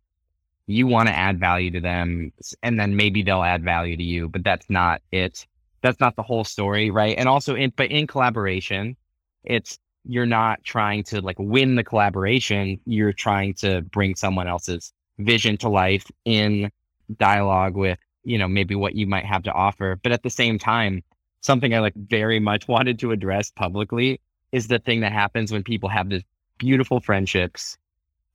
you 0.67 0.87
want 0.87 1.09
to 1.09 1.15
add 1.15 1.39
value 1.39 1.69
to 1.71 1.81
them 1.81 2.31
and 2.61 2.79
then 2.79 2.95
maybe 2.95 3.21
they'll 3.21 3.43
add 3.43 3.63
value 3.63 3.97
to 3.97 4.03
you 4.03 4.29
but 4.29 4.43
that's 4.43 4.69
not 4.69 5.01
it. 5.11 5.45
That's 5.81 5.99
not 5.99 6.15
the 6.15 6.23
whole 6.23 6.43
story 6.43 6.89
right? 6.89 7.15
And 7.17 7.27
also 7.27 7.55
in 7.55 7.71
but 7.75 7.91
in 7.91 8.07
collaboration 8.07 8.95
it's 9.43 9.79
you're 10.05 10.25
not 10.25 10.63
trying 10.63 11.03
to 11.03 11.21
like 11.21 11.37
win 11.39 11.75
the 11.75 11.83
collaboration 11.83 12.79
you're 12.85 13.13
trying 13.13 13.53
to 13.53 13.81
bring 13.81 14.15
someone 14.15 14.47
else's 14.47 14.93
vision 15.19 15.55
to 15.57 15.69
life 15.69 16.05
in 16.25 16.69
dialogue 17.17 17.75
with 17.75 17.99
you 18.23 18.37
know 18.37 18.47
maybe 18.47 18.75
what 18.75 18.95
you 18.95 19.05
might 19.07 19.25
have 19.25 19.43
to 19.43 19.51
offer. 19.51 19.99
But 20.01 20.11
at 20.11 20.23
the 20.23 20.29
same 20.29 20.57
time 20.59 21.03
something 21.43 21.73
i 21.75 21.79
like 21.79 21.93
very 21.95 22.39
much 22.39 22.67
wanted 22.69 22.97
to 22.99 23.11
address 23.11 23.51
publicly 23.51 24.19
is 24.51 24.67
the 24.67 24.79
thing 24.79 25.01
that 25.01 25.11
happens 25.11 25.51
when 25.51 25.63
people 25.63 25.89
have 25.89 26.09
this 26.09 26.23
beautiful 26.57 26.99
friendships 26.99 27.77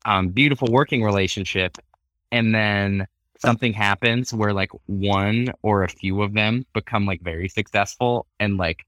um, 0.05 0.29
beautiful 0.29 0.69
working 0.71 1.03
relationship 1.03 1.77
and 2.33 2.55
then 2.55 3.07
something 3.39 3.73
happens 3.73 4.35
where 4.35 4.53
like 4.53 4.71
one 4.87 5.49
or 5.62 5.85
a 5.85 5.89
few 5.89 6.23
of 6.23 6.35
them 6.35 6.66
become 6.75 7.07
like 7.07 7.21
very 7.23 7.49
successful 7.49 8.27
and 8.41 8.57
like 8.57 8.85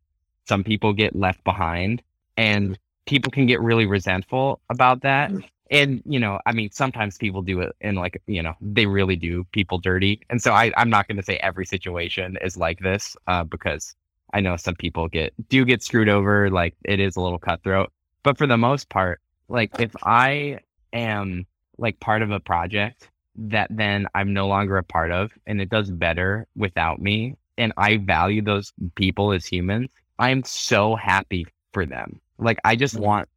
some 0.48 0.64
people 0.64 0.92
get 0.92 1.14
left 1.14 1.42
behind 1.44 2.02
and 2.36 2.78
people 3.06 3.30
can 3.30 3.46
get 3.46 3.60
really 3.60 3.86
resentful 3.86 4.60
about 4.70 5.02
that. 5.02 5.30
Mm. 5.30 5.44
and 5.70 6.02
you 6.04 6.18
know 6.18 6.40
i 6.46 6.52
mean 6.52 6.68
sometimes 6.72 7.16
people 7.16 7.42
do 7.42 7.60
it 7.60 7.72
and 7.80 7.96
like 7.96 8.20
you 8.26 8.42
know 8.42 8.54
they 8.60 8.86
really 8.86 9.16
do 9.16 9.44
people 9.52 9.78
dirty. 9.78 10.20
And 10.30 10.42
so 10.42 10.52
I, 10.52 10.72
i'm 10.76 10.90
not 10.90 11.06
going 11.06 11.16
to 11.18 11.22
say 11.22 11.36
every 11.36 11.66
situation 11.66 12.36
is 12.42 12.56
like 12.56 12.80
this 12.80 13.16
uh, 13.28 13.44
because 13.44 13.94
i 14.34 14.40
know 14.40 14.56
some 14.56 14.74
people 14.74 15.06
get 15.08 15.32
do 15.48 15.64
get 15.64 15.82
screwed 15.82 16.08
over 16.08 16.50
like 16.50 16.74
it 16.84 16.98
is 16.98 17.16
a 17.16 17.20
little 17.20 17.38
cutthroat 17.38 17.92
but 18.22 18.38
for 18.38 18.46
the 18.46 18.56
most 18.56 18.88
part 18.88 19.20
like 19.48 19.70
if 19.80 19.94
i 20.04 20.58
am 20.92 21.46
like 21.78 21.98
part 22.00 22.22
of 22.22 22.30
a 22.30 22.40
project 22.40 23.08
that 23.36 23.68
then 23.70 24.06
I'm 24.14 24.32
no 24.32 24.46
longer 24.48 24.76
a 24.76 24.82
part 24.82 25.10
of 25.10 25.30
and 25.46 25.60
it 25.60 25.70
does 25.70 25.90
better 25.90 26.46
without 26.56 27.00
me 27.00 27.36
and 27.58 27.72
I 27.76 27.98
value 27.98 28.42
those 28.42 28.72
people 28.94 29.32
as 29.32 29.46
humans, 29.46 29.90
I'm 30.18 30.42
so 30.44 30.96
happy 30.96 31.46
for 31.72 31.86
them. 31.86 32.20
Like 32.38 32.58
I 32.64 32.76
just 32.76 32.94
mm-hmm. 32.94 33.04
want 33.04 33.28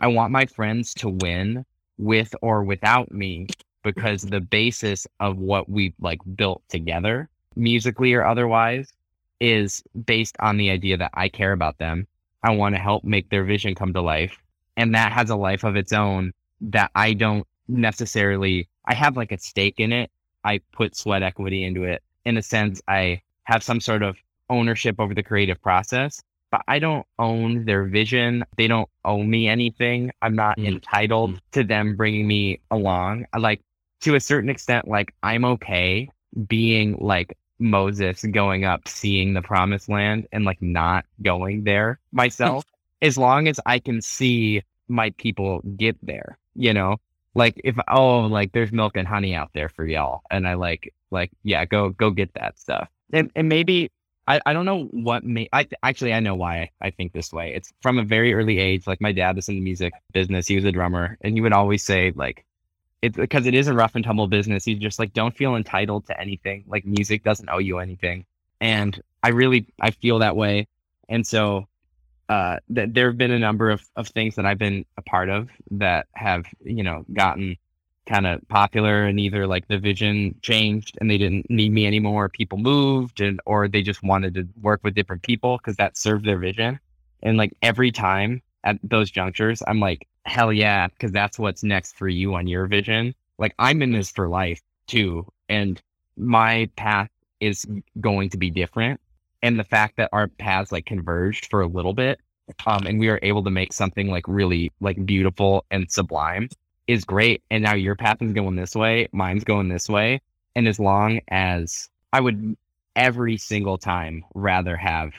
I 0.00 0.06
want 0.08 0.32
my 0.32 0.46
friends 0.46 0.92
to 0.94 1.08
win 1.08 1.64
with 1.96 2.34
or 2.42 2.62
without 2.62 3.10
me 3.10 3.46
because 3.82 4.22
the 4.22 4.40
basis 4.40 5.06
of 5.20 5.38
what 5.38 5.68
we've 5.68 5.94
like 6.00 6.20
built 6.36 6.62
together, 6.68 7.28
musically 7.56 8.12
or 8.12 8.24
otherwise, 8.24 8.92
is 9.40 9.82
based 10.04 10.36
on 10.40 10.56
the 10.56 10.70
idea 10.70 10.96
that 10.98 11.12
I 11.14 11.28
care 11.28 11.52
about 11.52 11.78
them. 11.78 12.06
I 12.42 12.52
want 12.52 12.74
to 12.74 12.80
help 12.80 13.04
make 13.04 13.30
their 13.30 13.44
vision 13.44 13.74
come 13.74 13.92
to 13.94 14.00
life. 14.00 14.38
And 14.76 14.94
that 14.94 15.12
has 15.12 15.30
a 15.30 15.36
life 15.36 15.64
of 15.64 15.76
its 15.76 15.92
own 15.92 16.32
that 16.60 16.90
I 16.94 17.12
don't 17.12 17.46
necessarily 17.68 18.68
I 18.88 18.94
have 18.94 19.16
like 19.16 19.32
a 19.32 19.38
stake 19.38 19.78
in 19.78 19.92
it. 19.92 20.10
I 20.44 20.60
put 20.72 20.96
sweat 20.96 21.22
equity 21.22 21.64
into 21.64 21.84
it. 21.84 22.02
In 22.24 22.38
a 22.38 22.42
sense, 22.42 22.80
I 22.88 23.20
have 23.44 23.62
some 23.62 23.80
sort 23.80 24.02
of 24.02 24.16
ownership 24.48 24.96
over 24.98 25.14
the 25.14 25.22
creative 25.22 25.60
process, 25.60 26.22
but 26.50 26.62
I 26.68 26.78
don't 26.78 27.06
own 27.18 27.66
their 27.66 27.84
vision. 27.84 28.44
They 28.56 28.66
don't 28.66 28.88
owe 29.04 29.22
me 29.22 29.46
anything. 29.46 30.10
I'm 30.22 30.34
not 30.34 30.56
mm-hmm. 30.56 30.74
entitled 30.74 31.34
mm. 31.34 31.40
to 31.52 31.64
them 31.64 31.96
bringing 31.96 32.26
me 32.26 32.60
along. 32.70 33.26
I 33.34 33.38
like 33.38 33.60
to 34.02 34.14
a 34.14 34.20
certain 34.20 34.48
extent, 34.48 34.88
like 34.88 35.14
I'm 35.22 35.44
okay 35.44 36.08
being 36.46 36.96
like 36.98 37.36
Moses 37.58 38.22
going 38.24 38.64
up, 38.64 38.86
seeing 38.88 39.34
the 39.34 39.42
promised 39.42 39.88
land 39.88 40.26
and 40.32 40.44
like 40.44 40.60
not 40.62 41.04
going 41.22 41.64
there 41.64 42.00
hmm. 42.12 42.16
myself, 42.16 42.64
as 43.02 43.18
long 43.18 43.48
as 43.48 43.60
I 43.66 43.78
can 43.78 44.00
see 44.02 44.62
my 44.88 45.10
people 45.10 45.60
get 45.76 45.96
there, 46.02 46.38
you 46.54 46.72
know? 46.72 46.96
like 47.34 47.60
if 47.62 47.76
oh 47.88 48.20
like 48.20 48.52
there's 48.52 48.72
milk 48.72 48.96
and 48.96 49.06
honey 49.06 49.34
out 49.34 49.50
there 49.54 49.68
for 49.68 49.86
y'all 49.86 50.22
and 50.30 50.46
i 50.48 50.54
like 50.54 50.92
like 51.10 51.30
yeah 51.44 51.64
go 51.64 51.90
go 51.90 52.10
get 52.10 52.32
that 52.34 52.58
stuff 52.58 52.88
and, 53.12 53.30
and 53.36 53.48
maybe 53.48 53.90
I, 54.26 54.40
I 54.44 54.52
don't 54.52 54.66
know 54.66 54.84
what 54.90 55.24
may 55.24 55.48
I 55.52 55.66
actually 55.82 56.12
I 56.12 56.20
know 56.20 56.34
why 56.34 56.70
I 56.82 56.90
think 56.90 57.14
this 57.14 57.32
way. 57.32 57.54
It's 57.54 57.72
from 57.80 57.98
a 57.98 58.04
very 58.04 58.34
early 58.34 58.58
age. 58.58 58.86
Like 58.86 59.00
my 59.00 59.10
dad 59.10 59.36
was 59.36 59.48
in 59.48 59.54
the 59.54 59.62
music 59.62 59.94
business. 60.12 60.46
He 60.46 60.54
was 60.54 60.66
a 60.66 60.72
drummer, 60.72 61.16
and 61.22 61.32
he 61.32 61.40
would 61.40 61.54
always 61.54 61.82
say 61.82 62.12
like, 62.14 62.44
it's 63.02 63.16
because 63.16 63.46
it 63.46 63.54
is 63.54 63.68
a 63.68 63.74
rough 63.74 63.94
and 63.94 64.04
tumble 64.04 64.26
business. 64.26 64.66
You 64.66 64.76
just 64.76 64.98
like, 64.98 65.12
don't 65.12 65.36
feel 65.36 65.56
entitled 65.56 66.06
to 66.06 66.20
anything. 66.20 66.64
Like 66.66 66.84
music 66.84 67.24
doesn't 67.24 67.48
owe 67.48 67.58
you 67.58 67.78
anything, 67.78 68.24
and 68.60 69.00
I 69.22 69.28
really 69.30 69.66
I 69.80 69.90
feel 69.90 70.18
that 70.20 70.36
way. 70.36 70.66
And 71.08 71.26
so 71.26 71.66
uh, 72.28 72.58
that 72.68 72.92
there 72.94 73.06
have 73.06 73.16
been 73.16 73.30
a 73.30 73.38
number 73.38 73.70
of, 73.70 73.82
of 73.96 74.08
things 74.08 74.34
that 74.36 74.44
I've 74.44 74.58
been 74.58 74.84
a 74.96 75.02
part 75.02 75.30
of 75.30 75.48
that 75.70 76.06
have, 76.12 76.44
you 76.62 76.82
know, 76.82 77.04
gotten 77.14 77.56
kind 78.06 78.26
of 78.26 78.46
popular 78.48 79.04
and 79.04 79.18
either 79.20 79.46
like 79.46 79.66
the 79.68 79.78
vision 79.78 80.34
changed 80.42 80.96
and 81.00 81.10
they 81.10 81.18
didn't 81.18 81.48
need 81.50 81.72
me 81.72 81.86
anymore. 81.86 82.28
People 82.28 82.58
moved 82.58 83.20
and, 83.20 83.40
or 83.46 83.68
they 83.68 83.82
just 83.82 84.02
wanted 84.02 84.34
to 84.34 84.46
work 84.60 84.80
with 84.84 84.94
different 84.94 85.22
people 85.22 85.58
because 85.58 85.76
that 85.76 85.96
served 85.96 86.26
their 86.26 86.38
vision. 86.38 86.78
And 87.22 87.36
like 87.36 87.52
every 87.62 87.90
time 87.90 88.42
at 88.64 88.76
those 88.82 89.10
junctures, 89.10 89.62
I'm 89.66 89.80
like, 89.80 90.06
hell 90.24 90.52
yeah, 90.52 90.88
because 90.88 91.12
that's 91.12 91.38
what's 91.38 91.62
next 91.62 91.96
for 91.96 92.08
you 92.08 92.34
on 92.34 92.46
your 92.46 92.66
vision. 92.66 93.14
Like 93.38 93.54
I'm 93.58 93.82
in 93.82 93.92
this 93.92 94.10
for 94.10 94.28
life 94.28 94.60
too. 94.86 95.26
And 95.48 95.80
my 96.16 96.68
path 96.76 97.08
is 97.40 97.64
going 98.00 98.30
to 98.30 98.36
be 98.36 98.50
different 98.50 99.00
and 99.42 99.58
the 99.58 99.64
fact 99.64 99.96
that 99.96 100.08
our 100.12 100.28
paths 100.28 100.72
like 100.72 100.86
converged 100.86 101.46
for 101.50 101.60
a 101.60 101.66
little 101.66 101.94
bit 101.94 102.20
um, 102.66 102.86
and 102.86 102.98
we 102.98 103.08
are 103.08 103.20
able 103.22 103.44
to 103.44 103.50
make 103.50 103.72
something 103.72 104.10
like 104.10 104.26
really 104.26 104.72
like 104.80 105.04
beautiful 105.04 105.64
and 105.70 105.90
sublime 105.90 106.48
is 106.86 107.04
great 107.04 107.42
and 107.50 107.62
now 107.62 107.74
your 107.74 107.94
path 107.94 108.20
is 108.20 108.32
going 108.32 108.56
this 108.56 108.74
way 108.74 109.08
mine's 109.12 109.44
going 109.44 109.68
this 109.68 109.88
way 109.88 110.20
and 110.56 110.66
as 110.66 110.80
long 110.80 111.20
as 111.28 111.88
i 112.12 112.20
would 112.20 112.56
every 112.96 113.36
single 113.36 113.78
time 113.78 114.24
rather 114.34 114.76
have 114.76 115.12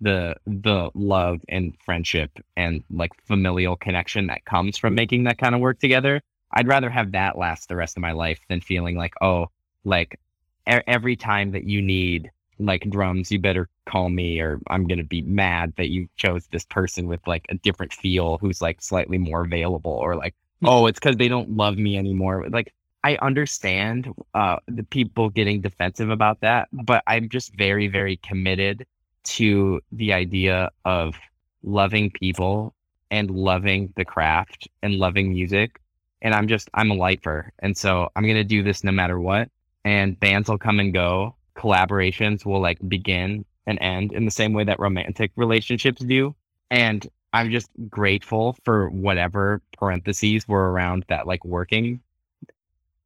the 0.00 0.34
the 0.46 0.90
love 0.94 1.40
and 1.48 1.74
friendship 1.84 2.30
and 2.56 2.82
like 2.90 3.12
familial 3.24 3.76
connection 3.76 4.26
that 4.26 4.44
comes 4.44 4.76
from 4.76 4.94
making 4.94 5.24
that 5.24 5.38
kind 5.38 5.54
of 5.54 5.60
work 5.60 5.78
together 5.78 6.20
i'd 6.52 6.68
rather 6.68 6.90
have 6.90 7.12
that 7.12 7.38
last 7.38 7.68
the 7.68 7.76
rest 7.76 7.96
of 7.96 8.02
my 8.02 8.12
life 8.12 8.38
than 8.48 8.60
feeling 8.60 8.96
like 8.96 9.14
oh 9.22 9.46
like 9.84 10.18
every 10.66 11.16
time 11.16 11.52
that 11.52 11.64
you 11.64 11.80
need 11.80 12.30
like 12.58 12.88
drums, 12.90 13.30
you 13.30 13.38
better 13.38 13.68
call 13.86 14.08
me 14.08 14.40
or 14.40 14.60
I'm 14.68 14.86
going 14.86 14.98
to 14.98 15.04
be 15.04 15.22
mad 15.22 15.74
that 15.76 15.88
you 15.88 16.08
chose 16.16 16.46
this 16.48 16.64
person 16.64 17.06
with 17.06 17.20
like 17.26 17.46
a 17.48 17.54
different 17.56 17.92
feel 17.92 18.38
who's 18.38 18.62
like 18.62 18.80
slightly 18.80 19.18
more 19.18 19.42
available 19.42 19.92
or 19.92 20.16
like, 20.16 20.34
hmm. 20.60 20.68
oh, 20.68 20.86
it's 20.86 20.98
because 20.98 21.16
they 21.16 21.28
don't 21.28 21.56
love 21.56 21.76
me 21.76 21.96
anymore. 21.98 22.46
Like, 22.48 22.72
I 23.04 23.16
understand 23.22 24.08
uh, 24.34 24.56
the 24.66 24.82
people 24.82 25.30
getting 25.30 25.60
defensive 25.60 26.10
about 26.10 26.40
that, 26.40 26.68
but 26.72 27.04
I'm 27.06 27.28
just 27.28 27.54
very, 27.54 27.86
very 27.86 28.16
committed 28.16 28.84
to 29.26 29.80
the 29.92 30.12
idea 30.12 30.70
of 30.84 31.14
loving 31.62 32.10
people 32.10 32.74
and 33.10 33.30
loving 33.30 33.92
the 33.96 34.04
craft 34.04 34.68
and 34.82 34.94
loving 34.94 35.30
music. 35.30 35.80
And 36.22 36.34
I'm 36.34 36.48
just, 36.48 36.68
I'm 36.74 36.90
a 36.90 36.94
lifer. 36.94 37.52
And 37.60 37.76
so 37.76 38.08
I'm 38.16 38.24
going 38.24 38.36
to 38.36 38.44
do 38.44 38.62
this 38.62 38.82
no 38.82 38.92
matter 38.92 39.20
what. 39.20 39.48
And 39.84 40.18
bands 40.18 40.48
will 40.48 40.58
come 40.58 40.80
and 40.80 40.92
go 40.92 41.36
collaborations 41.56 42.44
will 42.44 42.60
like 42.60 42.78
begin 42.88 43.44
and 43.66 43.78
end 43.80 44.12
in 44.12 44.24
the 44.24 44.30
same 44.30 44.52
way 44.52 44.62
that 44.64 44.78
romantic 44.78 45.32
relationships 45.36 46.04
do. 46.04 46.34
And 46.70 47.06
I'm 47.32 47.50
just 47.50 47.68
grateful 47.88 48.56
for 48.64 48.88
whatever 48.90 49.60
parentheses 49.76 50.46
were 50.46 50.70
around 50.70 51.04
that 51.08 51.26
like 51.26 51.44
working 51.44 52.00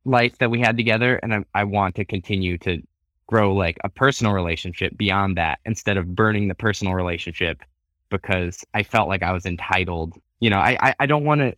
life 0.04 0.38
that 0.38 0.50
we 0.50 0.60
had 0.60 0.76
together. 0.76 1.16
And 1.16 1.34
I, 1.34 1.44
I 1.54 1.64
want 1.64 1.94
to 1.96 2.04
continue 2.04 2.58
to 2.58 2.82
grow 3.30 3.54
like 3.54 3.78
a 3.84 3.88
personal 3.88 4.32
relationship 4.32 4.96
beyond 4.96 5.36
that 5.36 5.60
instead 5.64 5.96
of 5.96 6.16
burning 6.16 6.48
the 6.48 6.54
personal 6.54 6.94
relationship 6.94 7.62
because 8.10 8.64
I 8.74 8.82
felt 8.82 9.08
like 9.08 9.22
I 9.22 9.32
was 9.32 9.46
entitled. 9.46 10.14
You 10.40 10.50
know, 10.50 10.58
I, 10.58 10.76
I, 10.80 10.94
I 10.98 11.06
don't 11.06 11.24
want 11.24 11.40
to 11.40 11.54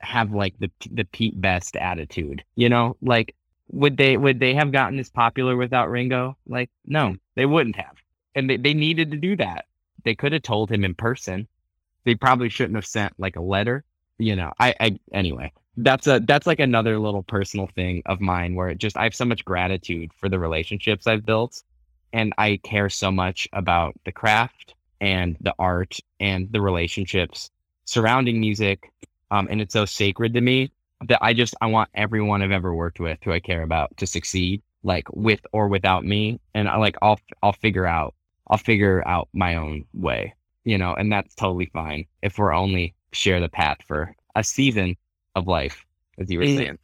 have 0.00 0.32
like 0.32 0.54
the 0.58 0.70
the 0.90 1.04
Pete 1.04 1.40
Best 1.40 1.76
attitude, 1.76 2.44
you 2.56 2.68
know, 2.68 2.96
like 3.00 3.34
would 3.70 3.96
they 3.96 4.18
would 4.18 4.38
they 4.38 4.52
have 4.54 4.70
gotten 4.70 4.98
as 4.98 5.08
popular 5.08 5.56
without 5.56 5.90
Ringo? 5.90 6.36
Like, 6.46 6.68
no, 6.84 7.16
they 7.36 7.46
wouldn't 7.46 7.76
have. 7.76 7.96
And 8.34 8.50
they, 8.50 8.58
they 8.58 8.74
needed 8.74 9.10
to 9.12 9.16
do 9.16 9.34
that. 9.36 9.64
They 10.04 10.14
could 10.14 10.32
have 10.32 10.42
told 10.42 10.70
him 10.70 10.84
in 10.84 10.94
person. 10.94 11.48
They 12.04 12.16
probably 12.16 12.50
shouldn't 12.50 12.76
have 12.76 12.86
sent 12.86 13.14
like 13.18 13.36
a 13.36 13.42
letter. 13.42 13.84
You 14.18 14.36
know, 14.36 14.52
I, 14.60 14.74
I 14.78 15.00
anyway, 15.14 15.52
that's 15.76 16.06
a 16.06 16.20
that's 16.26 16.46
like 16.46 16.60
another 16.60 16.98
little 16.98 17.22
personal 17.22 17.66
thing 17.74 18.02
of 18.06 18.20
mine 18.20 18.54
where 18.54 18.68
it 18.68 18.78
just 18.78 18.96
I 18.96 19.04
have 19.04 19.14
so 19.14 19.24
much 19.24 19.44
gratitude 19.44 20.10
for 20.14 20.28
the 20.28 20.38
relationships 20.38 21.06
I've 21.06 21.24
built 21.24 21.62
and 22.12 22.34
I 22.36 22.60
care 22.62 22.90
so 22.90 23.10
much 23.10 23.48
about 23.54 23.94
the 24.04 24.12
craft 24.12 24.74
and 25.00 25.36
the 25.40 25.54
art 25.58 25.98
and 26.20 26.48
the 26.52 26.60
relationships 26.60 27.50
surrounding 27.84 28.38
music 28.38 28.92
um, 29.30 29.48
and 29.50 29.60
it's 29.62 29.72
so 29.72 29.86
sacred 29.86 30.34
to 30.34 30.42
me 30.42 30.70
that 31.08 31.18
I 31.22 31.32
just 31.32 31.54
I 31.62 31.66
want 31.66 31.88
everyone 31.94 32.42
I've 32.42 32.50
ever 32.50 32.74
worked 32.74 33.00
with 33.00 33.18
who 33.24 33.32
I 33.32 33.40
care 33.40 33.62
about 33.62 33.96
to 33.96 34.06
succeed 34.06 34.62
like 34.82 35.06
with 35.12 35.40
or 35.52 35.68
without 35.68 36.04
me 36.04 36.38
and 36.54 36.68
I 36.68 36.76
like 36.76 36.96
I'll 37.00 37.18
I'll 37.42 37.54
figure 37.54 37.86
out 37.86 38.14
I'll 38.48 38.58
figure 38.58 39.02
out 39.08 39.28
my 39.32 39.56
own 39.56 39.86
way 39.94 40.34
you 40.64 40.76
know 40.76 40.92
and 40.92 41.10
that's 41.10 41.34
totally 41.34 41.70
fine 41.72 42.04
if 42.20 42.36
we're 42.36 42.52
only 42.52 42.94
share 43.12 43.40
the 43.40 43.48
path 43.48 43.78
for 43.86 44.14
a 44.36 44.44
season 44.44 44.96
of 45.34 45.46
life, 45.46 45.84
as 46.18 46.30
you 46.30 46.38
were 46.38 46.44
mm. 46.44 46.56
saying. 46.56 46.78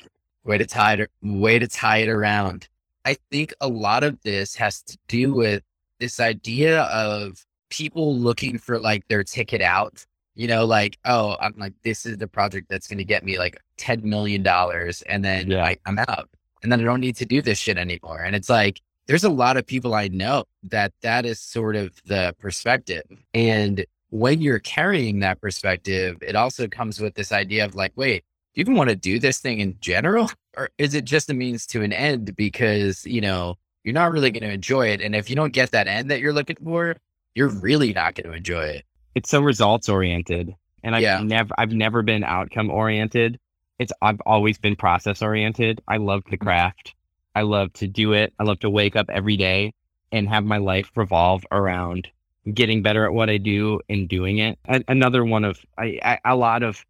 Way 0.45 0.59
to 0.59 0.67
tie 0.67 0.95
it, 0.95 1.11
way 1.23 1.59
to 1.59 1.69
tie 1.69 1.99
it 1.99 2.09
around. 2.09 2.69
I 3.05 3.17
think 3.31 3.53
a 3.61 3.69
lot 3.69 4.05
of 4.05 4.21
this 4.23 4.55
has 4.57 4.83
to 4.83 4.99
do 5.09 5.35
with 5.35 5.63
this 5.99 6.21
idea 6.21 6.83
of 6.83 7.45
people 7.71 8.17
looking 8.17 8.59
for 8.59 8.79
like 8.79 9.07
their 9.09 9.25
ticket 9.25 9.61
out. 9.61 10.05
You 10.35 10.47
know, 10.47 10.65
like, 10.65 10.99
oh, 11.05 11.37
I'm 11.41 11.55
like, 11.59 11.73
this 11.83 12.07
is 12.07 12.19
the 12.19 12.29
project 12.29 12.69
that's 12.69 12.87
going 12.87 12.99
to 12.99 13.05
get 13.05 13.25
me 13.25 13.39
like 13.39 13.61
$10 13.79 14.05
million. 14.05 14.47
And 14.47 15.25
then 15.25 15.51
yeah. 15.51 15.65
I, 15.65 15.77
I'm 15.85 15.99
out. 15.99 16.29
And 16.63 16.71
then 16.71 16.81
I 16.81 16.85
don't 16.85 17.01
need 17.01 17.17
to 17.17 17.25
do 17.25 17.43
this 17.43 17.59
shit 17.59 17.77
anymore. 17.77 18.23
And 18.23 18.37
it's 18.37 18.49
like, 18.49 18.81
there's 19.09 19.25
a 19.25 19.31
lot 19.31 19.57
of 19.57 19.67
people 19.67 19.95
I 19.95 20.09
know 20.09 20.45
that 20.65 20.93
that 21.03 21.25
is 21.25 21.41
sort 21.41 21.75
of 21.75 21.93
the 22.05 22.37
perspective. 22.39 23.05
And 23.35 23.85
when 24.11 24.41
you're 24.41 24.59
carrying 24.59 25.21
that 25.21 25.41
perspective, 25.41 26.19
it 26.21 26.37
also 26.37 26.69
comes 26.69 27.01
with 27.01 27.15
this 27.15 27.33
idea 27.33 27.65
of 27.65 27.75
like, 27.75 27.93
wait, 27.97 28.25
do 28.59 28.63
you 28.63 28.65
even 28.65 28.77
want 28.77 28.91
to 28.91 28.97
do 28.97 29.21
this 29.21 29.39
thing 29.39 29.61
in 29.61 29.77
general? 29.81 30.29
Or 30.57 30.69
is 30.79 30.93
it 30.93 31.05
just 31.05 31.31
a 31.31 31.35
means 31.35 31.65
to 31.67 31.83
an 31.83 31.93
end 31.93 32.35
because, 32.35 33.07
you 33.07 33.21
know, 33.21 33.55
you're 33.85 33.95
not 33.95 34.11
really 34.11 34.33
going 34.33 34.43
to 34.43 34.53
enjoy 34.53 34.89
it. 34.89 35.01
And 35.01 35.15
if 35.15 35.31
you 35.31 35.37
don't 35.37 35.53
get 35.53 35.71
that 35.71 35.87
end 35.87 36.11
that 36.11 36.19
you're 36.19 36.33
looking 36.33 36.57
for, 36.65 36.97
you're 37.37 37.51
really 37.51 37.93
not 37.93 38.17
going 38.17 38.29
to 38.29 38.37
enjoy 38.37 38.65
it. 38.65 38.85
It's 39.15 39.31
so 39.31 39.43
results 39.43 39.89
oriented. 39.89 40.57
And 40.83 40.97
I've 40.97 41.03
yeah. 41.03 41.21
never 41.23 41.55
I've 41.57 41.71
never 41.71 42.03
been 42.03 42.25
outcome 42.25 42.69
oriented. 42.69 43.39
It's 43.79 43.93
I've 44.03 44.21
always 44.27 44.59
been 44.59 44.75
process 44.75 45.23
oriented. 45.23 45.81
I 45.87 45.99
love 45.99 46.25
the 46.25 46.37
mm-hmm. 46.37 46.45
craft. 46.45 46.97
I 47.37 47.43
love 47.43 47.73
to 47.75 47.87
do 47.87 48.13
it. 48.13 48.35
I 48.41 48.43
love 48.43 48.59
to 48.61 48.71
wake 48.71 48.97
up 48.97 49.09
every 49.09 49.37
day 49.37 49.73
and 50.11 50.29
have 50.29 50.45
my 50.45 50.59
life 50.59 50.91
revolve 50.97 51.47
around 51.53 52.09
getting 52.53 52.83
better 52.83 53.05
at 53.05 53.13
what 53.13 53.31
I 53.31 53.37
do 53.37 53.79
and 53.89 54.09
doing 54.09 54.39
it. 54.39 54.59
Another 54.89 55.25
one 55.25 55.45
of 55.45 55.61
I, 55.79 56.01
I, 56.03 56.33
a 56.33 56.35
lot 56.35 56.65
of 56.65 56.85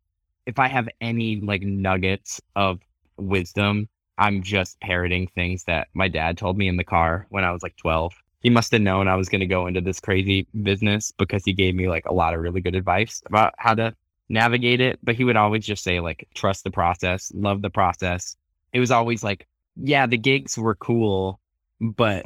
if 0.48 0.58
I 0.58 0.66
have 0.66 0.88
any 1.02 1.40
like 1.40 1.60
nuggets 1.60 2.40
of 2.56 2.80
wisdom, 3.18 3.86
I'm 4.16 4.42
just 4.42 4.80
parroting 4.80 5.28
things 5.28 5.64
that 5.64 5.88
my 5.92 6.08
dad 6.08 6.38
told 6.38 6.56
me 6.56 6.68
in 6.68 6.78
the 6.78 6.84
car 6.84 7.26
when 7.28 7.44
I 7.44 7.52
was 7.52 7.62
like 7.62 7.76
12. 7.76 8.14
He 8.40 8.48
must 8.48 8.72
have 8.72 8.80
known 8.80 9.08
I 9.08 9.16
was 9.16 9.28
going 9.28 9.40
to 9.40 9.46
go 9.46 9.66
into 9.66 9.82
this 9.82 10.00
crazy 10.00 10.48
business 10.62 11.12
because 11.18 11.44
he 11.44 11.52
gave 11.52 11.74
me 11.74 11.86
like 11.88 12.06
a 12.06 12.14
lot 12.14 12.32
of 12.32 12.40
really 12.40 12.62
good 12.62 12.74
advice 12.74 13.22
about 13.26 13.52
how 13.58 13.74
to 13.74 13.94
navigate 14.30 14.80
it. 14.80 14.98
But 15.02 15.16
he 15.16 15.24
would 15.24 15.36
always 15.36 15.66
just 15.66 15.84
say, 15.84 16.00
like, 16.00 16.26
trust 16.34 16.64
the 16.64 16.70
process, 16.70 17.30
love 17.34 17.60
the 17.60 17.70
process. 17.70 18.36
It 18.72 18.80
was 18.80 18.90
always 18.90 19.22
like, 19.22 19.46
yeah, 19.76 20.06
the 20.06 20.16
gigs 20.16 20.56
were 20.56 20.76
cool, 20.76 21.40
but 21.78 22.24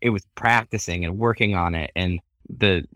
it 0.00 0.10
was 0.10 0.24
practicing 0.34 1.04
and 1.04 1.18
working 1.18 1.54
on 1.54 1.74
it 1.74 1.90
and 1.94 2.20
the 2.48 2.86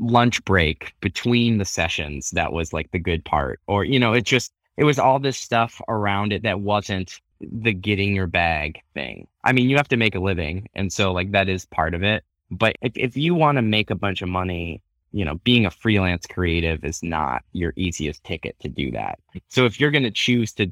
lunch 0.00 0.42
break 0.44 0.94
between 1.00 1.58
the 1.58 1.64
sessions 1.64 2.30
that 2.30 2.52
was 2.52 2.72
like 2.72 2.90
the 2.90 2.98
good 2.98 3.22
part 3.24 3.60
or 3.66 3.84
you 3.84 3.98
know 3.98 4.14
it 4.14 4.24
just 4.24 4.52
it 4.78 4.84
was 4.84 4.98
all 4.98 5.18
this 5.18 5.36
stuff 5.36 5.80
around 5.88 6.32
it 6.32 6.42
that 6.42 6.60
wasn't 6.60 7.20
the 7.40 7.72
getting 7.72 8.14
your 8.14 8.26
bag 8.26 8.80
thing. 8.94 9.26
I 9.44 9.52
mean 9.52 9.68
you 9.68 9.76
have 9.76 9.88
to 9.88 9.96
make 9.96 10.14
a 10.14 10.20
living 10.20 10.68
and 10.74 10.92
so 10.92 11.12
like 11.12 11.32
that 11.32 11.48
is 11.48 11.66
part 11.66 11.94
of 11.94 12.02
it 12.02 12.24
but 12.50 12.76
if, 12.80 12.92
if 12.96 13.16
you 13.16 13.34
want 13.34 13.56
to 13.56 13.62
make 13.62 13.90
a 13.90 13.94
bunch 13.94 14.22
of 14.22 14.28
money 14.28 14.82
you 15.12 15.24
know 15.24 15.34
being 15.44 15.66
a 15.66 15.70
freelance 15.70 16.26
creative 16.26 16.82
is 16.82 17.02
not 17.02 17.42
your 17.52 17.74
easiest 17.76 18.24
ticket 18.24 18.58
to 18.60 18.68
do 18.68 18.90
that. 18.92 19.18
So 19.48 19.66
if 19.66 19.78
you're 19.78 19.90
going 19.90 20.04
to 20.04 20.10
choose 20.10 20.52
to 20.54 20.70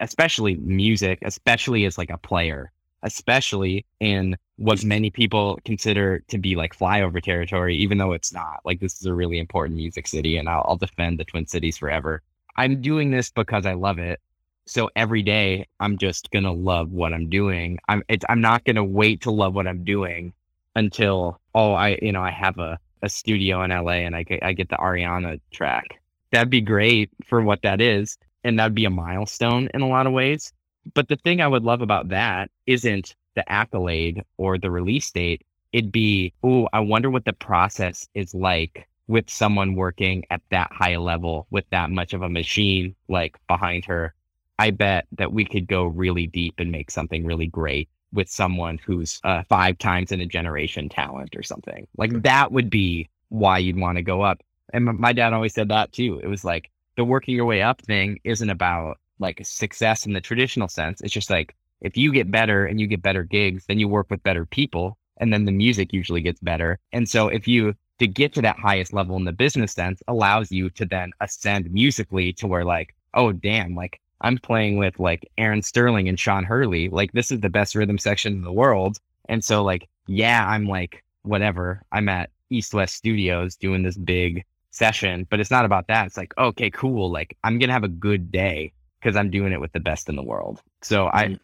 especially 0.00 0.56
music 0.56 1.18
especially 1.22 1.84
as 1.84 1.98
like 1.98 2.10
a 2.10 2.18
player 2.18 2.72
especially 3.06 3.86
in 4.00 4.36
what 4.56 4.84
many 4.84 5.10
people 5.10 5.58
consider 5.64 6.20
to 6.28 6.38
be 6.38 6.56
like 6.56 6.76
flyover 6.76 7.22
territory, 7.22 7.76
even 7.76 7.98
though 7.98 8.12
it's 8.12 8.32
not. 8.32 8.60
Like, 8.64 8.80
this 8.80 9.00
is 9.00 9.06
a 9.06 9.14
really 9.14 9.38
important 9.38 9.76
music 9.76 10.06
city, 10.06 10.36
and 10.36 10.48
I'll, 10.48 10.64
I'll 10.68 10.76
defend 10.76 11.18
the 11.18 11.24
Twin 11.24 11.46
Cities 11.46 11.78
forever. 11.78 12.22
I'm 12.56 12.80
doing 12.80 13.10
this 13.10 13.30
because 13.30 13.66
I 13.66 13.74
love 13.74 13.98
it. 13.98 14.20
So 14.66 14.90
every 14.96 15.22
day, 15.22 15.66
I'm 15.78 15.96
just 15.96 16.30
gonna 16.32 16.52
love 16.52 16.90
what 16.90 17.12
I'm 17.12 17.28
doing. 17.28 17.78
I'm 17.88 18.02
it's, 18.08 18.24
I'm 18.28 18.40
not 18.40 18.64
gonna 18.64 18.84
wait 18.84 19.20
to 19.22 19.30
love 19.30 19.54
what 19.54 19.66
I'm 19.68 19.84
doing 19.84 20.32
until 20.74 21.40
oh 21.54 21.72
I 21.72 21.98
you 22.02 22.10
know 22.12 22.22
I 22.22 22.30
have 22.30 22.58
a, 22.58 22.78
a 23.02 23.08
studio 23.08 23.62
in 23.62 23.70
LA 23.70 24.02
and 24.06 24.16
I 24.16 24.24
get 24.24 24.42
I 24.42 24.52
get 24.54 24.68
the 24.68 24.76
Ariana 24.76 25.40
track. 25.52 26.00
That'd 26.32 26.50
be 26.50 26.60
great 26.60 27.10
for 27.24 27.42
what 27.42 27.62
that 27.62 27.80
is, 27.80 28.18
and 28.42 28.58
that'd 28.58 28.74
be 28.74 28.86
a 28.86 28.90
milestone 28.90 29.68
in 29.72 29.82
a 29.82 29.88
lot 29.88 30.08
of 30.08 30.12
ways. 30.12 30.52
But 30.94 31.08
the 31.08 31.16
thing 31.16 31.40
I 31.40 31.48
would 31.48 31.64
love 31.64 31.82
about 31.82 32.08
that 32.08 32.50
isn't 32.66 33.14
the 33.34 33.50
accolade 33.50 34.22
or 34.36 34.58
the 34.58 34.70
release 34.70 35.10
date. 35.10 35.42
It'd 35.72 35.92
be, 35.92 36.32
oh, 36.42 36.68
I 36.72 36.80
wonder 36.80 37.10
what 37.10 37.24
the 37.24 37.32
process 37.32 38.08
is 38.14 38.34
like 38.34 38.88
with 39.08 39.30
someone 39.30 39.74
working 39.74 40.24
at 40.30 40.42
that 40.50 40.72
high 40.72 40.96
level 40.96 41.46
with 41.50 41.64
that 41.70 41.90
much 41.90 42.12
of 42.12 42.22
a 42.22 42.28
machine 42.28 42.94
like 43.08 43.36
behind 43.46 43.84
her. 43.84 44.14
I 44.58 44.70
bet 44.70 45.06
that 45.12 45.32
we 45.32 45.44
could 45.44 45.66
go 45.66 45.84
really 45.84 46.26
deep 46.26 46.54
and 46.58 46.72
make 46.72 46.90
something 46.90 47.24
really 47.24 47.46
great 47.46 47.88
with 48.12 48.30
someone 48.30 48.78
who's 48.78 49.20
uh, 49.22 49.42
five 49.48 49.78
times 49.78 50.12
in 50.12 50.20
a 50.20 50.26
generation 50.26 50.88
talent 50.88 51.36
or 51.36 51.42
something. 51.42 51.86
Like 51.96 52.22
that 52.22 52.52
would 52.52 52.70
be 52.70 53.08
why 53.28 53.58
you'd 53.58 53.78
want 53.78 53.96
to 53.96 54.02
go 54.02 54.22
up. 54.22 54.40
And 54.72 54.84
my 54.84 55.12
dad 55.12 55.32
always 55.32 55.54
said 55.54 55.68
that 55.68 55.92
too. 55.92 56.20
It 56.22 56.26
was 56.26 56.44
like 56.44 56.70
the 56.96 57.04
working 57.04 57.36
your 57.36 57.44
way 57.44 57.62
up 57.62 57.82
thing 57.82 58.18
isn't 58.24 58.50
about 58.50 58.98
like 59.18 59.40
success 59.44 60.06
in 60.06 60.12
the 60.12 60.20
traditional 60.20 60.68
sense. 60.68 61.00
It's 61.00 61.12
just 61.12 61.30
like 61.30 61.54
if 61.80 61.96
you 61.96 62.12
get 62.12 62.30
better 62.30 62.66
and 62.66 62.80
you 62.80 62.86
get 62.86 63.02
better 63.02 63.22
gigs, 63.22 63.64
then 63.66 63.78
you 63.78 63.88
work 63.88 64.10
with 64.10 64.22
better 64.22 64.46
people 64.46 64.96
and 65.18 65.32
then 65.32 65.44
the 65.44 65.52
music 65.52 65.92
usually 65.92 66.20
gets 66.20 66.40
better. 66.40 66.78
And 66.92 67.08
so 67.08 67.28
if 67.28 67.46
you 67.48 67.74
to 67.98 68.06
get 68.06 68.34
to 68.34 68.42
that 68.42 68.58
highest 68.58 68.92
level 68.92 69.16
in 69.16 69.24
the 69.24 69.32
business 69.32 69.72
sense 69.72 70.02
allows 70.06 70.52
you 70.52 70.68
to 70.70 70.84
then 70.84 71.12
ascend 71.20 71.72
musically 71.72 72.32
to 72.34 72.46
where 72.46 72.64
like, 72.64 72.94
oh 73.14 73.32
damn, 73.32 73.74
like 73.74 74.00
I'm 74.20 74.38
playing 74.38 74.76
with 74.76 74.98
like 74.98 75.30
Aaron 75.38 75.62
Sterling 75.62 76.08
and 76.08 76.18
Sean 76.18 76.44
Hurley. 76.44 76.88
Like 76.88 77.12
this 77.12 77.30
is 77.30 77.40
the 77.40 77.48
best 77.48 77.74
rhythm 77.74 77.98
section 77.98 78.34
in 78.34 78.42
the 78.42 78.52
world. 78.52 78.98
And 79.28 79.42
so 79.42 79.62
like, 79.64 79.88
yeah, 80.06 80.46
I'm 80.46 80.66
like 80.66 81.02
whatever. 81.22 81.82
I'm 81.92 82.08
at 82.08 82.30
East 82.50 82.74
West 82.74 82.94
Studios 82.94 83.56
doing 83.56 83.82
this 83.82 83.96
big 83.96 84.44
session, 84.70 85.26
but 85.30 85.40
it's 85.40 85.50
not 85.50 85.64
about 85.64 85.88
that. 85.88 86.06
It's 86.06 86.16
like, 86.16 86.34
okay, 86.36 86.70
cool. 86.70 87.10
Like 87.10 87.36
I'm 87.44 87.58
gonna 87.58 87.72
have 87.72 87.84
a 87.84 87.88
good 87.88 88.30
day 88.30 88.72
because 89.00 89.16
I'm 89.16 89.30
doing 89.30 89.52
it 89.52 89.60
with 89.60 89.72
the 89.72 89.80
best 89.80 90.08
in 90.08 90.16
the 90.16 90.22
world. 90.22 90.60
So 90.82 91.06
mm-hmm. 91.06 91.34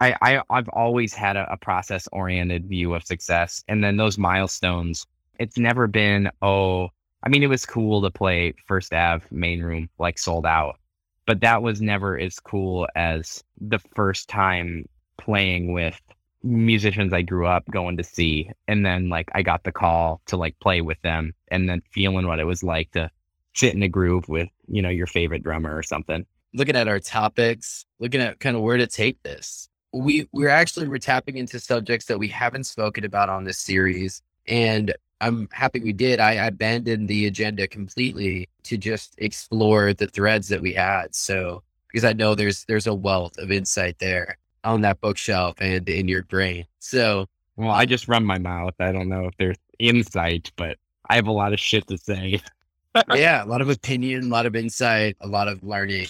I, 0.00 0.14
I, 0.20 0.42
I, 0.48 0.56
have 0.56 0.68
always 0.70 1.14
had 1.14 1.36
a, 1.36 1.50
a 1.52 1.56
process 1.56 2.08
oriented 2.12 2.66
view 2.66 2.94
of 2.94 3.04
success. 3.04 3.64
And 3.68 3.82
then 3.82 3.96
those 3.96 4.18
milestones, 4.18 5.06
it's 5.38 5.58
never 5.58 5.86
been, 5.86 6.30
oh, 6.42 6.90
I 7.22 7.28
mean, 7.28 7.42
it 7.42 7.48
was 7.48 7.66
cool 7.66 8.02
to 8.02 8.10
play 8.10 8.54
First 8.66 8.92
Ave 8.92 9.26
main 9.30 9.62
room, 9.62 9.88
like 9.98 10.18
sold 10.18 10.46
out, 10.46 10.78
but 11.26 11.40
that 11.40 11.62
was 11.62 11.80
never 11.80 12.18
as 12.18 12.38
cool 12.38 12.88
as 12.94 13.42
the 13.60 13.80
first 13.94 14.28
time 14.28 14.88
playing 15.16 15.72
with 15.72 16.00
musicians 16.44 17.12
I 17.12 17.22
grew 17.22 17.46
up 17.46 17.64
going 17.70 17.96
to 17.96 18.04
see. 18.04 18.50
And 18.68 18.86
then 18.86 19.08
like 19.08 19.28
I 19.34 19.42
got 19.42 19.64
the 19.64 19.72
call 19.72 20.20
to 20.26 20.36
like 20.36 20.58
play 20.60 20.80
with 20.80 21.00
them 21.02 21.34
and 21.48 21.68
then 21.68 21.82
feeling 21.90 22.28
what 22.28 22.38
it 22.38 22.44
was 22.44 22.62
like 22.62 22.92
to 22.92 23.10
sit 23.54 23.74
in 23.74 23.82
a 23.82 23.88
groove 23.88 24.28
with, 24.28 24.48
you 24.68 24.80
know, 24.80 24.88
your 24.88 25.08
favorite 25.08 25.42
drummer 25.42 25.76
or 25.76 25.82
something 25.82 26.24
looking 26.54 26.76
at 26.76 26.88
our 26.88 26.98
topics, 26.98 27.84
looking 27.98 28.20
at 28.20 28.40
kind 28.40 28.56
of 28.56 28.62
where 28.62 28.76
to 28.76 28.86
take 28.86 29.22
this. 29.22 29.68
We 29.92 30.28
we're 30.32 30.48
actually 30.48 30.88
we're 30.88 30.98
tapping 30.98 31.36
into 31.36 31.58
subjects 31.60 32.06
that 32.06 32.18
we 32.18 32.28
haven't 32.28 32.64
spoken 32.64 33.04
about 33.04 33.28
on 33.28 33.44
this 33.44 33.58
series. 33.58 34.22
And 34.46 34.94
I'm 35.20 35.48
happy 35.52 35.80
we 35.80 35.92
did. 35.92 36.20
I, 36.20 36.32
I 36.32 36.46
abandoned 36.46 37.08
the 37.08 37.26
agenda 37.26 37.66
completely 37.66 38.48
to 38.64 38.76
just 38.76 39.14
explore 39.18 39.94
the 39.94 40.06
threads 40.06 40.48
that 40.48 40.60
we 40.60 40.72
had. 40.72 41.14
So 41.14 41.62
because 41.88 42.04
I 42.04 42.12
know 42.12 42.34
there's 42.34 42.64
there's 42.66 42.86
a 42.86 42.94
wealth 42.94 43.38
of 43.38 43.50
insight 43.50 43.98
there 43.98 44.36
on 44.64 44.82
that 44.82 45.00
bookshelf 45.00 45.56
and 45.60 45.88
in 45.88 46.08
your 46.08 46.22
brain. 46.24 46.66
So 46.78 47.26
well, 47.56 47.70
I 47.70 47.86
just 47.86 48.08
run 48.08 48.24
my 48.24 48.38
mouth. 48.38 48.74
I 48.78 48.92
don't 48.92 49.08
know 49.08 49.26
if 49.26 49.36
there's 49.38 49.56
insight, 49.78 50.52
but 50.56 50.78
I 51.10 51.16
have 51.16 51.26
a 51.26 51.32
lot 51.32 51.52
of 51.52 51.60
shit 51.60 51.86
to 51.88 51.98
say. 51.98 52.40
yeah, 53.14 53.44
a 53.44 53.46
lot 53.46 53.60
of 53.60 53.68
opinion, 53.68 54.24
a 54.24 54.28
lot 54.28 54.46
of 54.46 54.56
insight, 54.56 55.16
a 55.20 55.26
lot 55.26 55.48
of 55.48 55.62
learning. 55.62 56.06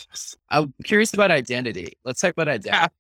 I'm 0.50 0.72
curious 0.84 1.12
about 1.12 1.30
identity. 1.30 1.94
Let's 2.05 2.20
talk 2.20 2.32
about 2.32 2.48
identity. 2.48 2.92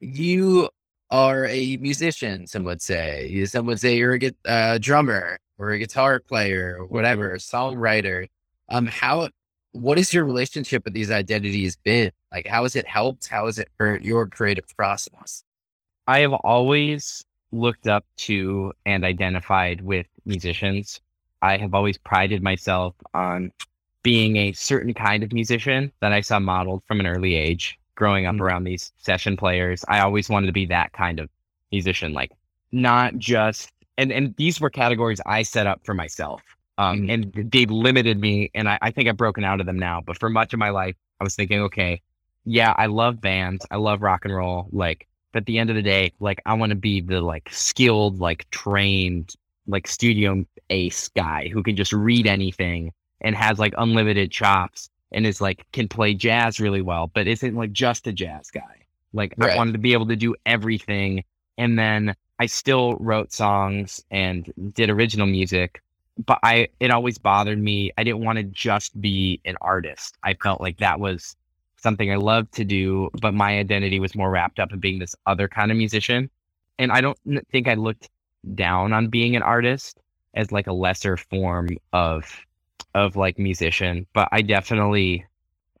You 0.00 0.68
are 1.10 1.46
a 1.46 1.76
musician, 1.76 2.46
some 2.46 2.64
would 2.64 2.82
say. 2.82 3.44
Some 3.44 3.66
would 3.66 3.80
say 3.80 3.96
you're 3.96 4.16
a 4.16 4.32
uh, 4.44 4.78
drummer 4.78 5.38
or 5.58 5.70
a 5.70 5.78
guitar 5.78 6.20
player 6.20 6.76
or 6.78 6.86
whatever, 6.86 7.32
a 7.32 7.38
songwriter. 7.38 8.28
Um, 8.68 8.86
how, 8.86 9.28
what 9.72 9.98
is 9.98 10.12
your 10.12 10.24
relationship 10.24 10.84
with 10.84 10.94
these 10.94 11.10
identities 11.10 11.76
been? 11.76 12.10
Like, 12.32 12.46
how 12.46 12.64
has 12.64 12.76
it 12.76 12.86
helped? 12.86 13.28
How 13.28 13.46
has 13.46 13.58
it 13.58 13.68
hurt 13.78 14.02
your 14.02 14.26
creative 14.26 14.66
process? 14.76 15.44
I 16.06 16.20
have 16.20 16.32
always 16.32 17.24
looked 17.52 17.86
up 17.86 18.04
to 18.16 18.72
and 18.84 19.04
identified 19.04 19.80
with 19.80 20.06
musicians. 20.24 21.00
I 21.42 21.56
have 21.56 21.74
always 21.74 21.98
prided 21.98 22.42
myself 22.42 22.94
on 23.14 23.52
being 24.02 24.36
a 24.36 24.52
certain 24.52 24.94
kind 24.94 25.22
of 25.22 25.32
musician 25.32 25.92
that 26.00 26.12
I 26.12 26.20
saw 26.20 26.38
modeled 26.38 26.82
from 26.86 27.00
an 27.00 27.06
early 27.06 27.34
age 27.34 27.78
growing 27.96 28.26
up 28.26 28.34
mm-hmm. 28.34 28.42
around 28.42 28.64
these 28.64 28.92
session 28.98 29.36
players. 29.36 29.84
I 29.88 30.00
always 30.00 30.28
wanted 30.28 30.46
to 30.46 30.52
be 30.52 30.66
that 30.66 30.92
kind 30.92 31.18
of 31.18 31.28
musician, 31.72 32.12
like 32.12 32.32
not 32.72 33.16
just 33.18 33.72
and 33.98 34.12
and 34.12 34.34
these 34.36 34.60
were 34.60 34.70
categories 34.70 35.20
I 35.26 35.42
set 35.42 35.66
up 35.66 35.80
for 35.84 35.94
myself. 35.94 36.42
Um, 36.78 37.00
mm-hmm. 37.00 37.10
and 37.10 37.50
they 37.50 37.64
limited 37.64 38.20
me 38.20 38.50
and 38.54 38.68
I, 38.68 38.78
I 38.82 38.90
think 38.90 39.08
I've 39.08 39.16
broken 39.16 39.44
out 39.44 39.60
of 39.60 39.66
them 39.66 39.78
now. 39.78 40.02
But 40.04 40.18
for 40.18 40.28
much 40.28 40.52
of 40.52 40.58
my 40.58 40.68
life, 40.68 40.94
I 41.20 41.24
was 41.24 41.34
thinking, 41.34 41.60
okay, 41.62 42.02
yeah, 42.44 42.74
I 42.76 42.86
love 42.86 43.20
bands, 43.20 43.66
I 43.70 43.76
love 43.76 44.02
rock 44.02 44.24
and 44.24 44.34
roll, 44.34 44.68
like 44.70 45.08
but 45.32 45.42
at 45.42 45.46
the 45.46 45.58
end 45.58 45.68
of 45.68 45.76
the 45.76 45.82
day, 45.82 46.12
like 46.20 46.40
I 46.46 46.54
want 46.54 46.70
to 46.70 46.76
be 46.76 47.00
the 47.00 47.20
like 47.20 47.48
skilled, 47.50 48.20
like 48.20 48.48
trained, 48.50 49.34
like 49.66 49.86
studio 49.86 50.44
ace 50.70 51.08
guy 51.08 51.48
who 51.52 51.62
can 51.62 51.76
just 51.76 51.92
read 51.92 52.26
anything 52.26 52.92
and 53.20 53.34
has 53.34 53.58
like 53.58 53.74
unlimited 53.78 54.30
chops 54.30 54.90
and 55.12 55.26
is 55.26 55.40
like 55.40 55.64
can 55.72 55.88
play 55.88 56.14
jazz 56.14 56.60
really 56.60 56.82
well, 56.82 57.10
but 57.14 57.26
isn't 57.26 57.54
like 57.54 57.72
just 57.72 58.06
a 58.06 58.12
jazz 58.12 58.50
guy. 58.50 58.84
Like 59.12 59.34
right. 59.36 59.52
I 59.52 59.56
wanted 59.56 59.72
to 59.72 59.78
be 59.78 59.92
able 59.92 60.06
to 60.08 60.16
do 60.16 60.34
everything. 60.44 61.24
And 61.58 61.78
then 61.78 62.14
I 62.38 62.46
still 62.46 62.96
wrote 62.96 63.32
songs 63.32 64.02
and 64.10 64.52
did 64.74 64.90
original 64.90 65.26
music, 65.26 65.82
but 66.24 66.38
I 66.42 66.68
it 66.80 66.90
always 66.90 67.18
bothered 67.18 67.62
me. 67.62 67.92
I 67.96 68.04
didn't 68.04 68.24
want 68.24 68.36
to 68.38 68.44
just 68.44 69.00
be 69.00 69.40
an 69.44 69.56
artist. 69.60 70.16
I 70.22 70.34
felt 70.34 70.60
like 70.60 70.78
that 70.78 71.00
was 71.00 71.36
something 71.76 72.10
I 72.10 72.16
loved 72.16 72.52
to 72.54 72.64
do, 72.64 73.10
but 73.20 73.32
my 73.32 73.58
identity 73.58 74.00
was 74.00 74.14
more 74.14 74.30
wrapped 74.30 74.58
up 74.58 74.72
in 74.72 74.80
being 74.80 74.98
this 74.98 75.14
other 75.26 75.48
kind 75.48 75.70
of 75.70 75.76
musician. 75.76 76.30
And 76.78 76.92
I 76.92 77.00
don't 77.00 77.18
think 77.50 77.68
I 77.68 77.74
looked 77.74 78.10
down 78.54 78.92
on 78.92 79.08
being 79.08 79.36
an 79.36 79.42
artist 79.42 79.98
as 80.34 80.52
like 80.52 80.66
a 80.66 80.72
lesser 80.72 81.16
form 81.16 81.68
of 81.92 82.24
of 82.94 83.16
like 83.16 83.38
musician, 83.38 84.06
but 84.14 84.28
I 84.32 84.42
definitely 84.42 85.26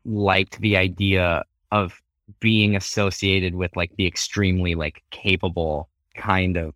liked 0.04 0.60
the 0.60 0.76
idea 0.76 1.44
of 1.72 2.00
being 2.40 2.76
associated 2.76 3.54
with 3.54 3.74
like 3.76 3.94
the 3.96 4.06
extremely 4.06 4.74
like 4.74 5.02
capable 5.10 5.88
kind 6.14 6.56
of 6.56 6.74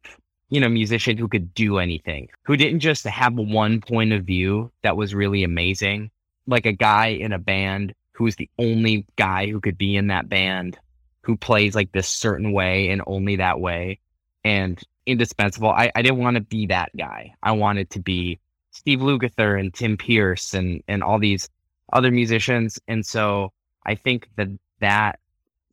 you 0.49 0.61
know 0.61 0.69
musician 0.69 1.17
who 1.17 1.29
could 1.29 1.55
do 1.55 1.79
anything 1.79 2.29
who 2.45 2.57
didn't 2.57 2.81
just 2.81 3.05
have 3.05 3.35
one 3.35 3.81
point 3.81 4.13
of 4.13 4.25
view 4.25 4.71
that 4.83 4.97
was 4.97 5.15
really 5.15 5.45
amazing. 5.45 6.11
Like 6.47 6.67
a 6.67 6.73
guy 6.73 7.09
in 7.09 7.33
a 7.33 7.39
band 7.39 7.95
who's 8.13 8.37
the 8.37 8.51
only 8.59 9.07
guy 9.17 9.47
who 9.47 9.61
could 9.61 9.79
be 9.79 9.97
in 9.97 10.09
that 10.09 10.29
band 10.29 10.79
who 11.23 11.37
plays 11.37 11.75
like 11.75 11.93
this 11.93 12.09
certain 12.09 12.53
way 12.53 12.91
and 12.91 13.03
only 13.07 13.37
that 13.37 13.61
way 13.61 14.01
and 14.45 14.83
indispensable 15.11 15.71
i, 15.71 15.91
I 15.95 16.03
didn't 16.03 16.19
want 16.19 16.37
to 16.37 16.41
be 16.41 16.67
that 16.67 16.91
guy 16.97 17.35
i 17.43 17.53
wanted 17.53 17.91
to 17.91 18.01
be 18.01 18.41
Steve 18.71 19.01
Lukather 19.01 19.59
and 19.59 19.75
Tim 19.75 19.97
Pierce 19.97 20.55
and 20.55 20.83
and 20.89 21.03
all 21.03 21.19
these 21.19 21.49
other 21.93 22.11
musicians. 22.11 22.79
And 22.89 23.05
so 23.05 23.53
I 23.85 23.95
think 23.95 24.29
that 24.37 24.49
that 24.81 25.19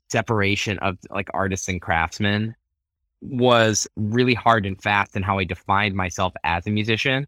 separation 0.10 0.80
of 0.80 0.98
like 1.10 1.30
artists 1.34 1.68
and 1.68 1.82
craftsmen 1.82 2.56
was 3.22 3.88
really 3.96 4.34
hard 4.34 4.66
and 4.66 4.82
fast 4.82 5.16
in 5.16 5.24
how 5.24 5.40
I 5.40 5.44
defined 5.44 5.96
myself 5.96 6.34
as 6.44 6.66
a 6.66 6.70
musician. 6.70 7.28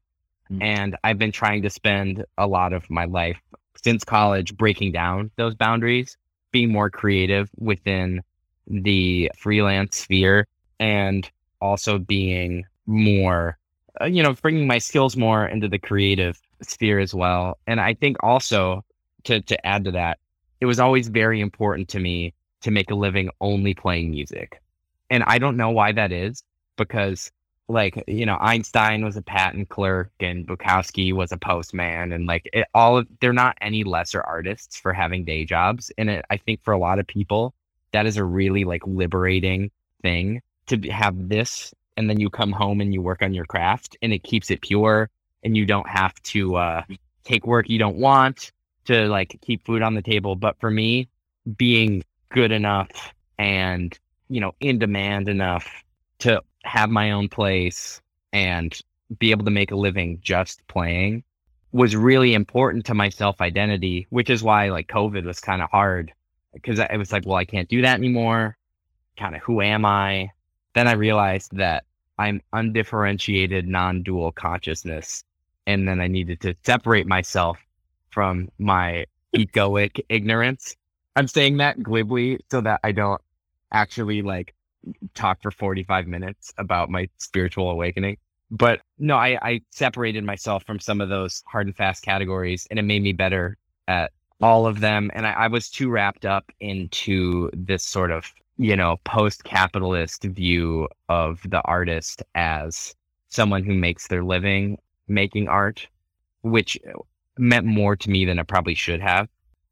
Mm-hmm. 0.52 0.62
And 0.62 0.98
I've 1.04 1.20
been 1.20 1.32
trying 1.32 1.62
to 1.64 1.70
spend 1.70 2.26
a 2.38 2.48
lot 2.48 2.74
of 2.74 2.90
my 2.90 3.06
life 3.06 3.40
since 3.84 4.04
college 4.04 4.56
breaking 4.58 4.92
down 4.92 5.32
those 5.36 5.56
boundaries, 5.56 6.18
being 6.52 6.72
more 6.72 6.90
creative 6.90 7.50
within 7.58 8.22
the 8.68 9.32
freelance 9.38 9.98
sphere 9.98 10.48
and 10.80 11.30
also 11.62 11.98
being 11.98 12.66
more 12.86 13.58
uh, 14.02 14.06
you 14.06 14.24
know, 14.24 14.34
bringing 14.34 14.68
my 14.68 14.78
skills 14.78 15.18
more 15.18 15.46
into 15.48 15.68
the 15.68 15.80
creative 15.80 16.40
sphere 16.62 17.00
as 17.00 17.14
well. 17.14 17.58
And 17.68 17.80
I 17.80 17.94
think 17.94 18.18
also 18.22 18.84
to 19.26 19.42
to 19.42 19.68
add 19.68 19.84
to 19.86 19.92
that, 19.92 20.20
it 20.62 20.66
was 20.66 20.80
always 20.80 21.08
very 21.08 21.42
important 21.42 21.90
to 21.90 22.00
me 22.00 22.34
to 22.62 22.72
make 22.72 22.92
a 22.92 22.96
living 22.96 23.30
only 23.42 23.74
playing 23.74 24.12
music. 24.12 24.62
And 25.10 25.24
I 25.26 25.40
don't 25.40 25.58
know 25.58 25.72
why 25.72 25.92
that 25.94 26.12
is 26.12 26.44
because 26.78 27.32
like, 27.68 28.04
you 28.08 28.26
know, 28.26 28.38
Einstein 28.40 29.06
was 29.06 29.16
a 29.16 29.22
patent 29.22 29.70
clerk 29.70 30.12
and 30.20 30.48
Bukowski 30.48 31.14
was 31.14 31.32
a 31.32 31.38
postman 31.38 32.12
and 32.12 32.26
like 32.26 32.50
it, 32.52 32.68
all 32.74 32.98
of, 32.98 33.08
they're 33.22 33.32
not 33.32 33.58
any 33.62 33.84
lesser 33.84 34.22
artists 34.22 34.78
for 34.78 34.92
having 34.92 35.24
day 35.24 35.46
jobs. 35.46 35.92
And 35.98 36.10
it, 36.10 36.26
I 36.30 36.38
think 36.38 36.64
for 36.64 36.74
a 36.74 36.80
lot 36.80 37.00
of 37.00 37.08
people, 37.08 37.54
that 37.92 38.06
is 38.06 38.18
a 38.18 38.24
really 38.24 38.64
like 38.64 38.82
liberating 38.86 39.72
thing 40.02 40.42
to 40.70 40.90
have 40.90 41.30
this 41.30 41.74
and 41.98 42.10
then 42.10 42.20
you 42.20 42.30
come 42.30 42.52
home 42.52 42.82
and 42.82 42.94
you 42.94 43.02
work 43.02 43.22
on 43.22 43.34
your 43.34 43.46
craft 43.46 43.98
and 44.02 44.14
it 44.14 44.24
keeps 44.24 44.50
it 44.50 44.62
pure 44.62 45.10
and 45.44 45.58
you 45.58 45.66
don't 45.66 45.88
have 45.90 46.14
to 46.24 46.56
uh, 46.56 46.82
take 47.24 47.46
work 47.46 47.70
you 47.70 47.78
don't 47.78 47.98
want 47.98 48.52
to 48.90 49.08
like 49.08 49.40
keep 49.42 49.64
food 49.66 49.84
on 49.84 49.94
the 49.94 50.02
table. 50.02 50.36
But 50.36 50.60
for 50.60 50.72
me 50.72 51.08
being 51.58 52.04
good 52.30 52.52
enough 52.52 53.14
and 53.38 53.98
you 54.30 54.42
know 54.42 54.54
in 54.60 54.80
demand 54.80 55.30
enough 55.30 55.84
to 56.20 56.42
have 56.64 56.90
my 56.90 57.12
own 57.12 57.30
place 57.30 58.02
and 58.34 58.80
be 59.18 59.32
able 59.32 59.46
to 59.46 59.52
make 59.52 59.72
a 59.72 59.76
living 59.76 60.20
just 60.22 60.66
playing 60.68 61.24
was 61.72 61.96
really 61.96 62.34
important 62.34 62.86
to 62.86 62.94
my 62.94 63.10
self 63.10 63.42
identity 63.42 64.06
which 64.10 64.30
is 64.30 64.44
why 64.44 64.70
like 64.70 64.88
covid 64.88 65.24
was 65.24 65.40
kind 65.40 65.62
of 65.62 65.70
hard 65.72 66.12
because 66.54 66.78
it 66.78 66.98
was 66.98 67.12
like 67.12 67.26
well 67.26 67.38
i 67.38 67.46
can't 67.46 67.70
do 67.70 67.82
that 67.82 67.98
anymore. 67.98 68.56
Kind 69.18 69.36
of 69.36 69.42
who 69.42 69.62
am 69.62 69.86
i 69.86 70.30
then 70.80 70.88
i 70.88 70.94
realized 70.94 71.56
that 71.58 71.84
I'm 72.20 72.42
undifferentiated 72.52 73.66
non-dual 73.66 74.34
consciousness. 74.34 75.24
And 75.66 75.88
then 75.88 76.02
I 76.02 76.08
needed 76.08 76.42
to 76.42 76.54
separate 76.66 77.08
myself 77.08 77.58
from 78.10 78.50
my 78.60 79.06
egoic 79.34 80.02
ignorance. 80.10 80.76
I'm 81.16 81.30
saying 81.30 81.58
that 81.58 81.82
glibly 81.82 82.40
so 82.52 82.60
that 82.62 82.82
I 82.84 82.92
don't 82.92 83.22
actually 83.72 84.22
like 84.22 84.54
talk 85.14 85.42
for 85.42 85.50
45 85.50 86.08
minutes 86.08 86.54
about 86.58 86.90
my 86.90 87.08
spiritual 87.20 87.72
awakening. 87.72 88.18
But 88.52 88.82
no, 88.98 89.16
I, 89.16 89.38
I 89.42 89.62
separated 89.70 90.26
myself 90.26 90.66
from 90.66 90.80
some 90.80 91.00
of 91.00 91.08
those 91.08 91.42
hard 91.48 91.68
and 91.68 91.76
fast 91.76 92.04
categories 92.04 92.68
and 92.70 92.78
it 92.78 92.84
made 92.84 93.02
me 93.02 93.14
better 93.14 93.56
at 93.88 94.12
all 94.42 94.68
of 94.68 94.82
them. 94.82 95.10
And 95.14 95.26
I, 95.26 95.32
I 95.32 95.48
was 95.48 95.70
too 95.70 95.90
wrapped 95.90 96.26
up 96.26 96.52
into 96.60 97.50
this 97.54 97.84
sort 97.84 98.12
of 98.12 98.34
you 98.60 98.76
know, 98.76 98.98
post 99.06 99.46
capitalist 99.46 100.24
view 100.26 100.90
of 101.08 101.40
the 101.50 101.62
artist 101.62 102.22
as 102.36 102.94
someone 103.30 103.64
who 103.64 103.74
makes 103.74 104.08
their 104.08 104.24
living 104.24 104.78
making 105.08 105.48
art, 105.48 105.88
which 106.42 106.78
uh, 106.86 107.00
meant 107.38 107.66
more 107.66 107.96
to 107.96 108.10
me 108.10 108.26
than 108.26 108.38
it 108.38 108.48
probably 108.48 108.76
should 108.76 109.00
have. 109.00 109.30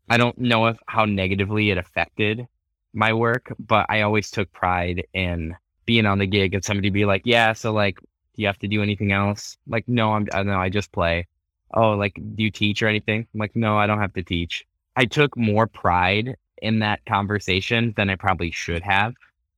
I 0.10 0.16
don't 0.16 0.38
know 0.38 0.68
if 0.68 0.78
how 0.88 1.04
negatively 1.04 1.70
it 1.70 1.78
affected 1.78 2.48
my 2.94 3.12
work, 3.12 3.54
but 3.60 3.86
I 3.90 4.02
always 4.02 4.32
took 4.32 4.52
pride 4.54 5.06
in 5.14 5.54
being 5.86 6.06
on 6.06 6.20
the 6.20 6.26
gig 6.26 6.54
and 6.54 6.64
somebody 6.64 6.90
be 6.90 7.04
like, 7.04 7.24
"Yeah, 7.26 7.52
so 7.52 7.74
like, 7.74 8.00
do 8.00 8.42
you 8.42 8.48
have 8.48 8.60
to 8.60 8.70
do 8.70 8.82
anything 8.82 9.12
else?" 9.12 9.58
Like, 9.68 9.84
no, 9.90 10.14
I'm 10.14 10.28
I 10.34 10.44
know 10.44 10.60
I 10.60 10.70
just 10.70 10.94
play. 10.94 11.28
Oh, 11.74 11.92
like, 11.92 12.14
do 12.36 12.44
you 12.44 12.52
teach 12.52 12.82
or 12.82 12.88
anything? 12.88 13.28
I'm 13.34 13.40
like, 13.40 13.56
no, 13.56 13.78
I 13.78 13.86
don't 13.86 14.00
have 14.00 14.14
to 14.14 14.24
teach. 14.24 14.66
I 14.96 15.04
took 15.06 15.36
more 15.36 15.68
pride 15.68 16.38
in 16.62 16.80
that 16.80 17.06
conversation 17.06 17.94
than 17.98 18.10
I 18.10 18.16
probably 18.16 18.52
should 18.52 18.84
have. 18.84 19.14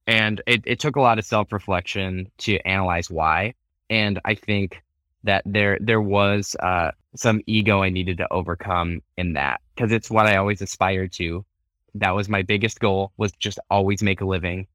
And 0.07 0.41
it, 0.47 0.63
it 0.65 0.80
took 0.80 0.95
a 0.95 1.01
lot 1.01 1.19
of 1.19 1.26
self 1.26 1.51
reflection 1.51 2.31
to 2.39 2.57
analyze 2.67 3.09
why. 3.09 3.53
And 3.89 4.19
I 4.26 4.35
think 4.35 4.81
that 5.23 5.43
there 5.45 5.77
there 5.81 6.01
was 6.01 6.55
uh, 6.59 6.91
some 7.15 7.41
ego 7.45 7.84
I 7.84 7.89
needed 7.89 8.17
to 8.17 8.31
overcome 8.31 9.01
in 9.17 9.34
that 9.34 9.61
because 9.76 9.91
it's 9.91 10.09
what 10.09 10.26
I 10.26 10.38
always 10.38 10.61
aspired 10.61 11.11
to. 11.13 11.45
That 11.95 12.11
was 12.11 12.30
my 12.30 12.43
biggest 12.43 12.80
goal 12.80 13.11
was 13.17 13.31
just 13.34 13.59
always 13.69 14.01
make 14.03 14.21
a 14.21 14.26
living 14.26 14.67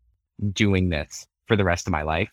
doing 0.52 0.88
this 0.88 1.26
for 1.46 1.56
the 1.56 1.64
rest 1.64 1.86
of 1.86 1.92
my 1.92 2.02
life. 2.02 2.30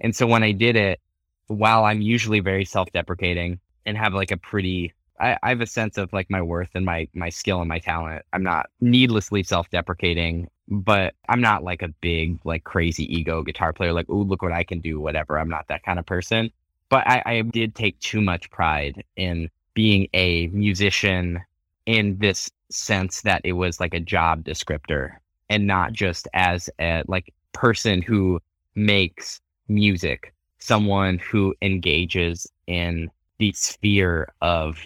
And 0.00 0.14
so 0.14 0.26
when 0.26 0.42
I 0.42 0.52
did 0.52 0.76
it, 0.76 1.00
while 1.46 1.84
I'm 1.84 2.00
usually 2.00 2.40
very 2.40 2.64
self 2.64 2.90
deprecating 2.92 3.60
and 3.86 3.96
have 3.96 4.14
like 4.14 4.30
a 4.30 4.36
pretty 4.36 4.92
I, 5.20 5.36
I 5.42 5.48
have 5.50 5.60
a 5.60 5.66
sense 5.66 5.96
of 5.98 6.12
like 6.12 6.30
my 6.30 6.42
worth 6.42 6.70
and 6.74 6.84
my 6.84 7.08
my 7.14 7.28
skill 7.28 7.60
and 7.60 7.68
my 7.68 7.78
talent. 7.78 8.24
I'm 8.32 8.42
not 8.42 8.66
needlessly 8.80 9.42
self-deprecating, 9.42 10.48
but 10.68 11.14
I'm 11.28 11.40
not 11.40 11.62
like 11.62 11.82
a 11.82 11.88
big 11.88 12.38
like 12.44 12.64
crazy 12.64 13.04
ego 13.14 13.42
guitar 13.42 13.72
player. 13.72 13.92
Like, 13.92 14.06
oh, 14.08 14.16
look 14.16 14.42
what 14.42 14.52
I 14.52 14.64
can 14.64 14.80
do. 14.80 15.00
Whatever. 15.00 15.38
I'm 15.38 15.50
not 15.50 15.68
that 15.68 15.84
kind 15.84 15.98
of 15.98 16.06
person. 16.06 16.50
But 16.88 17.06
I, 17.06 17.22
I 17.24 17.40
did 17.42 17.74
take 17.74 17.98
too 18.00 18.20
much 18.20 18.50
pride 18.50 19.04
in 19.16 19.48
being 19.74 20.08
a 20.14 20.48
musician 20.48 21.40
in 21.86 22.18
this 22.18 22.50
sense 22.70 23.22
that 23.22 23.40
it 23.44 23.52
was 23.52 23.80
like 23.80 23.94
a 23.94 24.00
job 24.00 24.44
descriptor 24.44 25.16
and 25.50 25.66
not 25.66 25.90
mm. 25.90 25.94
just 25.94 26.28
as 26.34 26.70
a 26.80 27.02
like 27.06 27.32
person 27.52 28.02
who 28.02 28.40
makes 28.74 29.40
music, 29.68 30.34
someone 30.58 31.18
who 31.18 31.54
engages 31.62 32.46
in 32.66 33.10
the 33.38 33.52
sphere 33.52 34.32
of 34.40 34.78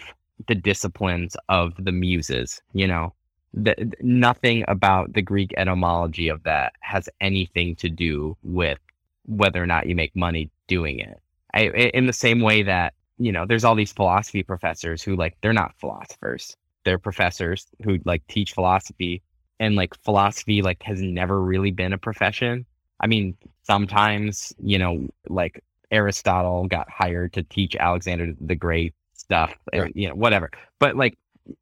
the 0.47 0.55
disciplines 0.55 1.35
of 1.49 1.73
the 1.77 1.91
muses, 1.91 2.61
you 2.73 2.87
know? 2.87 3.13
the, 3.53 3.91
nothing 4.01 4.63
about 4.67 5.13
the 5.13 5.21
Greek 5.21 5.53
etymology 5.57 6.27
of 6.27 6.43
that 6.43 6.73
has 6.81 7.09
anything 7.21 7.75
to 7.77 7.89
do 7.89 8.37
with 8.43 8.79
whether 9.25 9.61
or 9.61 9.65
not 9.65 9.87
you 9.87 9.95
make 9.95 10.15
money 10.15 10.49
doing 10.67 10.99
it. 10.99 11.19
I, 11.53 11.63
in 11.93 12.05
the 12.05 12.13
same 12.13 12.41
way 12.41 12.63
that, 12.63 12.93
you 13.17 13.31
know, 13.31 13.45
there's 13.45 13.63
all 13.63 13.75
these 13.75 13.91
philosophy 13.91 14.43
professors 14.43 15.01
who 15.01 15.15
like, 15.15 15.35
they're 15.41 15.53
not 15.53 15.73
philosophers. 15.79 16.55
They're 16.85 16.99
professors 16.99 17.67
who 17.83 17.99
like 18.05 18.25
teach 18.27 18.53
philosophy 18.53 19.21
and 19.59 19.75
like 19.75 19.95
philosophy 20.03 20.61
like 20.61 20.81
has 20.83 21.01
never 21.01 21.41
really 21.41 21.71
been 21.71 21.93
a 21.93 21.97
profession. 21.97 22.65
I 23.01 23.07
mean, 23.07 23.35
sometimes, 23.63 24.53
you 24.61 24.77
know, 24.77 25.07
like 25.27 25.63
Aristotle 25.91 26.67
got 26.67 26.89
hired 26.89 27.33
to 27.33 27.43
teach 27.43 27.75
Alexander 27.75 28.33
the 28.39 28.55
Great 28.55 28.93
stuff, 29.29 29.53
right. 29.73 29.95
you 29.95 30.09
know, 30.09 30.15
whatever. 30.15 30.49
But 30.79 30.95
like 30.95 31.17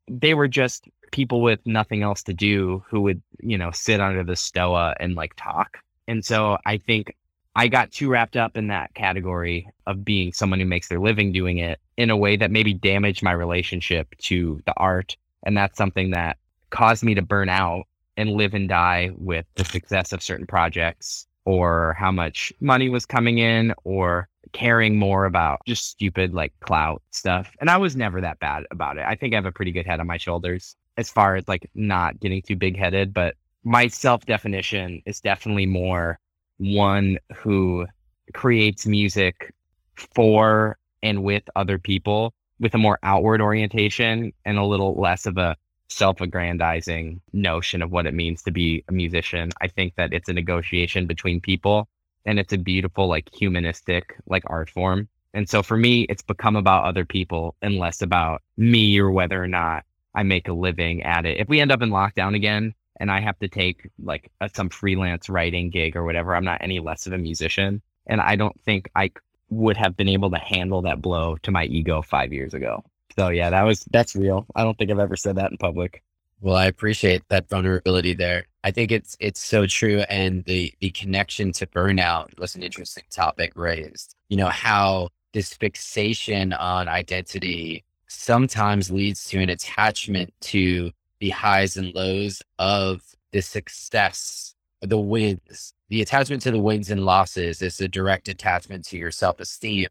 they 0.07 0.33
were 0.33 0.47
just 0.47 0.85
people 1.11 1.41
with 1.41 1.59
nothing 1.65 2.01
else 2.01 2.23
to 2.23 2.33
do 2.33 2.83
who 2.89 3.01
would, 3.01 3.21
you 3.41 3.57
know, 3.57 3.71
sit 3.71 3.99
under 3.99 4.23
the 4.23 4.37
stoa 4.37 4.95
and 5.01 5.15
like 5.15 5.33
talk. 5.35 5.79
And 6.07 6.23
so 6.23 6.57
I 6.65 6.77
think 6.77 7.13
I 7.55 7.67
got 7.67 7.91
too 7.91 8.09
wrapped 8.09 8.37
up 8.37 8.55
in 8.55 8.67
that 8.67 8.93
category 8.93 9.67
of 9.85 10.05
being 10.05 10.31
someone 10.31 10.59
who 10.59 10.65
makes 10.65 10.87
their 10.87 10.99
living 10.99 11.33
doing 11.33 11.57
it 11.57 11.79
in 11.97 12.09
a 12.09 12.15
way 12.15 12.37
that 12.37 12.51
maybe 12.51 12.73
damaged 12.73 13.21
my 13.21 13.31
relationship 13.33 14.15
to 14.19 14.61
the 14.65 14.73
art. 14.77 15.17
And 15.43 15.57
that's 15.57 15.77
something 15.77 16.11
that 16.11 16.37
caused 16.69 17.03
me 17.03 17.15
to 17.15 17.21
burn 17.21 17.49
out 17.49 17.83
and 18.15 18.31
live 18.31 18.53
and 18.53 18.69
die 18.69 19.11
with 19.17 19.45
the 19.55 19.65
success 19.65 20.13
of 20.13 20.23
certain 20.23 20.47
projects 20.47 21.27
or 21.47 21.95
how 21.97 22.11
much 22.11 22.51
money 22.59 22.89
was 22.89 23.05
coming 23.05 23.37
in 23.37 23.73
or 23.85 24.27
caring 24.51 24.97
more 24.97 25.23
about 25.23 25.61
just 25.65 25.89
stupid 25.89 26.33
like 26.33 26.51
clout 26.59 27.01
stuff. 27.11 27.55
And 27.61 27.69
I 27.69 27.77
was 27.77 27.95
never 27.95 28.19
that 28.19 28.37
bad 28.39 28.65
about 28.69 28.97
it. 28.97 29.05
I 29.07 29.15
think 29.15 29.33
I 29.33 29.37
have 29.37 29.45
a 29.45 29.51
pretty 29.53 29.71
good 29.71 29.85
head 29.85 30.01
on 30.01 30.07
my 30.07 30.17
shoulders 30.17 30.75
as 30.97 31.09
far 31.09 31.37
as 31.37 31.47
like 31.47 31.69
not 31.73 32.19
getting 32.19 32.41
too 32.41 32.57
big 32.57 32.77
headed, 32.77 33.13
but 33.13 33.35
my 33.63 33.87
self 33.87 34.25
definition 34.25 35.01
is 35.05 35.21
definitely 35.21 35.65
more 35.65 36.19
one 36.57 37.17
who 37.33 37.87
creates 38.33 38.85
music 38.85 39.53
for 39.95 40.77
and 41.01 41.23
with 41.23 41.43
other 41.55 41.79
people 41.79 42.33
with 42.59 42.75
a 42.75 42.77
more 42.77 42.99
outward 43.03 43.39
orientation 43.39 44.33
and 44.43 44.57
a 44.57 44.65
little 44.65 44.99
less 44.99 45.25
of 45.25 45.37
a 45.37 45.55
self-aggrandizing 45.89 47.21
notion 47.33 47.81
of 47.81 47.91
what 47.91 48.05
it 48.05 48.13
means 48.13 48.43
to 48.43 48.51
be 48.51 48.83
a 48.87 48.91
musician. 48.91 49.49
I 49.61 49.67
think 49.67 49.95
that 49.95 50.13
it's 50.13 50.29
a 50.29 50.33
negotiation 50.33 51.07
between 51.07 51.39
people 51.41 51.87
and 52.25 52.39
it's 52.39 52.53
a 52.53 52.57
beautiful 52.57 53.07
like 53.07 53.33
humanistic 53.33 54.17
like 54.27 54.43
art 54.47 54.69
form. 54.69 55.07
And 55.33 55.49
so 55.49 55.63
for 55.63 55.77
me, 55.77 56.03
it's 56.09 56.21
become 56.21 56.55
about 56.55 56.85
other 56.85 57.05
people 57.05 57.55
and 57.61 57.77
less 57.77 58.01
about 58.01 58.41
me 58.57 58.97
or 58.99 59.11
whether 59.11 59.41
or 59.41 59.47
not 59.47 59.85
I 60.13 60.23
make 60.23 60.47
a 60.47 60.53
living 60.53 61.03
at 61.03 61.25
it. 61.25 61.39
If 61.39 61.47
we 61.47 61.59
end 61.59 61.71
up 61.71 61.81
in 61.81 61.89
lockdown 61.89 62.35
again 62.35 62.73
and 62.99 63.11
I 63.11 63.19
have 63.19 63.37
to 63.39 63.47
take 63.47 63.89
like 64.03 64.31
a, 64.41 64.49
some 64.53 64.69
freelance 64.69 65.29
writing 65.29 65.69
gig 65.69 65.95
or 65.95 66.03
whatever, 66.03 66.35
I'm 66.35 66.43
not 66.43 66.61
any 66.61 66.79
less 66.79 67.07
of 67.07 67.13
a 67.13 67.17
musician. 67.17 67.81
And 68.07 68.19
I 68.19 68.35
don't 68.35 68.59
think 68.61 68.89
I 68.95 69.11
would 69.49 69.77
have 69.77 69.95
been 69.95 70.09
able 70.09 70.31
to 70.31 70.37
handle 70.37 70.81
that 70.81 71.01
blow 71.01 71.37
to 71.43 71.51
my 71.51 71.65
ego 71.65 72.01
five 72.01 72.33
years 72.33 72.53
ago. 72.53 72.83
So 73.17 73.29
yeah, 73.29 73.49
that 73.49 73.63
was 73.63 73.83
that's 73.91 74.15
real. 74.15 74.45
I 74.55 74.63
don't 74.63 74.77
think 74.77 74.91
I've 74.91 74.99
ever 74.99 75.15
said 75.15 75.37
that 75.37 75.51
in 75.51 75.57
public. 75.57 76.03
Well, 76.39 76.55
I 76.55 76.67
appreciate 76.67 77.23
that 77.29 77.49
vulnerability 77.49 78.13
there. 78.13 78.45
I 78.63 78.69
think 78.69 78.91
it's 78.91 79.17
it's 79.19 79.43
so 79.43 79.65
true, 79.65 80.01
and 80.09 80.43
the 80.45 80.71
the 80.81 80.91
connection 80.91 81.51
to 81.53 81.65
burnout 81.65 82.37
was 82.39 82.55
an 82.55 82.61
interesting 82.61 83.05
topic 83.09 83.53
raised. 83.55 84.15
You 84.29 84.37
know 84.37 84.49
how 84.49 85.09
this 85.33 85.53
fixation 85.53 86.53
on 86.53 86.87
identity 86.87 87.83
sometimes 88.07 88.91
leads 88.91 89.25
to 89.29 89.39
an 89.39 89.49
attachment 89.49 90.33
to 90.41 90.91
the 91.19 91.29
highs 91.31 91.75
and 91.75 91.93
lows 91.95 92.43
of 92.59 93.01
the 93.31 93.41
success, 93.41 94.53
the 94.81 94.99
wins. 94.99 95.73
The 95.89 96.01
attachment 96.01 96.41
to 96.43 96.51
the 96.51 96.59
wins 96.59 96.91
and 96.91 97.05
losses 97.05 97.61
is 97.61 97.79
a 97.81 97.87
direct 97.87 98.27
attachment 98.27 98.85
to 98.87 98.97
your 98.97 99.11
self 99.11 99.39
esteem 99.39 99.87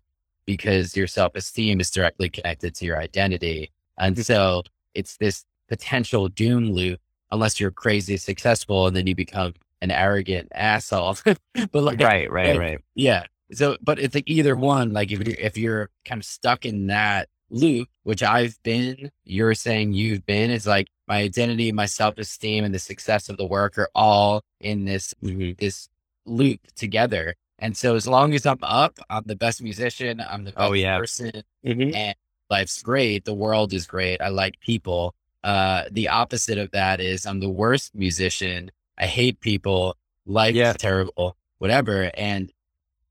because 0.46 0.96
your 0.96 1.06
self 1.06 1.34
esteem 1.34 1.80
is 1.80 1.90
directly 1.90 2.30
connected 2.30 2.74
to 2.76 2.84
your 2.84 2.98
identity. 2.98 3.70
And 3.98 4.14
mm-hmm. 4.14 4.22
so 4.22 4.62
it's 4.94 5.16
this 5.16 5.44
potential 5.68 6.28
doom 6.28 6.72
loop 6.72 7.00
unless 7.30 7.60
you're 7.60 7.70
crazy 7.72 8.16
successful 8.16 8.86
and 8.86 8.96
then 8.96 9.06
you 9.06 9.14
become 9.14 9.54
an 9.82 9.90
arrogant 9.90 10.48
asshole. 10.54 11.16
but 11.24 11.74
like, 11.74 12.00
right, 12.00 12.30
right, 12.30 12.50
like, 12.50 12.58
right. 12.58 12.78
Yeah. 12.94 13.24
So, 13.52 13.76
but 13.82 13.98
it's 13.98 14.14
like 14.14 14.28
either 14.28 14.56
one, 14.56 14.92
like 14.92 15.12
if 15.12 15.26
you're, 15.26 15.36
if 15.38 15.56
you're 15.56 15.90
kind 16.04 16.20
of 16.20 16.24
stuck 16.24 16.64
in 16.64 16.86
that 16.88 17.28
loop, 17.50 17.88
which 18.02 18.22
I've 18.22 18.60
been, 18.62 19.10
you're 19.24 19.54
saying 19.54 19.92
you've 19.92 20.26
been, 20.26 20.50
it's 20.50 20.66
like 20.66 20.88
my 21.06 21.18
identity, 21.18 21.70
my 21.72 21.86
self 21.86 22.18
esteem 22.18 22.64
and 22.64 22.74
the 22.74 22.78
success 22.78 23.28
of 23.28 23.36
the 23.36 23.46
work 23.46 23.78
are 23.78 23.90
all 23.94 24.42
in 24.60 24.84
this, 24.84 25.14
mm-hmm. 25.22 25.52
this 25.58 25.88
loop 26.24 26.60
together. 26.74 27.34
And 27.58 27.76
so 27.76 27.94
as 27.94 28.06
long 28.06 28.34
as 28.34 28.44
I'm 28.44 28.58
up, 28.62 28.98
I'm 29.08 29.24
the 29.26 29.36
best 29.36 29.62
musician, 29.62 30.20
I'm 30.20 30.44
the 30.44 30.52
oh, 30.52 30.54
best 30.54 30.70
oh, 30.70 30.72
yeah. 30.74 30.98
person, 30.98 31.32
mm-hmm. 31.64 31.94
and 31.94 32.14
life's 32.50 32.82
great. 32.82 33.24
The 33.24 33.34
world 33.34 33.72
is 33.72 33.86
great. 33.86 34.20
I 34.20 34.28
like 34.28 34.60
people. 34.60 35.14
Uh, 35.42 35.84
the 35.90 36.08
opposite 36.08 36.58
of 36.58 36.70
that 36.72 37.00
is 37.00 37.24
I'm 37.24 37.40
the 37.40 37.48
worst 37.48 37.94
musician. 37.94 38.70
I 38.98 39.06
hate 39.06 39.40
people. 39.40 39.96
Life's 40.26 40.56
yeah. 40.56 40.72
terrible, 40.72 41.36
whatever. 41.58 42.10
And 42.14 42.52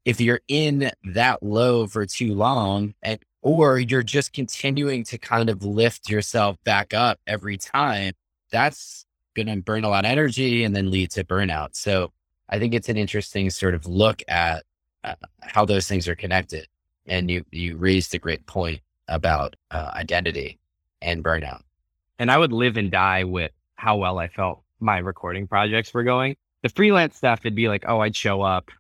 if 0.04 0.22
you're 0.22 0.42
in 0.48 0.92
that 1.04 1.42
low 1.42 1.88
for 1.88 2.06
too 2.06 2.34
long, 2.34 2.94
and 3.02 3.20
or 3.42 3.80
you're 3.80 4.04
just 4.04 4.34
continuing 4.34 5.04
to 5.06 5.18
kind 5.18 5.50
of 5.50 5.64
lift 5.64 6.10
yourself 6.10 6.58
back 6.64 6.94
up 6.94 7.20
every 7.28 7.58
time, 7.58 8.14
that's 8.52 9.06
going 9.36 9.48
to 9.48 9.56
burn 9.58 9.84
a 9.84 9.90
lot 9.90 10.06
of 10.06 10.12
energy 10.12 10.64
and 10.64 10.76
then 10.76 10.90
lead 10.90 11.12
to 11.12 11.24
burnout. 11.24 11.76
So 11.76 12.12
I 12.50 12.60
think 12.60 12.74
it's 12.74 12.90
an 12.90 12.98
interesting 12.98 13.50
sort 13.50 13.74
of 13.74 13.86
look 13.86 14.22
at 14.28 14.64
uh, 15.04 15.16
how 15.42 15.66
those 15.66 15.88
things 15.88 16.08
are 16.08 16.16
connected. 16.16 16.68
And 17.08 17.30
you 17.30 17.46
you 17.52 17.78
raised 17.78 18.16
a 18.16 18.20
great 18.20 18.46
point 18.48 18.82
about 19.08 19.56
uh, 19.72 19.92
identity 19.94 20.60
and 21.02 21.24
burnout. 21.24 21.62
And 22.18 22.32
I 22.32 22.38
would 22.38 22.52
live 22.52 22.78
and 22.78 22.90
die 22.90 23.24
with 23.24 23.52
how 23.76 23.98
well 23.98 24.18
I 24.18 24.28
felt 24.28 24.64
my 24.80 24.98
recording 24.98 25.48
projects 25.48 25.94
were 25.94 26.04
going. 26.04 26.36
The 26.64 26.70
freelance 26.70 27.16
stuff, 27.16 27.42
it'd 27.44 27.56
be 27.56 27.68
like, 27.68 27.86
oh, 27.88 28.00
I'd 28.00 28.16
show 28.16 28.42
up, 28.42 28.72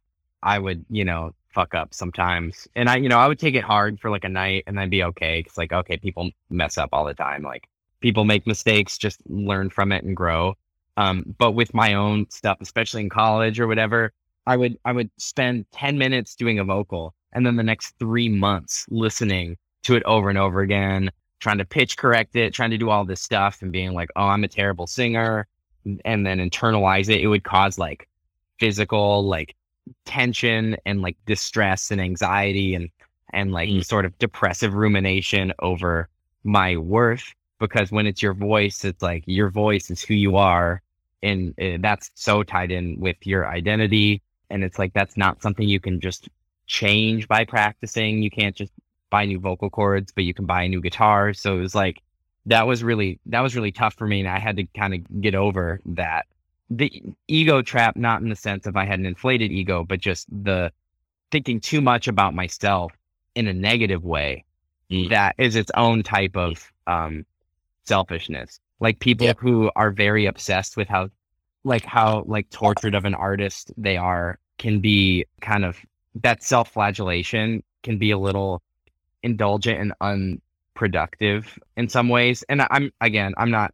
I 0.42 0.58
would, 0.58 0.86
you 0.90 1.06
know, 1.06 1.34
fuck 1.50 1.76
up 1.76 1.94
sometimes, 1.94 2.68
and 2.76 2.90
I, 2.90 2.98
you 2.98 3.10
know, 3.10 3.20
I 3.20 3.28
would 3.28 3.40
take 3.40 3.56
it 3.56 3.64
hard 3.64 4.00
for 4.00 4.10
like 4.10 4.24
a 4.24 4.30
night, 4.30 4.64
and 4.68 4.78
then 4.78 4.90
be 4.90 5.04
okay. 5.04 5.44
It's 5.46 5.58
like, 5.58 5.72
okay, 5.72 5.98
people 5.98 6.32
mess 6.50 6.78
up 6.78 6.90
all 6.92 7.06
the 7.06 7.14
time. 7.14 7.44
Like 7.44 7.70
people 8.02 8.26
make 8.26 8.48
mistakes, 8.48 8.98
just 8.98 9.22
learn 9.30 9.70
from 9.70 9.92
it 9.92 10.04
and 10.04 10.16
grow. 10.16 10.56
Um, 10.97 11.35
but 11.38 11.51
with 11.51 11.73
my 11.73 11.93
own 11.93 12.30
stuff, 12.30 12.57
especially 12.61 13.01
in 13.01 13.09
college 13.09 13.59
or 13.59 13.67
whatever, 13.67 14.13
I 14.47 14.57
would 14.57 14.77
I 14.85 14.91
would 14.91 15.09
spend 15.17 15.65
10 15.72 15.97
minutes 15.97 16.35
doing 16.35 16.59
a 16.59 16.63
vocal 16.63 17.13
and 17.35 17.45
then 17.45 17.57
the 17.57 17.63
next 17.63 17.95
three 17.99 18.30
months 18.30 18.85
listening 18.89 19.57
to 19.84 19.95
it 19.95 20.03
over 20.03 20.30
and 20.30 20.38
over 20.38 20.61
again, 20.61 21.11
trying 21.39 21.57
to 21.57 21.65
pitch 21.65 21.97
correct 21.97 22.35
it, 22.35 22.53
trying 22.53 22.72
to 22.72 22.77
do 22.77 22.89
all 22.89 23.05
this 23.05 23.22
stuff 23.22 23.61
and 23.61 23.72
being 23.72 23.93
like, 23.93 24.09
oh, 24.15 24.27
I'm 24.27 24.45
a 24.45 24.47
terrible 24.47 24.88
singer, 24.88 25.47
and 26.05 26.26
then 26.26 26.39
internalize 26.39 27.09
it. 27.09 27.22
It 27.22 27.27
would 27.27 27.43
cause 27.43 27.77
like 27.77 28.07
physical 28.57 29.26
like 29.27 29.55
tension 30.05 30.77
and 30.85 31.01
like 31.01 31.17
distress 31.26 31.91
and 31.91 31.99
anxiety 31.99 32.73
and 32.73 32.89
and 33.34 33.51
like 33.51 33.69
mm. 33.69 33.85
sort 33.85 34.05
of 34.05 34.17
depressive 34.17 34.73
rumination 34.73 35.51
over 35.59 36.07
my 36.45 36.77
worth 36.77 37.35
because 37.59 37.91
when 37.91 38.07
it's 38.07 38.22
your 38.22 38.34
voice, 38.34 38.85
it's 38.85 39.01
like 39.01 39.23
your 39.27 39.49
voice 39.49 39.91
is 39.91 40.01
who 40.01 40.13
you 40.13 40.38
are 40.38 40.81
and 41.26 41.53
uh, 41.60 41.77
that's 41.81 42.11
so 42.15 42.43
tied 42.43 42.72
in 42.72 42.99
with 42.99 43.18
your 43.23 43.47
identity. 43.47 44.22
And 44.49 44.64
it's 44.64 44.80
like 44.80 44.93
that's 44.93 45.18
not 45.18 45.41
something 45.41 45.68
you 45.68 45.80
can 45.80 45.99
just 45.99 46.30
change 46.68 47.27
by 47.27 47.45
practicing. 47.45 48.22
You 48.22 48.30
can't 48.30 48.56
just 48.56 48.72
buy 49.10 49.26
new 49.26 49.39
vocal 49.39 49.69
cords 49.69 50.11
but 50.11 50.23
you 50.23 50.34
can 50.34 50.45
buy 50.45 50.64
a 50.64 50.69
new 50.69 50.81
guitar. 50.81 51.34
So 51.34 51.57
it 51.57 51.61
was 51.61 51.76
like 51.76 52.02
that 52.45 52.68
was 52.68 52.84
really 52.84 53.19
that 53.26 53.41
was 53.41 53.56
really 53.56 53.72
tough 53.72 53.95
for 53.95 54.06
me 54.06 54.19
and 54.19 54.30
i 54.30 54.38
had 54.38 54.57
to 54.57 54.65
kind 54.77 54.93
of 54.93 55.22
get 55.22 55.35
over 55.35 55.81
that. 55.85 56.27
The 56.69 57.03
ego 57.27 57.61
trap 57.61 57.95
not 57.95 58.22
in 58.22 58.30
the 58.30 58.35
sense 58.35 58.65
of 58.65 58.76
i 58.76 58.85
had 58.85 58.99
an 58.99 59.06
inflated 59.06 59.52
ego 59.52 59.84
but 59.84 59.99
just 59.99 60.27
the 60.31 60.72
thinking 61.31 61.60
too 61.60 61.81
much 61.81 62.07
about 62.07 62.34
myself 62.34 62.91
in 63.35 63.47
a 63.47 63.53
negative 63.53 64.03
way 64.03 64.45
mm. 64.91 65.10
that 65.10 65.35
is 65.38 65.56
its 65.56 65.72
own 65.76 66.02
type 66.03 66.35
of 66.35 66.72
um 66.88 67.26
selfishness. 67.85 68.60
Like 68.80 68.99
people 68.99 69.27
yep. 69.27 69.39
who 69.39 69.72
are 69.76 69.91
very 69.91 70.26
obsessed 70.26 70.76
with 70.76 70.88
how 70.88 71.10
like 71.66 71.84
how 71.84 72.24
like 72.28 72.50
tortured 72.52 72.96
of 72.96 73.04
an 73.04 73.16
artist 73.16 73.74
they 73.76 73.98
are 73.98 74.40
can 74.58 74.80
be 74.80 75.26
kind 75.42 75.66
of 75.66 75.78
that 76.24 76.42
self-flagellation 76.44 77.62
can 77.84 77.98
be 77.98 78.12
a 78.12 78.18
little 78.18 78.62
indulgent 79.24 79.80
and 79.80 79.94
unproductive 80.00 81.60
in 81.76 81.90
some 81.90 82.08
ways. 82.08 82.44
And 82.48 82.62
i'm 82.70 82.92
again 83.02 83.34
i'm 83.38 83.52
not 83.52 83.72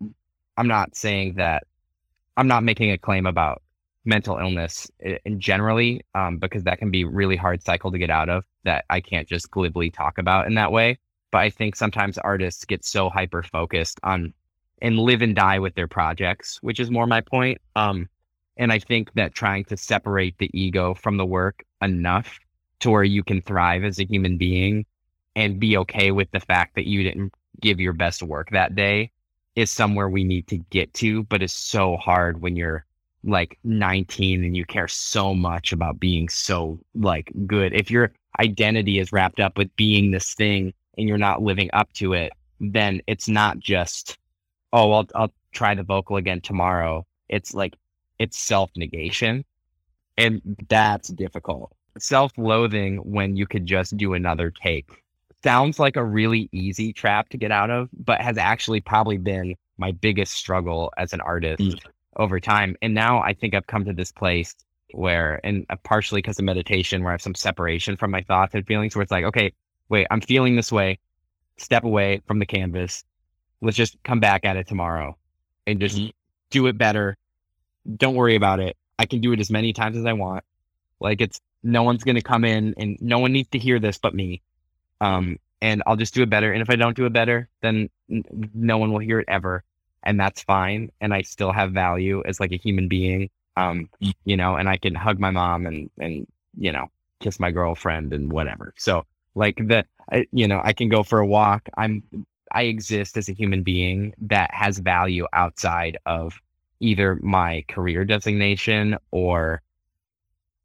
i'm 0.57 0.67
not 0.67 0.95
saying 0.95 1.35
that 1.35 1.63
i'm 2.37 2.47
not 2.47 2.63
making 2.63 2.91
a 2.91 2.97
claim 2.97 3.25
about 3.25 3.61
mental 4.05 4.37
illness 4.37 4.89
in 4.99 5.39
generally 5.39 6.01
um, 6.15 6.37
because 6.37 6.63
that 6.63 6.79
can 6.79 6.89
be 6.89 7.03
really 7.03 7.35
hard 7.35 7.61
cycle 7.61 7.91
to 7.91 7.99
get 7.99 8.09
out 8.09 8.29
of 8.29 8.43
that 8.63 8.85
i 8.89 8.99
can't 8.99 9.27
just 9.27 9.51
glibly 9.51 9.91
talk 9.91 10.17
about 10.17 10.47
in 10.47 10.55
that 10.55 10.71
way. 10.71 10.97
But 11.31 11.39
i 11.39 11.49
think 11.49 11.75
sometimes 11.75 12.17
artists 12.17 12.65
get 12.65 12.85
so 12.85 13.09
hyper 13.09 13.43
focused 13.43 13.99
on 14.03 14.33
and 14.81 14.99
live 14.99 15.21
and 15.21 15.35
die 15.35 15.59
with 15.59 15.75
their 15.75 15.87
projects, 15.87 16.59
which 16.61 16.79
is 16.79 16.89
more 16.89 17.07
my 17.07 17.21
point. 17.21 17.59
Um, 17.75 18.09
and 18.57 18.71
I 18.71 18.79
think 18.79 19.13
that 19.13 19.33
trying 19.33 19.65
to 19.65 19.77
separate 19.77 20.37
the 20.37 20.49
ego 20.53 20.93
from 20.93 21.17
the 21.17 21.25
work 21.25 21.63
enough 21.81 22.39
to 22.81 22.89
where 22.89 23.03
you 23.03 23.23
can 23.23 23.41
thrive 23.41 23.83
as 23.83 23.99
a 23.99 24.05
human 24.05 24.37
being 24.37 24.85
and 25.35 25.59
be 25.59 25.77
okay 25.77 26.11
with 26.11 26.29
the 26.31 26.39
fact 26.39 26.75
that 26.75 26.87
you 26.87 27.03
didn't 27.03 27.33
give 27.61 27.79
your 27.79 27.93
best 27.93 28.23
work 28.23 28.49
that 28.51 28.75
day 28.75 29.11
is 29.55 29.69
somewhere 29.69 30.09
we 30.09 30.23
need 30.23 30.47
to 30.47 30.57
get 30.57 30.93
to, 30.95 31.23
but 31.23 31.41
it's 31.41 31.53
so 31.53 31.97
hard 31.97 32.41
when 32.41 32.55
you're 32.55 32.85
like 33.23 33.59
19 33.63 34.43
and 34.43 34.55
you 34.57 34.65
care 34.65 34.87
so 34.87 35.33
much 35.33 35.71
about 35.71 35.99
being 35.99 36.27
so 36.27 36.79
like 36.95 37.31
good. 37.45 37.73
If 37.73 37.91
your 37.91 38.11
identity 38.39 38.99
is 38.99 39.11
wrapped 39.11 39.39
up 39.39 39.57
with 39.57 39.75
being 39.75 40.11
this 40.11 40.33
thing 40.33 40.73
and 40.97 41.07
you're 41.07 41.17
not 41.17 41.41
living 41.41 41.69
up 41.73 41.91
to 41.93 42.13
it, 42.13 42.31
then 42.59 43.01
it's 43.07 43.27
not 43.27 43.59
just, 43.59 44.17
oh, 44.73 44.91
I'll, 44.91 45.07
I'll 45.15 45.33
try 45.51 45.75
the 45.75 45.83
vocal 45.83 46.17
again 46.17 46.41
tomorrow. 46.41 47.05
It's 47.29 47.53
like, 47.53 47.75
it's 48.19 48.37
self 48.37 48.71
negation. 48.75 49.45
And 50.17 50.41
that's 50.69 51.09
difficult. 51.09 51.73
Self 51.97 52.31
loathing 52.37 52.97
when 52.97 53.35
you 53.35 53.47
could 53.47 53.65
just 53.65 53.97
do 53.97 54.13
another 54.13 54.51
take 54.51 55.01
sounds 55.43 55.79
like 55.79 55.95
a 55.95 56.03
really 56.03 56.49
easy 56.51 56.93
trap 56.93 57.29
to 57.29 57.37
get 57.37 57.51
out 57.51 57.69
of, 57.69 57.89
but 57.93 58.21
has 58.21 58.37
actually 58.37 58.81
probably 58.81 59.17
been 59.17 59.55
my 59.77 59.91
biggest 59.91 60.33
struggle 60.33 60.93
as 60.97 61.13
an 61.13 61.21
artist 61.21 61.61
mm. 61.61 61.79
over 62.17 62.39
time. 62.39 62.75
And 62.81 62.93
now 62.93 63.21
I 63.21 63.33
think 63.33 63.55
I've 63.55 63.67
come 63.67 63.85
to 63.85 63.93
this 63.93 64.11
place 64.11 64.55
where, 64.93 65.39
and 65.43 65.65
uh, 65.69 65.75
partially 65.83 66.21
because 66.21 66.37
of 66.37 66.45
meditation, 66.45 67.03
where 67.03 67.11
I 67.11 67.13
have 67.13 67.21
some 67.21 67.35
separation 67.35 67.97
from 67.97 68.11
my 68.11 68.21
thoughts 68.21 68.53
and 68.53 68.65
feelings, 68.65 68.95
where 68.95 69.03
it's 69.03 69.11
like, 69.11 69.25
okay, 69.25 69.53
wait, 69.89 70.07
I'm 70.11 70.21
feeling 70.21 70.55
this 70.55 70.71
way. 70.71 70.99
Step 71.57 71.83
away 71.83 72.21
from 72.27 72.39
the 72.39 72.45
canvas. 72.45 73.03
Let's 73.61 73.77
just 73.77 73.97
come 74.03 74.19
back 74.19 74.45
at 74.45 74.57
it 74.57 74.67
tomorrow 74.67 75.17
and 75.67 75.79
just 75.79 75.97
mm-hmm. 75.97 76.09
do 76.49 76.67
it 76.67 76.77
better. 76.77 77.17
Don't 77.97 78.15
worry 78.15 78.35
about 78.35 78.59
it. 78.59 78.77
I 78.97 79.05
can 79.05 79.21
do 79.21 79.31
it 79.33 79.39
as 79.39 79.49
many 79.49 79.73
times 79.73 79.97
as 79.97 80.05
I 80.05 80.13
want. 80.13 80.43
Like 80.99 81.21
it's 81.21 81.39
no 81.63 81.83
one's 81.83 82.03
going 82.03 82.15
to 82.15 82.21
come 82.21 82.43
in 82.43 82.73
and 82.77 82.97
no 83.01 83.19
one 83.19 83.31
needs 83.31 83.49
to 83.49 83.59
hear 83.59 83.79
this 83.79 83.97
but 83.97 84.13
me. 84.13 84.41
Um, 84.99 85.37
and 85.61 85.83
I'll 85.85 85.95
just 85.95 86.13
do 86.13 86.23
it 86.23 86.29
better. 86.29 86.51
And 86.51 86.61
if 86.61 86.69
I 86.69 86.75
don't 86.75 86.95
do 86.95 87.05
it 87.05 87.13
better, 87.13 87.47
then 87.61 87.89
n- 88.09 88.23
no 88.53 88.77
one 88.77 88.91
will 88.91 88.99
hear 88.99 89.19
it 89.19 89.25
ever. 89.27 89.63
And 90.03 90.19
that's 90.19 90.41
fine. 90.41 90.91
And 90.99 91.13
I 91.13 91.21
still 91.21 91.51
have 91.51 91.71
value 91.71 92.23
as 92.25 92.39
like 92.39 92.51
a 92.51 92.57
human 92.57 92.87
being. 92.87 93.29
Um, 93.57 93.89
mm. 94.01 94.13
you 94.25 94.37
know, 94.37 94.55
and 94.55 94.69
I 94.69 94.77
can 94.77 94.95
hug 94.95 95.19
my 95.19 95.29
mom 95.29 95.65
and, 95.65 95.89
and, 95.99 96.25
you 96.57 96.71
know, 96.71 96.87
kiss 97.19 97.39
my 97.39 97.51
girlfriend 97.51 98.13
and 98.13 98.31
whatever. 98.31 98.73
So 98.77 99.05
like 99.35 99.57
the, 99.57 99.85
I, 100.11 100.25
you 100.31 100.47
know, 100.47 100.61
I 100.63 100.73
can 100.73 100.89
go 100.89 101.03
for 101.03 101.19
a 101.19 101.27
walk. 101.27 101.69
I'm, 101.77 102.03
I 102.51 102.63
exist 102.63 103.17
as 103.17 103.29
a 103.29 103.33
human 103.33 103.63
being 103.63 104.13
that 104.21 104.53
has 104.53 104.79
value 104.79 105.25
outside 105.33 105.97
of 106.05 106.39
either 106.79 107.15
my 107.21 107.63
career 107.67 108.03
designation 108.05 108.97
or 109.11 109.61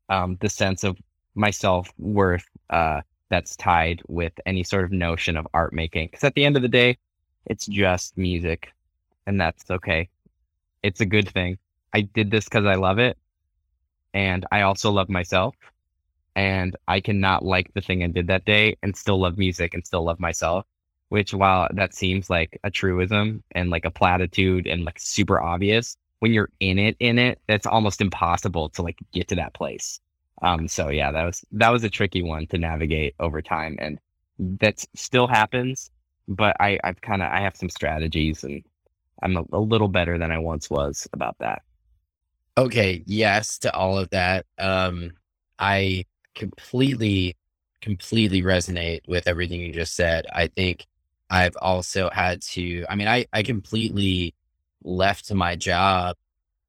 um, 0.09 0.37
the 0.41 0.49
sense 0.49 0.85
of 0.85 0.97
my 1.35 1.51
self 1.51 1.93
worth 1.99 2.49
uh, 2.71 3.03
that's 3.29 3.57
tied 3.57 4.03
with 4.09 4.33
any 4.47 4.65
sort 4.65 4.85
of 4.85 4.93
notion 4.93 5.37
of 5.37 5.47
art 5.55 5.73
making. 5.73 6.09
Because 6.09 6.25
at 6.25 6.35
the 6.35 6.45
end 6.45 6.57
of 6.57 6.63
the 6.63 6.69
day, 6.69 6.99
it's 7.47 7.67
just 7.67 8.17
music, 8.17 8.73
and 9.27 9.41
that's 9.41 9.71
okay. 9.71 10.09
It's 10.83 11.01
a 11.01 11.07
good 11.07 11.29
thing. 11.29 11.59
I 11.93 12.03
did 12.03 12.31
this 12.31 12.45
because 12.45 12.67
I 12.67 12.75
love 12.75 12.99
it, 12.99 13.17
and 14.15 14.45
I 14.51 14.63
also 14.63 14.91
love 14.91 15.09
myself. 15.09 15.55
And 16.35 16.77
I 16.87 17.01
cannot 17.01 17.45
like 17.45 17.73
the 17.73 17.81
thing 17.81 18.03
I 18.03 18.09
did 18.09 18.27
that 18.27 18.45
day 18.45 18.77
and 18.83 18.95
still 18.95 19.19
love 19.19 19.39
music 19.39 19.73
and 19.73 19.87
still 19.87 20.05
love 20.05 20.21
myself. 20.21 20.67
Which, 21.09 21.33
while 21.33 21.69
that 21.75 21.95
seems 21.95 22.29
like 22.29 22.59
a 22.65 22.71
truism 22.71 23.43
and 23.53 23.71
like 23.71 23.85
a 23.85 23.91
platitude 23.91 24.67
and 24.67 24.85
like 24.85 24.99
super 24.99 25.41
obvious, 25.41 25.97
when 26.19 26.33
you're 26.33 26.51
in 26.61 26.79
it, 26.79 26.97
in 26.99 27.19
it, 27.19 27.41
that's 27.47 27.67
almost 27.67 28.01
impossible 28.01 28.71
to 28.71 28.83
like 28.83 28.99
get 29.13 29.29
to 29.29 29.37
that 29.37 29.55
place. 29.55 30.01
Um, 30.43 30.69
so 30.69 30.91
yeah, 30.91 31.13
that 31.13 31.25
was 31.25 31.45
that 31.53 31.71
was 31.71 31.85
a 31.85 31.91
tricky 31.91 32.23
one 32.23 32.47
to 32.49 32.59
navigate 32.59 33.15
over 33.21 33.41
time, 33.41 33.77
and 33.79 33.99
that 34.39 34.85
still 34.95 35.27
happens. 35.27 35.91
But 36.29 36.57
I 36.61 36.79
I've 36.85 37.01
kind 37.01 37.23
of 37.23 37.31
I 37.31 37.41
have 37.41 37.57
some 37.57 37.71
strategies, 37.71 38.45
and 38.45 38.63
I'm 39.23 39.37
a, 39.37 39.45
a 39.53 39.61
little 39.61 39.89
better 39.89 40.19
than 40.19 40.33
I 40.33 40.39
once 40.39 40.69
was 40.69 41.09
about 41.13 41.37
that. 41.39 41.63
Okay, 42.59 43.03
yes 43.07 43.59
to 43.61 43.75
all 43.75 43.99
of 43.99 44.11
that. 44.11 44.47
Um, 44.59 45.13
I 45.59 46.05
completely 46.35 47.37
completely 47.81 48.43
resonate 48.43 49.01
with 49.07 49.29
everything 49.29 49.61
you 49.61 49.73
just 49.73 49.95
said. 49.95 50.27
I 50.33 50.49
think 50.49 50.87
I've 51.31 51.57
also 51.61 52.11
had 52.11 52.43
to. 52.43 52.85
I 52.89 52.95
mean, 52.95 53.09
I 53.09 53.27
I 53.33 53.43
completely 53.43 54.35
left 54.83 55.33
my 55.33 55.57
job 55.57 56.17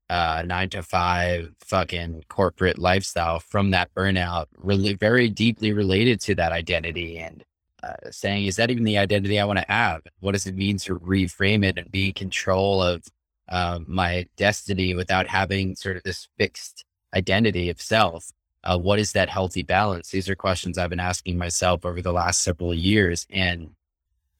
uh, 0.10 0.44
nine 0.46 0.70
to 0.70 0.82
five 0.84 1.52
fucking 1.60 2.24
corporate 2.30 2.80
lifestyle 2.80 3.40
from 3.40 3.72
that 3.72 3.94
burnout, 3.94 4.46
really 4.58 4.94
very 4.94 5.30
deeply 5.30 5.74
related 5.74 6.22
to 6.22 6.36
that 6.36 6.52
identity 6.52 7.18
and 7.18 7.44
uh, 7.84 7.94
saying, 8.12 8.46
is 8.46 8.56
that 8.56 8.72
even 8.72 8.84
the 8.84 8.98
identity 8.98 9.40
I 9.40 9.46
want 9.46 9.60
to 9.60 9.66
have? 9.68 10.02
What 10.20 10.32
does 10.32 10.48
it 10.48 10.56
mean 10.56 10.78
to 10.80 10.98
reframe 11.00 11.64
it 11.64 11.78
and 11.78 11.92
be 11.92 12.08
in 12.08 12.14
control 12.14 12.82
of 12.82 13.04
uh, 13.50 13.80
my 13.86 14.26
destiny 14.36 14.94
without 14.94 15.28
having 15.28 15.76
sort 15.76 15.98
of 15.98 16.04
this 16.04 16.28
fixed 16.38 16.86
identity 17.14 17.70
of 17.70 17.82
self? 17.82 18.32
Uh, 18.64 18.78
what 18.78 19.00
is 19.00 19.12
that 19.12 19.30
healthy 19.30 19.64
balance? 19.64 20.10
These 20.10 20.30
are 20.30 20.36
questions 20.36 20.78
I've 20.78 20.90
been 20.90 21.00
asking 21.00 21.38
myself 21.38 21.86
over 21.86 22.02
the 22.02 22.12
last 22.12 22.42
several 22.42 22.74
years. 22.74 23.28
And 23.30 23.70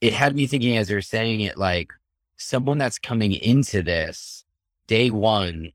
it 0.02 0.14
had 0.14 0.36
me 0.36 0.48
thinking 0.48 0.78
as 0.78 0.90
you're 0.90 1.02
saying 1.02 1.42
it, 1.42 1.58
like 1.58 1.92
someone 2.38 2.78
that's 2.78 3.00
coming 3.00 3.34
into 3.34 3.82
this 3.82 4.46
day 4.88 5.10
one, 5.10 5.72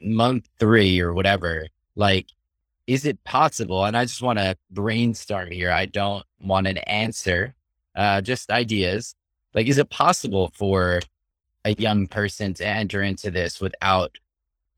month 0.00 0.48
three, 0.58 1.00
or 1.00 1.12
whatever, 1.12 1.66
like, 1.96 2.26
is 2.86 3.04
it 3.04 3.22
possible? 3.24 3.84
And 3.84 3.96
I 3.96 4.04
just 4.04 4.22
want 4.22 4.38
to 4.38 4.56
brainstorm 4.70 5.50
here. 5.50 5.70
I 5.70 5.86
don't 5.86 6.24
want 6.40 6.66
an 6.66 6.78
answer, 6.78 7.54
uh, 7.94 8.20
just 8.20 8.50
ideas. 8.50 9.14
Like, 9.54 9.66
is 9.66 9.78
it 9.78 9.90
possible 9.90 10.50
for 10.54 11.00
a 11.64 11.72
young 11.72 12.06
person 12.06 12.54
to 12.54 12.66
enter 12.66 13.02
into 13.02 13.30
this 13.30 13.60
without, 13.60 14.18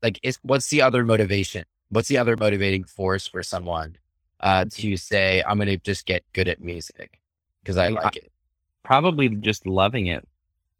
like, 0.01 0.19
is 0.23 0.39
what's 0.43 0.69
the 0.69 0.81
other 0.81 1.05
motivation? 1.05 1.65
What's 1.89 2.07
the 2.07 2.17
other 2.17 2.37
motivating 2.37 2.85
force 2.85 3.27
for 3.27 3.43
someone 3.43 3.97
uh, 4.39 4.65
to 4.71 4.97
say, 4.97 5.43
I'm 5.45 5.57
going 5.57 5.67
to 5.67 5.77
just 5.77 6.05
get 6.05 6.23
good 6.33 6.47
at 6.47 6.61
music 6.61 7.19
because 7.61 7.77
I 7.77 7.89
like 7.89 8.15
it? 8.15 8.30
Probably 8.83 9.29
just 9.29 9.65
loving 9.65 10.07
it. 10.07 10.27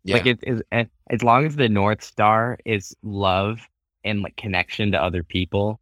Yeah. 0.03 0.15
Like 0.17 0.25
it 0.25 0.39
is 0.43 0.61
as 1.09 1.23
long 1.23 1.45
as 1.45 1.55
the 1.55 1.69
North 1.69 2.03
Star 2.03 2.57
is 2.65 2.95
love 3.03 3.59
and 4.03 4.21
like 4.21 4.35
connection 4.35 4.91
to 4.93 5.01
other 5.01 5.23
people 5.23 5.79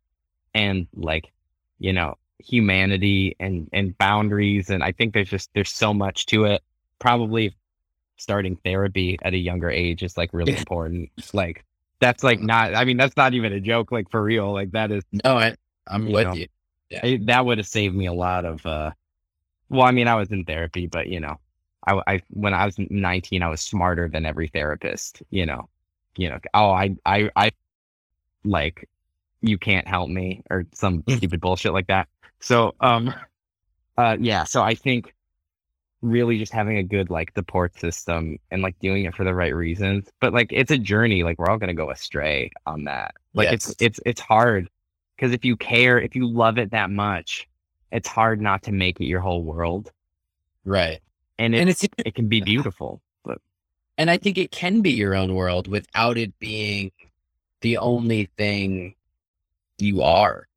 and 0.53 0.87
like, 0.93 1.31
you 1.79 1.93
know, 1.93 2.17
humanity 2.39 3.35
and 3.39 3.69
and 3.73 3.97
boundaries 3.97 4.69
and 4.69 4.83
I 4.83 4.91
think 4.91 5.13
there's 5.13 5.29
just 5.29 5.49
there's 5.53 5.71
so 5.71 5.93
much 5.93 6.25
to 6.27 6.45
it. 6.45 6.61
Probably 6.99 7.55
starting 8.17 8.57
therapy 8.57 9.17
at 9.21 9.33
a 9.33 9.37
younger 9.37 9.69
age 9.69 10.03
is 10.03 10.17
like 10.17 10.31
really 10.33 10.57
important. 10.57 11.09
Like 11.33 11.63
that's 11.99 12.23
like 12.23 12.41
not 12.41 12.75
I 12.75 12.83
mean 12.83 12.97
that's 12.97 13.15
not 13.15 13.33
even 13.33 13.53
a 13.53 13.61
joke 13.61 13.91
like 13.91 14.09
for 14.11 14.21
real. 14.21 14.51
Like 14.51 14.71
that 14.71 14.91
is 14.91 15.03
No, 15.23 15.37
I, 15.37 15.55
I'm 15.87 16.11
with 16.11 16.27
know, 16.27 16.33
you. 16.33 16.47
Yeah. 16.89 16.99
I, 17.03 17.19
that 17.23 17.45
would 17.45 17.57
have 17.59 17.67
saved 17.67 17.95
me 17.95 18.07
a 18.07 18.13
lot 18.13 18.43
of 18.43 18.65
uh 18.65 18.91
well, 19.69 19.83
I 19.83 19.91
mean, 19.91 20.07
I 20.07 20.15
was 20.15 20.31
in 20.31 20.45
therapy, 20.45 20.87
but 20.87 21.07
you 21.07 21.19
know, 21.19 21.39
I, 21.89 22.01
I 22.07 22.21
when 22.29 22.53
I 22.53 22.65
was 22.65 22.75
19, 22.77 23.41
I 23.41 23.47
was 23.47 23.61
smarter 23.61 24.07
than 24.07 24.25
every 24.25 24.47
therapist. 24.47 25.23
You 25.29 25.45
know, 25.45 25.69
you 26.15 26.29
know. 26.29 26.39
Oh, 26.53 26.71
I 26.71 26.95
I 27.05 27.29
I 27.35 27.51
like 28.43 28.87
you 29.41 29.57
can't 29.57 29.87
help 29.87 30.09
me 30.09 30.43
or 30.49 30.65
some 30.73 31.03
mm. 31.03 31.17
stupid 31.17 31.41
bullshit 31.41 31.73
like 31.73 31.87
that. 31.87 32.07
So 32.39 32.75
um, 32.81 33.13
uh, 33.97 34.17
yeah. 34.19 34.43
So 34.43 34.61
I 34.61 34.75
think 34.75 35.13
really 36.01 36.37
just 36.37 36.53
having 36.53 36.77
a 36.77 36.83
good 36.83 37.09
like 37.09 37.31
support 37.35 37.77
system 37.77 38.37
and 38.51 38.61
like 38.61 38.77
doing 38.79 39.03
it 39.05 39.15
for 39.15 39.23
the 39.23 39.33
right 39.33 39.53
reasons. 39.53 40.07
But 40.19 40.33
like 40.33 40.49
it's 40.51 40.71
a 40.71 40.77
journey. 40.77 41.23
Like 41.23 41.39
we're 41.39 41.49
all 41.49 41.57
gonna 41.57 41.73
go 41.73 41.89
astray 41.91 42.51
on 42.65 42.83
that. 42.85 43.15
Like 43.33 43.51
yes. 43.51 43.69
it's 43.69 43.81
it's 43.81 43.99
it's 44.05 44.21
hard 44.21 44.69
because 45.15 45.33
if 45.33 45.43
you 45.43 45.57
care, 45.57 45.99
if 45.99 46.15
you 46.15 46.27
love 46.27 46.57
it 46.57 46.71
that 46.71 46.89
much, 46.89 47.47
it's 47.91 48.07
hard 48.07 48.41
not 48.41 48.63
to 48.63 48.71
make 48.71 48.99
it 48.99 49.05
your 49.05 49.21
whole 49.21 49.43
world. 49.43 49.91
Right 50.65 51.01
and, 51.39 51.55
and 51.55 51.69
it's 51.69 51.83
it 51.83 52.13
can 52.13 52.27
be 52.27 52.41
beautiful. 52.41 53.01
But 53.23 53.39
and 53.97 54.11
I 54.11 54.17
think 54.17 54.37
it 54.37 54.51
can 54.51 54.81
be 54.81 54.91
your 54.91 55.15
own 55.15 55.33
world 55.33 55.67
without 55.67 56.17
it 56.17 56.37
being 56.37 56.91
the 57.61 57.77
only 57.77 58.29
thing 58.37 58.95
you 59.77 60.03
are. 60.03 60.47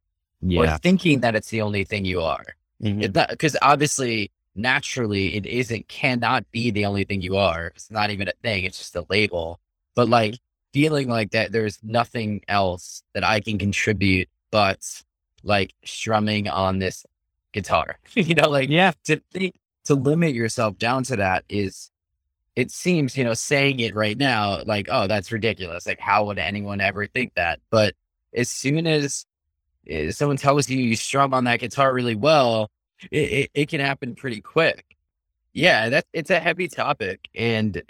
Yeah. 0.41 0.75
Or 0.75 0.79
thinking 0.79 1.21
that 1.21 1.37
it's 1.37 1.51
the 1.51 1.63
only 1.63 1.85
thing 1.85 2.05
you 2.05 2.21
are. 2.21 2.45
Because 2.81 3.53
mm-hmm. 3.55 3.57
obviously, 3.71 4.33
naturally, 4.57 5.37
it 5.37 5.47
isn't, 5.47 5.87
cannot 5.87 6.51
be 6.51 6.73
the 6.73 6.85
only 6.85 7.05
thing 7.05 7.23
you 7.23 7.37
are. 7.37 7.69
It's 7.69 7.93
not 7.93 8.11
even 8.11 8.27
a 8.27 8.33
thing, 8.43 8.65
it's 8.65 8.79
just 8.79 8.97
a 8.97 9.07
label. 9.09 9.61
But 9.95 10.09
like 10.09 10.35
feeling 10.73 11.09
like 11.09 11.31
that 11.31 11.53
there's 11.53 11.79
nothing 11.83 12.43
else 12.49 13.05
that 13.15 13.23
I 13.23 13.41
can 13.41 13.59
contribute 13.59 14.29
but 14.51 15.03
like 15.45 15.75
strumming 15.85 16.49
on 16.49 16.81
this 16.81 17.07
guitar. 17.53 17.99
you 18.15 18.35
know, 18.35 18.49
like 18.49 18.69
yeah, 18.69 18.93
to 19.05 19.21
think 19.33 19.55
to 19.85 19.95
limit 19.95 20.35
yourself 20.35 20.79
down 20.79 21.05
to 21.05 21.17
that 21.17 21.45
is 21.49 21.91
it 22.55 22.71
seems, 22.71 23.17
you 23.17 23.25
know, 23.25 23.35
saying 23.35 23.81
it 23.81 23.95
right 23.95 24.17
now, 24.17 24.63
like, 24.65 24.89
oh, 24.91 25.07
that's 25.07 25.33
ridiculous. 25.33 25.87
Like, 25.87 26.01
how 26.01 26.27
would 26.27 26.39
anyone 26.39 26.81
ever 26.81 27.07
think 27.07 27.35
that? 27.35 27.61
But 27.71 27.95
as 28.35 28.51
soon 28.51 28.87
as 28.87 29.25
eh, 29.89 30.11
someone 30.11 30.37
tells 30.37 30.69
you 30.69 30.79
you 30.79 30.97
strum 30.97 31.33
on 31.33 31.45
that 31.45 31.61
guitar 31.61 31.93
really 31.93 32.15
well, 32.15 32.71
it, 33.11 33.33
it, 33.33 33.51
it 33.55 33.69
can 33.69 33.81
happen 33.81 34.15
pretty 34.15 34.41
quick. 34.41 34.97
Yeah, 35.55 35.89
that's 35.89 36.09
it's 36.13 36.31
a 36.31 36.41
heavy 36.41 36.69
topic. 36.69 37.29
And 37.35 37.83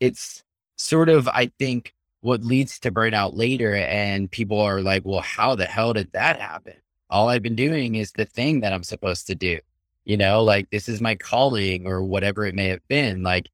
it's 0.00 0.42
sort 0.76 1.08
of, 1.08 1.28
I 1.28 1.50
think, 1.58 1.94
what 2.20 2.42
leads 2.42 2.78
to 2.80 2.92
burnout 2.92 3.36
later. 3.36 3.74
And 3.74 4.30
people 4.30 4.60
are 4.60 4.80
like, 4.80 5.04
well, 5.04 5.20
how 5.20 5.54
the 5.54 5.66
hell 5.66 5.92
did 5.92 6.12
that 6.12 6.40
happen? 6.40 6.74
All 7.10 7.28
I've 7.28 7.42
been 7.42 7.56
doing 7.56 7.94
is 7.94 8.12
the 8.12 8.24
thing 8.24 8.60
that 8.60 8.72
I'm 8.72 8.82
supposed 8.84 9.26
to 9.28 9.34
do. 9.34 9.58
You 10.08 10.16
know, 10.16 10.42
like 10.42 10.70
this 10.70 10.88
is 10.88 11.02
my 11.02 11.14
calling 11.16 11.86
or 11.86 12.02
whatever 12.02 12.46
it 12.46 12.54
may 12.54 12.68
have 12.68 12.80
been. 12.88 13.22
Like 13.22 13.50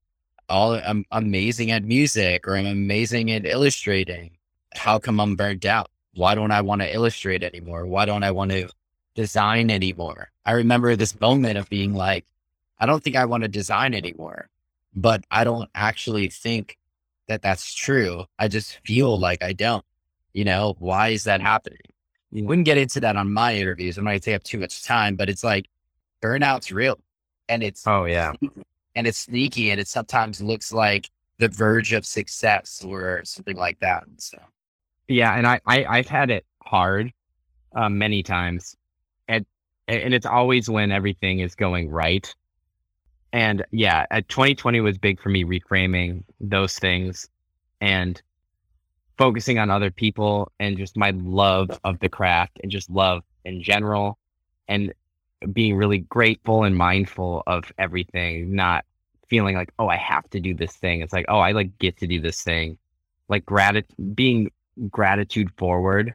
all 0.48 0.74
I'm 0.74 1.05
amazing 1.10 1.72
at 1.72 1.82
music 1.82 2.47
or 2.47 2.56
I'm 2.56 2.66
amazing 2.66 3.32
at 3.32 3.44
illustrating. 3.44 4.31
How 4.72 5.01
come 5.01 5.20
I'm 5.20 5.35
burnt 5.35 5.64
out? 5.64 5.90
Why 6.14 6.36
don't 6.36 6.52
I 6.52 6.60
want 6.60 6.81
to 6.81 6.94
illustrate 6.94 7.43
anymore? 7.43 7.86
Why 7.86 8.05
don't 8.05 8.22
I 8.22 8.31
want 8.31 8.52
to 8.52 8.68
design 9.16 9.68
anymore? 9.68 10.31
I 10.47 10.52
remember 10.52 10.94
this 10.94 11.20
moment 11.20 11.59
of 11.59 11.68
being 11.68 11.93
like, 11.93 12.24
I 12.78 12.86
don't 12.86 13.02
think 13.02 13.16
I 13.16 13.24
want 13.24 13.43
to 13.43 13.48
design 13.48 13.93
anymore, 13.93 14.48
but 14.94 15.24
I 15.32 15.43
don't 15.43 15.68
actually 15.74 16.28
think 16.28 16.78
that 17.26 17.43
that's 17.43 17.74
true. 17.74 18.26
I 18.39 18.47
just 18.47 18.78
feel 18.86 19.18
like 19.18 19.43
I 19.43 19.55
don't. 19.55 19.85
You 20.32 20.44
know, 20.44 20.76
why 20.78 21.09
is 21.09 21.24
that 21.24 21.40
happening? 21.40 21.81
You 22.31 22.44
wouldn't 22.44 22.64
get 22.64 22.78
into 22.78 23.01
that 23.01 23.16
on 23.16 23.32
my 23.32 23.56
interviews. 23.56 23.97
Going 23.97 24.06
to 24.06 24.20
take 24.20 24.36
up 24.36 24.44
too 24.44 24.59
much 24.59 24.85
time, 24.85 25.16
but 25.16 25.28
it's 25.28 25.43
like 25.43 25.66
burnout's 26.24 26.72
real 26.72 26.98
and 27.48 27.62
it's 27.62 27.86
oh 27.86 28.05
yeah 28.06 28.32
and 28.94 29.06
it's 29.06 29.18
sneaky 29.18 29.70
and 29.70 29.80
it 29.80 29.88
sometimes 29.88 30.40
looks 30.40 30.72
like 30.72 31.10
the 31.38 31.48
verge 31.48 31.92
of 31.92 32.06
success 32.06 32.82
or 32.84 33.22
something 33.24 33.56
like 33.56 33.78
that. 33.80 34.05
So 34.18 34.38
yeah, 35.09 35.34
and 35.36 35.46
I, 35.46 35.60
I 35.66 35.84
I've 35.84 36.09
had 36.09 36.30
it 36.30 36.46
hard 36.62 37.12
uh, 37.74 37.88
many 37.88 38.22
times, 38.22 38.76
and 39.28 39.44
and 39.88 40.14
it's 40.14 40.26
always 40.26 40.68
when 40.68 40.92
everything 40.92 41.40
is 41.40 41.55
going 41.55 41.90
right. 41.90 42.32
And 43.32 43.64
yeah, 43.72 44.06
2020 44.12 44.80
was 44.80 44.96
big 44.96 45.20
for 45.20 45.28
me 45.28 45.44
reframing 45.44 46.22
those 46.40 46.78
things 46.78 47.28
and 47.80 48.22
focusing 49.18 49.59
on 49.59 49.70
other 49.70 49.90
people 49.90 50.52
and 50.60 50.78
just 50.78 50.96
my 50.96 51.10
love 51.16 51.68
of 51.82 51.98
the 51.98 52.09
craft 52.09 52.60
and 52.62 52.70
just 52.70 52.88
love 52.88 53.24
in 53.44 53.60
general 53.60 54.18
and 54.68 54.94
being 55.52 55.76
really 55.76 55.98
grateful 55.98 56.64
and 56.64 56.76
mindful 56.76 57.42
of 57.46 57.72
everything, 57.78 58.54
not 58.54 58.84
feeling 59.28 59.56
like, 59.56 59.72
oh, 59.78 59.88
I 59.88 59.96
have 59.96 60.28
to 60.30 60.40
do 60.40 60.54
this 60.54 60.72
thing. 60.76 61.00
It's 61.00 61.12
like, 61.12 61.26
oh, 61.28 61.38
I 61.38 61.52
like 61.52 61.78
get 61.78 61.96
to 61.98 62.06
do 62.06 62.20
this 62.20 62.42
thing. 62.42 62.78
Like 63.28 63.44
gratitude, 63.44 64.14
being 64.14 64.50
gratitude 64.90 65.50
forward 65.56 66.14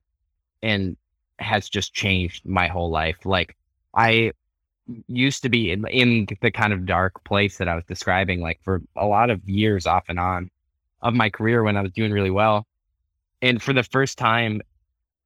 and 0.61 0.95
has 1.39 1.69
just 1.69 1.93
changed 1.93 2.45
my 2.45 2.67
whole 2.67 2.89
life. 2.89 3.25
Like 3.25 3.55
I 3.93 4.33
used 5.07 5.43
to 5.43 5.49
be 5.49 5.71
in, 5.71 5.87
in 5.87 6.27
the 6.41 6.51
kind 6.51 6.73
of 6.73 6.85
dark 6.85 7.23
place 7.23 7.57
that 7.57 7.67
I 7.67 7.75
was 7.75 7.85
describing, 7.85 8.41
like 8.41 8.59
for 8.63 8.81
a 8.95 9.05
lot 9.05 9.29
of 9.29 9.47
years 9.47 9.85
off 9.85 10.05
and 10.09 10.19
on 10.19 10.49
of 11.01 11.13
my 11.13 11.29
career 11.29 11.63
when 11.63 11.77
I 11.77 11.81
was 11.81 11.91
doing 11.91 12.11
really 12.11 12.31
well. 12.31 12.67
And 13.41 13.61
for 13.61 13.73
the 13.73 13.83
first 13.83 14.17
time, 14.17 14.61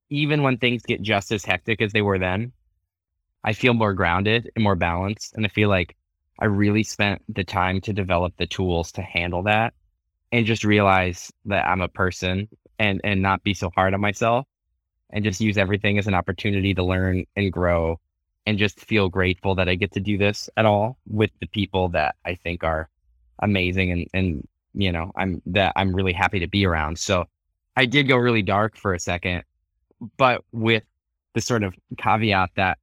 even 0.09 0.43
when 0.43 0.57
things 0.57 0.83
get 0.83 1.01
just 1.01 1.31
as 1.31 1.43
hectic 1.43 1.81
as 1.81 1.91
they 1.91 2.01
were 2.01 2.19
then, 2.19 2.51
I 3.43 3.53
feel 3.53 3.73
more 3.73 3.93
grounded 3.93 4.51
and 4.55 4.63
more 4.63 4.75
balanced. 4.75 5.33
And 5.35 5.45
I 5.45 5.49
feel 5.49 5.69
like 5.69 5.95
I 6.39 6.45
really 6.45 6.83
spent 6.83 7.21
the 7.29 7.43
time 7.43 7.81
to 7.81 7.93
develop 7.93 8.33
the 8.37 8.47
tools 8.47 8.91
to 8.93 9.01
handle 9.01 9.43
that 9.43 9.73
and 10.31 10.45
just 10.45 10.63
realize 10.63 11.31
that 11.45 11.67
I'm 11.67 11.81
a 11.81 11.87
person 11.87 12.47
and 12.79 12.99
and 13.03 13.21
not 13.21 13.43
be 13.43 13.53
so 13.53 13.69
hard 13.75 13.93
on 13.93 14.01
myself 14.01 14.47
and 15.11 15.23
just 15.23 15.39
use 15.39 15.57
everything 15.57 15.99
as 15.99 16.07
an 16.07 16.15
opportunity 16.15 16.73
to 16.73 16.83
learn 16.83 17.25
and 17.35 17.53
grow 17.53 17.99
and 18.45 18.57
just 18.57 18.79
feel 18.79 19.09
grateful 19.09 19.55
that 19.55 19.69
I 19.69 19.75
get 19.75 19.91
to 19.93 19.99
do 19.99 20.17
this 20.17 20.49
at 20.57 20.65
all 20.65 20.97
with 21.07 21.29
the 21.39 21.47
people 21.47 21.89
that 21.89 22.15
I 22.25 22.35
think 22.35 22.63
are 22.63 22.89
amazing 23.39 23.91
and 23.91 24.07
and 24.13 24.47
you 24.73 24.91
know 24.91 25.11
I'm 25.15 25.41
that 25.47 25.73
I'm 25.75 25.93
really 25.93 26.13
happy 26.13 26.39
to 26.39 26.47
be 26.47 26.65
around. 26.65 26.97
So 26.97 27.25
I 27.75 27.85
did 27.85 28.07
go 28.07 28.17
really 28.17 28.41
dark 28.41 28.75
for 28.75 28.93
a 28.93 28.99
second, 28.99 29.43
but 30.17 30.43
with 30.51 30.83
the 31.35 31.41
sort 31.41 31.63
of 31.63 31.75
caveat 31.97 32.51
that 32.55 32.77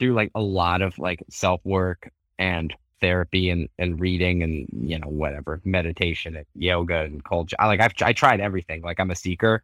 through 0.00 0.14
like 0.14 0.32
a 0.34 0.40
lot 0.40 0.82
of 0.82 0.98
like 0.98 1.22
self 1.28 1.60
work 1.64 2.10
and 2.38 2.74
therapy 3.00 3.50
and, 3.50 3.68
and 3.78 4.00
reading 4.00 4.42
and 4.42 4.66
you 4.72 4.98
know 4.98 5.08
whatever 5.08 5.60
meditation 5.64 6.36
and 6.36 6.46
yoga 6.54 7.02
and 7.02 7.22
culture 7.24 7.56
I 7.58 7.66
like 7.66 7.80
I've 7.80 7.92
I 8.02 8.12
tried 8.12 8.40
everything 8.40 8.82
like 8.82 8.98
I'm 8.98 9.12
a 9.12 9.14
seeker. 9.14 9.62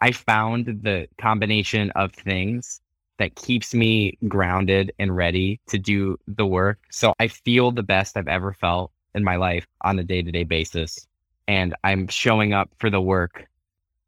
I 0.00 0.12
found 0.12 0.66
the 0.82 1.08
combination 1.18 1.90
of 1.92 2.12
things 2.12 2.80
that 3.18 3.34
keeps 3.36 3.72
me 3.72 4.18
grounded 4.28 4.92
and 4.98 5.16
ready 5.16 5.60
to 5.68 5.78
do 5.78 6.18
the 6.28 6.46
work 6.46 6.78
so 6.90 7.14
I 7.18 7.28
feel 7.28 7.72
the 7.72 7.82
best 7.82 8.16
I've 8.16 8.28
ever 8.28 8.52
felt 8.52 8.92
in 9.14 9.24
my 9.24 9.36
life 9.36 9.66
on 9.82 9.98
a 9.98 10.04
day-to-day 10.04 10.44
basis 10.44 11.06
and 11.48 11.74
I'm 11.82 12.08
showing 12.08 12.52
up 12.52 12.70
for 12.78 12.90
the 12.90 13.00
work 13.00 13.46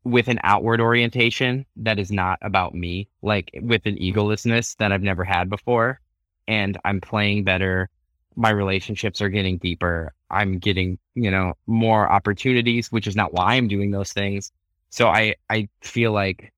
with 0.04 0.28
an 0.28 0.38
outward 0.42 0.80
orientation 0.80 1.64
that 1.76 1.98
is 1.98 2.12
not 2.12 2.38
about 2.42 2.74
me 2.74 3.08
like 3.22 3.50
with 3.62 3.86
an 3.86 3.96
egolessness 3.96 4.76
that 4.76 4.92
I've 4.92 5.02
never 5.02 5.24
had 5.24 5.48
before 5.48 6.00
and 6.46 6.78
I'm 6.84 7.00
playing 7.00 7.44
better 7.44 7.88
my 8.36 8.50
relationships 8.50 9.20
are 9.20 9.28
getting 9.28 9.58
deeper. 9.58 10.12
I'm 10.30 10.58
getting, 10.58 10.98
you 11.14 11.30
know, 11.30 11.54
more 11.66 12.10
opportunities, 12.10 12.90
which 12.90 13.06
is 13.06 13.16
not 13.16 13.32
why 13.32 13.54
I'm 13.54 13.68
doing 13.68 13.90
those 13.90 14.12
things. 14.12 14.52
So 14.90 15.08
I, 15.08 15.36
I 15.50 15.68
feel 15.82 16.12
like 16.12 16.52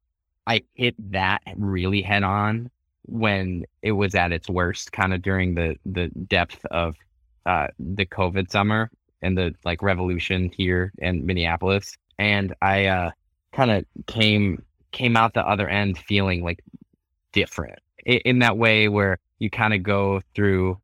I 0.47 0.63
hit 0.75 0.95
that 1.13 1.43
really 1.57 2.03
head 2.03 2.23
on 2.23 2.71
when 3.03 3.65
it 3.83 3.93
was 3.93 4.15
at 4.15 4.33
its 4.33 4.49
worst, 4.49 4.93
kind 4.93 5.15
of 5.15 5.23
during 5.23 5.55
the, 5.55 5.77
the 5.85 6.09
depth 6.09 6.65
of 6.67 6.97
uh, 7.45 7.69
the 7.79 8.07
COVID 8.07 8.51
summer 8.51 8.91
and 9.23 9.37
the 9.37 9.55
like 9.65 9.83
revolution 9.83 10.51
here 10.55 10.93
in 10.99 11.25
Minneapolis. 11.25 11.97
And 12.19 12.55
I 12.63 12.87
uh, 12.87 13.11
kind 13.57 13.71
of 13.71 13.85
came, 14.07 14.63
came 14.93 15.17
out 15.17 15.35
the 15.35 15.47
other 15.47 15.69
end 15.69 15.99
feeling 15.99 16.45
like 16.45 16.63
different 17.33 17.79
in, 18.05 18.19
in 18.19 18.39
that 18.41 18.57
way 18.57 18.89
where 18.89 19.19
you 19.39 19.51
kind 19.51 19.75
of 19.75 19.83
go 19.83 20.21
through 20.35 20.79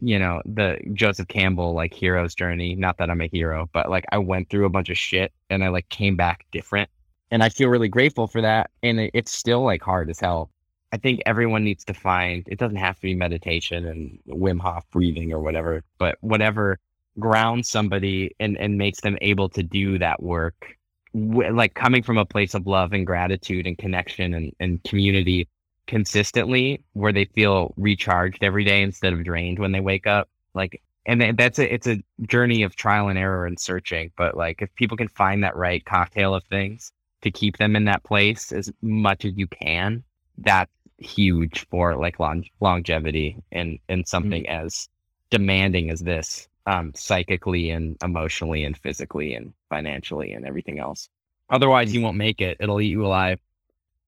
you 0.00 0.18
know, 0.18 0.40
the 0.44 0.78
Joseph 0.92 1.28
Campbell 1.28 1.74
like 1.74 1.92
hero's 1.92 2.34
journey. 2.34 2.74
Not 2.74 2.98
that 2.98 3.10
I'm 3.10 3.20
a 3.20 3.28
hero, 3.28 3.68
but 3.72 3.90
like 3.90 4.04
I 4.12 4.18
went 4.18 4.48
through 4.48 4.66
a 4.66 4.70
bunch 4.70 4.90
of 4.90 4.98
shit 4.98 5.32
and 5.50 5.64
I 5.64 5.68
like 5.68 5.88
came 5.88 6.16
back 6.16 6.46
different. 6.52 6.88
And 7.30 7.42
I 7.42 7.48
feel 7.48 7.68
really 7.68 7.88
grateful 7.88 8.26
for 8.26 8.40
that. 8.40 8.70
And 8.82 9.00
it, 9.00 9.10
it's 9.12 9.32
still 9.32 9.62
like 9.62 9.82
hard 9.82 10.08
as 10.10 10.20
hell. 10.20 10.50
I 10.92 10.96
think 10.96 11.20
everyone 11.26 11.64
needs 11.64 11.84
to 11.84 11.94
find 11.94 12.44
it 12.48 12.58
doesn't 12.58 12.76
have 12.76 12.96
to 12.96 13.02
be 13.02 13.14
meditation 13.14 13.86
and 13.86 14.18
Wim 14.26 14.60
Hof 14.60 14.84
breathing 14.90 15.32
or 15.32 15.40
whatever, 15.40 15.82
but 15.98 16.16
whatever 16.20 16.78
grounds 17.18 17.68
somebody 17.68 18.34
and, 18.40 18.56
and 18.56 18.78
makes 18.78 19.00
them 19.00 19.18
able 19.20 19.48
to 19.50 19.62
do 19.62 19.98
that 19.98 20.22
work, 20.22 20.77
like 21.14 21.74
coming 21.74 22.02
from 22.02 22.18
a 22.18 22.24
place 22.24 22.54
of 22.54 22.66
love 22.66 22.92
and 22.92 23.06
gratitude 23.06 23.66
and 23.66 23.78
connection 23.78 24.34
and, 24.34 24.52
and 24.60 24.82
community 24.84 25.48
consistently 25.86 26.82
where 26.92 27.12
they 27.12 27.24
feel 27.24 27.74
recharged 27.76 28.44
every 28.44 28.64
day 28.64 28.82
instead 28.82 29.12
of 29.12 29.24
drained 29.24 29.58
when 29.58 29.72
they 29.72 29.80
wake 29.80 30.06
up. 30.06 30.28
Like, 30.54 30.82
and 31.06 31.36
that's 31.38 31.58
a, 31.58 31.72
it's 31.72 31.86
a 31.86 32.02
journey 32.22 32.62
of 32.62 32.76
trial 32.76 33.08
and 33.08 33.18
error 33.18 33.46
and 33.46 33.58
searching. 33.58 34.12
But 34.16 34.36
like, 34.36 34.60
if 34.60 34.74
people 34.74 34.96
can 34.96 35.08
find 35.08 35.42
that 35.42 35.56
right 35.56 35.84
cocktail 35.84 36.34
of 36.34 36.44
things 36.44 36.92
to 37.22 37.30
keep 37.30 37.56
them 37.56 37.74
in 37.74 37.86
that 37.86 38.04
place 38.04 38.52
as 38.52 38.70
much 38.82 39.24
as 39.24 39.32
you 39.36 39.46
can, 39.46 40.04
that's 40.36 40.70
huge 40.98 41.66
for 41.70 41.96
like 41.96 42.20
long, 42.20 42.44
longevity 42.60 43.36
and, 43.50 43.78
and 43.88 44.06
something 44.06 44.44
mm-hmm. 44.44 44.66
as 44.66 44.88
demanding 45.30 45.90
as 45.90 46.00
this, 46.00 46.47
um, 46.68 46.92
psychically 46.94 47.70
and 47.70 47.96
emotionally 48.02 48.64
and 48.64 48.76
physically 48.76 49.34
and 49.34 49.54
financially 49.70 50.32
and 50.32 50.44
everything 50.44 50.78
else. 50.78 51.08
Otherwise, 51.48 51.94
you 51.94 52.02
won't 52.02 52.18
make 52.18 52.42
it. 52.42 52.58
It'll 52.60 52.78
eat 52.80 52.88
you 52.88 53.06
alive. 53.06 53.40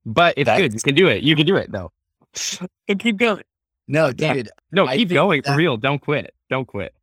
But 0.04 0.34
it's 0.36 0.46
That's... 0.46 0.60
good. 0.60 0.74
You 0.74 0.80
can 0.80 0.94
do 0.94 1.08
it. 1.08 1.22
You 1.22 1.34
can 1.34 1.46
do 1.46 1.56
it 1.56 1.72
though. 1.72 1.90
and 2.88 3.00
keep 3.00 3.16
going. 3.16 3.44
No, 3.88 4.12
dude. 4.12 4.46
Yeah. 4.46 4.52
No, 4.70 4.86
keep 4.86 5.08
going 5.08 5.42
for 5.42 5.56
real. 5.56 5.78
Don't 5.78 6.00
quit. 6.00 6.34
Don't 6.50 6.66
quit. 6.66 6.94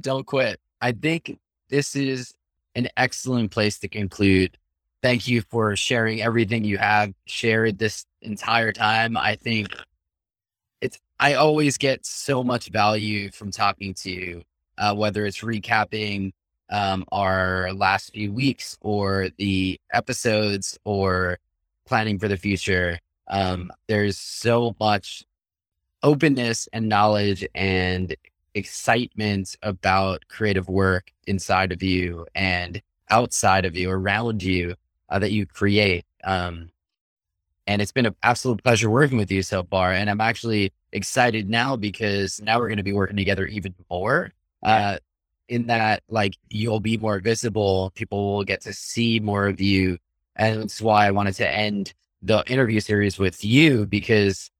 Don't 0.00 0.24
quit. 0.24 0.60
I 0.80 0.92
think 0.92 1.38
this 1.68 1.96
is 1.96 2.32
an 2.76 2.88
excellent 2.96 3.50
place 3.50 3.80
to 3.80 3.88
conclude. 3.88 4.56
Thank 5.02 5.26
you 5.26 5.42
for 5.50 5.74
sharing 5.74 6.22
everything 6.22 6.64
you 6.64 6.78
have 6.78 7.12
shared 7.26 7.78
this 7.78 8.06
entire 8.20 8.72
time. 8.72 9.16
I 9.16 9.34
think 9.34 9.68
it's, 10.80 10.96
I 11.18 11.34
always 11.34 11.76
get 11.76 12.06
so 12.06 12.44
much 12.44 12.68
value 12.68 13.32
from 13.32 13.50
talking 13.50 13.94
to 13.94 14.10
you, 14.10 14.42
uh, 14.78 14.94
whether 14.94 15.24
it's 15.26 15.40
recapping 15.40 16.32
um, 16.70 17.04
our 17.12 17.72
last 17.72 18.12
few 18.12 18.32
weeks 18.32 18.78
or 18.80 19.28
the 19.38 19.78
episodes 19.92 20.78
or 20.84 21.38
planning 21.86 22.18
for 22.18 22.28
the 22.28 22.36
future. 22.36 22.98
Um, 23.28 23.70
there's 23.88 24.18
so 24.18 24.74
much 24.80 25.24
openness 26.02 26.68
and 26.72 26.88
knowledge 26.88 27.46
and 27.54 28.16
excitement 28.54 29.56
about 29.62 30.26
creative 30.28 30.68
work 30.68 31.12
inside 31.26 31.72
of 31.72 31.82
you 31.82 32.26
and 32.34 32.82
outside 33.10 33.64
of 33.64 33.76
you, 33.76 33.90
around 33.90 34.42
you 34.42 34.74
uh, 35.08 35.18
that 35.18 35.32
you 35.32 35.46
create. 35.46 36.04
Um, 36.24 36.70
and 37.66 37.80
it's 37.80 37.92
been 37.92 38.06
an 38.06 38.16
absolute 38.22 38.62
pleasure 38.62 38.90
working 38.90 39.18
with 39.18 39.30
you 39.30 39.42
so 39.42 39.62
far. 39.62 39.92
And 39.92 40.10
I'm 40.10 40.20
actually 40.20 40.72
excited 40.92 41.48
now 41.48 41.76
because 41.76 42.40
now 42.42 42.58
we're 42.58 42.68
going 42.68 42.78
to 42.78 42.82
be 42.82 42.92
working 42.92 43.16
together 43.16 43.46
even 43.46 43.74
more. 43.90 44.32
Uh, 44.62 44.98
in 45.48 45.66
that, 45.66 46.02
like, 46.08 46.34
you'll 46.48 46.80
be 46.80 46.96
more 46.96 47.18
visible, 47.18 47.92
people 47.94 48.34
will 48.34 48.44
get 48.44 48.62
to 48.62 48.72
see 48.72 49.20
more 49.20 49.46
of 49.46 49.60
you. 49.60 49.98
And 50.36 50.62
that's 50.62 50.80
why 50.80 51.06
I 51.06 51.10
wanted 51.10 51.34
to 51.34 51.48
end 51.48 51.92
the 52.22 52.42
interview 52.46 52.80
series 52.80 53.18
with 53.18 53.44
you 53.44 53.84
because 53.86 54.50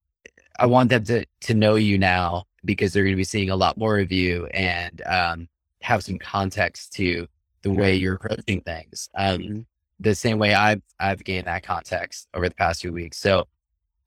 I 0.58 0.66
want 0.66 0.90
them 0.90 1.04
to, 1.04 1.24
to 1.42 1.54
know 1.54 1.76
you 1.76 1.98
now 1.98 2.44
because 2.64 2.92
they're 2.92 3.04
going 3.04 3.14
to 3.14 3.16
be 3.16 3.24
seeing 3.24 3.50
a 3.50 3.56
lot 3.56 3.76
more 3.76 3.98
of 3.98 4.12
you 4.12 4.46
and 4.46 5.02
um, 5.06 5.48
have 5.80 6.02
some 6.02 6.18
context 6.18 6.92
to 6.94 7.26
the 7.62 7.70
way 7.70 7.94
you're 7.94 8.14
approaching 8.14 8.60
things. 8.60 9.08
Um, 9.14 9.38
mm-hmm. 9.38 9.60
the 10.00 10.14
same 10.14 10.38
way 10.38 10.54
I've 10.54 10.82
I've 10.98 11.24
gained 11.24 11.46
that 11.46 11.62
context 11.62 12.28
over 12.34 12.48
the 12.48 12.54
past 12.54 12.82
few 12.82 12.92
weeks. 12.92 13.18
So, 13.18 13.46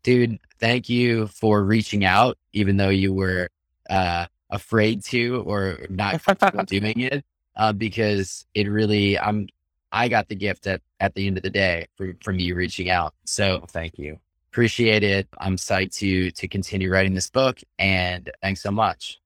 dude, 0.03 0.39
thank 0.59 0.89
you 0.89 1.27
for 1.27 1.63
reaching 1.63 2.05
out, 2.05 2.37
even 2.53 2.77
though 2.77 2.89
you 2.89 3.13
were 3.13 3.49
uh, 3.89 4.27
afraid 4.49 5.03
to 5.05 5.43
or 5.45 5.87
not 5.89 6.21
doing 6.67 6.99
it, 6.99 7.25
uh, 7.55 7.73
because 7.73 8.45
it 8.53 8.69
really 8.69 9.17
I'm 9.19 9.47
I 9.91 10.07
got 10.09 10.27
the 10.27 10.35
gift 10.35 10.67
at 10.67 10.81
at 10.99 11.13
the 11.15 11.27
end 11.27 11.37
of 11.37 11.43
the 11.43 11.49
day 11.49 11.87
from 11.95 12.17
from 12.23 12.39
you 12.39 12.55
reaching 12.55 12.89
out. 12.89 13.13
So, 13.25 13.65
thank 13.69 13.97
you. 13.97 14.19
Appreciate 14.51 15.03
it. 15.03 15.27
I'm 15.37 15.57
psyched 15.57 15.95
to 15.97 16.31
to 16.31 16.47
continue 16.47 16.91
writing 16.91 17.13
this 17.13 17.29
book, 17.29 17.59
and 17.79 18.29
thanks 18.41 18.61
so 18.61 18.71
much. 18.71 19.19